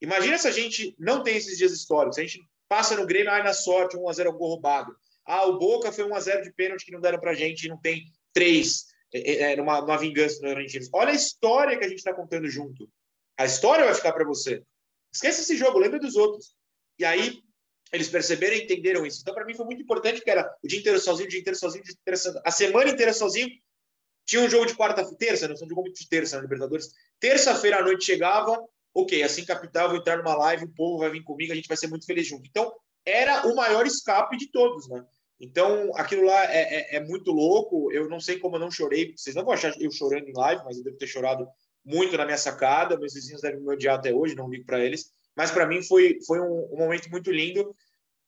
Imagina 0.00 0.38
se 0.38 0.48
a 0.48 0.52
gente 0.52 0.94
não 0.98 1.22
tem 1.22 1.36
esses 1.36 1.58
dias 1.58 1.72
históricos. 1.72 2.18
A 2.18 2.22
gente 2.22 2.42
passa 2.68 2.96
no 2.96 3.06
Grêmio, 3.06 3.30
ai, 3.30 3.42
na 3.42 3.52
sorte, 3.52 3.96
1x0 3.96 4.20
é 4.20 4.30
gol 4.30 4.48
roubado. 4.48 4.94
Ah, 5.26 5.46
o 5.46 5.58
Boca 5.58 5.92
foi 5.92 6.04
1x0 6.04 6.42
de 6.42 6.52
pênalti 6.52 6.84
que 6.86 6.92
não 6.92 7.00
deram 7.00 7.20
pra 7.20 7.34
gente 7.34 7.64
e 7.64 7.68
não 7.68 7.78
tem 7.78 8.10
três 8.32 8.86
é, 9.12 9.18
é, 9.18 9.52
é 9.52 9.56
numa, 9.56 9.80
numa 9.80 9.98
vingança 9.98 10.40
no 10.40 10.50
Argentinos. 10.50 10.88
Olha 10.92 11.10
a 11.10 11.14
história 11.14 11.78
que 11.78 11.84
a 11.84 11.88
gente 11.88 11.98
está 11.98 12.14
contando 12.14 12.48
junto. 12.48 12.88
A 13.36 13.44
história 13.44 13.84
vai 13.84 13.94
ficar 13.94 14.12
para 14.12 14.24
você. 14.24 14.62
Esquece 15.12 15.42
esse 15.42 15.56
jogo, 15.56 15.78
lembra 15.78 15.98
dos 15.98 16.16
outros. 16.16 16.54
E 16.98 17.04
aí, 17.04 17.40
eles 17.92 18.08
perceberam 18.08 18.56
e 18.56 18.62
entenderam 18.62 19.04
isso. 19.04 19.20
Então, 19.20 19.34
para 19.34 19.44
mim, 19.44 19.54
foi 19.54 19.66
muito 19.66 19.82
importante 19.82 20.20
que 20.20 20.30
era 20.30 20.48
o 20.62 20.68
dia 20.68 20.78
inteiro 20.78 20.98
sozinho, 21.00 21.26
o 21.26 21.30
dia 21.30 21.40
inteiro 21.40 21.58
sozinho, 21.58 21.82
dia 21.82 21.94
inteiro 22.00 22.18
sozinho. 22.18 22.42
a 22.44 22.50
semana 22.50 22.90
inteira 22.90 23.12
sozinho. 23.12 23.48
Tinha 24.30 24.42
um 24.42 24.48
jogo 24.48 24.64
de 24.64 24.76
quarta, 24.76 25.04
terça, 25.16 25.48
não 25.48 25.56
de 25.56 25.74
muito 25.74 25.98
de 25.98 26.08
terça 26.08 26.36
na 26.36 26.42
Libertadores. 26.42 26.90
Terça-feira 27.18 27.80
à 27.80 27.82
noite 27.82 28.04
chegava, 28.04 28.64
ok, 28.94 29.24
assim 29.24 29.44
capital, 29.44 29.88
vou 29.88 29.98
entrar 29.98 30.18
numa 30.18 30.36
live, 30.36 30.66
o 30.66 30.72
povo 30.72 30.98
vai 30.98 31.10
vir 31.10 31.24
comigo, 31.24 31.50
a 31.52 31.56
gente 31.56 31.66
vai 31.66 31.76
ser 31.76 31.88
muito 31.88 32.06
feliz 32.06 32.28
junto. 32.28 32.48
Então, 32.48 32.72
era 33.04 33.44
o 33.48 33.56
maior 33.56 33.84
escape 33.84 34.36
de 34.36 34.48
todos, 34.52 34.88
né? 34.88 35.04
Então, 35.40 35.90
aquilo 35.96 36.22
lá 36.24 36.44
é, 36.44 36.60
é, 36.60 36.96
é 36.98 37.00
muito 37.00 37.32
louco. 37.32 37.90
Eu 37.90 38.08
não 38.08 38.20
sei 38.20 38.38
como 38.38 38.54
eu 38.54 38.60
não 38.60 38.70
chorei. 38.70 39.12
Vocês 39.16 39.34
não 39.34 39.44
vão 39.44 39.52
achar 39.52 39.74
eu 39.80 39.90
chorando 39.90 40.28
em 40.28 40.32
live, 40.32 40.62
mas 40.64 40.78
eu 40.78 40.84
devo 40.84 40.96
ter 40.96 41.08
chorado 41.08 41.48
muito 41.84 42.16
na 42.16 42.24
minha 42.24 42.38
sacada. 42.38 42.96
Meus 42.96 43.14
vizinhos 43.14 43.42
devem 43.42 43.58
me 43.58 43.68
odiar 43.68 43.98
até 43.98 44.14
hoje, 44.14 44.36
não 44.36 44.48
ligo 44.48 44.64
para 44.64 44.78
eles. 44.78 45.10
Mas 45.34 45.50
para 45.50 45.66
mim 45.66 45.82
foi, 45.82 46.18
foi 46.24 46.38
um, 46.40 46.68
um, 46.72 46.76
momento 46.76 47.10
muito 47.10 47.32
lindo, 47.32 47.74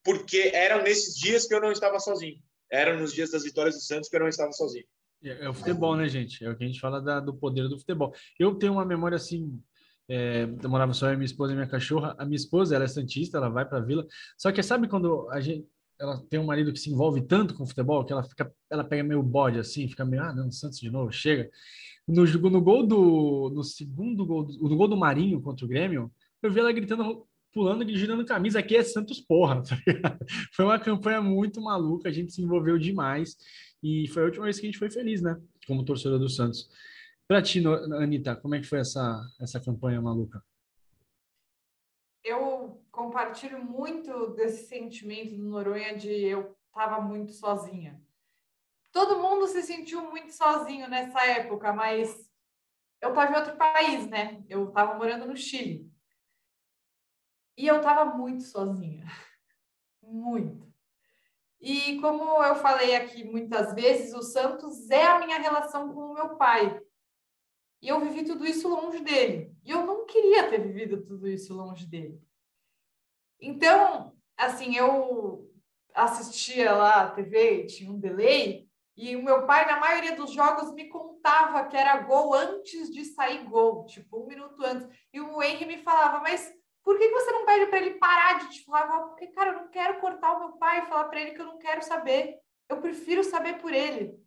porque 0.03 0.51
eram 0.53 0.83
nesses 0.83 1.15
dias 1.15 1.47
que 1.47 1.55
eu 1.55 1.61
não 1.61 1.71
estava 1.71 2.01
sozinho. 2.01 2.41
Eram 2.69 2.99
nos 2.99 3.13
dias 3.13 3.31
das 3.31 3.45
vitórias 3.45 3.77
do 3.77 3.83
Santos 3.83 4.09
que 4.09 4.17
eu 4.17 4.21
não 4.21 4.29
estava 4.29 4.51
sozinho. 4.51 4.87
É, 5.23 5.45
é 5.45 5.49
o 5.49 5.55
futebol, 5.55 5.97
né, 5.97 6.09
gente? 6.09 6.45
É 6.45 6.51
o 6.51 6.57
que 6.57 6.65
a 6.65 6.67
gente 6.67 6.81
fala 6.81 7.01
da, 7.01 7.21
do 7.21 7.35
poder 7.35 7.69
do 7.69 7.79
futebol. 7.79 8.13
Eu 8.39 8.55
tenho 8.55 8.75
uma 8.75 8.85
memória 8.85 9.17
assim. 9.17 9.61
É, 10.09 10.49
eu 10.63 10.69
morava 10.69 10.93
só 10.93 11.11
eu, 11.11 11.17
minha 11.17 11.25
esposa 11.25 11.53
e 11.53 11.55
minha 11.55 11.69
cachorra. 11.69 12.15
A 12.19 12.25
minha 12.25 12.37
esposa, 12.37 12.75
ela 12.75 12.85
é 12.85 12.89
santista, 12.89 13.39
ela 13.39 13.49
vai 13.49 13.65
para 13.65 13.79
a 13.79 13.83
vila. 13.83 14.07
Só 14.37 14.51
que 14.51 14.63
sabe 14.63 14.89
quando 14.89 15.29
a 15.31 15.41
gente, 15.41 15.67
ela 15.99 16.21
tem 16.29 16.41
um 16.41 16.45
marido 16.45 16.73
que 16.73 16.81
se 16.81 16.91
envolve 16.91 17.23
tanto 17.23 17.55
com 17.55 17.63
o 17.63 17.67
futebol 17.67 18.05
que 18.05 18.13
ela 18.13 18.25
fica, 18.25 18.53
ela 18.69 18.83
pega 18.83 19.05
meio 19.05 19.23
bode 19.23 19.59
assim, 19.59 19.89
fica 19.89 20.05
meio, 20.05 20.23
ah, 20.23 20.35
não, 20.35 20.51
Santos 20.51 20.81
de 20.81 20.91
novo, 20.91 21.13
chega. 21.13 21.49
No, 22.07 22.25
no 22.25 22.61
gol 22.61 22.85
do, 22.85 23.53
no 23.55 23.63
segundo 23.63 24.27
gol, 24.27 24.49
no 24.49 24.77
gol 24.77 24.89
do 24.89 24.97
Marinho 24.97 25.41
contra 25.41 25.65
o 25.65 25.69
Grêmio, 25.69 26.11
eu 26.43 26.51
vi 26.51 26.59
ela 26.59 26.73
gritando, 26.73 27.25
pulando 27.53 27.89
e 27.89 27.97
girando 27.97 28.25
camisa. 28.25 28.59
Aqui 28.59 28.77
é 28.77 28.83
Santos 28.83 29.21
porra, 29.21 29.63
tá 29.63 29.77
Foi 30.53 30.65
uma 30.65 30.81
campanha 30.81 31.23
muito 31.23 31.61
maluca, 31.61 32.09
a 32.09 32.13
gente 32.13 32.33
se 32.33 32.43
envolveu 32.43 32.77
demais 32.77 33.37
e 33.83 34.09
foi 34.09 34.23
a 34.23 34.27
última 34.27 34.45
vez 34.45 34.59
que 34.59 34.67
a 34.67 34.69
gente 34.71 34.79
foi 34.79 34.91
feliz, 34.91 35.21
né? 35.21 35.41
Como 35.67 35.85
torcedor 35.85 36.19
do 36.19 36.29
Santos. 36.29 36.71
Pra 37.27 37.43
ti, 37.43 37.63
Anitta, 37.67 38.37
como 38.37 38.55
é 38.55 38.61
que 38.61 38.67
foi 38.67 38.81
essa, 38.81 39.21
essa 39.41 39.61
campanha 39.61 40.01
maluca? 40.01 40.45
Eu 42.23 42.85
compartilho 42.91 43.65
muito 43.65 44.29
desse 44.35 44.67
sentimento 44.67 45.35
do 45.37 45.45
Noronha 45.45 45.97
de 45.97 46.11
eu 46.11 46.57
estava 46.69 47.01
muito 47.01 47.33
sozinha. 47.33 48.01
Todo 48.93 49.21
mundo 49.21 49.47
se 49.47 49.63
sentiu 49.63 50.09
muito 50.11 50.33
sozinho 50.33 50.89
nessa 50.89 51.25
época, 51.27 51.73
mas 51.73 52.31
eu 53.01 53.09
estava 53.09 53.33
em 53.33 53.37
outro 53.37 53.57
país, 53.57 54.07
né? 54.09 54.45
Eu 54.49 54.69
estava 54.69 54.95
morando 54.95 55.27
no 55.27 55.37
Chile. 55.37 55.91
E 57.57 57.67
eu 57.67 57.77
estava 57.77 58.17
muito 58.17 58.43
sozinha. 58.45 59.07
Muito. 60.03 60.72
E 61.63 62.01
como 62.01 62.43
eu 62.43 62.57
falei 62.57 62.97
aqui 62.97 63.23
muitas 63.23 63.73
vezes, 63.73 64.13
o 64.13 64.21
Santos 64.21 64.91
é 64.91 65.07
a 65.07 65.21
minha 65.21 65.39
relação 65.39 65.95
com 65.95 66.11
o 66.11 66.15
meu 66.15 66.37
pai. 66.37 66.83
E 67.81 67.89
eu 67.89 68.01
vivi 68.01 68.25
tudo 68.25 68.45
isso 68.45 68.69
longe 68.69 68.99
dele. 68.99 69.55
E 69.65 69.71
eu 69.71 69.87
não 69.87 70.05
queria 70.05 70.51
ter 70.51 70.61
vivido 70.61 71.05
tudo 71.05 71.29
isso 71.29 71.55
longe 71.55 71.87
dele. 71.87 72.21
Então, 73.41 74.13
assim, 74.37 74.77
eu 74.77 75.49
assistia 75.95 76.73
lá 76.73 77.03
a 77.03 77.11
TV, 77.11 77.67
tinha 77.67 77.93
um 77.93 77.99
delay, 77.99 78.69
e 78.97 79.15
o 79.15 79.23
meu 79.23 79.47
pai, 79.47 79.65
na 79.65 79.79
maioria 79.79 80.17
dos 80.17 80.33
jogos, 80.33 80.75
me 80.75 80.89
contava 80.89 81.65
que 81.67 81.77
era 81.77 82.03
gol 82.03 82.35
antes 82.35 82.91
de 82.93 83.05
sair 83.05 83.45
gol, 83.45 83.87
tipo, 83.87 84.25
um 84.25 84.27
minuto 84.27 84.63
antes. 84.65 84.89
E 85.13 85.21
o 85.21 85.41
Henry 85.41 85.65
me 85.65 85.79
falava, 85.79 86.21
mas 86.21 86.53
por 86.83 86.99
que 86.99 87.09
você 87.11 87.31
não 87.31 87.45
pede 87.45 87.67
para 87.67 87.79
ele 87.79 87.95
parar 87.95 88.39
de 88.41 88.51
te 88.51 88.65
falar? 88.65 89.01
Porque, 89.03 89.29
cara, 89.29 89.51
eu 89.51 89.61
não 89.61 89.69
quero 89.69 90.01
cortar 90.01 90.33
o 90.35 90.41
meu 90.41 90.53
pai 90.53 90.81
e 90.81 90.87
falar 90.87 91.05
para 91.05 91.21
ele 91.21 91.33
que 91.33 91.41
eu 91.41 91.47
não 91.47 91.59
quero 91.59 91.83
saber. 91.83 92.39
Eu 92.69 92.81
prefiro 92.81 93.23
saber 93.23 93.59
por 93.59 93.73
ele. 93.73 94.19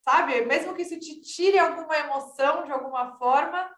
Sabe? 0.00 0.40
Mesmo 0.42 0.74
que 0.74 0.82
isso 0.82 0.98
te 0.98 1.20
tire 1.20 1.58
alguma 1.58 1.96
emoção 1.96 2.64
de 2.64 2.72
alguma 2.72 3.16
forma, 3.18 3.70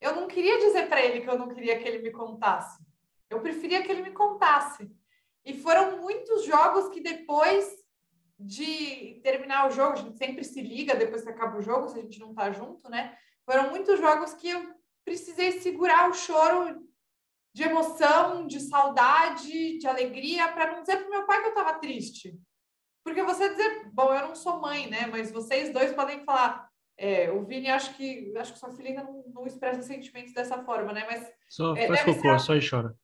eu 0.00 0.14
não 0.14 0.26
queria 0.26 0.58
dizer 0.58 0.88
para 0.88 1.00
ele 1.00 1.20
que 1.20 1.28
eu 1.28 1.38
não 1.38 1.48
queria 1.48 1.78
que 1.78 1.86
ele 1.86 1.98
me 1.98 2.10
contasse. 2.10 2.84
Eu 3.28 3.40
preferia 3.40 3.82
que 3.82 3.90
ele 3.90 4.02
me 4.02 4.12
contasse. 4.12 4.90
E 5.44 5.54
foram 5.54 5.98
muitos 5.98 6.44
jogos 6.44 6.88
que 6.88 7.00
depois 7.00 7.68
de 8.38 9.20
terminar 9.22 9.66
o 9.66 9.70
jogo, 9.70 9.92
a 9.92 9.96
gente 9.96 10.18
sempre 10.18 10.44
se 10.44 10.60
liga 10.60 10.94
depois 10.94 11.22
que 11.22 11.30
acaba 11.30 11.56
o 11.56 11.62
jogo, 11.62 11.88
se 11.88 11.98
a 11.98 12.02
gente 12.02 12.20
não 12.20 12.34
tá 12.34 12.50
junto, 12.50 12.88
né? 12.90 13.16
Foram 13.44 13.70
muitos 13.70 13.98
jogos 13.98 14.34
que 14.34 14.50
eu 14.50 14.74
precisei 15.04 15.60
segurar 15.60 16.10
o 16.10 16.14
choro 16.14 16.86
de 17.56 17.62
emoção, 17.62 18.46
de 18.46 18.60
saudade, 18.60 19.78
de 19.78 19.86
alegria, 19.86 20.46
para 20.48 20.72
não 20.72 20.82
dizer 20.82 20.98
para 20.98 21.08
meu 21.08 21.24
pai 21.24 21.40
que 21.40 21.46
eu 21.46 21.54
estava 21.54 21.78
triste. 21.78 22.38
Porque 23.02 23.22
você 23.22 23.48
dizer, 23.48 23.88
bom, 23.94 24.12
eu 24.12 24.28
não 24.28 24.34
sou 24.34 24.60
mãe, 24.60 24.90
né? 24.90 25.06
Mas 25.06 25.32
vocês 25.32 25.72
dois 25.72 25.90
podem 25.94 26.22
falar. 26.22 26.68
É, 26.98 27.30
o 27.30 27.46
Vini, 27.46 27.70
acho 27.70 27.94
que 27.96 28.30
acho 28.36 28.52
que 28.52 28.58
sua 28.58 28.72
filha 28.72 28.90
ainda 28.90 29.04
não, 29.04 29.24
não 29.28 29.46
expressa 29.46 29.80
sentimentos 29.80 30.34
dessa 30.34 30.62
forma, 30.64 30.92
né? 30.92 31.06
Mas 31.08 31.32
só 31.48 31.74
é, 31.74 31.86
faz 31.86 32.02
cocô, 32.04 32.38
ser... 32.38 32.40
só 32.40 32.54
e 32.56 32.68
chora. 32.68 32.94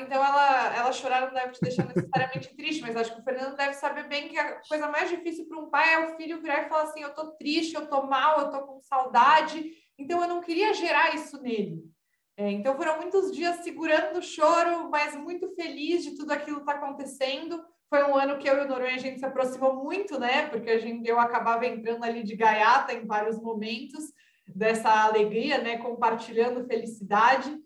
Então 0.00 0.24
ela, 0.24 0.74
ela 0.74 0.90
chorar 0.90 1.20
não 1.20 1.32
deve 1.32 1.52
te 1.52 1.60
deixar 1.60 1.86
necessariamente 1.86 2.52
triste, 2.56 2.82
mas 2.82 2.96
acho 2.96 3.14
que 3.14 3.20
o 3.20 3.24
Fernando 3.24 3.56
deve 3.56 3.74
saber 3.74 4.08
bem 4.08 4.30
que 4.30 4.36
a 4.36 4.60
coisa 4.68 4.88
mais 4.88 5.08
difícil 5.08 5.46
para 5.46 5.60
um 5.60 5.70
pai 5.70 5.94
é 5.94 5.98
o 6.00 6.16
filho 6.16 6.42
virar 6.42 6.66
e 6.66 6.68
falar 6.68 6.82
assim: 6.82 7.02
eu 7.02 7.14
tô 7.14 7.36
triste, 7.36 7.76
eu 7.76 7.86
tô 7.86 8.02
mal, 8.02 8.40
eu 8.40 8.50
tô 8.50 8.66
com 8.66 8.80
saudade. 8.80 9.64
Então 9.96 10.20
eu 10.20 10.26
não 10.26 10.40
queria 10.40 10.74
gerar 10.74 11.14
isso 11.14 11.40
nele. 11.40 11.93
É, 12.36 12.50
então 12.50 12.76
foram 12.76 13.00
muitos 13.00 13.30
dias 13.30 13.56
segurando 13.58 14.18
o 14.18 14.22
choro, 14.22 14.90
mas 14.90 15.16
muito 15.16 15.54
feliz 15.54 16.02
de 16.02 16.16
tudo 16.16 16.32
aquilo 16.32 16.56
que 16.56 16.62
está 16.62 16.72
acontecendo. 16.72 17.64
Foi 17.88 18.02
um 18.02 18.16
ano 18.16 18.38
que 18.38 18.48
eu 18.48 18.56
e 18.58 18.64
o 18.64 18.68
Noronha 18.68 18.96
a 18.96 18.98
gente 18.98 19.20
se 19.20 19.24
aproximou 19.24 19.76
muito, 19.76 20.18
né? 20.18 20.48
Porque 20.48 20.68
a 20.68 20.78
gente 20.78 21.06
eu 21.08 21.20
acabava 21.20 21.64
entrando 21.64 22.02
ali 22.02 22.24
de 22.24 22.34
gaiata 22.34 22.92
em 22.92 23.06
vários 23.06 23.40
momentos 23.40 24.12
dessa 24.48 24.90
alegria, 25.04 25.58
né? 25.58 25.78
Compartilhando 25.78 26.66
felicidade. 26.66 27.56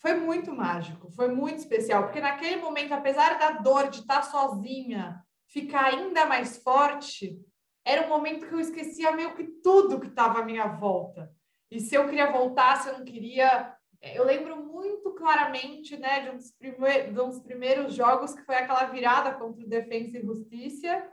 Foi 0.00 0.14
muito 0.14 0.52
mágico, 0.52 1.10
foi 1.10 1.28
muito 1.28 1.58
especial, 1.58 2.04
porque 2.04 2.20
naquele 2.20 2.56
momento, 2.56 2.92
apesar 2.92 3.38
da 3.38 3.52
dor 3.52 3.88
de 3.88 4.00
estar 4.00 4.22
sozinha, 4.22 5.24
ficar 5.48 5.86
ainda 5.86 6.26
mais 6.26 6.58
forte, 6.58 7.40
era 7.84 8.06
um 8.06 8.10
momento 8.10 8.46
que 8.46 8.52
eu 8.52 8.60
esquecia 8.60 9.12
meio 9.12 9.34
que 9.34 9.44
tudo 9.44 9.98
que 9.98 10.06
estava 10.06 10.40
à 10.40 10.44
minha 10.44 10.66
volta. 10.66 11.33
E 11.70 11.80
se 11.80 11.94
eu 11.94 12.06
queria 12.06 12.30
voltar, 12.30 12.80
se 12.80 12.88
eu 12.88 12.98
não 12.98 13.04
queria. 13.04 13.74
Eu 14.02 14.24
lembro 14.24 14.56
muito 14.56 15.12
claramente 15.12 15.96
né, 15.96 16.20
de, 16.20 16.30
um 16.30 16.36
dos 16.36 16.50
primeiros, 16.52 17.14
de 17.14 17.20
um 17.20 17.28
dos 17.28 17.40
primeiros 17.40 17.94
jogos, 17.94 18.34
que 18.34 18.44
foi 18.44 18.56
aquela 18.56 18.84
virada 18.84 19.32
contra 19.32 19.64
o 19.64 19.68
Defensa 19.68 20.18
e 20.18 20.22
Justiça, 20.22 21.10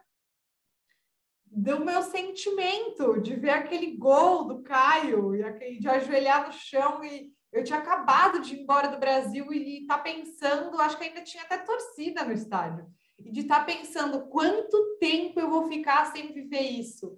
do 1.45 1.83
meu 1.85 2.01
sentimento 2.01 3.21
de 3.21 3.35
ver 3.35 3.51
aquele 3.51 3.95
gol 3.95 4.45
do 4.45 4.61
Caio 4.61 5.35
e 5.35 5.43
aquele, 5.43 5.79
de 5.79 5.87
ajoelhar 5.87 6.47
no 6.47 6.53
chão 6.53 7.03
e 7.03 7.31
eu 7.51 7.63
tinha 7.63 7.79
acabado 7.79 8.39
de 8.39 8.55
ir 8.55 8.61
embora 8.61 8.87
do 8.87 8.99
Brasil 8.99 9.51
e 9.51 9.81
estar 9.81 9.97
tá 9.97 10.03
pensando, 10.03 10.79
acho 10.79 10.97
que 10.97 11.03
ainda 11.03 11.21
tinha 11.21 11.43
até 11.43 11.57
torcida 11.57 12.23
no 12.23 12.31
estádio, 12.31 12.87
e 13.19 13.29
de 13.29 13.41
estar 13.41 13.59
tá 13.59 13.65
pensando 13.65 14.27
quanto 14.27 14.97
tempo 14.99 15.39
eu 15.39 15.49
vou 15.49 15.67
ficar 15.67 16.05
sem 16.13 16.31
viver 16.31 16.61
isso. 16.61 17.17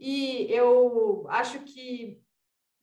E 0.00 0.50
eu 0.50 1.26
acho 1.28 1.60
que 1.60 2.18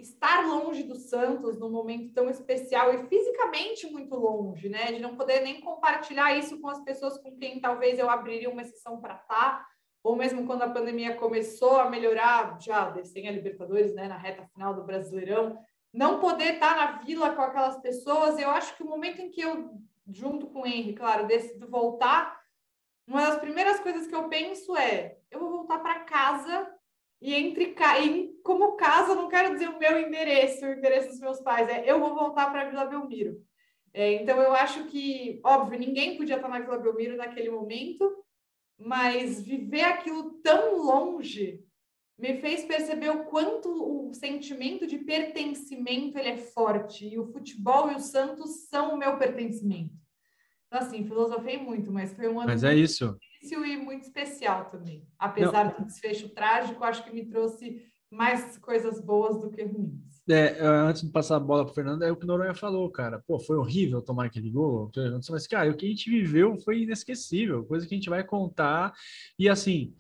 estar 0.02 0.48
longe 0.48 0.84
do 0.84 0.96
Santos 0.96 1.58
num 1.60 1.70
momento 1.70 2.14
tão 2.14 2.30
especial 2.30 2.94
e 2.94 3.08
fisicamente 3.08 3.88
muito 3.88 4.16
longe, 4.16 4.70
né, 4.70 4.92
de 4.92 5.00
não 5.00 5.16
poder 5.16 5.42
nem 5.42 5.62
compartilhar 5.62 6.36
isso 6.38 6.60
com 6.60 6.68
as 6.68 6.82
pessoas 6.84 7.18
com 7.18 7.36
quem 7.38 7.60
talvez 7.60 8.00
eu 8.00 8.10
abriria 8.10 8.50
uma 8.50 8.62
exceção 8.62 9.00
para 9.00 9.16
estar, 9.16 9.60
tá, 9.60 9.68
ou 10.04 10.16
mesmo 10.16 10.46
quando 10.46 10.64
a 10.64 10.70
pandemia 10.70 11.16
começou 11.16 11.78
a 11.78 11.90
melhorar, 11.90 12.60
já 12.60 12.94
sem 13.04 13.28
a 13.28 13.32
Libertadores, 13.32 13.94
né, 13.94 14.08
na 14.08 14.18
reta 14.18 14.46
final 14.54 14.74
do 14.74 14.84
Brasileirão, 14.84 15.60
não 15.94 16.20
poder 16.20 16.54
estar 16.54 16.76
na 16.76 16.92
vila 17.04 17.36
com 17.36 17.42
aquelas 17.42 17.78
pessoas, 17.82 18.40
eu 18.40 18.50
acho 18.50 18.76
que 18.76 18.84
o 18.84 18.88
momento 18.88 19.22
em 19.22 19.30
que 19.30 19.42
eu, 19.42 19.72
junto 20.08 20.48
com 20.48 20.62
o 20.62 20.66
Henry, 20.66 20.94
claro, 20.94 21.28
decido 21.28 21.68
voltar, 21.68 22.42
uma 23.08 23.26
das 23.26 23.40
primeiras 23.40 23.80
coisas 23.80 24.08
que 24.08 24.16
eu 24.16 24.30
penso 24.30 24.76
é: 24.78 25.18
eu 25.30 25.40
vou 25.40 25.50
voltar 25.50 25.80
para 25.80 26.00
casa 26.02 26.72
e 27.22 27.36
entre 27.36 27.76
como 28.44 28.76
casa, 28.76 29.14
não 29.14 29.30
quero 29.30 29.54
dizer 29.54 29.70
o 29.70 29.78
meu 29.78 30.00
endereço, 30.00 30.66
o 30.66 30.74
endereço 30.74 31.10
dos 31.10 31.20
meus 31.20 31.40
pais, 31.40 31.70
é 31.70 31.90
eu 31.90 32.00
vou 32.00 32.16
voltar 32.16 32.50
para 32.50 32.64
a 32.64 32.70
Vila 32.70 32.86
Belmiro. 32.86 33.40
É, 33.94 34.14
então 34.14 34.42
eu 34.42 34.54
acho 34.54 34.86
que, 34.86 35.40
óbvio, 35.44 35.78
ninguém 35.78 36.18
podia 36.18 36.38
estar 36.38 36.48
na 36.48 36.60
Vila 36.60 36.80
Belmiro 36.80 37.16
naquele 37.16 37.50
momento, 37.50 38.12
mas 38.80 39.42
viver 39.42 39.84
aquilo 39.84 40.42
tão 40.42 40.78
longe 40.78 41.64
me 42.18 42.40
fez 42.40 42.66
perceber 42.66 43.10
o 43.10 43.26
quanto 43.26 43.70
o 43.70 44.14
sentimento 44.14 44.88
de 44.88 45.00
pertencimento 45.00 46.18
ele 46.18 46.30
é 46.30 46.38
forte 46.38 47.08
e 47.08 47.20
o 47.20 47.26
futebol 47.26 47.92
e 47.92 47.96
o 47.96 48.00
Santos 48.00 48.68
são 48.70 48.94
o 48.94 48.98
meu 48.98 49.18
pertencimento. 49.18 49.94
Então, 50.68 50.80
assim, 50.80 51.04
filosofei 51.04 51.58
muito, 51.58 51.92
mas 51.92 52.14
foi 52.14 52.28
um 52.28 52.40
ano 52.40 52.48
mas 52.48 52.64
é 52.64 52.74
isso. 52.74 53.18
Difícil 53.42 53.66
e 53.66 53.78
muito 53.78 54.04
especial 54.04 54.70
também. 54.70 55.06
Apesar 55.18 55.66
Não. 55.66 55.80
do 55.80 55.86
desfecho 55.86 56.30
trágico, 56.30 56.84
acho 56.84 57.04
que 57.04 57.14
me 57.14 57.26
trouxe 57.26 57.82
mais 58.10 58.58
coisas 58.58 59.00
boas 59.00 59.40
do 59.40 59.50
que 59.50 59.64
ruins. 59.64 60.22
É, 60.30 60.58
antes 60.62 61.02
de 61.02 61.10
passar 61.10 61.38
a 61.38 61.40
bola 61.40 61.64
para 61.64 61.72
o 61.72 61.76
Fernando, 61.76 62.04
é 62.04 62.12
o 62.12 62.16
que 62.16 62.24
o 62.24 62.28
Noronha 62.28 62.54
falou, 62.54 62.90
cara. 62.92 63.20
Pô, 63.26 63.40
foi 63.40 63.58
horrível 63.58 64.02
tomar 64.02 64.26
aquele 64.26 64.50
gol. 64.50 64.92
Mas, 65.30 65.48
cara, 65.48 65.72
o 65.72 65.76
que 65.76 65.86
a 65.86 65.90
gente 65.90 66.10
viveu 66.10 66.58
foi 66.58 66.82
inesquecível, 66.82 67.66
coisa 67.66 67.88
que 67.88 67.96
a 67.96 67.98
gente 67.98 68.10
vai 68.10 68.24
contar. 68.24 68.94
E 69.40 69.50
assim, 69.50 69.94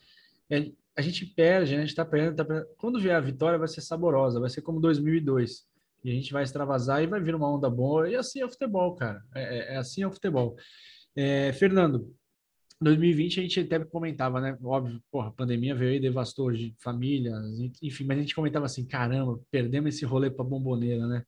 é, 0.49 0.71
a 0.95 1.01
gente 1.01 1.25
perde, 1.25 1.71
né? 1.71 1.77
a 1.77 1.81
gente 1.81 1.89
está 1.89 2.05
perdendo, 2.05 2.35
tá 2.35 2.45
perdendo. 2.45 2.67
Quando 2.77 2.99
vier 2.99 3.15
a 3.15 3.21
vitória, 3.21 3.57
vai 3.57 3.67
ser 3.67 3.81
saborosa, 3.81 4.39
vai 4.39 4.49
ser 4.49 4.61
como 4.61 4.79
2002. 4.79 5.65
E 6.03 6.11
a 6.11 6.13
gente 6.13 6.33
vai 6.33 6.43
extravasar 6.43 7.01
e 7.03 7.07
vai 7.07 7.19
vir 7.19 7.35
uma 7.35 7.49
onda 7.49 7.69
boa. 7.69 8.09
E 8.09 8.15
assim 8.15 8.41
é 8.41 8.45
o 8.45 8.49
futebol, 8.49 8.95
cara. 8.95 9.21
É, 9.33 9.41
é, 9.41 9.73
é 9.75 9.77
assim 9.77 10.03
é 10.03 10.07
o 10.07 10.11
futebol. 10.11 10.55
É, 11.15 11.51
Fernando, 11.53 12.13
2020 12.82 13.39
a 13.39 13.43
gente 13.43 13.59
até 13.59 13.79
comentava, 13.79 14.41
né? 14.41 14.57
Óbvio, 14.63 15.01
porra, 15.11 15.27
a 15.27 15.32
pandemia 15.32 15.75
veio 15.75 15.95
e 15.95 15.99
devastou 15.99 16.51
de 16.51 16.73
famílias, 16.79 17.36
enfim, 17.82 18.05
mas 18.05 18.17
a 18.17 18.21
gente 18.21 18.36
comentava 18.36 18.65
assim: 18.65 18.86
caramba, 18.86 19.39
perdemos 19.51 19.93
esse 19.93 20.03
rolê 20.05 20.29
para 20.29 20.43
bomboneira, 20.43 21.05
né? 21.07 21.23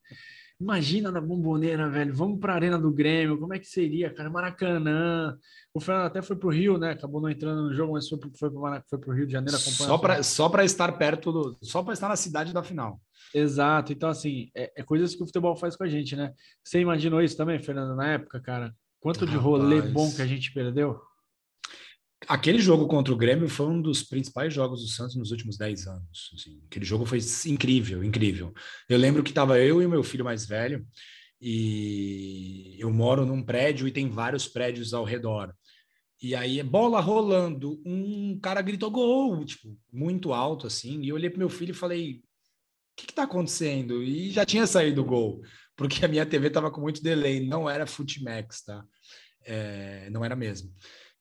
Imagina 0.60 1.12
na 1.12 1.20
bomboneira, 1.20 1.90
velho. 1.90 2.14
Vamos 2.14 2.40
para 2.40 2.54
a 2.54 2.56
Arena 2.56 2.80
do 2.80 2.92
Grêmio. 2.92 3.38
Como 3.38 3.54
é 3.54 3.60
que 3.60 3.68
seria, 3.68 4.10
cara? 4.14 4.30
Maracanã. 4.30 5.38
O 5.74 5.80
Fernando 5.80 6.06
até 6.06 6.22
foi 6.22 6.38
para 6.38 6.48
o 6.48 6.52
Rio, 6.52 6.78
né? 6.78 6.92
Acabou 6.92 7.20
não 7.20 7.30
entrando 7.30 7.64
no 7.64 7.74
jogo, 7.74 7.94
mas 7.94 8.08
foi, 8.08 8.18
foi 8.40 8.50
para 8.50 9.10
o 9.10 9.14
Rio 9.14 9.26
de 9.26 9.34
Janeiro 9.34 9.58
acompanhar. 9.58 10.24
Só 10.24 10.48
para 10.48 10.64
estar 10.64 10.92
perto 10.94 11.32
do. 11.32 11.58
Só 11.62 11.84
para 11.84 11.94
estar 11.94 12.08
na 12.08 12.16
cidade 12.16 12.54
da 12.54 12.64
final. 12.64 13.02
Exato. 13.34 13.92
Então, 13.92 14.10
assim, 14.10 14.50
é, 14.56 14.72
é, 14.78 14.84
coisas 14.84 15.14
que 15.16 15.24
o 15.24 15.26
futebol 15.26 15.56
faz 15.56 15.76
com 15.76 15.84
a 15.84 15.88
gente, 15.88 16.16
né? 16.16 16.34
Você 16.64 16.80
imaginou 16.80 17.22
isso 17.22 17.36
também, 17.36 17.60
Fernando, 17.60 17.96
na 17.96 18.14
época, 18.14 18.40
cara? 18.40 18.74
Quanto 19.02 19.26
de 19.26 19.36
rolê 19.36 19.82
bom 19.82 20.10
que 20.16 20.22
a 20.22 20.28
gente 20.28 20.54
perdeu? 20.54 21.02
Aquele 22.28 22.60
jogo 22.60 22.88
contra 22.88 23.14
o 23.14 23.18
Grêmio 23.18 23.50
foi 23.50 23.68
um 23.68 23.82
dos 23.82 24.04
principais 24.04 24.54
jogos 24.54 24.82
do 24.82 24.88
Santos 24.88 25.16
nos 25.16 25.32
últimos 25.32 25.58
10 25.58 25.88
anos. 25.88 26.32
Assim. 26.36 26.62
Aquele 26.66 26.86
jogo 26.86 27.06
foi 27.06 27.20
incrível, 27.48 28.04
incrível. 28.04 28.54
Eu 28.88 28.98
lembro 28.98 29.24
que 29.24 29.32
estava 29.32 29.60
eu 29.60 29.82
e 29.82 29.86
o 29.86 29.90
meu 29.90 30.04
filho 30.04 30.24
mais 30.24 30.46
velho, 30.46 30.86
e 31.42 32.76
eu 32.80 32.90
moro 32.92 33.26
num 33.26 33.44
prédio 33.44 33.88
e 33.88 33.92
tem 33.92 34.10
vários 34.10 34.48
prédios 34.48 34.94
ao 34.94 35.04
redor. 35.04 35.54
E 36.22 36.34
aí, 36.36 36.64
bola 36.64 37.02
rolando, 37.02 37.82
um 37.86 38.40
cara 38.40 38.62
gritou 38.62 38.90
gol, 38.90 39.44
tipo, 39.44 39.78
muito 39.92 40.32
alto 40.32 40.68
assim, 40.68 41.02
e 41.02 41.10
eu 41.10 41.16
olhei 41.16 41.30
para 41.30 41.40
meu 41.40 41.50
filho 41.50 41.72
e 41.72 41.76
falei: 41.76 42.24
o 42.94 42.96
que 42.96 43.12
está 43.12 43.24
acontecendo? 43.24 44.02
E 44.02 44.32
já 44.32 44.46
tinha 44.46 44.66
saído 44.66 45.02
o 45.02 45.06
gol, 45.06 45.42
porque 45.76 46.06
a 46.06 46.08
minha 46.08 46.26
TV 46.26 46.48
estava 46.48 46.72
com 46.72 46.80
muito 46.80 47.04
delay, 47.04 47.46
não 47.46 47.70
era 47.70 47.86
Futimax, 47.86 48.64
tá? 48.64 48.86
É, 49.46 50.10
não 50.12 50.24
era 50.24 50.36
mesmo. 50.36 50.74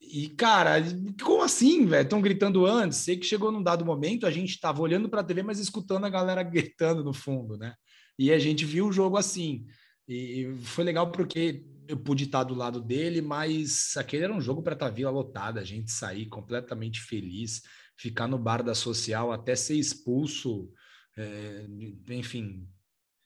E, 0.03 0.29
cara, 0.31 0.83
como 1.23 1.43
assim, 1.43 1.87
velho? 1.87 2.03
Estão 2.03 2.21
gritando 2.21 2.67
antes. 2.67 2.99
Sei 2.99 3.17
que 3.17 3.25
chegou 3.25 3.53
num 3.53 3.63
dado 3.63 3.85
momento, 3.85 4.27
a 4.27 4.31
gente 4.31 4.51
estava 4.51 4.83
olhando 4.83 5.09
para 5.09 5.21
a 5.21 5.25
TV, 5.25 5.43
mas 5.43 5.59
escutando 5.59 6.05
a 6.05 6.11
galera 6.11 6.43
gritando 6.45 7.05
no 7.05 7.15
fundo, 7.15 7.57
né? 7.57 7.75
E 8.19 8.33
a 8.33 8.39
gente 8.39 8.65
viu 8.65 8.89
o 8.89 8.93
jogo 8.93 9.17
assim. 9.17 9.65
E 10.09 10.53
foi 10.65 10.85
legal 10.85 11.11
porque 11.11 11.65
eu 11.89 11.97
pude 11.97 12.25
estar 12.25 12.45
do 12.45 12.55
lado 12.55 12.81
dele, 12.81 13.23
mas 13.23 13.97
aquele 13.97 14.25
era 14.25 14.33
um 14.33 14.41
jogo 14.41 14.63
para 14.63 14.75
estar 14.75 14.89
tá 14.89 14.93
vila 14.93 15.11
lotada, 15.11 15.61
a 15.61 15.65
gente 15.65 15.91
sair 15.91 16.27
completamente 16.27 17.01
feliz, 17.01 17.63
ficar 17.97 18.27
no 18.27 18.39
bar 18.39 18.63
da 18.63 18.75
social 18.75 19.33
até 19.33 19.55
ser 19.55 19.77
expulso, 19.77 20.71
é, 21.17 21.67
enfim, 22.11 22.67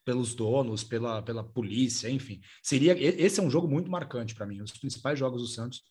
pelos 0.06 0.36
donos, 0.36 0.84
pela, 0.84 1.20
pela 1.20 1.42
polícia, 1.42 2.08
enfim. 2.08 2.40
Seria 2.62 2.96
esse 2.96 3.40
é 3.40 3.42
um 3.42 3.50
jogo 3.50 3.66
muito 3.66 3.90
marcante 3.90 4.36
para 4.36 4.46
mim, 4.46 4.60
um 4.60 4.64
dos 4.64 4.78
principais 4.78 5.18
jogos 5.18 5.42
do 5.42 5.48
Santos 5.48 5.82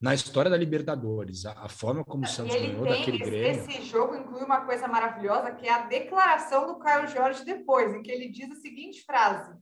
na 0.00 0.14
história 0.14 0.48
da 0.48 0.56
Libertadores, 0.56 1.44
a, 1.44 1.64
a 1.64 1.68
forma 1.68 2.04
como 2.04 2.24
o 2.24 2.28
Santos 2.28 2.54
ganhou 2.54 2.84
tem, 2.84 2.92
daquele 2.92 3.16
esse, 3.16 3.30
Grêmio. 3.30 3.50
Esse 3.50 3.82
jogo 3.82 4.14
inclui 4.14 4.44
uma 4.44 4.60
coisa 4.60 4.86
maravilhosa, 4.86 5.50
que 5.50 5.66
é 5.66 5.72
a 5.72 5.86
declaração 5.86 6.68
do 6.68 6.78
Caio 6.78 7.08
Jorge 7.08 7.44
depois, 7.44 7.92
em 7.92 8.00
que 8.00 8.12
ele 8.12 8.28
diz 8.28 8.48
a 8.52 8.54
seguinte 8.54 9.02
frase: 9.04 9.52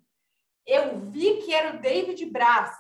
Eu 0.67 1.11
vi 1.11 1.39
que 1.39 1.55
era 1.55 1.75
o 1.75 1.81
David 1.81 2.23
Braz, 2.27 2.71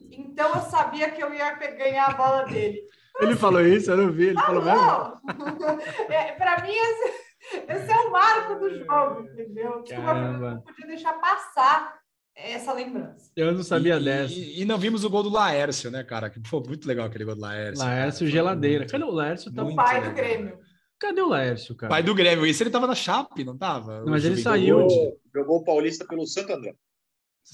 então 0.00 0.54
eu 0.54 0.62
sabia 0.62 1.10
que 1.10 1.22
eu 1.22 1.34
ia 1.34 1.52
ganhar 1.52 2.06
a 2.06 2.14
bola 2.14 2.44
dele. 2.44 2.80
Ele 3.20 3.36
falou 3.36 3.60
isso, 3.60 3.90
eu 3.90 3.98
não 3.98 4.10
vi, 4.10 4.28
ele 4.28 4.40
falou, 4.40 4.62
falou 4.62 5.20
mesmo? 5.26 5.82
é, 6.10 6.32
para 6.32 6.62
mim, 6.62 6.72
esse, 6.72 7.29
esse, 7.68 7.90
é 7.90 7.96
o 7.96 8.10
marco 8.10 8.54
do 8.58 8.70
jogo, 8.78 9.20
entendeu? 9.22 9.82
Desculpa, 9.82 10.14
não 10.14 10.60
podia 10.62 10.86
deixar 10.86 11.14
passar 11.14 12.00
essa 12.34 12.72
lembrança. 12.72 13.30
Eu 13.36 13.52
não 13.52 13.62
sabia 13.62 13.96
e, 13.96 14.04
dessa. 14.04 14.34
E, 14.34 14.62
e, 14.62 14.64
não 14.64 14.78
vimos 14.78 15.04
o 15.04 15.10
gol 15.10 15.22
do 15.22 15.30
Laércio, 15.30 15.90
né, 15.90 16.02
cara? 16.02 16.30
Que 16.30 16.40
foi 16.48 16.60
muito 16.60 16.86
legal 16.86 17.06
aquele 17.06 17.24
gol 17.24 17.34
do 17.34 17.40
Laércio. 17.40 17.84
Laércio 17.84 18.20
cara. 18.20 18.30
geladeira. 18.30 18.86
Cadê 18.86 19.04
o 19.04 19.10
Laércio? 19.10 19.52
Tá 19.52 19.62
o 19.62 19.74
pai 19.74 19.94
legal. 19.94 20.10
do 20.10 20.16
Grêmio. 20.16 20.58
Cadê 20.98 21.20
o 21.22 21.28
Laércio, 21.28 21.74
cara? 21.74 21.90
Pai 21.90 22.02
do 22.02 22.14
Grêmio. 22.14 22.46
Isso 22.46 22.62
ele 22.62 22.70
tava 22.70 22.86
na 22.86 22.94
Chape, 22.94 23.44
não 23.44 23.56
tava? 23.56 24.00
Não, 24.00 24.10
mas 24.10 24.24
ele 24.24 24.36
saiu. 24.36 24.80
Jogou, 24.80 25.20
jogou 25.34 25.56
o 25.58 25.64
Paulista 25.64 26.06
pelo 26.06 26.26
Santo 26.26 26.52
André. 26.52 26.74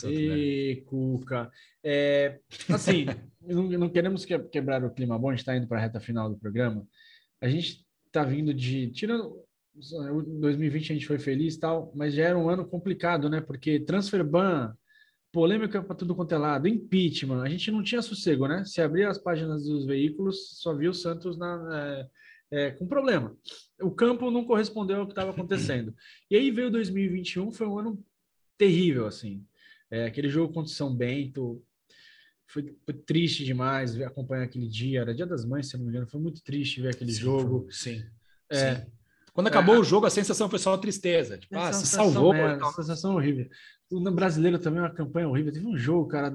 E 0.05 0.83
Cuca. 0.87 1.51
É, 1.83 2.41
assim, 2.69 3.07
não, 3.41 3.63
não, 3.65 3.89
queremos 3.89 4.25
quebrar 4.25 4.85
o 4.85 4.91
clima 4.91 5.19
bom, 5.19 5.29
a 5.29 5.33
gente 5.33 5.41
está 5.41 5.57
indo 5.57 5.67
para 5.67 5.79
a 5.79 5.81
reta 5.81 6.01
final 6.01 6.29
do 6.29 6.37
programa. 6.37 6.87
A 7.41 7.49
gente 7.49 7.87
está 8.07 8.25
vindo 8.25 8.53
de. 8.53 8.91
Tirando 8.91 9.46
2020 9.77 10.93
a 10.93 10.95
gente 10.95 11.07
foi 11.07 11.19
feliz 11.19 11.55
e 11.55 11.61
tal, 11.61 11.93
mas 11.95 12.15
já 12.15 12.25
era 12.25 12.39
um 12.39 12.49
ano 12.49 12.67
complicado, 12.67 13.29
né? 13.29 13.41
Porque 13.41 13.81
transfer 13.81 14.25
ban, 14.25 14.75
polêmica 15.33 15.83
para 15.83 15.95
tudo 15.95 16.15
quanto 16.15 16.33
é 16.33 16.39
lado, 16.39 16.67
impeachment, 16.67 17.43
a 17.43 17.49
gente 17.49 17.71
não 17.71 17.83
tinha 17.83 18.01
sossego, 18.01 18.49
né? 18.49 18.65
Se 18.65 18.81
abrir 18.81 19.05
as 19.05 19.19
páginas 19.19 19.65
dos 19.65 19.85
veículos, 19.85 20.61
só 20.61 20.75
viu 20.75 20.91
o 20.91 20.95
Santos 20.95 21.37
na, 21.37 22.09
é, 22.51 22.67
é, 22.67 22.71
com 22.71 22.87
problema. 22.87 23.37
O 23.81 23.91
campo 23.91 24.31
não 24.31 24.45
correspondeu 24.45 25.01
ao 25.01 25.07
que 25.07 25.13
estava 25.13 25.31
acontecendo. 25.33 25.95
E 26.31 26.37
aí 26.37 26.51
veio 26.51 26.71
2021, 26.71 27.53
foi 27.53 27.67
um 27.67 27.79
ano 27.79 28.05
terrível, 28.57 29.07
assim. 29.07 29.45
É, 29.91 30.07
aquele 30.07 30.29
jogo 30.29 30.53
contra 30.53 30.73
o 30.73 30.75
São 30.75 30.95
Bento, 30.95 31.63
foi, 32.47 32.75
foi, 32.85 32.95
triste 32.95 33.45
demais 33.45 33.95
ver, 33.95 34.05
acompanhar 34.05 34.45
aquele 34.45 34.69
dia. 34.69 35.01
Era 35.01 35.15
Dia 35.15 35.27
das 35.27 35.45
Mães, 35.45 35.69
se 35.69 35.77
não 35.77 35.85
me 35.85 35.91
engano. 35.91 36.07
Foi 36.07 36.21
muito 36.21 36.43
triste 36.43 36.81
ver 36.81 36.95
aquele 36.95 37.13
sim, 37.13 37.21
jogo. 37.21 37.63
Foi, 37.65 37.73
sim. 37.73 38.05
É, 38.51 38.77
sim. 38.77 38.87
Quando 39.37 39.49
acabou 39.49 39.75
é, 39.75 39.79
o 39.79 39.85
jogo, 39.85 40.07
a 40.07 40.11
sensação 40.11 40.49
foi 40.49 40.59
só 40.59 40.75
tristeza. 40.79 41.37
Tipo, 41.37 41.59
ah, 41.59 41.71
se 41.71 41.87
salvou. 41.87 42.33
É, 42.33 42.59
sensação 42.75 43.15
horrível. 43.15 43.47
No 43.91 44.11
brasileiro 44.11 44.59
também, 44.59 44.81
uma 44.81 44.89
campanha 44.89 45.29
horrível. 45.29 45.53
Teve 45.53 45.67
um 45.67 45.77
jogo, 45.77 46.09
cara, 46.09 46.35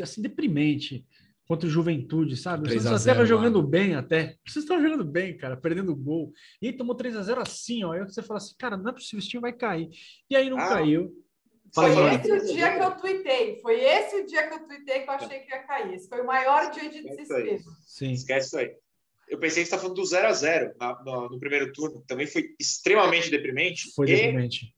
assim, 0.00 0.22
deprimente. 0.22 1.06
contra 1.46 1.66
o 1.66 1.70
Juventude, 1.70 2.38
sabe? 2.38 2.66
O 2.66 2.80
Santos 2.80 3.02
até 3.02 3.12
vai 3.12 3.26
jogando 3.26 3.62
bem 3.62 3.96
até. 3.96 4.36
Vocês 4.46 4.64
estão 4.64 4.80
jogando 4.80 5.04
bem, 5.04 5.36
cara, 5.36 5.58
perdendo 5.58 5.94
gol. 5.94 6.32
E 6.62 6.68
aí 6.68 6.72
tomou 6.72 6.94
3 6.94 7.16
a 7.16 7.22
0 7.22 7.42
assim, 7.42 7.84
ó. 7.84 7.92
Aí 7.92 8.02
você 8.02 8.22
fala 8.22 8.38
assim, 8.38 8.54
cara, 8.58 8.78
não 8.78 8.88
é 8.88 8.94
possível, 8.94 9.18
esse 9.18 9.28
time 9.28 9.42
vai 9.42 9.52
cair. 9.52 9.90
E 10.30 10.34
aí 10.34 10.48
não 10.48 10.58
ah, 10.58 10.68
caiu. 10.70 11.12
Foi 11.74 11.90
esse 12.14 12.32
o 12.32 12.46
dia 12.46 12.78
que 12.78 12.82
eu 12.82 12.90
tuitei. 12.92 13.60
Foi 13.60 13.78
esse 13.78 14.22
o 14.22 14.26
dia 14.26 14.48
que 14.48 14.54
eu 14.54 14.66
tuitei 14.66 15.00
que 15.00 15.10
eu 15.10 15.12
achei 15.12 15.40
que 15.40 15.50
ia 15.50 15.62
cair. 15.64 15.92
Esse 15.92 16.08
foi 16.08 16.22
o 16.22 16.26
maior 16.26 16.70
dia 16.70 16.88
de 16.88 17.02
desespero. 17.02 17.58
Sim. 17.82 18.12
Esquece 18.12 18.46
isso 18.46 18.58
aí. 18.58 18.74
Eu 19.28 19.38
pensei 19.38 19.62
que 19.62 19.68
você 19.68 19.74
está 19.74 19.78
falando 19.78 19.96
do 19.96 20.04
0 20.04 20.26
a 20.26 20.32
0 20.32 20.74
no, 21.04 21.38
primeiro 21.38 21.72
turno. 21.72 22.02
Também 22.06 22.26
foi 22.26 22.54
extremamente 22.58 23.30
deprimente. 23.30 23.92
Foi 23.94 24.06
deprimente. 24.06 24.74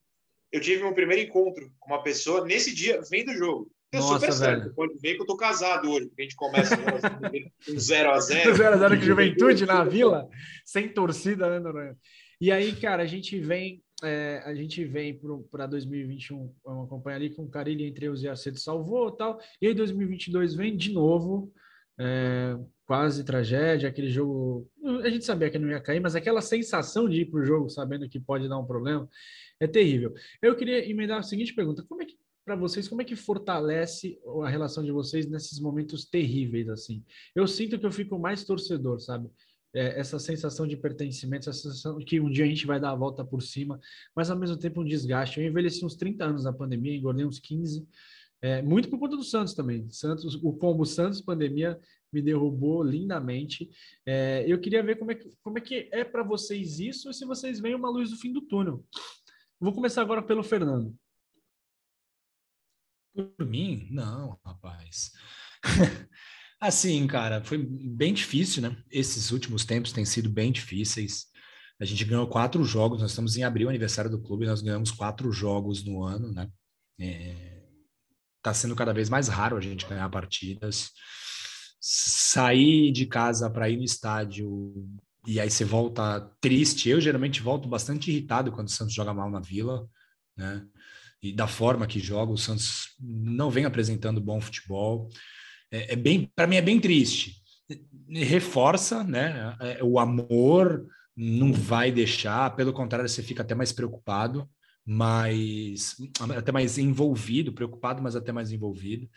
Eu 0.52 0.60
tive 0.60 0.82
meu 0.82 0.92
primeiro 0.92 1.22
encontro 1.22 1.70
com 1.78 1.92
uma 1.92 2.02
pessoa 2.02 2.44
nesse 2.44 2.74
dia, 2.74 3.00
vendo 3.08 3.30
o 3.30 3.36
jogo. 3.36 3.70
Deu 3.92 4.02
Nossa, 4.02 4.14
super 4.14 4.32
velho. 4.32 4.62
certo. 4.62 4.74
Pode 4.74 4.98
ver 5.00 5.16
que 5.16 5.22
eu 5.22 5.26
tô 5.26 5.36
casado 5.36 5.90
hoje, 5.90 6.06
porque 6.06 6.22
a 6.22 6.24
gente 6.24 6.36
começa 6.36 6.76
com 7.66 7.78
0 7.78 8.10
a 8.10 8.20
0 8.20 8.54
0 8.54 8.74
a 8.74 8.76
0 8.76 8.96
com 8.96 9.02
juventude 9.02 9.66
na 9.66 9.84
vila, 9.84 10.28
sem 10.64 10.88
torcida, 10.88 11.50
né, 11.50 11.58
Noronha? 11.58 11.96
E 12.40 12.50
aí, 12.50 12.74
cara, 12.76 13.02
a 13.02 13.06
gente 13.06 13.38
vem, 13.38 13.82
é, 14.02 14.42
a 14.44 14.54
gente 14.54 14.84
vem 14.84 15.20
para 15.50 15.66
2021, 15.66 16.54
uma 16.64 16.88
campanha 16.88 17.16
ali 17.16 17.30
com 17.30 17.42
o 17.42 17.50
Carilli 17.50 17.84
entre 17.84 18.08
os 18.08 18.22
e 18.22 18.28
Acedo 18.28 18.58
salvou 18.58 19.10
tal. 19.10 19.40
E 19.60 19.66
aí 19.66 19.74
2022 19.74 20.54
vem 20.54 20.76
de 20.76 20.92
novo, 20.92 21.52
é, 22.00 22.58
quase 22.86 23.22
tragédia, 23.22 23.88
aquele 23.88 24.08
jogo. 24.08 24.66
A 25.04 25.10
gente 25.10 25.24
sabia 25.24 25.50
que 25.50 25.58
não 25.58 25.68
ia 25.68 25.80
cair, 25.80 26.00
mas 26.00 26.16
aquela 26.16 26.40
sensação 26.40 27.06
de 27.06 27.20
ir 27.20 27.26
para 27.26 27.40
o 27.40 27.44
jogo 27.44 27.68
sabendo 27.68 28.08
que 28.08 28.18
pode 28.18 28.48
dar 28.48 28.58
um 28.58 28.64
problema 28.64 29.06
é 29.60 29.66
terrível. 29.66 30.14
Eu 30.40 30.56
queria 30.56 30.88
emendar 30.88 31.18
a 31.18 31.22
seguinte 31.22 31.54
pergunta: 31.54 31.84
como 31.86 32.02
é 32.02 32.06
que 32.06 32.16
para 32.42 32.56
vocês, 32.56 32.88
como 32.88 33.02
é 33.02 33.04
que 33.04 33.14
fortalece 33.14 34.18
a 34.42 34.48
relação 34.48 34.82
de 34.82 34.90
vocês 34.90 35.28
nesses 35.28 35.60
momentos 35.60 36.06
terríveis 36.06 36.70
assim? 36.70 37.04
Eu 37.34 37.46
sinto 37.46 37.78
que 37.78 37.84
eu 37.84 37.92
fico 37.92 38.18
mais 38.18 38.44
torcedor, 38.44 38.98
sabe? 38.98 39.28
É, 39.72 40.00
essa 40.00 40.18
sensação 40.18 40.66
de 40.66 40.76
pertencimento, 40.76 41.48
essa 41.48 41.60
sensação 41.60 41.98
que 41.98 42.18
um 42.18 42.30
dia 42.30 42.44
a 42.44 42.48
gente 42.48 42.66
vai 42.66 42.80
dar 42.80 42.90
a 42.90 42.96
volta 42.96 43.24
por 43.24 43.40
cima, 43.42 43.78
mas 44.16 44.30
ao 44.30 44.38
mesmo 44.38 44.56
tempo 44.56 44.80
um 44.80 44.84
desgaste. 44.84 45.38
Eu 45.38 45.46
envelheci 45.46 45.84
uns 45.84 45.94
30 45.94 46.24
anos 46.24 46.44
na 46.44 46.52
pandemia, 46.52 46.96
engordei 46.96 47.26
uns 47.26 47.38
15, 47.38 47.86
é, 48.42 48.62
muito 48.62 48.88
por 48.88 48.98
conta 48.98 49.16
do 49.16 49.24
Santos 49.24 49.54
também. 49.54 49.90
Santos, 49.90 50.34
o 50.34 50.52
combo 50.52 50.84
Santos 50.86 51.20
pandemia 51.20 51.78
me 52.12 52.22
derrubou 52.22 52.82
lindamente. 52.82 53.70
É, 54.06 54.44
eu 54.46 54.58
queria 54.60 54.82
ver 54.82 54.98
como 54.98 55.12
é 55.12 55.14
que, 55.14 55.30
como 55.42 55.58
é, 55.58 55.60
que 55.60 55.88
é 55.92 56.04
para 56.04 56.22
vocês 56.22 56.80
isso 56.80 57.10
e 57.10 57.14
se 57.14 57.24
vocês 57.24 57.60
veem 57.60 57.74
uma 57.74 57.90
luz 57.90 58.10
do 58.10 58.16
fim 58.16 58.32
do 58.32 58.42
túnel. 58.42 58.84
Vou 59.60 59.72
começar 59.72 60.00
agora 60.00 60.22
pelo 60.22 60.42
Fernando. 60.42 60.96
Por 63.14 63.46
mim? 63.46 63.88
Não, 63.90 64.38
rapaz. 64.44 65.12
assim, 66.58 67.06
cara, 67.06 67.44
foi 67.44 67.58
bem 67.58 68.14
difícil, 68.14 68.62
né? 68.62 68.76
Esses 68.90 69.30
últimos 69.30 69.64
tempos 69.64 69.92
têm 69.92 70.04
sido 70.04 70.30
bem 70.30 70.50
difíceis. 70.50 71.26
A 71.78 71.84
gente 71.84 72.04
ganhou 72.04 72.26
quatro 72.26 72.64
jogos, 72.64 73.00
nós 73.00 73.10
estamos 73.10 73.36
em 73.36 73.42
abril, 73.42 73.68
aniversário 73.68 74.10
do 74.10 74.20
clube, 74.20 74.46
nós 74.46 74.62
ganhamos 74.62 74.90
quatro 74.90 75.30
jogos 75.32 75.84
no 75.84 76.02
ano, 76.02 76.32
né? 76.32 76.50
É, 76.98 77.59
tá 78.42 78.54
sendo 78.54 78.76
cada 78.76 78.92
vez 78.92 79.08
mais 79.08 79.28
raro 79.28 79.56
a 79.56 79.60
gente 79.60 79.86
ganhar 79.86 80.08
partidas. 80.08 80.90
Sair 81.80 82.92
de 82.92 83.06
casa 83.06 83.48
para 83.48 83.68
ir 83.68 83.76
no 83.76 83.84
estádio 83.84 84.72
e 85.26 85.40
aí 85.40 85.50
você 85.50 85.64
volta 85.64 86.20
triste. 86.40 86.88
Eu 86.88 87.00
geralmente 87.00 87.40
volto 87.40 87.68
bastante 87.68 88.10
irritado 88.10 88.52
quando 88.52 88.68
o 88.68 88.70
Santos 88.70 88.94
joga 88.94 89.14
mal 89.14 89.30
na 89.30 89.40
Vila, 89.40 89.86
né? 90.36 90.66
e 91.22 91.32
da 91.32 91.46
forma 91.46 91.86
que 91.86 91.98
joga, 91.98 92.32
o 92.32 92.38
Santos 92.38 92.94
não 92.98 93.50
vem 93.50 93.64
apresentando 93.64 94.20
bom 94.20 94.40
futebol. 94.40 95.08
É, 95.70 95.92
é 95.92 95.96
bem, 95.96 96.30
para 96.34 96.46
mim 96.46 96.56
é 96.56 96.62
bem 96.62 96.80
triste. 96.80 97.36
Reforça, 98.08 99.04
né? 99.04 99.54
É, 99.60 99.84
o 99.84 99.98
amor 99.98 100.86
não 101.14 101.52
vai 101.52 101.92
deixar, 101.92 102.56
pelo 102.56 102.72
contrário, 102.72 103.08
você 103.08 103.22
fica 103.22 103.42
até 103.42 103.54
mais 103.54 103.72
preocupado, 103.72 104.48
mais 104.84 105.96
até 106.36 106.50
mais 106.50 106.78
envolvido, 106.78 107.52
preocupado, 107.52 108.02
mas 108.02 108.16
até 108.16 108.32
mais 108.32 108.52
envolvido. 108.52 109.08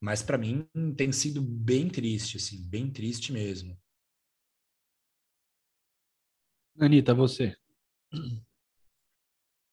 Mas 0.00 0.22
para 0.22 0.38
mim 0.38 0.68
tem 0.96 1.12
sido 1.12 1.40
bem 1.40 1.88
triste, 1.88 2.36
assim, 2.36 2.68
bem 2.68 2.90
triste 2.90 3.32
mesmo. 3.32 3.78
Anitta, 6.78 7.14
você 7.14 7.56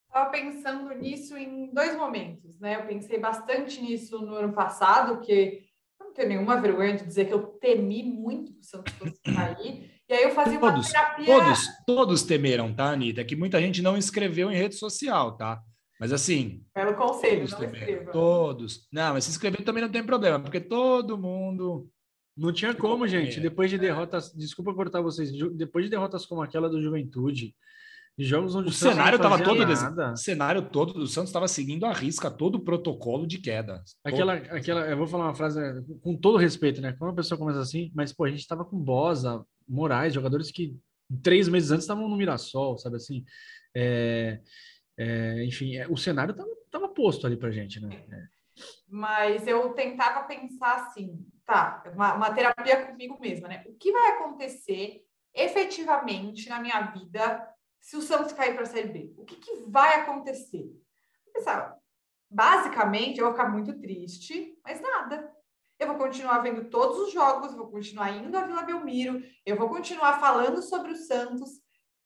estava 0.10 0.30
pensando 0.32 0.94
nisso 0.96 1.38
em 1.38 1.72
dois 1.74 1.96
momentos, 1.96 2.60
né? 2.60 2.76
Eu 2.76 2.88
pensei 2.88 3.20
bastante 3.20 3.82
nisso 3.82 4.20
no 4.20 4.36
ano 4.36 4.54
passado, 4.54 5.22
que 5.22 5.64
não 6.00 6.14
tenho 6.14 6.30
nenhuma 6.30 6.60
vergonha 6.60 6.96
de 6.96 7.06
dizer 7.06 7.26
que 7.26 7.34
eu 7.34 7.48
temi 7.60 8.04
muito 8.04 8.54
que 8.54 8.60
o 8.60 8.64
Santos 8.64 8.94
fosse 8.94 9.22
cair. 9.22 9.99
E 10.10 10.14
aí 10.14 10.24
eu 10.24 10.32
fazia 10.32 10.60
todos, 10.60 10.88
uma 10.88 10.92
terapia. 10.92 11.26
Todos, 11.26 11.68
todos 11.86 12.24
temeram, 12.24 12.74
tá, 12.74 12.92
Anitta? 12.92 13.22
É 13.22 13.24
que 13.24 13.36
muita 13.36 13.62
gente 13.62 13.80
não 13.82 13.96
escreveu 13.96 14.52
em 14.52 14.56
rede 14.56 14.76
social, 14.76 15.38
tá? 15.38 15.62
Mas 16.00 16.12
assim. 16.12 16.64
Pelo 16.74 16.96
conselho, 16.96 17.48
todos 17.48 17.60
não 17.60 17.64
escreva. 17.66 18.12
Todos. 18.12 18.88
Não, 18.92 19.14
mas 19.14 19.26
se 19.26 19.32
escrever 19.32 19.64
também 19.64 19.84
não 19.84 19.92
tem 19.92 20.04
problema, 20.04 20.40
porque 20.40 20.60
todo 20.60 21.18
mundo. 21.18 21.88
Não 22.36 22.52
tinha 22.54 22.74
como, 22.74 23.06
gente. 23.06 23.40
Depois 23.40 23.70
de 23.70 23.78
derrotas, 23.78 24.34
desculpa 24.34 24.74
cortar 24.74 25.02
vocês, 25.02 25.30
depois 25.54 25.86
de 25.86 25.92
derrotas 25.92 26.26
como 26.26 26.42
aquela 26.42 26.70
do 26.70 26.82
Juventude, 26.82 27.54
jogos 28.28 28.56
onde 28.56 28.68
o, 28.68 28.70
o 28.70 28.74
cenário 28.74 29.16
estava 29.16 29.42
todo 29.42 29.66
nada. 29.66 30.16
cenário 30.16 30.62
todo 30.70 30.94
do 30.94 31.08
Santos 31.08 31.30
estava 31.30 31.48
seguindo 31.48 31.86
a 31.86 31.94
risca 31.94 32.30
todo 32.30 32.56
o 32.56 32.60
protocolo 32.60 33.26
de 33.26 33.40
queda. 33.40 33.82
Aquela, 34.04 34.40
todo. 34.40 34.56
aquela, 34.56 34.82
eu 34.82 34.98
vou 34.98 35.08
falar 35.08 35.26
uma 35.26 35.36
frase 35.36 35.60
com 36.02 36.16
todo 36.18 36.38
respeito, 36.38 36.82
né? 36.82 36.94
Quando 36.98 37.12
a 37.12 37.16
pessoa 37.16 37.38
começa 37.38 37.60
assim, 37.60 37.92
mas 37.96 38.12
pô, 38.12 38.26
a 38.26 38.30
gente 38.30 38.42
estava 38.42 38.66
com 38.66 38.78
Bosa, 38.78 39.46
Moraes, 39.68 40.14
jogadores 40.14 40.52
que 40.52 40.76
três 41.24 41.48
meses 41.48 41.72
antes 41.72 41.84
estavam 41.84 42.08
no 42.08 42.18
Mirassol, 42.18 42.78
sabe 42.78 42.98
assim? 42.98 43.24
É, 43.76 44.40
é, 44.98 45.46
enfim, 45.46 45.78
é, 45.78 45.88
o 45.88 45.96
cenário 45.96 46.36
estava 46.66 46.90
posto 46.90 47.26
ali 47.26 47.38
para 47.38 47.52
gente, 47.52 47.80
né? 47.80 48.04
É. 48.12 48.40
Mas 48.88 49.48
eu 49.48 49.70
tentava 49.74 50.28
pensar 50.28 50.76
assim, 50.76 51.26
tá, 51.46 51.84
uma, 51.94 52.16
uma 52.16 52.34
terapia 52.34 52.86
comigo 52.86 53.18
mesma, 53.20 53.48
né? 53.48 53.64
O 53.66 53.74
que 53.76 53.92
vai 53.92 54.12
acontecer 54.12 55.04
efetivamente 55.34 56.50
na 56.50 56.60
minha 56.60 56.82
vida 56.92 57.48
se 57.80 57.96
o 57.98 58.02
Santos 58.02 58.34
cair 58.34 58.54
para 58.54 58.64
a 58.64 58.68
Série 58.68 58.90
B? 58.90 59.14
O 59.18 59.26
que, 59.26 59.36
que 59.36 59.64
vai 59.68 60.02
acontecer? 60.02 60.70
Pensar, 61.34 61.78
basicamente, 62.30 63.20
eu 63.20 63.26
vou 63.26 63.34
ficar 63.34 63.50
muito 63.50 63.80
triste, 63.80 64.58
mas 64.64 64.82
nada. 64.82 65.34
Eu 65.80 65.88
vou 65.88 65.96
continuar 65.96 66.40
vendo 66.40 66.70
todos 66.70 67.00
os 67.00 67.14
jogos, 67.14 67.56
vou 67.56 67.72
continuar 67.72 68.12
indo 68.12 68.38
à 68.38 68.42
Vila 68.42 68.64
Belmiro, 68.64 69.24
eu 69.46 69.56
vou 69.56 69.70
continuar 69.70 70.20
falando 70.20 70.62
sobre 70.62 70.92
o 70.92 70.96
Santos. 70.96 71.52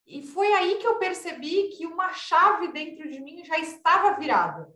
E 0.06 0.22
foi 0.22 0.54
aí 0.54 0.76
que 0.76 0.86
eu 0.86 1.00
percebi 1.00 1.70
que 1.70 1.88
uma 1.88 2.14
chave 2.14 2.68
dentro 2.68 3.10
de 3.10 3.20
mim 3.20 3.44
já 3.44 3.58
estava 3.58 4.20
virada. 4.20 4.72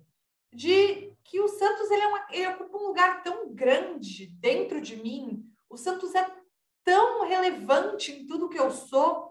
De 0.51 1.13
que 1.23 1.39
o 1.39 1.47
Santos 1.47 1.91
ele, 1.91 2.01
é 2.01 2.07
uma, 2.07 2.27
ele 2.31 2.47
ocupa 2.47 2.77
um 2.77 2.87
lugar 2.87 3.21
tão 3.21 3.53
grande 3.53 4.27
dentro 4.27 4.81
de 4.81 4.95
mim. 4.95 5.45
O 5.69 5.77
Santos 5.77 6.15
é 6.15 6.25
tão 6.83 7.27
relevante 7.27 8.13
em 8.13 8.25
tudo 8.25 8.49
que 8.49 8.57
eu 8.57 8.71
sou 8.71 9.26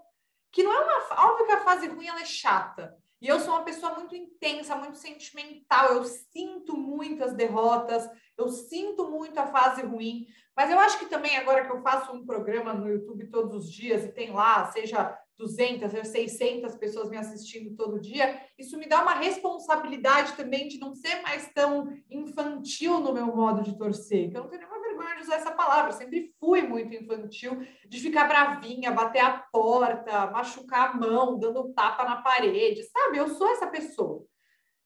que 0.56 0.62
não 0.62 0.72
é 0.72 0.80
uma. 0.80 1.26
Óbvio 1.26 1.44
que 1.44 1.52
a 1.52 1.60
fase 1.60 1.86
ruim 1.86 2.08
ela 2.08 2.22
é 2.22 2.24
chata. 2.24 2.96
E 3.20 3.28
eu 3.28 3.38
sou 3.38 3.52
uma 3.52 3.62
pessoa 3.62 3.94
muito 3.94 4.16
intensa, 4.16 4.74
muito 4.74 4.96
sentimental. 4.96 5.92
Eu 5.92 6.04
sinto 6.04 6.74
muitas 6.74 7.34
derrotas, 7.34 8.08
eu 8.38 8.48
sinto 8.48 9.06
muito 9.10 9.38
a 9.38 9.48
fase 9.48 9.82
ruim. 9.82 10.26
Mas 10.56 10.70
eu 10.70 10.78
acho 10.78 10.98
que 10.98 11.10
também, 11.10 11.36
agora 11.36 11.66
que 11.66 11.70
eu 11.70 11.82
faço 11.82 12.10
um 12.10 12.24
programa 12.24 12.72
no 12.72 12.88
YouTube 12.88 13.26
todos 13.26 13.54
os 13.54 13.70
dias 13.70 14.02
e 14.04 14.12
tem 14.12 14.32
lá, 14.32 14.64
seja 14.72 15.14
200, 15.36 15.90
seja 15.90 16.04
600 16.04 16.74
pessoas 16.76 17.10
me 17.10 17.18
assistindo 17.18 17.76
todo 17.76 18.00
dia, 18.00 18.40
isso 18.58 18.78
me 18.78 18.88
dá 18.88 19.02
uma 19.02 19.12
responsabilidade 19.12 20.32
também 20.32 20.68
de 20.68 20.78
não 20.78 20.94
ser 20.94 21.20
mais 21.20 21.52
tão 21.52 21.94
infantil 22.10 22.98
no 23.00 23.12
meu 23.12 23.26
modo 23.26 23.62
de 23.62 23.76
torcer, 23.76 24.30
que 24.30 24.38
eu 24.38 24.40
não 24.44 24.48
tenho 24.48 24.62
nenhuma 24.62 24.85
vergonha 24.96 25.16
de 25.16 25.22
usar 25.22 25.36
essa 25.36 25.52
palavra, 25.52 25.92
sempre 25.92 26.34
fui 26.40 26.62
muito 26.62 26.94
infantil, 26.94 27.66
de 27.86 28.00
ficar 28.00 28.26
bravinha, 28.26 28.90
bater 28.90 29.20
a 29.20 29.38
porta, 29.52 30.30
machucar 30.30 30.90
a 30.90 30.94
mão, 30.94 31.38
dando 31.38 31.72
tapa 31.72 32.04
na 32.04 32.22
parede, 32.22 32.82
sabe? 32.84 33.18
Eu 33.18 33.28
sou 33.28 33.48
essa 33.50 33.66
pessoa. 33.66 34.24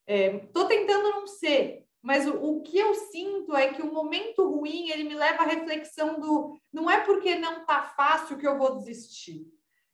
Estou 0.07 0.65
é, 0.65 0.69
tentando 0.69 1.11
não 1.11 1.27
ser, 1.27 1.85
mas 2.03 2.27
o, 2.27 2.35
o, 2.35 2.63
que 2.63 2.77
eu 2.77 2.95
sinto 2.95 3.55
é 3.55 3.73
que 3.73 3.83
o 3.83 3.93
momento 3.93 4.49
ruim 4.49 4.91
ele 4.91 5.05
me 5.05 5.15
leva 5.15 5.43
à 5.43 5.47
reflexão 5.47 6.19
do 6.19 6.59
não 6.73 6.91
é 6.91 7.01
porque 7.01 7.37
não 7.37 7.65
tá 7.65 7.83
fácil 7.83 8.37
que 8.37 8.47
eu 8.47 8.59
vou 8.59 8.79
desistir. 8.79 9.47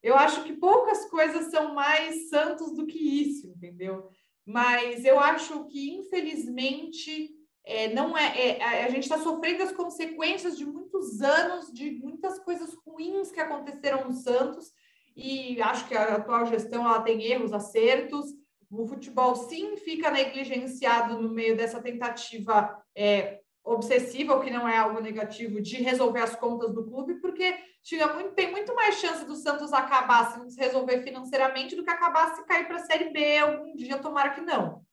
Eu 0.02 0.16
acho 0.16 0.44
que 0.44 0.54
poucas 0.54 1.04
coisas 1.10 1.50
são 1.50 1.74
mais 1.74 2.30
santos 2.30 2.72
do 2.74 2.86
que 2.86 2.98
isso, 2.98 3.48
entendeu? 3.48 4.08
Mas 4.44 5.04
eu 5.04 5.18
acho 5.18 5.66
que 5.66 5.90
infelizmente 5.90 7.35
é, 7.66 7.92
não 7.92 8.16
é, 8.16 8.58
é, 8.58 8.84
a 8.84 8.88
gente 8.88 9.02
está 9.02 9.18
sofrendo 9.18 9.64
as 9.64 9.72
consequências 9.72 10.56
de 10.56 10.64
muitos 10.64 11.20
anos, 11.20 11.72
de 11.72 11.90
muitas 11.90 12.38
coisas 12.38 12.72
ruins 12.86 13.32
que 13.32 13.40
aconteceram 13.40 14.04
no 14.04 14.12
Santos, 14.12 14.70
e 15.16 15.60
acho 15.60 15.88
que 15.88 15.96
a 15.96 16.14
atual 16.14 16.46
gestão 16.46 16.86
ela 16.86 17.02
tem 17.02 17.22
erros, 17.24 17.52
acertos. 17.52 18.26
O 18.70 18.86
futebol 18.86 19.34
sim 19.34 19.76
fica 19.78 20.10
negligenciado 20.10 21.20
no 21.20 21.28
meio 21.28 21.56
dessa 21.56 21.82
tentativa 21.82 22.80
é, 22.94 23.40
obsessiva, 23.64 24.36
o 24.36 24.40
que 24.40 24.50
não 24.50 24.68
é 24.68 24.76
algo 24.76 25.00
negativo, 25.00 25.60
de 25.60 25.76
resolver 25.76 26.20
as 26.20 26.36
contas 26.36 26.72
do 26.72 26.86
clube, 26.86 27.14
porque 27.14 27.56
tinha 27.82 28.06
muito, 28.12 28.30
tem 28.32 28.50
muito 28.50 28.74
mais 28.76 28.96
chance 28.96 29.24
do 29.24 29.34
Santos 29.34 29.72
acabar 29.72 30.48
se 30.48 30.56
resolver 30.56 31.02
financeiramente 31.02 31.74
do 31.74 31.82
que 31.82 31.90
acabar 31.90 32.34
se 32.34 32.44
cair 32.44 32.66
para 32.66 32.76
a 32.76 32.84
Série 32.84 33.10
B 33.10 33.38
algum 33.38 33.74
dia, 33.74 33.98
tomara 33.98 34.30
que 34.30 34.40
não. 34.40 34.84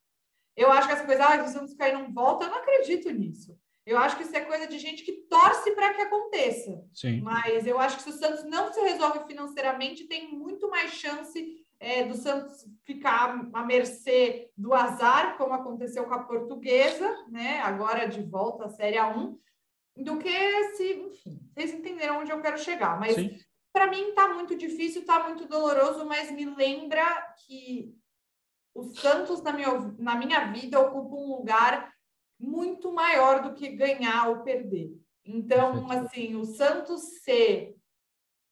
Eu 0.55 0.71
acho 0.71 0.87
que 0.87 0.93
essa 0.93 1.05
coisa, 1.05 1.25
ah, 1.25 1.43
o 1.43 1.47
Santos 1.47 1.73
cair 1.73 1.93
não 1.93 2.13
volta, 2.13 2.45
eu 2.45 2.49
não 2.49 2.57
acredito 2.57 3.09
nisso. 3.09 3.57
Eu 3.85 3.97
acho 3.97 4.15
que 4.15 4.23
isso 4.23 4.35
é 4.35 4.41
coisa 4.41 4.65
de 4.65 4.79
gente 4.79 5.03
que 5.03 5.11
torce 5.29 5.71
para 5.71 5.93
que 5.93 6.01
aconteça. 6.01 6.85
Sim. 6.93 7.21
Mas 7.21 7.67
eu 7.67 7.77
acho 7.79 7.97
que 7.97 8.03
se 8.03 8.09
o 8.09 8.13
Santos 8.13 8.45
não 8.45 8.71
se 8.71 8.79
resolve 8.79 9.25
financeiramente, 9.27 10.05
tem 10.05 10.31
muito 10.31 10.69
mais 10.69 10.91
chance 10.91 11.63
é, 11.79 12.03
do 12.03 12.15
Santos 12.15 12.65
ficar 12.85 13.49
à 13.51 13.63
mercê 13.63 14.49
do 14.55 14.73
azar, 14.73 15.37
como 15.37 15.53
aconteceu 15.53 16.05
com 16.05 16.13
a 16.13 16.23
portuguesa, 16.23 17.25
né? 17.27 17.59
Agora 17.59 18.07
de 18.07 18.23
volta 18.23 18.65
à 18.65 18.69
Série 18.69 18.95
A1, 18.95 19.37
do 19.97 20.17
que 20.17 20.63
se, 20.75 20.93
enfim, 20.93 21.39
vocês 21.53 21.73
entenderam 21.73 22.19
onde 22.19 22.31
eu 22.31 22.41
quero 22.41 22.57
chegar. 22.57 22.97
Mas 22.97 23.17
para 23.73 23.87
mim 23.87 24.09
está 24.09 24.33
muito 24.33 24.55
difícil, 24.55 25.01
está 25.01 25.23
muito 25.23 25.45
doloroso, 25.45 26.05
mas 26.05 26.31
me 26.31 26.45
lembra 26.45 27.03
que 27.45 27.93
o 28.73 28.83
Santos, 28.83 29.41
na 29.41 29.53
minha, 29.53 29.79
na 29.97 30.15
minha 30.15 30.51
vida, 30.51 30.79
ocupa 30.79 31.15
um 31.15 31.35
lugar 31.37 31.93
muito 32.39 32.91
maior 32.91 33.41
do 33.41 33.53
que 33.53 33.69
ganhar 33.69 34.29
ou 34.29 34.43
perder. 34.43 34.91
Então, 35.25 35.89
assim, 35.89 36.35
o 36.35 36.45
Santos 36.45 37.21
ser 37.23 37.75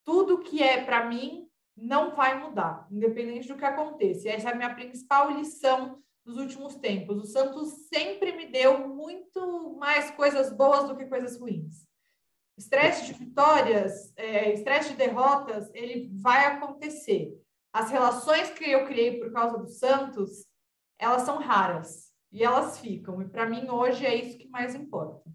tudo 0.06 0.40
que 0.40 0.62
é 0.62 0.84
para 0.84 1.06
mim 1.06 1.48
não 1.76 2.16
vai 2.16 2.40
mudar, 2.40 2.88
independente 2.92 3.48
do 3.48 3.58
que 3.58 3.66
aconteça. 3.66 4.30
Essa 4.30 4.50
é 4.50 4.52
a 4.54 4.56
minha 4.56 4.74
principal 4.74 5.32
lição 5.32 6.02
dos 6.24 6.38
últimos 6.38 6.76
tempos. 6.76 7.18
O 7.18 7.26
Santos 7.26 7.88
sempre 7.88 8.34
me 8.34 8.46
deu 8.46 8.88
muito 8.88 9.76
mais 9.78 10.12
coisas 10.12 10.52
boas 10.52 10.88
do 10.88 10.96
que 10.96 11.06
coisas 11.06 11.40
ruins. 11.40 11.88
Estresse 12.58 13.06
de 13.08 13.14
vitórias, 13.14 14.14
é, 14.16 14.54
estresse 14.54 14.90
de 14.90 14.96
derrotas, 14.98 15.72
ele 15.74 16.12
vai 16.22 16.46
acontecer. 16.46 17.41
As 17.74 17.90
relações 17.90 18.50
que 18.50 18.70
eu 18.70 18.86
criei 18.86 19.20
por 19.20 19.32
causa 19.32 19.58
do 19.58 19.68
Santos, 19.68 20.46
elas 21.00 21.22
são 21.22 21.40
raras 21.40 22.12
e 22.32 22.44
elas 22.44 22.80
ficam. 22.80 23.22
E 23.22 23.28
para 23.28 23.50
mim, 23.50 23.70
hoje, 23.70 24.06
é 24.06 24.16
isso 24.16 24.38
que 24.38 24.50
mais 24.50 24.76
importa. 24.76 25.30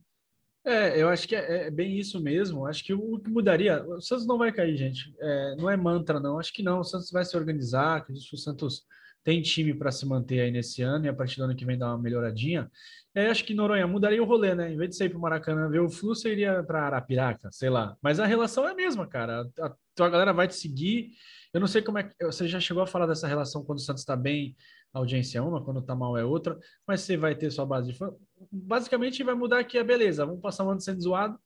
É, 0.65 1.01
eu 1.01 1.09
acho 1.09 1.29
que 1.29 1.37
é, 1.37 1.67
é, 1.67 1.71
bem 1.71 1.97
isso 1.97 2.21
mesmo. 2.21 2.67
Acho 2.67 2.85
que 2.85 2.93
o 2.93 3.21
que 3.21 3.31
mudaria. 3.31 3.85
O 3.87 4.01
Santos 4.01 4.27
não 4.27 4.37
vai 4.37 4.53
cair, 4.53 4.77
gente. 4.77 5.15
É, 5.21 5.57
não 5.57 5.71
é 5.71 5.77
mantra, 5.77 6.19
não. 6.19 6.39
Acho 6.39 6.53
que 6.53 6.63
não. 6.63 6.81
O 6.81 6.85
Santos 6.85 7.11
vai 7.11 7.25
se 7.25 7.37
organizar. 7.37 7.99
Acredito 7.99 8.29
que 8.29 8.35
o 8.35 8.39
Santos 8.39 8.85
tem 9.27 9.43
time 9.43 9.75
para 9.75 9.91
se 9.91 10.07
manter 10.07 10.41
aí 10.41 10.53
nesse 10.53 10.83
ano 10.83 11.07
e 11.07 11.09
a 11.09 11.13
partir 11.13 11.39
do 11.39 11.43
ano 11.43 11.57
que 11.57 11.65
vem 11.65 11.77
dar 11.77 11.89
uma 11.89 11.99
melhoradinha. 11.99 12.71
É, 13.13 13.27
acho 13.29 13.45
que 13.45 13.55
Noronha 13.55 13.85
mudaria 13.85 14.23
o 14.23 14.25
rolê, 14.25 14.55
né? 14.55 14.73
Em 14.73 14.77
vez 14.77 14.91
de 14.91 14.97
sair 14.97 15.09
para 15.09 15.19
o 15.19 15.21
Maracanã 15.21 15.69
ver 15.69 15.81
o 15.81 15.91
Flu, 15.91 16.15
você 16.15 16.31
iria 16.31 16.63
para 16.63 16.87
Arapiraca, 16.87 17.51
sei 17.51 17.69
lá. 17.69 17.97
Mas 18.01 18.21
a 18.21 18.25
relação 18.25 18.69
é 18.69 18.71
a 18.71 18.75
mesma, 18.77 19.05
cara. 19.05 19.45
A, 19.59 19.75
tua 19.97 20.09
galera 20.09 20.33
vai 20.33 20.47
te 20.47 20.55
seguir. 20.55 21.11
Eu 21.53 21.59
não 21.59 21.67
sei 21.67 21.83
como 21.83 21.99
é 21.99 22.05
que. 22.05 22.25
Você 22.25 22.47
já 22.47 22.61
chegou 22.61 22.85
a 22.85 22.87
falar 22.87 23.07
dessa 23.07 23.27
relação 23.27 23.65
quando 23.65 23.79
o 23.79 23.83
Santos 23.83 24.03
está 24.03 24.15
bem 24.15 24.55
a 24.95 24.99
audiência 25.01 25.39
é 25.39 25.43
uma, 25.43 25.63
quando 25.63 25.83
tá 25.83 25.95
mal 25.95 26.17
é 26.17 26.25
outra, 26.25 26.59
mas 26.87 27.03
você 27.03 27.17
vai 27.17 27.35
ter 27.35 27.51
sua 27.51 27.67
base 27.67 27.93
de 27.93 27.99
fã. 27.99 28.15
Basicamente 28.51 29.23
vai 29.25 29.35
mudar 29.35 29.59
aqui 29.59 29.77
a 29.77 29.85
beleza, 29.85 30.25
vamos 30.25 30.41
passar 30.41 30.65
um 30.65 30.71
ano 30.71 30.81
sendo 30.81 31.03
zoado, 31.03 31.39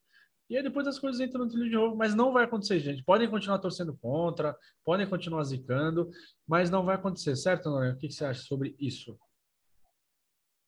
e 0.50 0.56
aí 0.56 0.62
depois 0.64 0.84
as 0.88 0.98
coisas 0.98 1.20
entram 1.20 1.44
no 1.44 1.50
trilho 1.50 1.70
de 1.70 1.76
novo, 1.76 1.94
mas 1.94 2.12
não 2.12 2.32
vai 2.32 2.44
acontecer, 2.44 2.80
gente. 2.80 3.04
Podem 3.04 3.30
continuar 3.30 3.60
torcendo 3.60 3.96
contra, 3.96 4.56
podem 4.84 5.08
continuar 5.08 5.44
zicando, 5.44 6.10
mas 6.44 6.68
não 6.68 6.84
vai 6.84 6.96
acontecer, 6.96 7.36
certo, 7.36 7.70
Noronha? 7.70 7.92
O 7.92 7.96
que 7.96 8.10
você 8.10 8.24
acha 8.24 8.42
sobre 8.42 8.74
isso? 8.76 9.16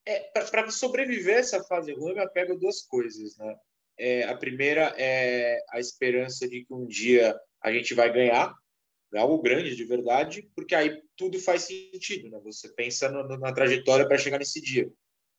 É, 0.07 0.21
para 0.51 0.71
sobreviver 0.71 1.39
essa 1.39 1.65
fase 1.65 1.93
ruim, 1.95 2.17
eu 2.17 2.31
pego 2.31 2.57
duas 2.57 2.83
coisas, 2.83 3.37
né? 3.37 3.57
É, 3.99 4.23
a 4.25 4.37
primeira 4.37 4.95
é 4.97 5.59
a 5.71 5.81
esperança 5.81 6.49
de 6.49 6.65
que 6.65 6.73
um 6.73 6.87
dia 6.87 7.37
a 7.61 7.73
gente 7.73 7.93
vai 7.93 8.13
ganhar, 8.13 8.55
é 9.13 9.19
algo 9.19 9.43
grande 9.43 9.75
de 9.75 9.85
verdade, 9.85 10.49
porque 10.55 10.77
aí 10.77 11.03
tudo 11.17 11.41
faz 11.41 11.63
sentido, 11.63 12.31
né? 12.31 12.41
Você 12.45 12.73
pensa 12.73 13.11
no, 13.11 13.37
na 13.37 13.53
trajetória 13.53 14.07
para 14.07 14.17
chegar 14.17 14.39
nesse 14.39 14.61
dia. 14.61 14.89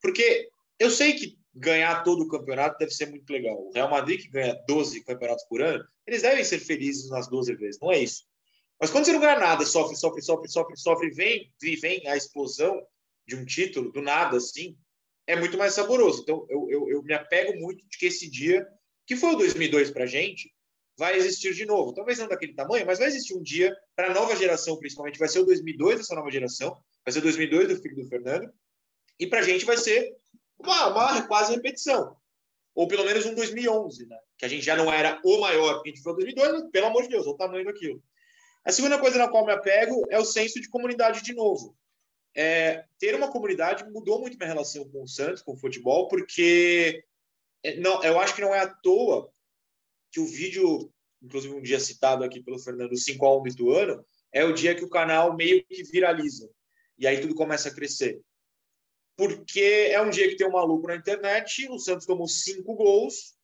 Porque 0.02 0.50
eu 0.78 0.92
sei 0.92 1.14
que 1.14 1.38
ganhar 1.54 2.04
todo 2.04 2.24
o 2.24 2.28
campeonato 2.28 2.78
deve 2.80 2.92
ser 2.92 3.08
muito 3.08 3.32
legal. 3.32 3.56
O 3.56 3.72
Real 3.72 3.90
Madrid, 3.90 4.22
que 4.22 4.30
ganha 4.30 4.56
12 4.68 5.04
campeonatos 5.04 5.46
por 5.46 5.62
ano, 5.62 5.84
eles 6.08 6.22
devem 6.22 6.44
ser 6.44 6.60
felizes 6.60 7.10
nas 7.10 7.28
12 7.28 7.56
vezes, 7.56 7.80
não 7.82 7.92
é 7.92 8.00
isso. 8.00 8.24
Mas 8.80 8.90
quando 8.90 9.06
você 9.06 9.14
não 9.14 9.20
ganha 9.20 9.40
nada, 9.40 9.66
sofre, 9.66 9.96
sofre, 9.96 10.22
sofre, 10.22 10.50
sofre, 10.50 10.78
sofre, 10.78 11.10
vem, 11.12 11.52
vem 11.80 12.08
a 12.08 12.18
explosão 12.18 12.82
de 13.26 13.36
um 13.36 13.46
título, 13.46 13.92
do 13.92 14.02
nada, 14.02 14.38
assim, 14.38 14.76
é 15.26 15.36
muito 15.36 15.58
mais 15.58 15.74
saboroso. 15.74 16.22
Então, 16.22 16.46
eu, 16.50 16.68
eu, 16.70 16.90
eu 16.90 17.04
me 17.04 17.14
apego 17.14 17.58
muito 17.60 17.88
de 17.88 17.98
que 17.98 18.08
esse 18.08 18.30
dia, 18.30 18.66
que 19.06 19.16
foi 19.16 19.34
o 19.34 19.38
2002 19.38 19.92
para 19.92 20.04
a 20.04 20.08
gente, 20.08 20.52
vai 20.98 21.16
existir 21.16 21.54
de 21.54 21.66
novo. 21.66 21.94
Talvez 21.94 22.20
não 22.20 22.28
daquele 22.28 22.54
tamanho, 22.54 22.86
mas 22.86 23.00
vai 23.00 23.08
existir 23.08 23.36
um 23.36 23.42
dia 23.42 23.76
para 23.96 24.12
a 24.12 24.14
nova 24.14 24.36
geração, 24.36 24.78
principalmente. 24.78 25.20
Vai 25.20 25.30
ser 25.30 25.40
o 25.40 25.46
2002 25.46 25.98
dessa 25.98 26.16
nova 26.16 26.30
geração, 26.30 26.78
vai 27.06 27.14
ser 27.14 27.20
o 27.20 27.24
2002 27.24 27.68
do 27.70 27.82
filho 27.82 27.96
do 27.96 28.10
Fernando, 28.10 28.52
e 29.20 29.28
para 29.28 29.40
a 29.40 29.44
gente 29.44 29.66
vai 29.66 29.78
ser 29.78 30.14
uma, 30.70 30.88
uma 30.88 31.28
quase 31.28 31.54
repetição. 31.54 32.16
Ou 32.76 32.88
pelo 32.88 33.06
menos 33.06 33.26
um 33.26 33.36
2011, 33.36 34.08
né? 34.08 34.18
que 34.44 34.46
a 34.46 34.50
gente 34.50 34.66
já 34.66 34.76
não 34.76 34.92
era 34.92 35.22
o 35.24 35.40
maior, 35.40 35.76
porque 35.76 35.90
a 35.90 35.94
gente 35.94 36.04
foi 36.04 36.12
o 36.12 36.16
2002, 36.16 36.52
mas, 36.52 36.72
pelo 36.72 36.88
amor 36.88 37.04
de 37.04 37.10
Deus, 37.10 37.26
o 37.26 37.36
tamanho 37.36 37.64
daquilo. 37.64 38.04
A 38.66 38.72
segunda 38.72 39.00
coisa 39.00 39.18
na 39.18 39.30
qual 39.30 39.46
me 39.46 39.54
apego 39.54 40.06
é 40.10 40.20
o 40.20 40.26
senso 40.26 40.60
de 40.60 40.70
comunidade 40.70 41.24
de 41.24 41.34
novo. 41.34 41.78
É, 42.36 42.84
ter 43.00 43.16
uma 43.16 43.32
comunidade 43.32 43.90
mudou 43.90 44.20
muito 44.20 44.38
minha 44.38 44.48
relação 44.50 44.84
com 44.90 45.04
o 45.04 45.08
Santos, 45.08 45.42
com 45.42 45.54
o 45.54 45.58
futebol, 45.58 46.10
porque 46.10 47.04
é, 47.64 47.78
não, 47.78 48.04
eu 48.04 48.20
acho 48.20 48.36
que 48.36 48.42
não 48.42 48.54
é 48.54 48.60
à 48.60 48.68
toa 48.68 49.32
que 50.12 50.20
o 50.20 50.26
vídeo, 50.26 50.92
inclusive 51.22 51.54
um 51.54 51.62
dia 51.62 51.80
citado 51.80 52.24
aqui 52.24 52.42
pelo 52.42 52.60
Fernando, 52.60 52.98
5 52.98 53.26
a 53.26 53.38
1 53.40 53.44
lituano, 53.44 54.06
é 54.32 54.44
o 54.44 54.54
dia 54.54 54.76
que 54.76 54.84
o 54.84 54.90
canal 54.90 55.36
meio 55.36 55.64
que 55.66 55.84
viraliza. 55.84 56.50
E 56.98 57.08
aí 57.08 57.22
tudo 57.22 57.34
começa 57.34 57.70
a 57.70 57.74
crescer. 57.74 58.22
Porque 59.16 59.90
é 59.92 60.02
um 60.02 60.10
dia 60.10 60.28
que 60.28 60.36
tem 60.36 60.48
um 60.48 60.52
maluco 60.52 60.88
na 60.88 60.96
internet, 60.96 61.68
o 61.70 61.78
Santos 61.78 62.06
tomou 62.06 62.28
cinco 62.28 62.74
gols, 62.76 63.36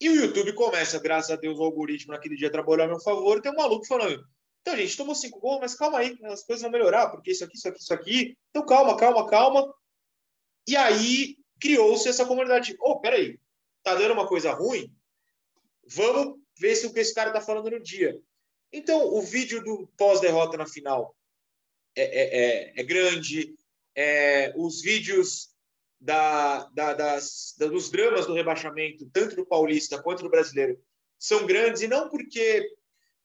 e 0.00 0.08
o 0.08 0.16
YouTube 0.16 0.52
começa, 0.54 0.98
graças 0.98 1.30
a 1.30 1.36
Deus, 1.36 1.58
o 1.58 1.62
algoritmo 1.62 2.12
naquele 2.12 2.36
dia 2.36 2.50
trabalhou 2.50 2.84
a 2.84 2.88
meu 2.88 3.00
favor, 3.00 3.40
tem 3.40 3.52
um 3.52 3.56
maluco 3.56 3.86
falando, 3.86 4.26
então, 4.62 4.76
gente, 4.76 4.96
tomou 4.96 5.14
cinco 5.14 5.40
gols, 5.40 5.60
mas 5.60 5.74
calma 5.74 5.98
aí, 5.98 6.16
as 6.24 6.44
coisas 6.44 6.62
vão 6.62 6.70
melhorar, 6.70 7.10
porque 7.10 7.32
isso 7.32 7.44
aqui, 7.44 7.56
isso 7.56 7.68
aqui, 7.68 7.80
isso 7.80 7.94
aqui. 7.94 8.38
Então, 8.50 8.64
calma, 8.64 8.96
calma, 8.96 9.28
calma. 9.28 9.74
E 10.66 10.76
aí 10.76 11.36
criou-se 11.60 12.08
essa 12.08 12.24
comunidade. 12.24 12.76
Oh, 12.80 13.00
peraí, 13.00 13.38
tá 13.82 13.94
dando 13.94 14.12
uma 14.12 14.26
coisa 14.26 14.52
ruim? 14.52 14.94
Vamos 15.84 16.40
ver 16.56 16.76
se 16.76 16.86
o 16.86 16.92
que 16.92 17.00
esse 17.00 17.12
cara 17.12 17.30
está 17.30 17.40
falando 17.40 17.70
no 17.70 17.82
dia. 17.82 18.20
Então, 18.72 19.04
o 19.04 19.20
vídeo 19.20 19.62
do 19.64 19.88
pós-derrota 19.96 20.56
na 20.56 20.66
final 20.66 21.14
é, 21.96 22.02
é, 22.02 22.40
é, 22.40 22.80
é 22.80 22.82
grande. 22.84 23.56
É, 23.94 24.52
os 24.56 24.80
vídeos 24.80 25.52
da, 26.00 26.64
da, 26.74 26.94
das, 26.94 27.54
da, 27.58 27.66
dos 27.66 27.90
dramas 27.90 28.26
do 28.26 28.34
rebaixamento, 28.34 29.08
tanto 29.12 29.36
do 29.36 29.46
paulista 29.46 30.02
quanto 30.02 30.22
do 30.22 30.30
brasileiro, 30.30 30.78
são 31.18 31.46
grandes. 31.46 31.82
E 31.82 31.88
não 31.88 32.08
porque, 32.08 32.66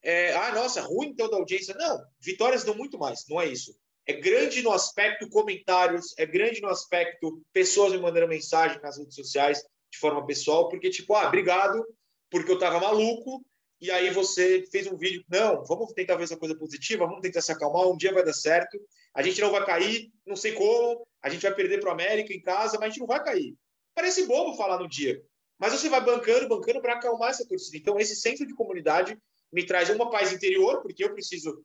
é, 0.03 0.34
ah, 0.34 0.53
nossa, 0.53 0.81
ruim 0.81 1.07
então 1.07 1.30
da 1.30 1.38
audiência. 1.38 1.73
Não, 1.76 1.99
vitórias 2.19 2.64
dão 2.64 2.76
muito 2.76 2.98
mais, 2.98 3.26
não 3.27 3.41
é 3.41 3.48
isso. 3.48 3.76
É 4.06 4.14
grande 4.14 4.61
no 4.61 4.72
aspecto 4.72 5.27
comentários, 5.30 6.14
é 6.18 6.26
grande 6.26 6.61
no 6.61 6.69
aspecto 6.69 7.44
pessoas 7.52 7.91
me 7.91 7.99
mandando 7.99 8.27
mensagem 8.27 8.80
nas 8.81 8.98
redes 8.98 9.15
sociais 9.15 9.61
de 9.91 9.99
forma 9.99 10.26
pessoal, 10.26 10.69
porque, 10.69 10.89
tipo, 10.89 11.14
ah, 11.15 11.27
obrigado, 11.27 11.85
porque 12.30 12.52
eu 12.52 12.56
estava 12.56 12.80
maluco, 12.80 13.44
e 13.79 13.91
aí 13.91 14.09
você 14.09 14.65
fez 14.71 14.87
um 14.87 14.97
vídeo, 14.97 15.23
não, 15.29 15.63
vamos 15.65 15.93
tentar 15.93 16.15
ver 16.15 16.23
essa 16.23 16.37
coisa 16.37 16.55
positiva, 16.55 17.05
vamos 17.05 17.21
tentar 17.21 17.41
se 17.41 17.51
acalmar, 17.51 17.87
um 17.87 17.97
dia 17.97 18.13
vai 18.13 18.23
dar 18.23 18.33
certo, 18.33 18.79
a 19.13 19.21
gente 19.21 19.39
não 19.39 19.51
vai 19.51 19.63
cair, 19.65 20.11
não 20.25 20.35
sei 20.35 20.53
como, 20.53 21.05
a 21.21 21.29
gente 21.29 21.41
vai 21.41 21.53
perder 21.53 21.79
para 21.79 21.89
o 21.89 21.91
América 21.91 22.33
em 22.33 22.41
casa, 22.41 22.77
mas 22.79 22.83
a 22.83 22.89
gente 22.89 22.99
não 22.99 23.07
vai 23.07 23.23
cair. 23.23 23.55
Parece 23.93 24.25
bobo 24.25 24.55
falar 24.55 24.79
no 24.79 24.89
dia, 24.89 25.21
mas 25.59 25.73
você 25.73 25.89
vai 25.89 26.03
bancando, 26.03 26.47
bancando 26.47 26.81
para 26.81 26.93
acalmar 26.93 27.29
essa 27.29 27.47
torcida. 27.47 27.77
Então, 27.77 27.99
esse 27.99 28.15
centro 28.15 28.45
de 28.45 28.55
comunidade 28.55 29.17
me 29.51 29.65
traz 29.65 29.89
uma 29.89 30.09
paz 30.09 30.31
interior, 30.31 30.81
porque 30.81 31.03
eu 31.03 31.13
preciso 31.13 31.63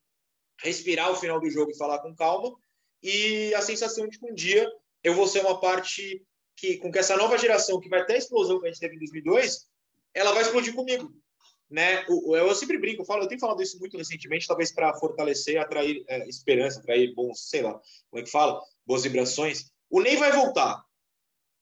respirar 0.63 1.11
o 1.11 1.17
final 1.17 1.41
do 1.41 1.51
jogo 1.51 1.71
e 1.71 1.77
falar 1.77 1.99
com 2.01 2.15
calma, 2.15 2.55
e 3.03 3.53
a 3.55 3.61
sensação 3.61 4.07
de 4.07 4.19
que 4.19 4.31
um 4.31 4.35
dia 4.35 4.71
eu 5.03 5.15
vou 5.15 5.27
ser 5.27 5.41
uma 5.41 5.61
parte 5.61 6.25
que, 6.57 6.77
com 6.77 6.93
que 6.93 6.99
essa 6.99 7.17
nova 7.17 7.37
geração, 7.37 7.81
que 7.81 7.89
vai 7.89 8.05
ter 8.05 8.15
a 8.15 8.19
explosão 8.19 8.61
que 8.61 8.67
a 8.67 8.69
gente 8.71 8.81
teve 8.81 8.95
em 8.95 8.99
2002, 8.99 9.67
ela 10.15 10.33
vai 10.33 10.43
explodir 10.43 10.75
comigo. 10.75 11.13
Né? 11.73 12.05
Eu 12.07 12.55
sempre 12.55 12.77
brinco, 12.77 13.01
eu, 13.01 13.07
falo, 13.07 13.23
eu 13.23 13.29
tenho 13.29 13.41
falado 13.41 13.63
isso 13.63 13.79
muito 13.79 13.97
recentemente, 13.97 14.47
talvez 14.47 14.71
para 14.71 14.93
fortalecer, 14.93 15.59
atrair 15.59 16.05
é, 16.07 16.29
esperança, 16.29 16.79
atrair 16.79 17.15
bons, 17.15 17.49
sei 17.49 17.63
lá, 17.63 17.73
como 18.11 18.21
é 18.21 18.23
que 18.23 18.31
fala? 18.31 18.61
Boas 18.85 19.05
vibrações. 19.05 19.71
O 19.89 20.03
Ney 20.03 20.17
vai 20.17 20.33
voltar. 20.33 20.85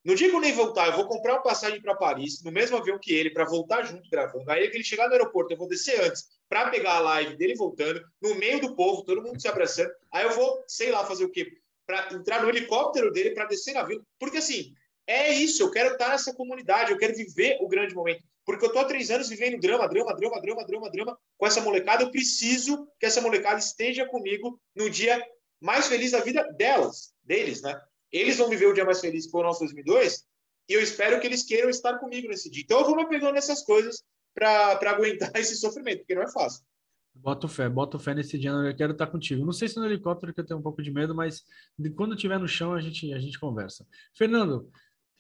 No 0.05 0.16
dia 0.16 0.28
que 0.28 0.35
o 0.35 0.41
Ney 0.41 0.51
voltar, 0.51 0.89
eu 0.89 0.97
vou 0.97 1.07
comprar 1.07 1.35
uma 1.35 1.43
passagem 1.43 1.81
para 1.81 1.95
Paris, 1.95 2.43
no 2.43 2.51
mesmo 2.51 2.77
avião 2.77 2.99
que 2.99 3.12
ele, 3.12 3.31
para 3.31 3.45
voltar 3.45 3.85
junto 3.85 4.11
gravando. 4.11 4.51
Aí, 4.51 4.65
ele 4.65 4.82
chegar 4.82 5.07
no 5.07 5.12
aeroporto, 5.12 5.53
eu 5.53 5.59
vou 5.59 5.69
descer 5.69 6.01
antes, 6.01 6.24
para 6.49 6.70
pegar 6.70 6.95
a 6.95 7.01
live 7.01 7.37
dele 7.37 7.55
voltando, 7.55 8.03
no 8.20 8.35
meio 8.35 8.61
do 8.61 8.74
povo, 8.74 9.05
todo 9.05 9.23
mundo 9.23 9.41
se 9.41 9.47
abraçando. 9.47 9.93
Aí 10.11 10.24
eu 10.24 10.32
vou, 10.32 10.65
sei 10.66 10.91
lá, 10.91 11.05
fazer 11.05 11.24
o 11.24 11.31
quê? 11.31 11.53
Para 11.87 12.15
entrar 12.15 12.43
no 12.43 12.49
helicóptero 12.49 13.12
dele, 13.12 13.31
para 13.31 13.45
descer 13.45 13.74
na 13.74 13.85
vila. 13.85 14.03
Porque 14.19 14.39
assim, 14.39 14.74
é 15.06 15.32
isso, 15.32 15.62
eu 15.62 15.70
quero 15.70 15.93
estar 15.93 16.10
nessa 16.10 16.35
comunidade, 16.35 16.93
eu 16.93 16.98
quero 16.98 17.14
viver 17.14 17.59
o 17.60 17.68
grande 17.68 17.94
momento. 17.94 18.22
Porque 18.44 18.64
eu 18.64 18.68
estou 18.68 18.82
há 18.82 18.86
três 18.86 19.10
anos 19.10 19.28
vivendo 19.28 19.60
drama, 19.60 19.89
drama, 19.89 20.14
drama, 20.14 20.40
drama, 20.40 20.66
drama, 20.66 20.90
drama 20.90 21.18
com 21.36 21.47
essa 21.47 21.60
molecada. 21.60 22.02
Eu 22.02 22.10
preciso 22.10 22.89
que 22.98 23.06
essa 23.06 23.20
molecada 23.20 23.59
esteja 23.59 24.06
comigo 24.06 24.60
no 24.74 24.89
dia 24.90 25.22
mais 25.60 25.86
feliz 25.86 26.12
da 26.12 26.20
vida 26.20 26.43
delas, 26.56 27.12
deles, 27.22 27.62
né? 27.62 27.81
Eles 28.10 28.39
vão 28.39 28.48
viver 28.48 28.66
o 28.66 28.72
dia 28.72 28.85
mais 28.85 29.01
feliz 29.01 29.31
foi 29.31 29.40
o 29.43 29.44
nosso 29.44 29.60
2002 29.60 30.24
e 30.68 30.72
eu 30.72 30.81
espero 30.81 31.20
que 31.20 31.27
eles 31.27 31.44
queiram 31.44 31.68
estar 31.68 31.98
comigo 31.98 32.28
nesse 32.28 32.51
dia. 32.51 32.62
Então 32.62 32.81
eu 32.81 32.86
vou 32.86 32.97
me 32.97 33.09
pegando 33.09 33.35
nessas 33.35 33.62
coisas 33.62 34.02
para 34.35 34.90
aguentar 34.90 35.31
esse 35.36 35.56
sofrimento, 35.56 35.98
porque 35.98 36.14
não 36.14 36.22
é 36.22 36.31
fácil. 36.31 36.64
Boto 37.12 37.48
fé, 37.48 37.68
boto 37.68 37.98
fé 37.98 38.14
nesse 38.14 38.39
dia, 38.39 38.51
eu 38.51 38.77
quero 38.77 38.93
estar 38.93 39.09
contigo. 39.09 39.44
Não 39.44 39.52
sei 39.52 39.68
se 39.68 39.77
no 39.77 39.85
helicóptero 39.85 40.32
que 40.32 40.40
eu 40.40 40.47
tenho 40.47 40.60
um 40.60 40.62
pouco 40.62 40.81
de 40.81 40.90
medo, 40.90 41.14
mas 41.14 41.43
de, 41.77 41.90
quando 41.90 42.14
estiver 42.14 42.39
no 42.39 42.47
chão 42.47 42.72
a 42.72 42.81
gente, 42.81 43.12
a 43.12 43.18
gente 43.18 43.39
conversa. 43.39 43.86
Fernando, 44.16 44.70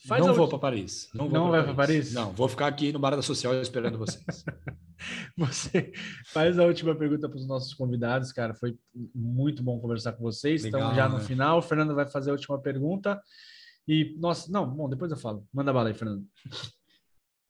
Faz 0.06 0.24
não 0.24 0.34
vou 0.34 0.48
para 0.48 0.58
Paris. 0.58 1.10
Não, 1.12 1.28
não 1.28 1.50
vai 1.50 1.62
para 1.62 1.74
Paris. 1.74 2.14
Não, 2.14 2.32
vou 2.32 2.48
ficar 2.48 2.68
aqui 2.68 2.90
no 2.90 2.98
Bar 2.98 3.16
da 3.16 3.22
Social 3.22 3.54
esperando 3.60 3.98
vocês. 3.98 4.44
você 5.36 5.92
faz 6.32 6.58
a 6.58 6.64
última 6.64 6.94
pergunta 6.94 7.28
para 7.28 7.38
os 7.38 7.46
nossos 7.46 7.74
convidados, 7.74 8.32
cara. 8.32 8.54
Foi 8.54 8.78
muito 9.14 9.62
bom 9.62 9.78
conversar 9.78 10.12
com 10.12 10.22
vocês. 10.22 10.62
Legal, 10.62 10.80
Estamos 10.80 10.96
já 10.96 11.08
no 11.08 11.18
né? 11.18 11.24
final. 11.24 11.58
O 11.58 11.62
Fernando 11.62 11.94
vai 11.94 12.06
fazer 12.06 12.30
a 12.30 12.32
última 12.32 12.58
pergunta. 12.58 13.20
E, 13.86 14.16
nossa, 14.18 14.50
não, 14.50 14.66
bom, 14.66 14.88
depois 14.88 15.10
eu 15.10 15.18
falo. 15.18 15.46
Manda 15.52 15.72
bala 15.72 15.88
aí, 15.88 15.94
Fernando. 15.94 16.24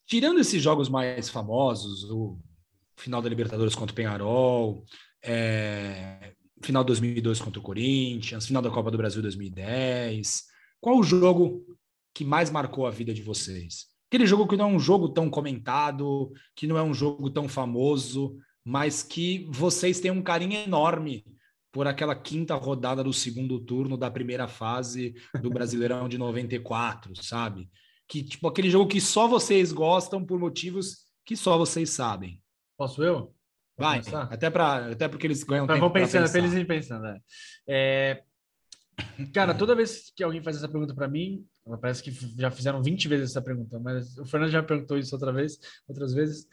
Tirando 0.04 0.40
esses 0.40 0.60
jogos 0.60 0.88
mais 0.88 1.28
famosos, 1.28 2.02
o 2.10 2.36
final 2.96 3.22
da 3.22 3.28
Libertadores 3.28 3.76
contra 3.76 3.92
o 3.92 3.96
Penharol, 3.96 4.84
é, 5.22 6.32
final 6.60 6.82
de 6.82 6.88
2002 6.88 7.40
contra 7.40 7.60
o 7.60 7.62
Corinthians, 7.62 8.46
final 8.46 8.60
da 8.60 8.70
Copa 8.70 8.90
do 8.90 8.98
Brasil 8.98 9.22
2010, 9.22 10.42
qual 10.80 10.98
o 10.98 11.04
jogo 11.04 11.64
que 12.14 12.24
mais 12.24 12.50
marcou 12.50 12.86
a 12.86 12.90
vida 12.90 13.12
de 13.14 13.22
vocês? 13.22 13.86
Aquele 14.08 14.26
jogo 14.26 14.48
que 14.48 14.56
não 14.56 14.70
é 14.70 14.72
um 14.74 14.80
jogo 14.80 15.08
tão 15.08 15.30
comentado, 15.30 16.32
que 16.56 16.66
não 16.66 16.76
é 16.76 16.82
um 16.82 16.92
jogo 16.92 17.30
tão 17.30 17.48
famoso, 17.48 18.36
mas 18.64 19.02
que 19.02 19.48
vocês 19.50 20.00
têm 20.00 20.10
um 20.10 20.22
carinho 20.22 20.54
enorme 20.54 21.24
por 21.72 21.86
aquela 21.86 22.14
quinta 22.14 22.54
rodada 22.56 23.04
do 23.04 23.12
segundo 23.12 23.60
turno 23.60 23.96
da 23.96 24.10
primeira 24.10 24.48
fase 24.48 25.14
do 25.40 25.50
Brasileirão 25.50 26.08
de 26.08 26.18
94, 26.18 27.14
sabe? 27.22 27.70
Que 28.08 28.24
tipo 28.24 28.48
aquele 28.48 28.68
jogo 28.68 28.90
que 28.90 29.00
só 29.00 29.28
vocês 29.28 29.72
gostam 29.72 30.24
por 30.24 30.38
motivos 30.38 31.06
que 31.24 31.36
só 31.36 31.56
vocês 31.56 31.90
sabem. 31.90 32.42
Posso 32.76 33.04
eu? 33.04 33.32
Vai, 33.78 34.02
até 34.30 34.50
para 34.50 34.90
até 34.90 35.08
porque 35.08 35.26
eles 35.26 35.42
ganham 35.42 35.66
Mas 35.66 35.76
tempo. 35.76 35.86
Vou 35.86 35.92
pensando, 35.92 36.22
pensar. 36.22 36.38
eles 36.38 36.66
pensando. 36.66 37.06
É. 37.06 37.20
É... 37.68 38.22
Cara, 39.32 39.54
toda 39.54 39.74
vez 39.74 40.12
que 40.14 40.22
alguém 40.22 40.42
faz 40.42 40.56
essa 40.56 40.68
pergunta 40.68 40.94
para 40.94 41.08
mim, 41.08 41.46
Parece 41.78 42.02
que 42.02 42.10
já 42.10 42.50
fizeram 42.50 42.82
20 42.82 43.08
vezes 43.08 43.30
essa 43.30 43.42
pergunta, 43.42 43.78
mas 43.78 44.16
o 44.18 44.24
Fernando 44.24 44.50
já 44.50 44.62
perguntou 44.62 44.98
isso 44.98 45.14
outra 45.14 45.32
vez, 45.32 45.58
outras 45.88 46.12
vezes. 46.12 46.48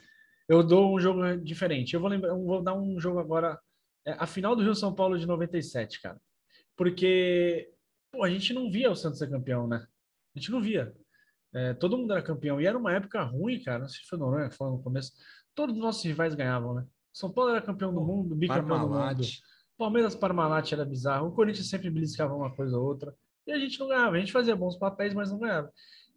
Eu 0.47 0.63
dou 0.63 0.95
um 0.95 0.99
jogo 0.99 1.37
diferente. 1.37 1.93
Eu 1.93 1.99
vou 1.99 2.09
lembrar, 2.09 2.29
eu 2.29 2.43
vou 2.43 2.61
dar 2.61 2.73
um 2.73 2.99
jogo 2.99 3.19
agora, 3.19 3.59
é, 4.05 4.13
a 4.13 4.25
final 4.25 4.55
do 4.55 4.63
Rio 4.63 4.75
São 4.75 4.93
Paulo 4.93 5.17
de 5.17 5.25
97, 5.25 6.01
cara. 6.01 6.19
Porque 6.75 7.69
pô, 8.11 8.23
a 8.23 8.29
gente 8.29 8.53
não 8.53 8.71
via 8.71 8.91
o 8.91 8.95
Santos 8.95 9.19
ser 9.19 9.29
campeão, 9.29 9.67
né? 9.67 9.85
A 10.35 10.39
gente 10.39 10.51
não 10.51 10.61
via. 10.61 10.93
É, 11.53 11.73
todo 11.73 11.97
mundo 11.97 12.13
era 12.13 12.21
campeão. 12.21 12.61
E 12.61 12.65
era 12.65 12.77
uma 12.77 12.93
época 12.93 13.21
ruim, 13.23 13.61
cara. 13.61 13.79
Não 13.79 13.89
sei 13.89 14.01
se 14.01 14.07
foi 14.07 14.19
no, 14.19 14.31
né, 14.31 14.49
foi 14.51 14.69
no 14.69 14.81
começo. 14.81 15.11
Todos 15.55 15.75
os 15.75 15.81
nossos 15.81 16.03
rivais 16.03 16.35
ganhavam, 16.35 16.75
né? 16.75 16.85
São 17.11 17.31
Paulo 17.31 17.51
era 17.51 17.61
campeão 17.61 17.93
do 17.93 18.01
mundo, 18.01 18.35
bicampeão 18.35 18.87
do 18.87 18.93
mundo. 18.93 19.23
Palmeiras 19.77 20.15
Parmalat 20.15 20.71
era 20.71 20.85
bizarro. 20.85 21.27
O 21.27 21.31
Corinthians 21.31 21.69
sempre 21.69 21.89
beliscava 21.89 22.35
uma 22.35 22.55
coisa 22.55 22.77
ou 22.77 22.85
outra. 22.85 23.13
E 23.47 23.51
a 23.51 23.57
gente 23.57 23.79
não 23.79 23.87
ganhava. 23.87 24.17
A 24.17 24.19
gente 24.19 24.31
fazia 24.31 24.55
bons 24.55 24.75
papéis, 24.75 25.13
mas 25.13 25.31
não 25.31 25.39
ganhava. 25.39 25.71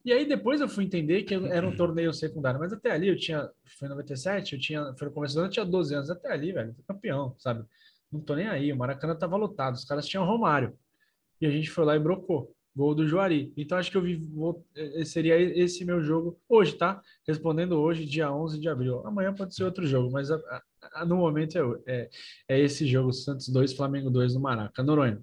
E 0.04 0.12
aí 0.12 0.26
depois 0.26 0.60
eu 0.60 0.68
fui 0.68 0.84
entender 0.84 1.22
que 1.22 1.34
era 1.34 1.66
um 1.66 1.76
torneio 1.76 2.12
secundário. 2.12 2.58
Mas 2.58 2.72
até 2.72 2.90
ali 2.90 3.08
eu 3.08 3.16
tinha. 3.16 3.48
Foi 3.78 3.86
em 3.86 3.90
97, 3.90 4.54
eu 4.54 4.60
tinha. 4.60 4.94
Foi 4.98 5.08
no 5.08 5.14
começo 5.14 5.34
do 5.34 5.38
ano, 5.38 5.46
eu 5.48 5.52
tinha 5.52 5.64
12 5.64 5.94
anos. 5.94 6.10
Até 6.10 6.32
ali, 6.32 6.52
velho, 6.52 6.74
campeão, 6.88 7.34
sabe? 7.38 7.64
Não 8.10 8.20
tô 8.20 8.34
nem 8.34 8.48
aí. 8.48 8.72
O 8.72 8.76
Maracanã 8.76 9.14
tava 9.14 9.36
lotado. 9.36 9.74
Os 9.74 9.84
caras 9.84 10.06
tinham 10.06 10.24
Romário. 10.24 10.76
E 11.40 11.46
a 11.46 11.50
gente 11.50 11.70
foi 11.70 11.84
lá 11.84 11.94
e 11.94 12.00
brocou. 12.00 12.52
Gol 12.74 12.94
do 12.94 13.06
Juari. 13.06 13.52
Então 13.56 13.78
acho 13.78 13.90
que 13.90 13.96
eu 13.96 14.02
vi. 14.02 14.16
Vou, 14.16 14.64
eh, 14.74 15.04
seria 15.04 15.38
esse 15.38 15.84
meu 15.84 16.02
jogo 16.02 16.40
hoje, 16.48 16.76
tá? 16.76 17.00
Respondendo 17.26 17.78
hoje, 17.80 18.04
dia 18.06 18.32
11 18.32 18.58
de 18.58 18.68
abril. 18.68 19.06
Amanhã 19.06 19.34
pode 19.34 19.54
ser 19.54 19.64
outro 19.64 19.86
jogo, 19.86 20.10
mas 20.10 20.30
a, 20.30 20.40
a, 20.94 21.04
no 21.04 21.16
momento 21.16 21.56
é, 21.56 21.62
é, 21.86 22.10
é, 22.48 22.60
esse 22.60 22.86
jogo: 22.86 23.12
Santos 23.12 23.48
2, 23.48 23.74
Flamengo 23.74 24.10
2 24.10 24.34
no 24.34 24.40
Maracanã. 24.40 24.86
Noronha 24.86 25.22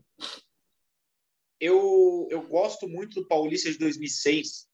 eu, 1.60 2.28
eu 2.30 2.48
gosto 2.48 2.88
muito 2.88 3.22
do 3.22 3.28
Paulista 3.28 3.72
de 3.72 3.78
2006. 3.78 4.68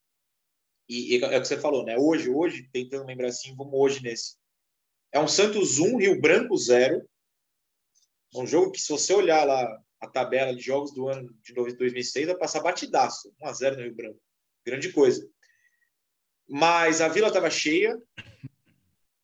E, 0.89 1.18
e, 1.18 1.23
é 1.23 1.38
o 1.38 1.41
que 1.41 1.47
você 1.47 1.57
falou, 1.57 1.85
né? 1.85 1.97
Hoje, 1.97 2.30
hoje, 2.30 2.69
tentando 2.72 3.05
lembrar 3.05 3.30
assim, 3.30 3.55
vamos 3.55 3.73
hoje 3.73 4.03
nesse. 4.03 4.35
É 5.11 5.19
um 5.19 5.27
Santos 5.27 5.80
1, 5.80 5.97
Rio 5.97 6.19
Branco 6.19 6.57
0. 6.57 7.07
É 8.35 8.38
um 8.38 8.45
jogo 8.47 8.72
que, 8.72 8.81
se 8.81 8.91
você 8.91 9.14
olhar 9.14 9.45
lá 9.45 9.81
a 9.99 10.07
tabela 10.07 10.53
de 10.53 10.61
jogos 10.61 10.93
do 10.93 11.07
ano 11.07 11.34
de 11.41 11.53
2006, 11.53 12.27
vai 12.27 12.38
passar 12.38 12.61
batidaço. 12.61 13.34
1 13.41 13.47
a 13.47 13.53
0 13.53 13.76
no 13.77 13.84
Rio 13.84 13.95
Branco. 13.95 14.19
Grande 14.65 14.91
coisa. 14.91 15.26
Mas 16.47 16.99
a 16.99 17.07
Vila 17.07 17.30
estava 17.30 17.49
cheia. 17.49 17.97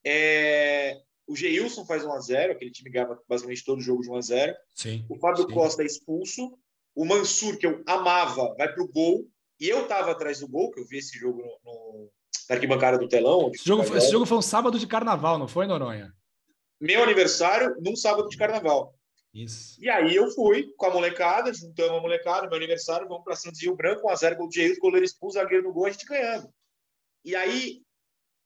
É... 0.04 1.02
O 1.26 1.36
Geilson 1.36 1.84
faz 1.84 2.04
1 2.04 2.12
a 2.12 2.20
0 2.20 2.52
aquele 2.52 2.70
time 2.72 2.90
ganhava 2.90 3.22
basicamente 3.28 3.64
todo 3.64 3.80
jogo 3.80 4.02
de 4.02 4.10
1 4.10 4.16
a 4.16 4.20
0 4.20 4.56
sim, 4.74 5.06
O 5.08 5.16
Fábio 5.16 5.46
sim. 5.46 5.54
Costa 5.54 5.82
é 5.82 5.86
expulso 5.86 6.58
o 7.00 7.06
Mansur, 7.06 7.56
que 7.56 7.66
eu 7.66 7.82
amava, 7.86 8.54
vai 8.58 8.70
para 8.70 8.82
o 8.82 8.86
gol. 8.86 9.26
E 9.58 9.66
eu 9.66 9.84
estava 9.84 10.10
atrás 10.10 10.40
do 10.40 10.48
gol, 10.48 10.70
que 10.70 10.80
eu 10.80 10.86
vi 10.86 10.98
esse 10.98 11.18
jogo 11.18 11.38
no, 11.38 11.58
no 11.64 12.10
na 12.46 12.56
arquibancada 12.56 12.98
do 12.98 13.08
telão. 13.08 13.50
Esse 13.54 13.64
jogo, 13.64 13.96
esse 13.96 14.10
jogo 14.10 14.26
foi 14.26 14.36
um 14.36 14.42
sábado 14.42 14.78
de 14.78 14.86
carnaval, 14.86 15.38
não 15.38 15.48
foi, 15.48 15.66
Noronha? 15.66 16.12
Meu 16.78 17.02
aniversário 17.02 17.74
num 17.80 17.96
sábado 17.96 18.28
de 18.28 18.36
carnaval. 18.36 18.94
Isso. 19.32 19.82
E 19.82 19.88
aí 19.88 20.14
eu 20.14 20.30
fui 20.32 20.74
com 20.76 20.86
a 20.86 20.90
molecada, 20.90 21.54
juntamos 21.54 21.98
a 21.98 22.02
molecada, 22.02 22.46
meu 22.48 22.56
aniversário, 22.56 23.08
vamos 23.08 23.24
para 23.24 23.34
Santos 23.34 23.62
Rio 23.62 23.74
Branco, 23.74 24.06
1x0 24.06 24.36
gol 24.36 24.48
de 24.48 24.76
goleiro 24.76 25.06
expulso, 25.06 25.38
zagueiro 25.38 25.64
no 25.64 25.72
gol, 25.72 25.86
a 25.86 25.90
gente 25.90 26.04
ganhando. 26.04 26.50
E 27.24 27.34
aí 27.34 27.80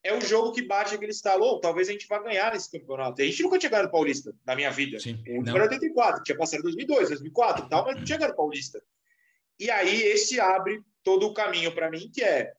é 0.05 0.13
o 0.13 0.21
jogo 0.21 0.51
que 0.51 0.61
bate 0.61 0.93
aquele 0.93 1.11
estalo, 1.11 1.43
oh, 1.43 1.59
talvez 1.59 1.89
a 1.89 1.91
gente 1.91 2.07
vá 2.07 2.19
ganhar 2.19 2.53
nesse 2.53 2.71
campeonato. 2.71 3.19
A 3.19 3.25
gente 3.25 3.41
nunca 3.41 3.57
tinha 3.57 3.71
ganhado 3.71 3.89
Paulista 3.89 4.31
na 4.45 4.55
minha 4.55 4.69
vida. 4.69 4.99
Sim, 4.99 5.15
o 5.27 5.37
último 5.39 5.57
era 5.57 5.63
84, 5.63 6.23
tinha 6.23 6.37
passado 6.37 6.59
em 6.59 6.63
2002, 6.63 7.09
2004 7.09 7.65
e 7.65 7.69
tal, 7.69 7.83
mas 7.83 7.95
não 7.95 8.03
tinha 8.03 8.19
ganhado 8.19 8.37
Paulista. 8.37 8.79
E 9.59 9.71
aí 9.71 10.03
esse 10.03 10.39
abre 10.39 10.79
todo 11.03 11.25
o 11.25 11.33
caminho 11.33 11.73
para 11.73 11.89
mim, 11.89 12.11
que 12.13 12.23
é 12.23 12.53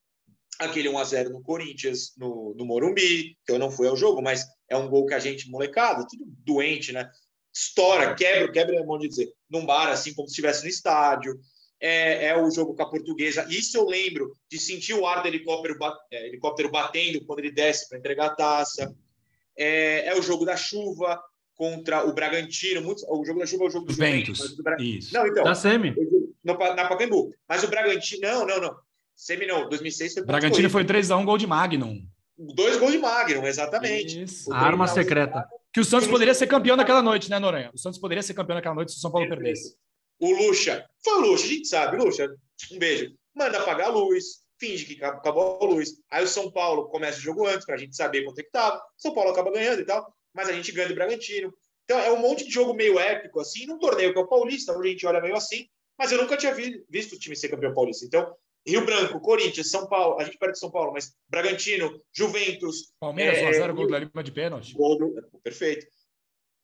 aquele 0.59 0.89
1 0.89 0.97
a 0.97 1.03
0 1.05 1.29
no 1.29 1.41
Corinthians, 1.41 2.13
no, 2.17 2.53
no 2.53 2.65
Morumbi, 2.65 3.37
que 3.45 3.51
eu 3.53 3.57
não 3.57 3.71
fui 3.71 3.87
ao 3.87 3.95
jogo, 3.95 4.21
mas 4.21 4.45
é 4.69 4.75
um 4.75 4.89
gol 4.89 5.05
que 5.05 5.13
a 5.13 5.19
gente, 5.19 5.49
molecada, 5.49 6.05
tudo 6.05 6.25
doente, 6.43 6.91
né? 6.91 7.09
Estoura, 7.53 8.13
quebra, 8.13 8.51
quebra, 8.51 8.75
é 8.75 8.83
bom 8.83 8.97
de 8.97 9.07
dizer, 9.07 9.31
num 9.49 9.65
bar, 9.65 9.87
assim, 9.87 10.13
como 10.13 10.27
se 10.27 10.33
estivesse 10.33 10.63
no 10.63 10.69
estádio 10.69 11.39
é, 11.79 12.27
é, 12.27 12.37
o 12.37 12.49
jogo 12.49 12.75
com 12.75 12.83
a 12.83 12.89
portuguesa. 12.89 13.45
Isso 13.49 13.77
eu 13.77 13.85
lembro 13.85 14.35
de 14.49 14.59
sentir 14.59 14.93
o 14.93 15.05
ar 15.05 15.21
do 15.21 15.27
helicóptero, 15.27 15.77
é, 16.11 16.27
helicóptero 16.27 16.71
batendo 16.71 17.23
quando 17.25 17.39
ele 17.39 17.51
desce 17.51 17.87
para 17.87 17.97
entregar 17.97 18.27
a 18.27 18.35
taça. 18.35 18.95
É, 19.57 20.07
é, 20.07 20.15
o 20.17 20.21
jogo 20.21 20.45
da 20.45 20.55
chuva 20.55 21.19
contra 21.55 22.05
o 22.07 22.13
Bragantino. 22.13 22.81
Muito, 22.81 23.03
o 23.09 23.25
jogo 23.25 23.39
da 23.39 23.45
chuva 23.45 23.65
é 23.65 23.67
o 23.67 23.69
jogo 23.69 23.85
do 23.85 23.93
Juventus. 23.93 24.55
Bra... 24.57 24.77
Isso. 24.79 25.13
Não, 25.13 25.27
então. 25.27 25.43
Da 25.43 25.55
Semi. 25.55 25.95
No, 26.43 26.57
na 26.57 26.87
Pacaembu. 26.87 27.33
Mas 27.47 27.63
o 27.63 27.67
Bragantino. 27.67 28.21
Não, 28.21 28.45
não, 28.45 28.61
não. 28.61 28.75
Semi 29.15 29.45
não. 29.45 29.67
2006 29.69 30.13
foi. 30.13 30.23
Bragantino 30.25 30.69
foi 30.69 30.83
3x1, 30.83 31.25
gol 31.25 31.37
de 31.37 31.47
Magnum. 31.47 32.01
Dois 32.37 32.77
gols 32.77 32.91
de 32.91 32.99
Magnum, 32.99 33.47
exatamente. 33.47 34.21
Isso. 34.21 34.53
A 34.53 34.59
arma 34.59 34.87
secreta. 34.87 35.43
Que 35.73 35.79
o 35.79 35.85
Santos 35.85 36.07
poderia 36.07 36.33
ser 36.33 36.45
campeão 36.45 36.75
naquela 36.75 37.01
noite, 37.01 37.29
né, 37.29 37.39
Noronha? 37.39 37.71
O 37.73 37.77
Santos 37.77 37.99
poderia 37.99 38.21
ser 38.21 38.35
campeão 38.35 38.55
naquela 38.55 38.75
noite 38.75 38.91
se 38.91 38.97
o 38.97 39.01
São 39.01 39.11
Paulo 39.11 39.27
perdesse. 39.27 39.75
O 40.19 40.31
Lucha, 40.31 40.85
foi 41.03 41.13
o 41.13 41.21
Lucha, 41.21 41.45
a 41.45 41.49
gente 41.49 41.67
sabe, 41.67 41.97
Lucha, 41.97 42.29
um 42.71 42.79
beijo. 42.79 43.13
Manda 43.35 43.59
apagar 43.59 43.87
a 43.87 43.91
luz, 43.91 44.47
finge 44.59 44.85
que 44.85 45.03
acabou 45.03 45.59
a 45.61 45.65
luz. 45.65 45.91
Aí 46.09 46.23
o 46.23 46.27
São 46.27 46.51
Paulo 46.51 46.89
começa 46.89 47.19
o 47.19 47.21
jogo 47.21 47.45
antes, 47.45 47.65
para 47.65 47.75
a 47.75 47.77
gente 47.77 47.95
saber 47.95 48.23
quanto 48.23 48.39
é 48.39 48.43
que 48.43 48.51
tava. 48.51 48.81
São 48.97 49.13
Paulo 49.13 49.31
acaba 49.31 49.51
ganhando 49.51 49.81
e 49.81 49.85
tal, 49.85 50.11
mas 50.33 50.49
a 50.49 50.53
gente 50.53 50.71
ganha 50.71 50.87
do 50.87 50.95
Bragantino. 50.95 51.53
Então 51.83 51.99
é 51.99 52.11
um 52.11 52.19
monte 52.19 52.43
de 52.43 52.51
jogo 52.51 52.73
meio 52.73 52.99
épico, 52.99 53.39
assim, 53.39 53.65
num 53.65 53.79
torneio 53.79 54.11
que 54.11 54.19
é 54.19 54.21
o 54.21 54.27
Paulista, 54.27 54.73
onde 54.73 54.87
a 54.87 54.91
gente 54.91 55.05
olha 55.05 55.21
meio 55.21 55.35
assim, 55.35 55.67
mas 55.97 56.11
eu 56.11 56.21
nunca 56.21 56.35
tinha 56.35 56.53
visto 56.89 57.15
o 57.15 57.19
time 57.19 57.35
ser 57.35 57.49
campeão 57.49 57.73
paulista. 57.73 58.05
Então, 58.05 58.35
Rio 58.67 58.85
Branco, 58.85 59.19
Corinthians, 59.21 59.71
São 59.71 59.87
Paulo, 59.87 60.19
a 60.19 60.25
gente 60.25 60.37
perde 60.37 60.59
São 60.59 60.69
Paulo, 60.69 60.91
mas 60.91 61.13
Bragantino, 61.29 62.01
Juventus. 62.13 62.93
Palmeiras, 62.99 63.37
é, 63.37 63.51
1x0, 63.51 63.73
gol 63.73 63.87
do 63.87 63.97
Lima 63.97 64.23
de 64.23 64.31
pênalti. 64.31 64.73
Gol 64.73 64.97
do, 64.97 65.15
perfeito. 65.41 65.87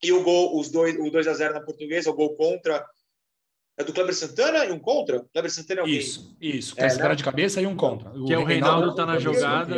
E 0.03 0.11
o 0.11 0.21
gol, 0.21 0.59
os 0.59 0.69
dois, 0.69 0.95
o 0.95 1.03
2x0 1.03 1.53
na 1.53 1.61
portuguesa, 1.61 2.09
o 2.09 2.13
gol 2.13 2.35
contra 2.35 2.85
é 3.77 3.83
do 3.83 3.93
Kleber 3.93 4.13
Santana 4.13 4.65
e 4.65 4.71
um 4.71 4.79
contra? 4.79 5.23
Kleber 5.31 5.51
Santana 5.51 5.79
é 5.79 5.81
alguém? 5.81 5.97
Isso, 5.97 6.37
isso. 6.39 6.75
Kleber 6.75 6.85
é, 6.85 6.89
Santana 6.89 7.09
né? 7.09 7.15
de 7.15 7.23
cabeça 7.23 7.61
e 7.61 7.67
um 7.67 7.75
contra. 7.75 8.09
O 8.11 8.25
que 8.25 8.33
é 8.33 8.37
o 8.37 8.43
Reinaldo, 8.43 8.79
Reinaldo 8.79 8.95
tá 8.95 9.05
na 9.05 9.19
jogada. 9.19 9.75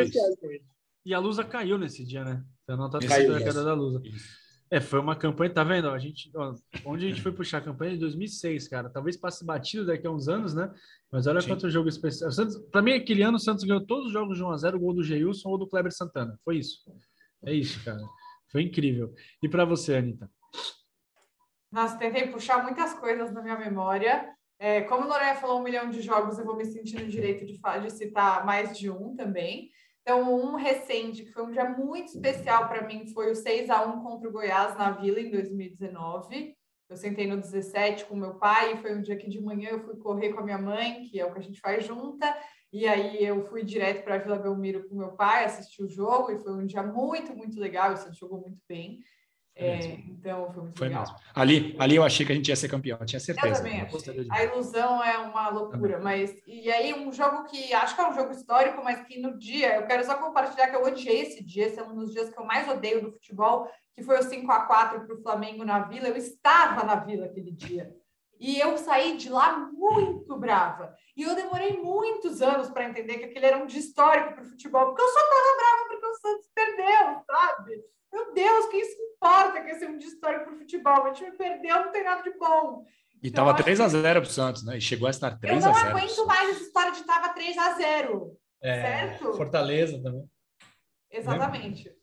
E 1.05 1.13
a 1.13 1.19
Lusa 1.19 1.43
caiu 1.43 1.77
nesse 1.77 2.03
dia, 2.03 2.23
né? 2.25 2.43
Você 2.65 2.75
não 2.75 2.89
tá 2.89 2.99
caiu, 2.99 3.35
a 3.35 3.39
queda 3.39 3.63
da 3.63 3.73
Lusa. 3.73 4.01
É, 4.71 4.81
foi 4.81 4.99
uma 4.99 5.15
campanha, 5.15 5.53
tá 5.53 5.63
vendo? 5.63 5.89
A 5.89 5.99
gente, 5.99 6.31
ó, 6.35 6.55
onde 6.83 7.05
a 7.05 7.09
gente 7.09 7.21
foi 7.21 7.31
puxar 7.31 7.59
a 7.59 7.61
campanha 7.61 7.93
em 7.93 7.99
2006, 7.99 8.67
cara. 8.67 8.89
Talvez 8.89 9.15
passe 9.15 9.45
batido 9.45 9.85
daqui 9.85 10.07
a 10.07 10.11
uns 10.11 10.27
anos, 10.27 10.55
né? 10.55 10.73
Mas 11.11 11.27
olha 11.27 11.39
Sim. 11.39 11.49
quanto 11.49 11.69
jogo 11.69 11.87
especial. 11.87 12.31
Para 12.71 12.81
mim, 12.81 12.93
aquele 12.93 13.21
ano 13.21 13.37
o 13.37 13.39
Santos 13.39 13.63
ganhou 13.63 13.85
todos 13.85 14.07
os 14.07 14.11
jogos 14.11 14.37
de 14.37 14.43
1 14.43 14.51
a 14.51 14.57
0 14.57 14.77
o 14.77 14.79
gol 14.79 14.93
do 14.93 15.03
Geilson 15.03 15.49
ou 15.49 15.57
do 15.59 15.67
Kleber 15.67 15.93
Santana. 15.93 16.37
Foi 16.43 16.57
isso. 16.57 16.79
É 17.45 17.53
isso, 17.53 17.83
cara. 17.85 18.01
Foi 18.51 18.63
incrível. 18.63 19.13
E 19.43 19.47
para 19.47 19.65
você, 19.65 19.95
Anitta? 19.95 20.29
Nossa, 21.71 21.97
tentei 21.97 22.27
puxar 22.27 22.63
muitas 22.63 22.93
coisas 22.93 23.31
na 23.33 23.41
minha 23.41 23.57
memória. 23.57 24.33
É, 24.57 24.81
como 24.81 25.05
o 25.05 25.07
Noronha 25.07 25.35
falou 25.35 25.59
um 25.59 25.63
milhão 25.63 25.89
de 25.89 26.01
jogos, 26.01 26.39
eu 26.39 26.45
vou 26.45 26.55
me 26.55 26.65
sentir 26.65 27.01
no 27.01 27.09
direito 27.09 27.45
de, 27.45 27.59
de 27.59 27.89
citar 27.91 28.45
mais 28.45 28.77
de 28.77 28.89
um 28.89 29.15
também. 29.15 29.69
Então, 30.01 30.33
um 30.33 30.55
recente, 30.55 31.23
que 31.23 31.31
foi 31.31 31.43
um 31.43 31.51
dia 31.51 31.67
muito 31.67 32.09
especial 32.09 32.67
para 32.67 32.85
mim, 32.85 33.07
foi 33.07 33.31
o 33.31 33.35
6 33.35 33.69
a 33.71 33.83
1 33.85 34.03
contra 34.03 34.29
o 34.29 34.31
Goiás 34.31 34.77
na 34.77 34.91
Vila 34.91 35.19
em 35.19 35.31
2019. 35.31 36.55
Eu 36.87 36.95
sentei 36.95 37.25
no 37.25 37.37
17 37.37 38.05
com 38.05 38.15
meu 38.15 38.35
pai, 38.35 38.73
e 38.73 38.77
foi 38.77 38.95
um 38.95 39.01
dia 39.01 39.17
que 39.17 39.27
de 39.27 39.41
manhã 39.41 39.71
eu 39.71 39.83
fui 39.83 39.97
correr 39.97 40.31
com 40.31 40.41
a 40.41 40.43
minha 40.43 40.59
mãe, 40.59 41.05
que 41.05 41.19
é 41.19 41.25
o 41.25 41.33
que 41.33 41.39
a 41.39 41.41
gente 41.41 41.59
faz 41.59 41.83
junta, 41.83 42.37
e 42.71 42.87
aí 42.87 43.25
eu 43.25 43.47
fui 43.47 43.63
direto 43.63 44.03
para 44.03 44.15
a 44.15 44.17
Vila 44.19 44.37
Belmiro 44.37 44.87
com 44.87 44.95
meu 44.95 45.13
pai, 45.13 45.45
assistir 45.45 45.81
o 45.81 45.89
jogo, 45.89 46.31
e 46.31 46.37
foi 46.37 46.53
um 46.53 46.67
dia 46.67 46.83
muito, 46.83 47.35
muito 47.35 47.59
legal, 47.59 47.93
o 47.93 47.97
Santos 47.97 48.19
jogou 48.19 48.39
muito 48.39 48.61
bem. 48.69 48.99
É, 49.57 49.77
então 49.77 50.51
foi 50.51 50.63
muito 50.63 50.77
foi 50.77 50.87
legal. 50.89 51.03
Mesmo. 51.03 51.17
Ali, 51.33 51.75
ali 51.79 51.95
eu 51.95 52.03
achei 52.03 52.25
que 52.25 52.31
a 52.33 52.35
gente 52.35 52.49
ia 52.49 52.55
ser 52.57 52.67
campeão, 52.67 52.99
tinha 53.05 53.21
certeza. 53.21 53.63
Também. 53.63 53.87
A 54.29 54.43
ilusão 54.43 55.01
é 55.01 55.17
uma 55.17 55.47
loucura, 55.49 55.99
mas 55.99 56.35
e 56.45 56.69
aí 56.69 56.93
um 56.93 57.11
jogo 57.13 57.45
que 57.45 57.73
acho 57.73 57.95
que 57.95 58.01
é 58.01 58.09
um 58.09 58.13
jogo 58.13 58.31
histórico, 58.31 58.83
mas 58.83 59.01
que 59.07 59.17
no 59.17 59.37
dia, 59.39 59.77
eu 59.77 59.87
quero 59.87 60.03
só 60.03 60.15
compartilhar 60.15 60.67
que 60.67 60.75
eu 60.75 60.83
odiei 60.83 61.21
esse 61.21 61.41
dia, 61.41 61.67
esse 61.67 61.79
é 61.79 61.83
um 61.83 61.95
dos 61.95 62.11
dias 62.11 62.29
que 62.29 62.37
eu 62.37 62.43
mais 62.43 62.67
odeio 62.67 63.01
do 63.01 63.11
futebol, 63.13 63.69
que 63.95 64.03
foi 64.03 64.19
o 64.19 64.23
5 64.23 64.51
a 64.51 64.65
4 64.65 65.05
para 65.05 65.15
o 65.15 65.21
Flamengo 65.21 65.63
na 65.63 65.79
Vila. 65.79 66.09
Eu 66.09 66.17
estava 66.17 66.83
na 66.83 66.95
Vila 66.95 67.25
aquele 67.25 67.51
dia. 67.51 67.95
E 68.37 68.59
eu 68.59 68.77
saí 68.77 69.15
de 69.15 69.29
lá 69.29 69.57
muito 69.71 70.37
brava. 70.37 70.93
E 71.15 71.23
eu 71.23 71.33
demorei 71.33 71.81
muitos 71.81 72.41
anos 72.41 72.69
para 72.69 72.83
entender 72.83 73.17
que 73.17 73.25
aquele 73.25 73.45
era 73.45 73.57
um 73.57 73.65
dia 73.65 73.79
histórico 73.79 74.33
para 74.33 74.43
o 74.43 74.49
futebol, 74.49 74.87
porque 74.87 75.01
eu 75.01 75.07
só 75.07 75.19
estava 75.19 75.57
brava 75.57 75.87
porque 75.87 76.05
o 76.05 76.15
Santos 76.15 76.49
perdeu, 76.53 77.23
sabe? 77.25 77.81
Meu 78.15 78.33
Deus, 78.33 78.67
quem 78.67 78.81
se 78.81 78.95
importa 79.01 79.61
que 79.61 79.71
esse 79.71 79.83
é 79.83 79.89
um 79.89 79.97
dia 79.97 80.07
histórico 80.07 80.45
para 80.45 80.53
o 80.53 80.57
futebol? 80.57 81.03
A 81.03 81.13
gente 81.13 81.29
me 81.29 81.37
perdeu, 81.37 81.83
não 81.83 81.91
tem 81.91 82.01
nada 82.01 82.23
de 82.23 82.31
bom. 82.37 82.85
E 83.21 83.27
então, 83.27 83.45
tava 83.45 83.61
3 83.61 83.81
a 83.81 83.89
0 83.89 84.21
para 84.21 84.29
o 84.29 84.31
Santos, 84.31 84.63
né? 84.63 84.77
E 84.77 84.81
chegou 84.81 85.07
a 85.07 85.11
estar 85.11 85.37
3 85.37 85.65
a 85.65 85.73
0. 85.73 85.77
Eu 85.77 85.83
não 85.83 85.97
aguento 85.97 86.25
mais 86.25 86.49
essa 86.51 86.61
história 86.61 86.91
de 86.93 87.03
tava 87.03 87.33
3 87.33 87.57
a 87.57 87.73
0. 87.73 88.37
É, 88.61 88.81
certo? 88.81 89.33
Fortaleza 89.33 90.01
também. 90.01 90.23
Exatamente. 91.11 91.93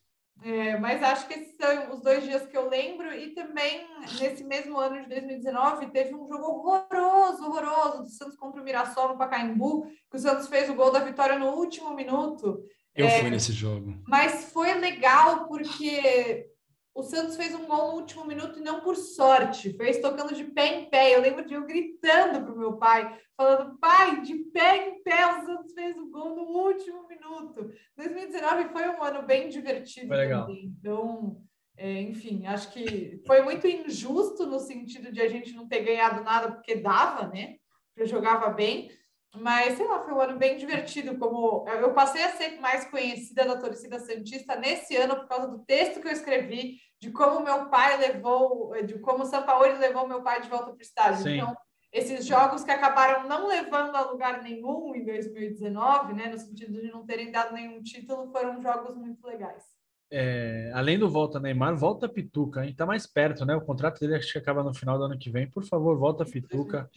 É, 0.44 0.76
mas 0.76 1.02
acho 1.02 1.28
que 1.28 1.34
esses 1.34 1.56
são 1.56 1.94
os 1.94 2.02
dois 2.02 2.24
dias 2.24 2.44
que 2.47 2.56
eu 2.59 2.68
lembro. 2.68 3.10
E 3.14 3.32
também, 3.34 3.86
nesse 4.20 4.44
mesmo 4.44 4.78
ano 4.78 5.01
de 5.01 5.09
2019, 5.09 5.93
teve 5.93 6.14
um 6.14 6.28
jogo 6.28 6.44
horroroso, 6.44 7.43
horroroso, 7.43 8.02
do 8.02 8.10
Santos 8.10 8.36
contra 8.36 8.60
o 8.60 8.64
Mirassol 8.64 9.09
no 9.09 9.18
Pacaembu, 9.18 9.86
que 10.10 10.16
o 10.16 10.18
Santos 10.18 10.48
fez 10.48 10.68
o 10.68 10.74
gol 10.74 10.90
da 10.90 10.98
vitória 10.98 11.39
no 11.39 11.52
último 11.52 11.94
minuto. 11.94 12.62
Eu 12.94 13.06
é, 13.06 13.20
fui 13.20 13.31
nesse 13.31 13.52
jogo. 13.52 14.02
Mas 14.06 14.52
foi 14.52 14.74
legal 14.74 15.47
porque 15.47 16.51
o 16.94 17.02
Santos 17.02 17.36
fez 17.36 17.55
um 17.55 17.66
gol 17.66 17.93
no 17.93 18.01
último 18.01 18.24
minuto 18.27 18.59
e 18.59 18.62
não 18.62 18.81
por 18.81 18.97
sorte, 18.97 19.74
fez 19.77 19.98
tocando 19.98 20.35
de 20.35 20.44
pé 20.44 20.81
em 20.81 20.90
pé. 20.90 21.14
Eu 21.14 21.23
lembro 21.23 21.44
de 21.44 21.55
eu 21.55 21.64
gritando 21.64 22.44
para 22.44 22.52
o 22.52 22.59
meu 22.59 22.77
pai, 22.77 23.19
falando: 23.36 23.78
pai, 23.78 24.20
de 24.20 24.35
pé 24.52 24.89
em 24.89 25.02
pé, 25.02 25.27
o 25.27 25.47
Santos 25.47 25.73
fez 25.73 25.97
o 25.97 26.10
gol 26.10 26.36
no 26.36 26.43
último 26.43 27.06
minuto. 27.09 27.70
2019 27.97 28.69
foi 28.69 28.89
um 28.90 29.02
ano 29.02 29.23
bem 29.23 29.48
divertido 29.48 30.09
foi 30.09 30.16
legal. 30.16 30.47
também. 30.47 30.64
Então, 30.64 31.43
é, 31.78 32.02
enfim, 32.02 32.47
acho 32.47 32.70
que 32.70 33.23
foi 33.27 33.40
muito 33.40 33.66
injusto 33.66 34.44
no 34.44 34.60
sentido 34.60 35.10
de 35.10 35.20
a 35.23 35.28
gente 35.28 35.55
não 35.55 35.66
ter 35.66 35.81
ganhado 35.81 36.23
nada 36.23 36.52
porque 36.52 36.77
dava, 36.77 37.28
né? 37.28 37.56
Porque 37.94 38.09
jogava 38.09 38.51
bem. 38.51 38.90
Mas, 39.35 39.77
sei 39.77 39.87
lá, 39.87 40.01
foi 40.01 40.13
um 40.13 40.21
ano 40.21 40.39
bem 40.39 40.57
divertido. 40.57 41.17
Como 41.17 41.65
eu 41.69 41.93
passei 41.95 42.23
a 42.23 42.31
ser 42.31 42.61
mais 42.61 42.85
conhecida 42.85 43.47
da 43.47 43.57
torcida 43.57 43.99
Santista 43.99 44.57
nesse 44.57 44.95
ano 44.97 45.17
por 45.17 45.27
causa 45.27 45.49
do 45.49 45.61
texto 45.61 46.01
que 46.01 46.09
eu 46.09 46.13
escrevi, 46.13 46.79
de 47.01 47.11
como 47.11 47.41
meu 47.41 47.71
pai 47.71 47.97
levou, 47.97 48.73
de 48.85 48.99
como 48.99 49.25
o 49.25 49.27
São 49.27 49.43
Paulo 49.43 49.65
levou 49.79 50.07
meu 50.07 50.23
pai 50.23 50.41
de 50.43 50.49
volta 50.49 50.67
para 50.67 50.79
o 50.79 50.83
estádio. 50.83 51.23
Sim. 51.23 51.37
Então, 51.37 51.57
esses 51.91 52.25
jogos 52.25 52.63
que 52.63 52.71
acabaram 52.71 53.29
não 53.29 53.47
levando 53.47 53.95
a 53.97 54.03
lugar 54.03 54.43
nenhum 54.43 54.95
em 54.95 55.05
2019, 55.05 56.15
né, 56.15 56.29
no 56.29 56.39
sentido 56.39 56.81
de 56.81 56.91
não 56.91 57.05
terem 57.05 57.31
dado 57.31 57.55
nenhum 57.55 57.83
título, 57.83 58.31
foram 58.31 58.61
jogos 58.63 58.95
muito 58.95 59.27
legais. 59.27 59.65
É, 60.11 60.71
além 60.75 60.99
do 60.99 61.09
volta 61.09 61.41
Neymar, 61.41 61.75
volta 61.75 62.09
Pituca, 62.09 62.61
a 62.61 62.65
gente 62.65 62.77
tá 62.77 62.85
mais 62.85 63.07
perto, 63.07 63.47
né? 63.47 63.57
O 63.57 63.65
contrato 63.65 63.99
dele 63.99 64.17
acho 64.17 64.31
que 64.31 64.39
acaba 64.39 64.63
no 64.63 64.75
final 64.75 64.99
do 64.99 65.05
ano 65.05 65.19
que 65.19 65.31
vem. 65.31 65.51
Por 65.51 65.65
favor, 65.65 65.99
volta 65.99 66.25
Pituca. 66.25 66.91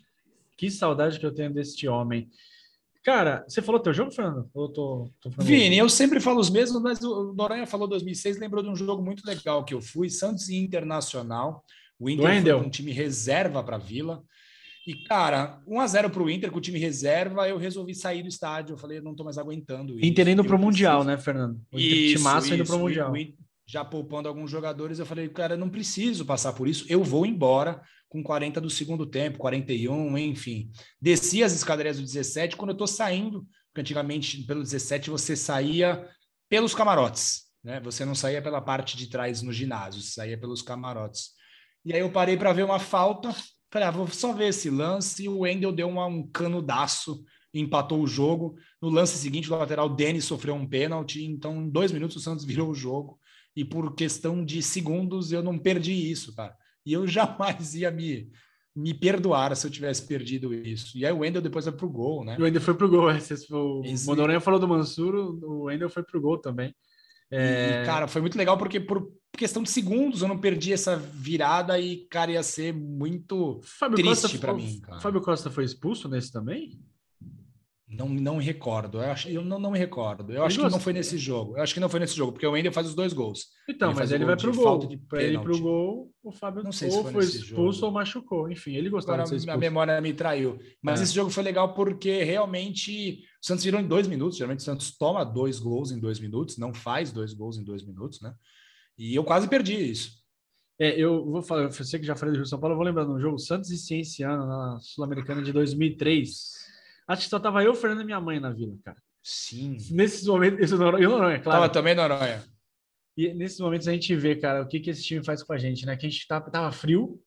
Que 0.57 0.69
saudade 0.71 1.19
que 1.19 1.25
eu 1.25 1.33
tenho 1.33 1.53
deste 1.53 1.87
homem. 1.87 2.29
Cara, 3.03 3.45
você 3.47 3.61
falou 3.61 3.79
teu 3.79 3.93
jogo, 3.93 4.11
Fernando? 4.11 4.49
Eu 4.55 4.67
tô, 4.69 5.11
tô 5.21 5.29
Vini, 5.37 5.77
eu 5.77 5.87
sempre 5.87 6.19
falo 6.19 6.39
os 6.39 6.49
mesmos, 6.49 6.81
mas 6.81 7.03
o 7.03 7.33
Noronha 7.33 7.67
falou 7.67 7.87
2006, 7.87 8.39
lembrou 8.39 8.63
de 8.63 8.69
um 8.69 8.75
jogo 8.75 9.03
muito 9.03 9.23
legal 9.27 9.63
que 9.63 9.75
eu 9.75 9.81
fui, 9.81 10.09
Santos 10.09 10.49
Internacional. 10.49 11.63
O 11.99 12.09
Inter 12.09 12.41
foi 12.41 12.53
um 12.55 12.69
time 12.69 12.91
reserva 12.91 13.63
para 13.63 13.77
Vila. 13.77 14.23
E, 14.87 15.03
cara, 15.03 15.61
1x0 15.67 16.09
para 16.09 16.23
o 16.23 16.29
Inter 16.29 16.51
com 16.51 16.57
o 16.57 16.61
time 16.61 16.79
reserva, 16.79 17.47
eu 17.47 17.57
resolvi 17.57 17.93
sair 17.93 18.23
do 18.23 18.27
estádio. 18.27 18.73
Eu 18.73 18.77
falei, 18.77 19.01
não 19.01 19.11
estou 19.11 19.23
mais 19.23 19.37
aguentando 19.37 19.93
isso. 19.97 20.05
Inter 20.05 20.27
indo 20.27 20.43
para 20.43 20.55
o 20.55 20.59
Mundial, 20.59 21.03
né, 21.03 21.17
Fernando? 21.17 21.59
O 21.71 21.79
Inter 21.79 22.15
isso, 22.15 22.53
indo 22.53 22.65
para 22.65 22.75
o 22.75 22.79
Mundial. 22.79 23.13
Já 23.67 23.83
poupando 23.83 24.27
alguns 24.27 24.49
jogadores, 24.49 24.97
eu 24.97 25.05
falei, 25.05 25.27
cara, 25.29 25.57
não 25.57 25.69
preciso 25.69 26.23
passar 26.23 26.53
por 26.53 26.67
isso, 26.67 26.85
eu 26.87 27.03
vou 27.03 27.25
embora 27.25 27.81
com 28.15 28.23
40 28.23 28.61
do 28.61 28.69
segundo 28.69 29.05
tempo, 29.05 29.37
41, 29.37 30.17
enfim. 30.17 30.71
Desci 31.01 31.43
as 31.43 31.53
escadarias 31.53 31.97
do 31.97 32.03
17 32.03 32.55
quando 32.55 32.69
eu 32.69 32.75
estou 32.75 32.87
saindo, 32.87 33.45
porque 33.67 33.81
antigamente 33.81 34.41
pelo 34.43 34.63
17 34.63 35.09
você 35.09 35.35
saía 35.35 36.07
pelos 36.47 36.73
camarotes, 36.73 37.43
né? 37.61 37.81
Você 37.81 38.05
não 38.05 38.15
saía 38.15 38.41
pela 38.41 38.61
parte 38.61 38.95
de 38.95 39.09
trás 39.09 39.41
no 39.41 39.51
ginásio, 39.51 40.01
você 40.01 40.11
saía 40.11 40.39
pelos 40.39 40.61
camarotes. 40.61 41.31
E 41.83 41.93
aí 41.93 41.99
eu 41.99 42.09
parei 42.09 42.37
para 42.37 42.53
ver 42.53 42.63
uma 42.63 42.79
falta, 42.79 43.35
falei, 43.69 43.89
ah, 43.89 43.91
vou 43.91 44.07
só 44.07 44.31
ver 44.31 44.47
esse 44.47 44.69
lance, 44.69 45.25
e 45.25 45.27
o 45.27 45.39
Wendel 45.39 45.73
deu 45.73 45.89
uma, 45.89 46.05
um 46.05 46.25
canudaço, 46.25 47.21
empatou 47.53 48.01
o 48.01 48.07
jogo. 48.07 48.55
No 48.81 48.89
lance 48.89 49.17
seguinte, 49.17 49.51
o 49.51 49.57
lateral 49.57 49.89
Denis 49.89 50.23
sofreu 50.23 50.55
um 50.55 50.65
pênalti, 50.65 51.21
então 51.25 51.63
em 51.63 51.69
dois 51.69 51.91
minutos 51.91 52.15
o 52.15 52.21
Santos 52.21 52.45
virou 52.45 52.69
o 52.69 52.75
jogo, 52.75 53.19
e 53.53 53.65
por 53.65 53.93
questão 53.93 54.45
de 54.45 54.61
segundos 54.61 55.33
eu 55.33 55.43
não 55.43 55.59
perdi 55.59 55.91
isso, 56.09 56.33
cara. 56.33 56.55
E 56.85 56.93
eu 56.93 57.07
jamais 57.07 57.73
ia 57.75 57.89
me, 57.89 58.29
me 58.75 58.93
perdoar 58.93 59.55
se 59.55 59.65
eu 59.65 59.71
tivesse 59.71 60.05
perdido 60.05 60.53
isso. 60.53 60.97
E 60.97 61.05
aí 61.05 61.11
o 61.11 61.19
Wendel 61.19 61.41
depois 61.41 61.65
foi 61.65 61.73
pro 61.73 61.89
gol, 61.89 62.23
né? 62.23 62.35
O 62.37 62.43
Wendel 62.43 62.61
foi 62.61 62.73
pro 62.73 62.89
gol. 62.89 63.05
O 63.05 63.11
Esse... 63.83 64.05
Falou 64.41 64.59
do 64.59 64.67
Mansuro, 64.67 65.39
o 65.43 65.63
Wendel 65.63 65.89
foi 65.89 66.03
pro 66.03 66.21
gol 66.21 66.37
também. 66.37 66.75
É... 67.31 67.81
E, 67.81 67.85
cara, 67.85 68.07
foi 68.07 68.21
muito 68.21 68.37
legal 68.37 68.57
porque 68.57 68.79
por 68.79 69.11
questão 69.35 69.63
de 69.63 69.69
segundos 69.69 70.21
eu 70.21 70.27
não 70.27 70.37
perdi 70.37 70.73
essa 70.73 70.95
virada 70.95 71.79
e, 71.79 72.05
cara, 72.07 72.31
ia 72.31 72.43
ser 72.43 72.73
muito 72.73 73.59
Fábio 73.63 73.97
triste 73.97 74.37
para 74.37 74.53
mim. 74.53 74.79
Cara. 74.81 75.01
Fábio 75.01 75.21
Costa 75.21 75.49
foi 75.49 75.63
expulso 75.63 76.07
nesse 76.07 76.31
também? 76.31 76.79
Não, 77.87 78.09
não 78.09 78.37
me 78.37 78.43
recordo. 78.43 78.97
Eu, 78.97 79.11
acho, 79.11 79.29
eu 79.29 79.43
não, 79.43 79.59
não 79.59 79.71
me 79.71 79.77
recordo. 79.77 80.31
Eu 80.31 80.37
ele 80.37 80.45
acho 80.45 80.59
que 80.59 80.69
não 80.69 80.79
foi 80.79 80.91
nesse 80.91 81.19
jogo. 81.19 81.55
Eu 81.55 81.61
acho 81.61 81.73
que 81.73 81.79
não 81.79 81.87
foi 81.87 81.99
nesse 81.99 82.15
jogo, 82.15 82.31
porque 82.31 82.45
o 82.45 82.51
Wendel 82.51 82.73
faz 82.73 82.87
os 82.87 82.95
dois 82.95 83.13
gols. 83.13 83.45
Então, 83.69 83.91
ele 83.91 83.99
mas 83.99 84.11
ele 84.11 84.25
vai 84.25 84.35
pro 84.35 84.55
gol. 84.55 84.89
Para 85.07 85.21
ele 85.21 85.37
pro 85.37 85.59
gol, 85.59 86.11
o 86.23 86.31
Fábio 86.31 86.63
não 86.63 86.71
sei 86.71 86.89
se 86.89 87.01
foi, 87.03 87.11
foi 87.11 87.23
expulso 87.23 87.79
jogo. 87.79 87.85
ou 87.85 87.91
machucou. 87.91 88.51
Enfim, 88.51 88.75
ele 88.75 88.89
gostava 88.89 89.21
Agora, 89.21 89.37
de 89.37 89.43
ser. 89.43 89.49
A 89.51 89.57
memória 89.57 90.01
me 90.01 90.13
traiu. 90.13 90.57
Mas 90.81 90.99
é. 90.99 91.03
esse 91.03 91.13
jogo 91.13 91.29
foi 91.29 91.43
legal 91.43 91.75
porque 91.75 92.23
realmente 92.23 93.19
o 93.41 93.45
Santos 93.45 93.63
virou 93.63 93.79
em 93.79 93.87
dois 93.87 94.07
minutos. 94.07 94.37
Geralmente 94.37 94.61
o 94.61 94.63
Santos 94.63 94.97
toma 94.97 95.23
dois 95.23 95.59
gols 95.59 95.91
em 95.91 95.99
dois 95.99 96.19
minutos, 96.19 96.57
não 96.57 96.73
faz 96.73 97.11
dois 97.11 97.33
gols 97.33 97.59
em 97.59 97.63
dois 97.63 97.85
minutos, 97.85 98.19
né? 98.19 98.33
E 98.97 99.13
eu 99.13 99.23
quase 99.23 99.47
perdi 99.47 99.91
isso. 99.91 100.09
É, 100.79 100.99
eu 100.99 101.23
vou 101.23 101.41
falar, 101.41 101.67
você 101.67 101.99
que 101.99 102.05
já 102.05 102.15
falei 102.15 102.33
do 102.33 102.37
Rio 102.37 102.45
São 102.47 102.59
Paulo, 102.59 102.73
eu 102.73 102.77
vou 102.77 102.85
lembrar 102.85 103.05
de 103.05 103.11
um 103.11 103.19
jogo 103.19 103.37
Santos 103.37 103.69
e 103.69 103.77
Cienciano 103.77 104.45
na 104.45 104.77
Sul-Americana 104.81 105.41
de 105.41 105.53
2003 105.53 106.64
Acho 107.07 107.23
que 107.23 107.29
só 107.29 107.39
tava 107.39 107.63
eu, 107.63 107.75
Fernando 107.75 108.01
e 108.01 108.05
minha 108.05 108.19
mãe 108.19 108.39
na 108.39 108.51
vila, 108.51 108.75
cara. 108.83 108.97
Sim. 109.21 109.77
Nesses 109.91 110.25
momentos, 110.27 110.59
isso 110.59 110.77
não, 110.77 110.99
eu 110.99 111.17
não, 111.17 111.29
é 111.29 111.39
claro. 111.39 111.61
Tava 111.61 111.73
também 111.73 111.95
Noronha. 111.95 112.43
E 113.17 113.33
nesses 113.33 113.59
momentos 113.59 113.87
a 113.87 113.93
gente 113.93 114.15
vê, 114.15 114.35
cara, 114.35 114.61
o 114.61 114.67
que, 114.67 114.79
que 114.79 114.89
esse 114.89 115.03
time 115.03 115.23
faz 115.23 115.41
com 115.41 115.53
a 115.53 115.57
gente, 115.57 115.85
né? 115.85 115.95
Que 115.95 116.05
a 116.05 116.09
gente 116.09 116.27
tava, 116.27 116.51
tava 116.51 116.71
frio. 116.71 117.19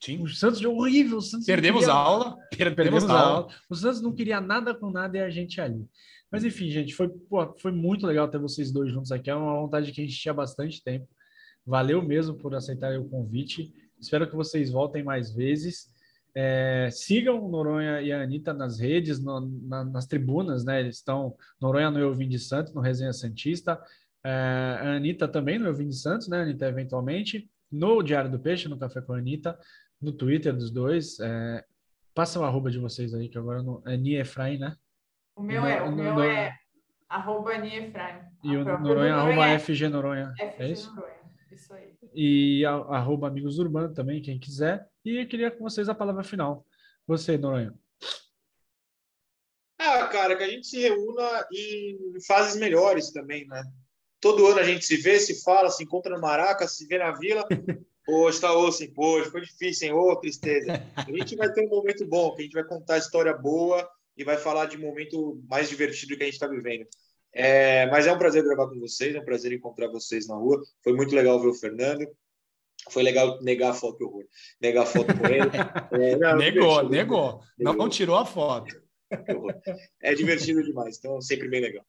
Sim. 0.00 0.22
O 0.22 0.28
Santos 0.28 0.60
jogou 0.60 0.82
horrível. 0.82 1.20
Santos 1.20 1.46
perdemos 1.46 1.80
queria... 1.80 1.94
aula. 1.94 2.36
Perdemos, 2.50 2.74
perdemos 2.74 3.04
aula. 3.04 3.20
aula. 3.20 3.48
O 3.70 3.74
Santos 3.74 4.02
não 4.02 4.12
queria 4.12 4.40
nada 4.40 4.74
com 4.74 4.90
nada 4.90 5.16
e 5.16 5.20
a 5.20 5.30
gente 5.30 5.60
ali. 5.60 5.86
Mas 6.30 6.44
enfim, 6.44 6.70
gente, 6.70 6.94
foi, 6.94 7.08
pô, 7.08 7.54
foi 7.58 7.70
muito 7.70 8.06
legal 8.06 8.28
ter 8.28 8.38
vocês 8.38 8.72
dois 8.72 8.92
juntos 8.92 9.12
aqui. 9.12 9.30
É 9.30 9.34
uma 9.34 9.60
vontade 9.60 9.92
que 9.92 10.00
a 10.00 10.04
gente 10.04 10.18
tinha 10.18 10.34
bastante 10.34 10.82
tempo. 10.82 11.08
Valeu 11.64 12.02
mesmo 12.02 12.36
por 12.36 12.54
aceitarem 12.54 12.98
o 12.98 13.08
convite. 13.08 13.72
Espero 14.00 14.28
que 14.28 14.34
vocês 14.34 14.70
voltem 14.70 15.04
mais 15.04 15.32
vezes. 15.32 15.92
É, 16.34 16.88
sigam 16.90 17.44
o 17.44 17.48
Noronha 17.48 18.00
e 18.00 18.10
a 18.10 18.22
Anitta 18.22 18.54
nas 18.54 18.78
redes, 18.80 19.22
no, 19.22 19.40
na, 19.40 19.84
nas 19.84 20.06
tribunas, 20.06 20.64
né? 20.64 20.80
Eles 20.80 20.96
estão 20.96 21.36
Noronha 21.60 21.90
no 21.90 22.00
Elvin 22.00 22.28
de 22.28 22.38
Santos, 22.38 22.72
no 22.72 22.80
Resenha 22.80 23.12
Santista. 23.12 23.80
É, 24.24 24.30
a 24.80 24.96
Anitta 24.96 25.28
também 25.28 25.58
no 25.58 25.66
Elvin 25.66 25.88
de 25.88 25.96
Santos, 25.96 26.28
né, 26.28 26.42
Anitta, 26.42 26.66
eventualmente. 26.66 27.50
no 27.70 28.02
Diário 28.02 28.30
do 28.30 28.38
Peixe, 28.38 28.68
no 28.68 28.78
Café 28.78 29.00
com 29.00 29.12
a 29.12 29.18
Anitta, 29.18 29.58
no 30.00 30.12
Twitter 30.12 30.54
dos 30.54 30.70
dois. 30.70 31.18
É, 31.20 31.64
passa 32.14 32.40
o 32.40 32.44
arroba 32.44 32.70
de 32.70 32.78
vocês 32.78 33.14
aí, 33.14 33.28
que 33.28 33.38
agora 33.38 33.62
não, 33.62 33.82
é 33.86 33.96
Nia 33.96 34.20
Efraim, 34.20 34.58
né? 34.58 34.76
O 35.36 35.42
meu 35.42 35.64
é, 35.64 35.82
o 35.82 35.90
no, 35.90 35.96
meu 35.96 36.14
no, 36.14 36.22
é 36.22 36.54
arroba 37.08 37.58
Nia 37.58 37.86
Efraim. 37.86 38.20
E 38.44 38.56
o 38.56 38.64
Noronha, 38.64 39.14
arroba 39.14 39.48
é 39.48 39.58
FG 39.58 39.88
Noronha. 39.88 40.32
FG 40.36 40.62
é 40.62 40.68
isso? 40.70 40.94
Noronha, 40.94 41.14
isso 41.50 41.74
aí. 41.74 41.91
E 42.14 42.64
a, 42.64 42.72
arroba 42.72 43.28
Amigos 43.28 43.58
Urbano 43.58 43.92
também, 43.92 44.22
quem 44.22 44.38
quiser. 44.38 44.88
E 45.04 45.22
eu 45.22 45.26
queria 45.26 45.50
com 45.50 45.64
vocês 45.64 45.88
a 45.88 45.94
palavra 45.94 46.22
final. 46.22 46.66
Você, 47.06 47.36
Noronha. 47.36 47.74
Ah, 49.78 50.06
cara, 50.06 50.36
que 50.36 50.44
a 50.44 50.48
gente 50.48 50.66
se 50.66 50.78
reúna 50.78 51.46
em 51.52 52.20
fases 52.26 52.58
melhores 52.60 53.10
também, 53.10 53.46
né? 53.46 53.62
Todo 54.20 54.46
ano 54.46 54.60
a 54.60 54.64
gente 54.64 54.84
se 54.84 54.96
vê, 54.96 55.18
se 55.18 55.42
fala, 55.42 55.70
se 55.70 55.82
encontra 55.82 56.14
no 56.14 56.20
Maraca, 56.20 56.68
se 56.68 56.86
vê 56.86 56.98
na 56.98 57.10
vila. 57.12 57.44
Poxa, 58.04 58.40
tá 58.40 58.56
osso, 58.56 58.82
hein? 58.82 58.92
Poxa, 58.94 59.30
foi 59.30 59.40
difícil, 59.40 59.88
hein? 59.88 59.94
Ô, 59.94 60.14
tristeza. 60.16 60.82
A 60.94 61.10
gente 61.10 61.36
vai 61.36 61.52
ter 61.52 61.66
um 61.66 61.68
momento 61.68 62.06
bom, 62.06 62.34
que 62.34 62.42
a 62.42 62.44
gente 62.44 62.54
vai 62.54 62.64
contar 62.64 62.98
história 62.98 63.32
boa 63.32 63.88
e 64.16 64.24
vai 64.24 64.36
falar 64.36 64.66
de 64.66 64.76
um 64.76 64.80
momento 64.80 65.42
mais 65.48 65.68
divertido 65.68 66.16
que 66.16 66.22
a 66.22 66.26
gente 66.26 66.34
está 66.34 66.46
vivendo. 66.46 66.86
É, 67.34 67.86
mas 67.86 68.06
é 68.06 68.12
um 68.12 68.18
prazer 68.18 68.44
gravar 68.44 68.68
com 68.68 68.78
vocês, 68.78 69.14
é 69.14 69.20
um 69.20 69.24
prazer 69.24 69.52
encontrar 69.52 69.88
vocês 69.88 70.28
na 70.28 70.34
rua. 70.34 70.62
Foi 70.82 70.92
muito 70.92 71.14
legal 71.14 71.40
ver 71.40 71.48
o 71.48 71.54
Fernando. 71.54 72.06
Foi 72.90 73.02
legal 73.02 73.40
negar 73.42 73.70
a 73.70 73.74
foto, 73.74 73.98
que 73.98 74.04
horror. 74.04 74.24
Negar 74.60 74.82
a 74.82 74.86
foto 74.86 75.06
com 75.16 75.26
ele. 75.26 75.50
É, 75.92 76.16
não, 76.16 76.36
negou, 76.36 76.88
negou. 76.88 77.40
Não, 77.58 77.74
não 77.74 77.88
tirou 77.88 78.16
a 78.16 78.24
foto. 78.24 78.80
É 80.00 80.14
divertido 80.14 80.62
demais, 80.62 80.96
então 80.96 81.20
sempre 81.20 81.46
bem 81.46 81.60
legal. 81.60 81.84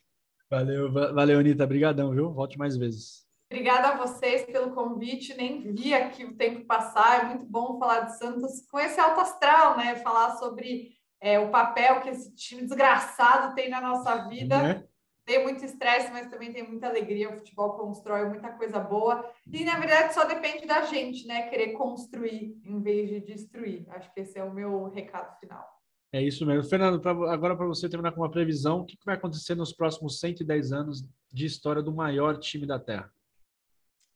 Valeu, 0.50 0.92
valeu, 0.92 1.40
Anitta. 1.40 1.64
Obrigadão, 1.64 2.12
viu? 2.12 2.34
Volte 2.34 2.58
mais 2.58 2.76
vezes. 2.76 3.24
Obrigada 3.50 3.90
a 3.90 3.98
vocês 3.98 4.44
pelo 4.44 4.72
convite. 4.72 5.34
Nem 5.36 5.74
vi 5.74 5.94
aqui 5.94 6.26
o 6.26 6.36
tempo 6.36 6.66
passar. 6.66 7.22
É 7.22 7.26
muito 7.30 7.46
bom 7.46 7.80
falar 7.80 8.02
de 8.02 8.18
Santos 8.18 8.66
com 8.70 8.80
esse 8.80 9.00
alto 9.00 9.22
astral, 9.22 9.78
né? 9.78 9.96
Falar 9.98 10.36
sobre 10.38 10.92
é, 11.22 11.40
o 11.40 11.50
papel 11.50 12.02
que 12.02 12.10
esse 12.10 12.36
time 12.36 12.64
desgraçado 12.64 13.56
tem 13.56 13.70
na 13.70 13.80
nossa 13.80 14.28
vida. 14.28 14.62
Né? 14.62 14.84
Tem 15.26 15.42
muito 15.42 15.64
estresse, 15.64 16.12
mas 16.12 16.30
também 16.30 16.52
tem 16.52 16.68
muita 16.68 16.88
alegria. 16.88 17.30
O 17.30 17.38
futebol 17.38 17.78
constrói 17.78 18.28
muita 18.28 18.52
coisa 18.52 18.80
boa. 18.80 19.30
E, 19.52 19.64
na 19.64 19.80
verdade, 19.80 20.14
só 20.14 20.26
depende 20.26 20.66
da 20.66 20.82
gente, 20.82 21.26
né? 21.26 21.50
Querer 21.50 21.74
construir 21.74 22.60
em 22.66 22.82
vez 22.82 23.10
de 23.10 23.22
destruir. 23.22 23.86
Acho 23.90 24.14
que 24.14 24.20
esse 24.20 24.38
é 24.38 24.44
o 24.44 24.54
meu 24.54 24.90
recado 24.90 25.40
final. 25.40 25.66
É 26.12 26.22
isso 26.22 26.46
mesmo. 26.46 26.70
Fernando, 26.70 27.00
pra, 27.00 27.12
agora 27.12 27.56
para 27.56 27.66
você 27.66 27.90
terminar 27.90 28.12
com 28.12 28.22
uma 28.22 28.30
previsão, 28.30 28.82
o 28.82 28.86
que, 28.86 28.98
que 28.98 29.06
vai 29.06 29.16
acontecer 29.16 29.56
nos 29.56 29.74
próximos 29.74 30.20
110 30.20 30.72
anos 30.72 31.04
de 31.32 31.46
história 31.46 31.82
do 31.82 31.94
maior 31.94 32.38
time 32.38 32.68
da 32.68 32.78
Terra? 32.78 33.12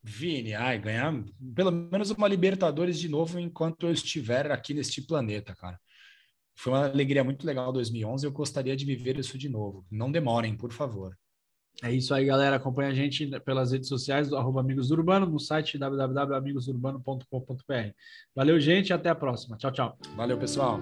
Vini, 0.03 0.53
ai, 0.53 0.77
ganhar 0.77 1.11
pelo 1.55 1.71
menos 1.71 2.11
uma 2.11 2.27
Libertadores 2.27 2.99
de 2.99 3.09
novo 3.09 3.39
enquanto 3.39 3.88
eu 3.88 3.91
estiver 3.91 4.51
aqui 4.51 4.73
neste 4.73 5.01
planeta, 5.01 5.55
cara. 5.55 5.79
Foi 6.57 6.73
uma 6.73 6.85
alegria 6.85 7.23
muito 7.23 7.45
legal 7.45 7.71
2011, 7.71 8.25
eu 8.25 8.31
gostaria 8.31 8.75
de 8.75 8.84
viver 8.84 9.19
isso 9.19 9.38
de 9.38 9.47
novo. 9.47 9.85
Não 9.91 10.11
demorem, 10.11 10.57
por 10.57 10.73
favor. 10.73 11.15
É 11.84 11.93
isso 11.93 12.13
aí, 12.13 12.25
galera. 12.25 12.55
Acompanhe 12.55 12.91
a 12.91 12.93
gente 12.93 13.27
pelas 13.41 13.71
redes 13.71 13.88
sociais 13.88 14.29
do 14.29 14.35
arroba 14.35 14.61
Amigos 14.61 14.89
Urbano, 14.89 15.27
no 15.27 15.39
site 15.39 15.77
www.amigosurbano.com.br. 15.77 17.91
Valeu, 18.35 18.59
gente, 18.59 18.91
até 18.91 19.09
a 19.09 19.15
próxima. 19.15 19.57
Tchau, 19.57 19.71
tchau. 19.71 19.95
Valeu, 20.15 20.39
pessoal. 20.39 20.79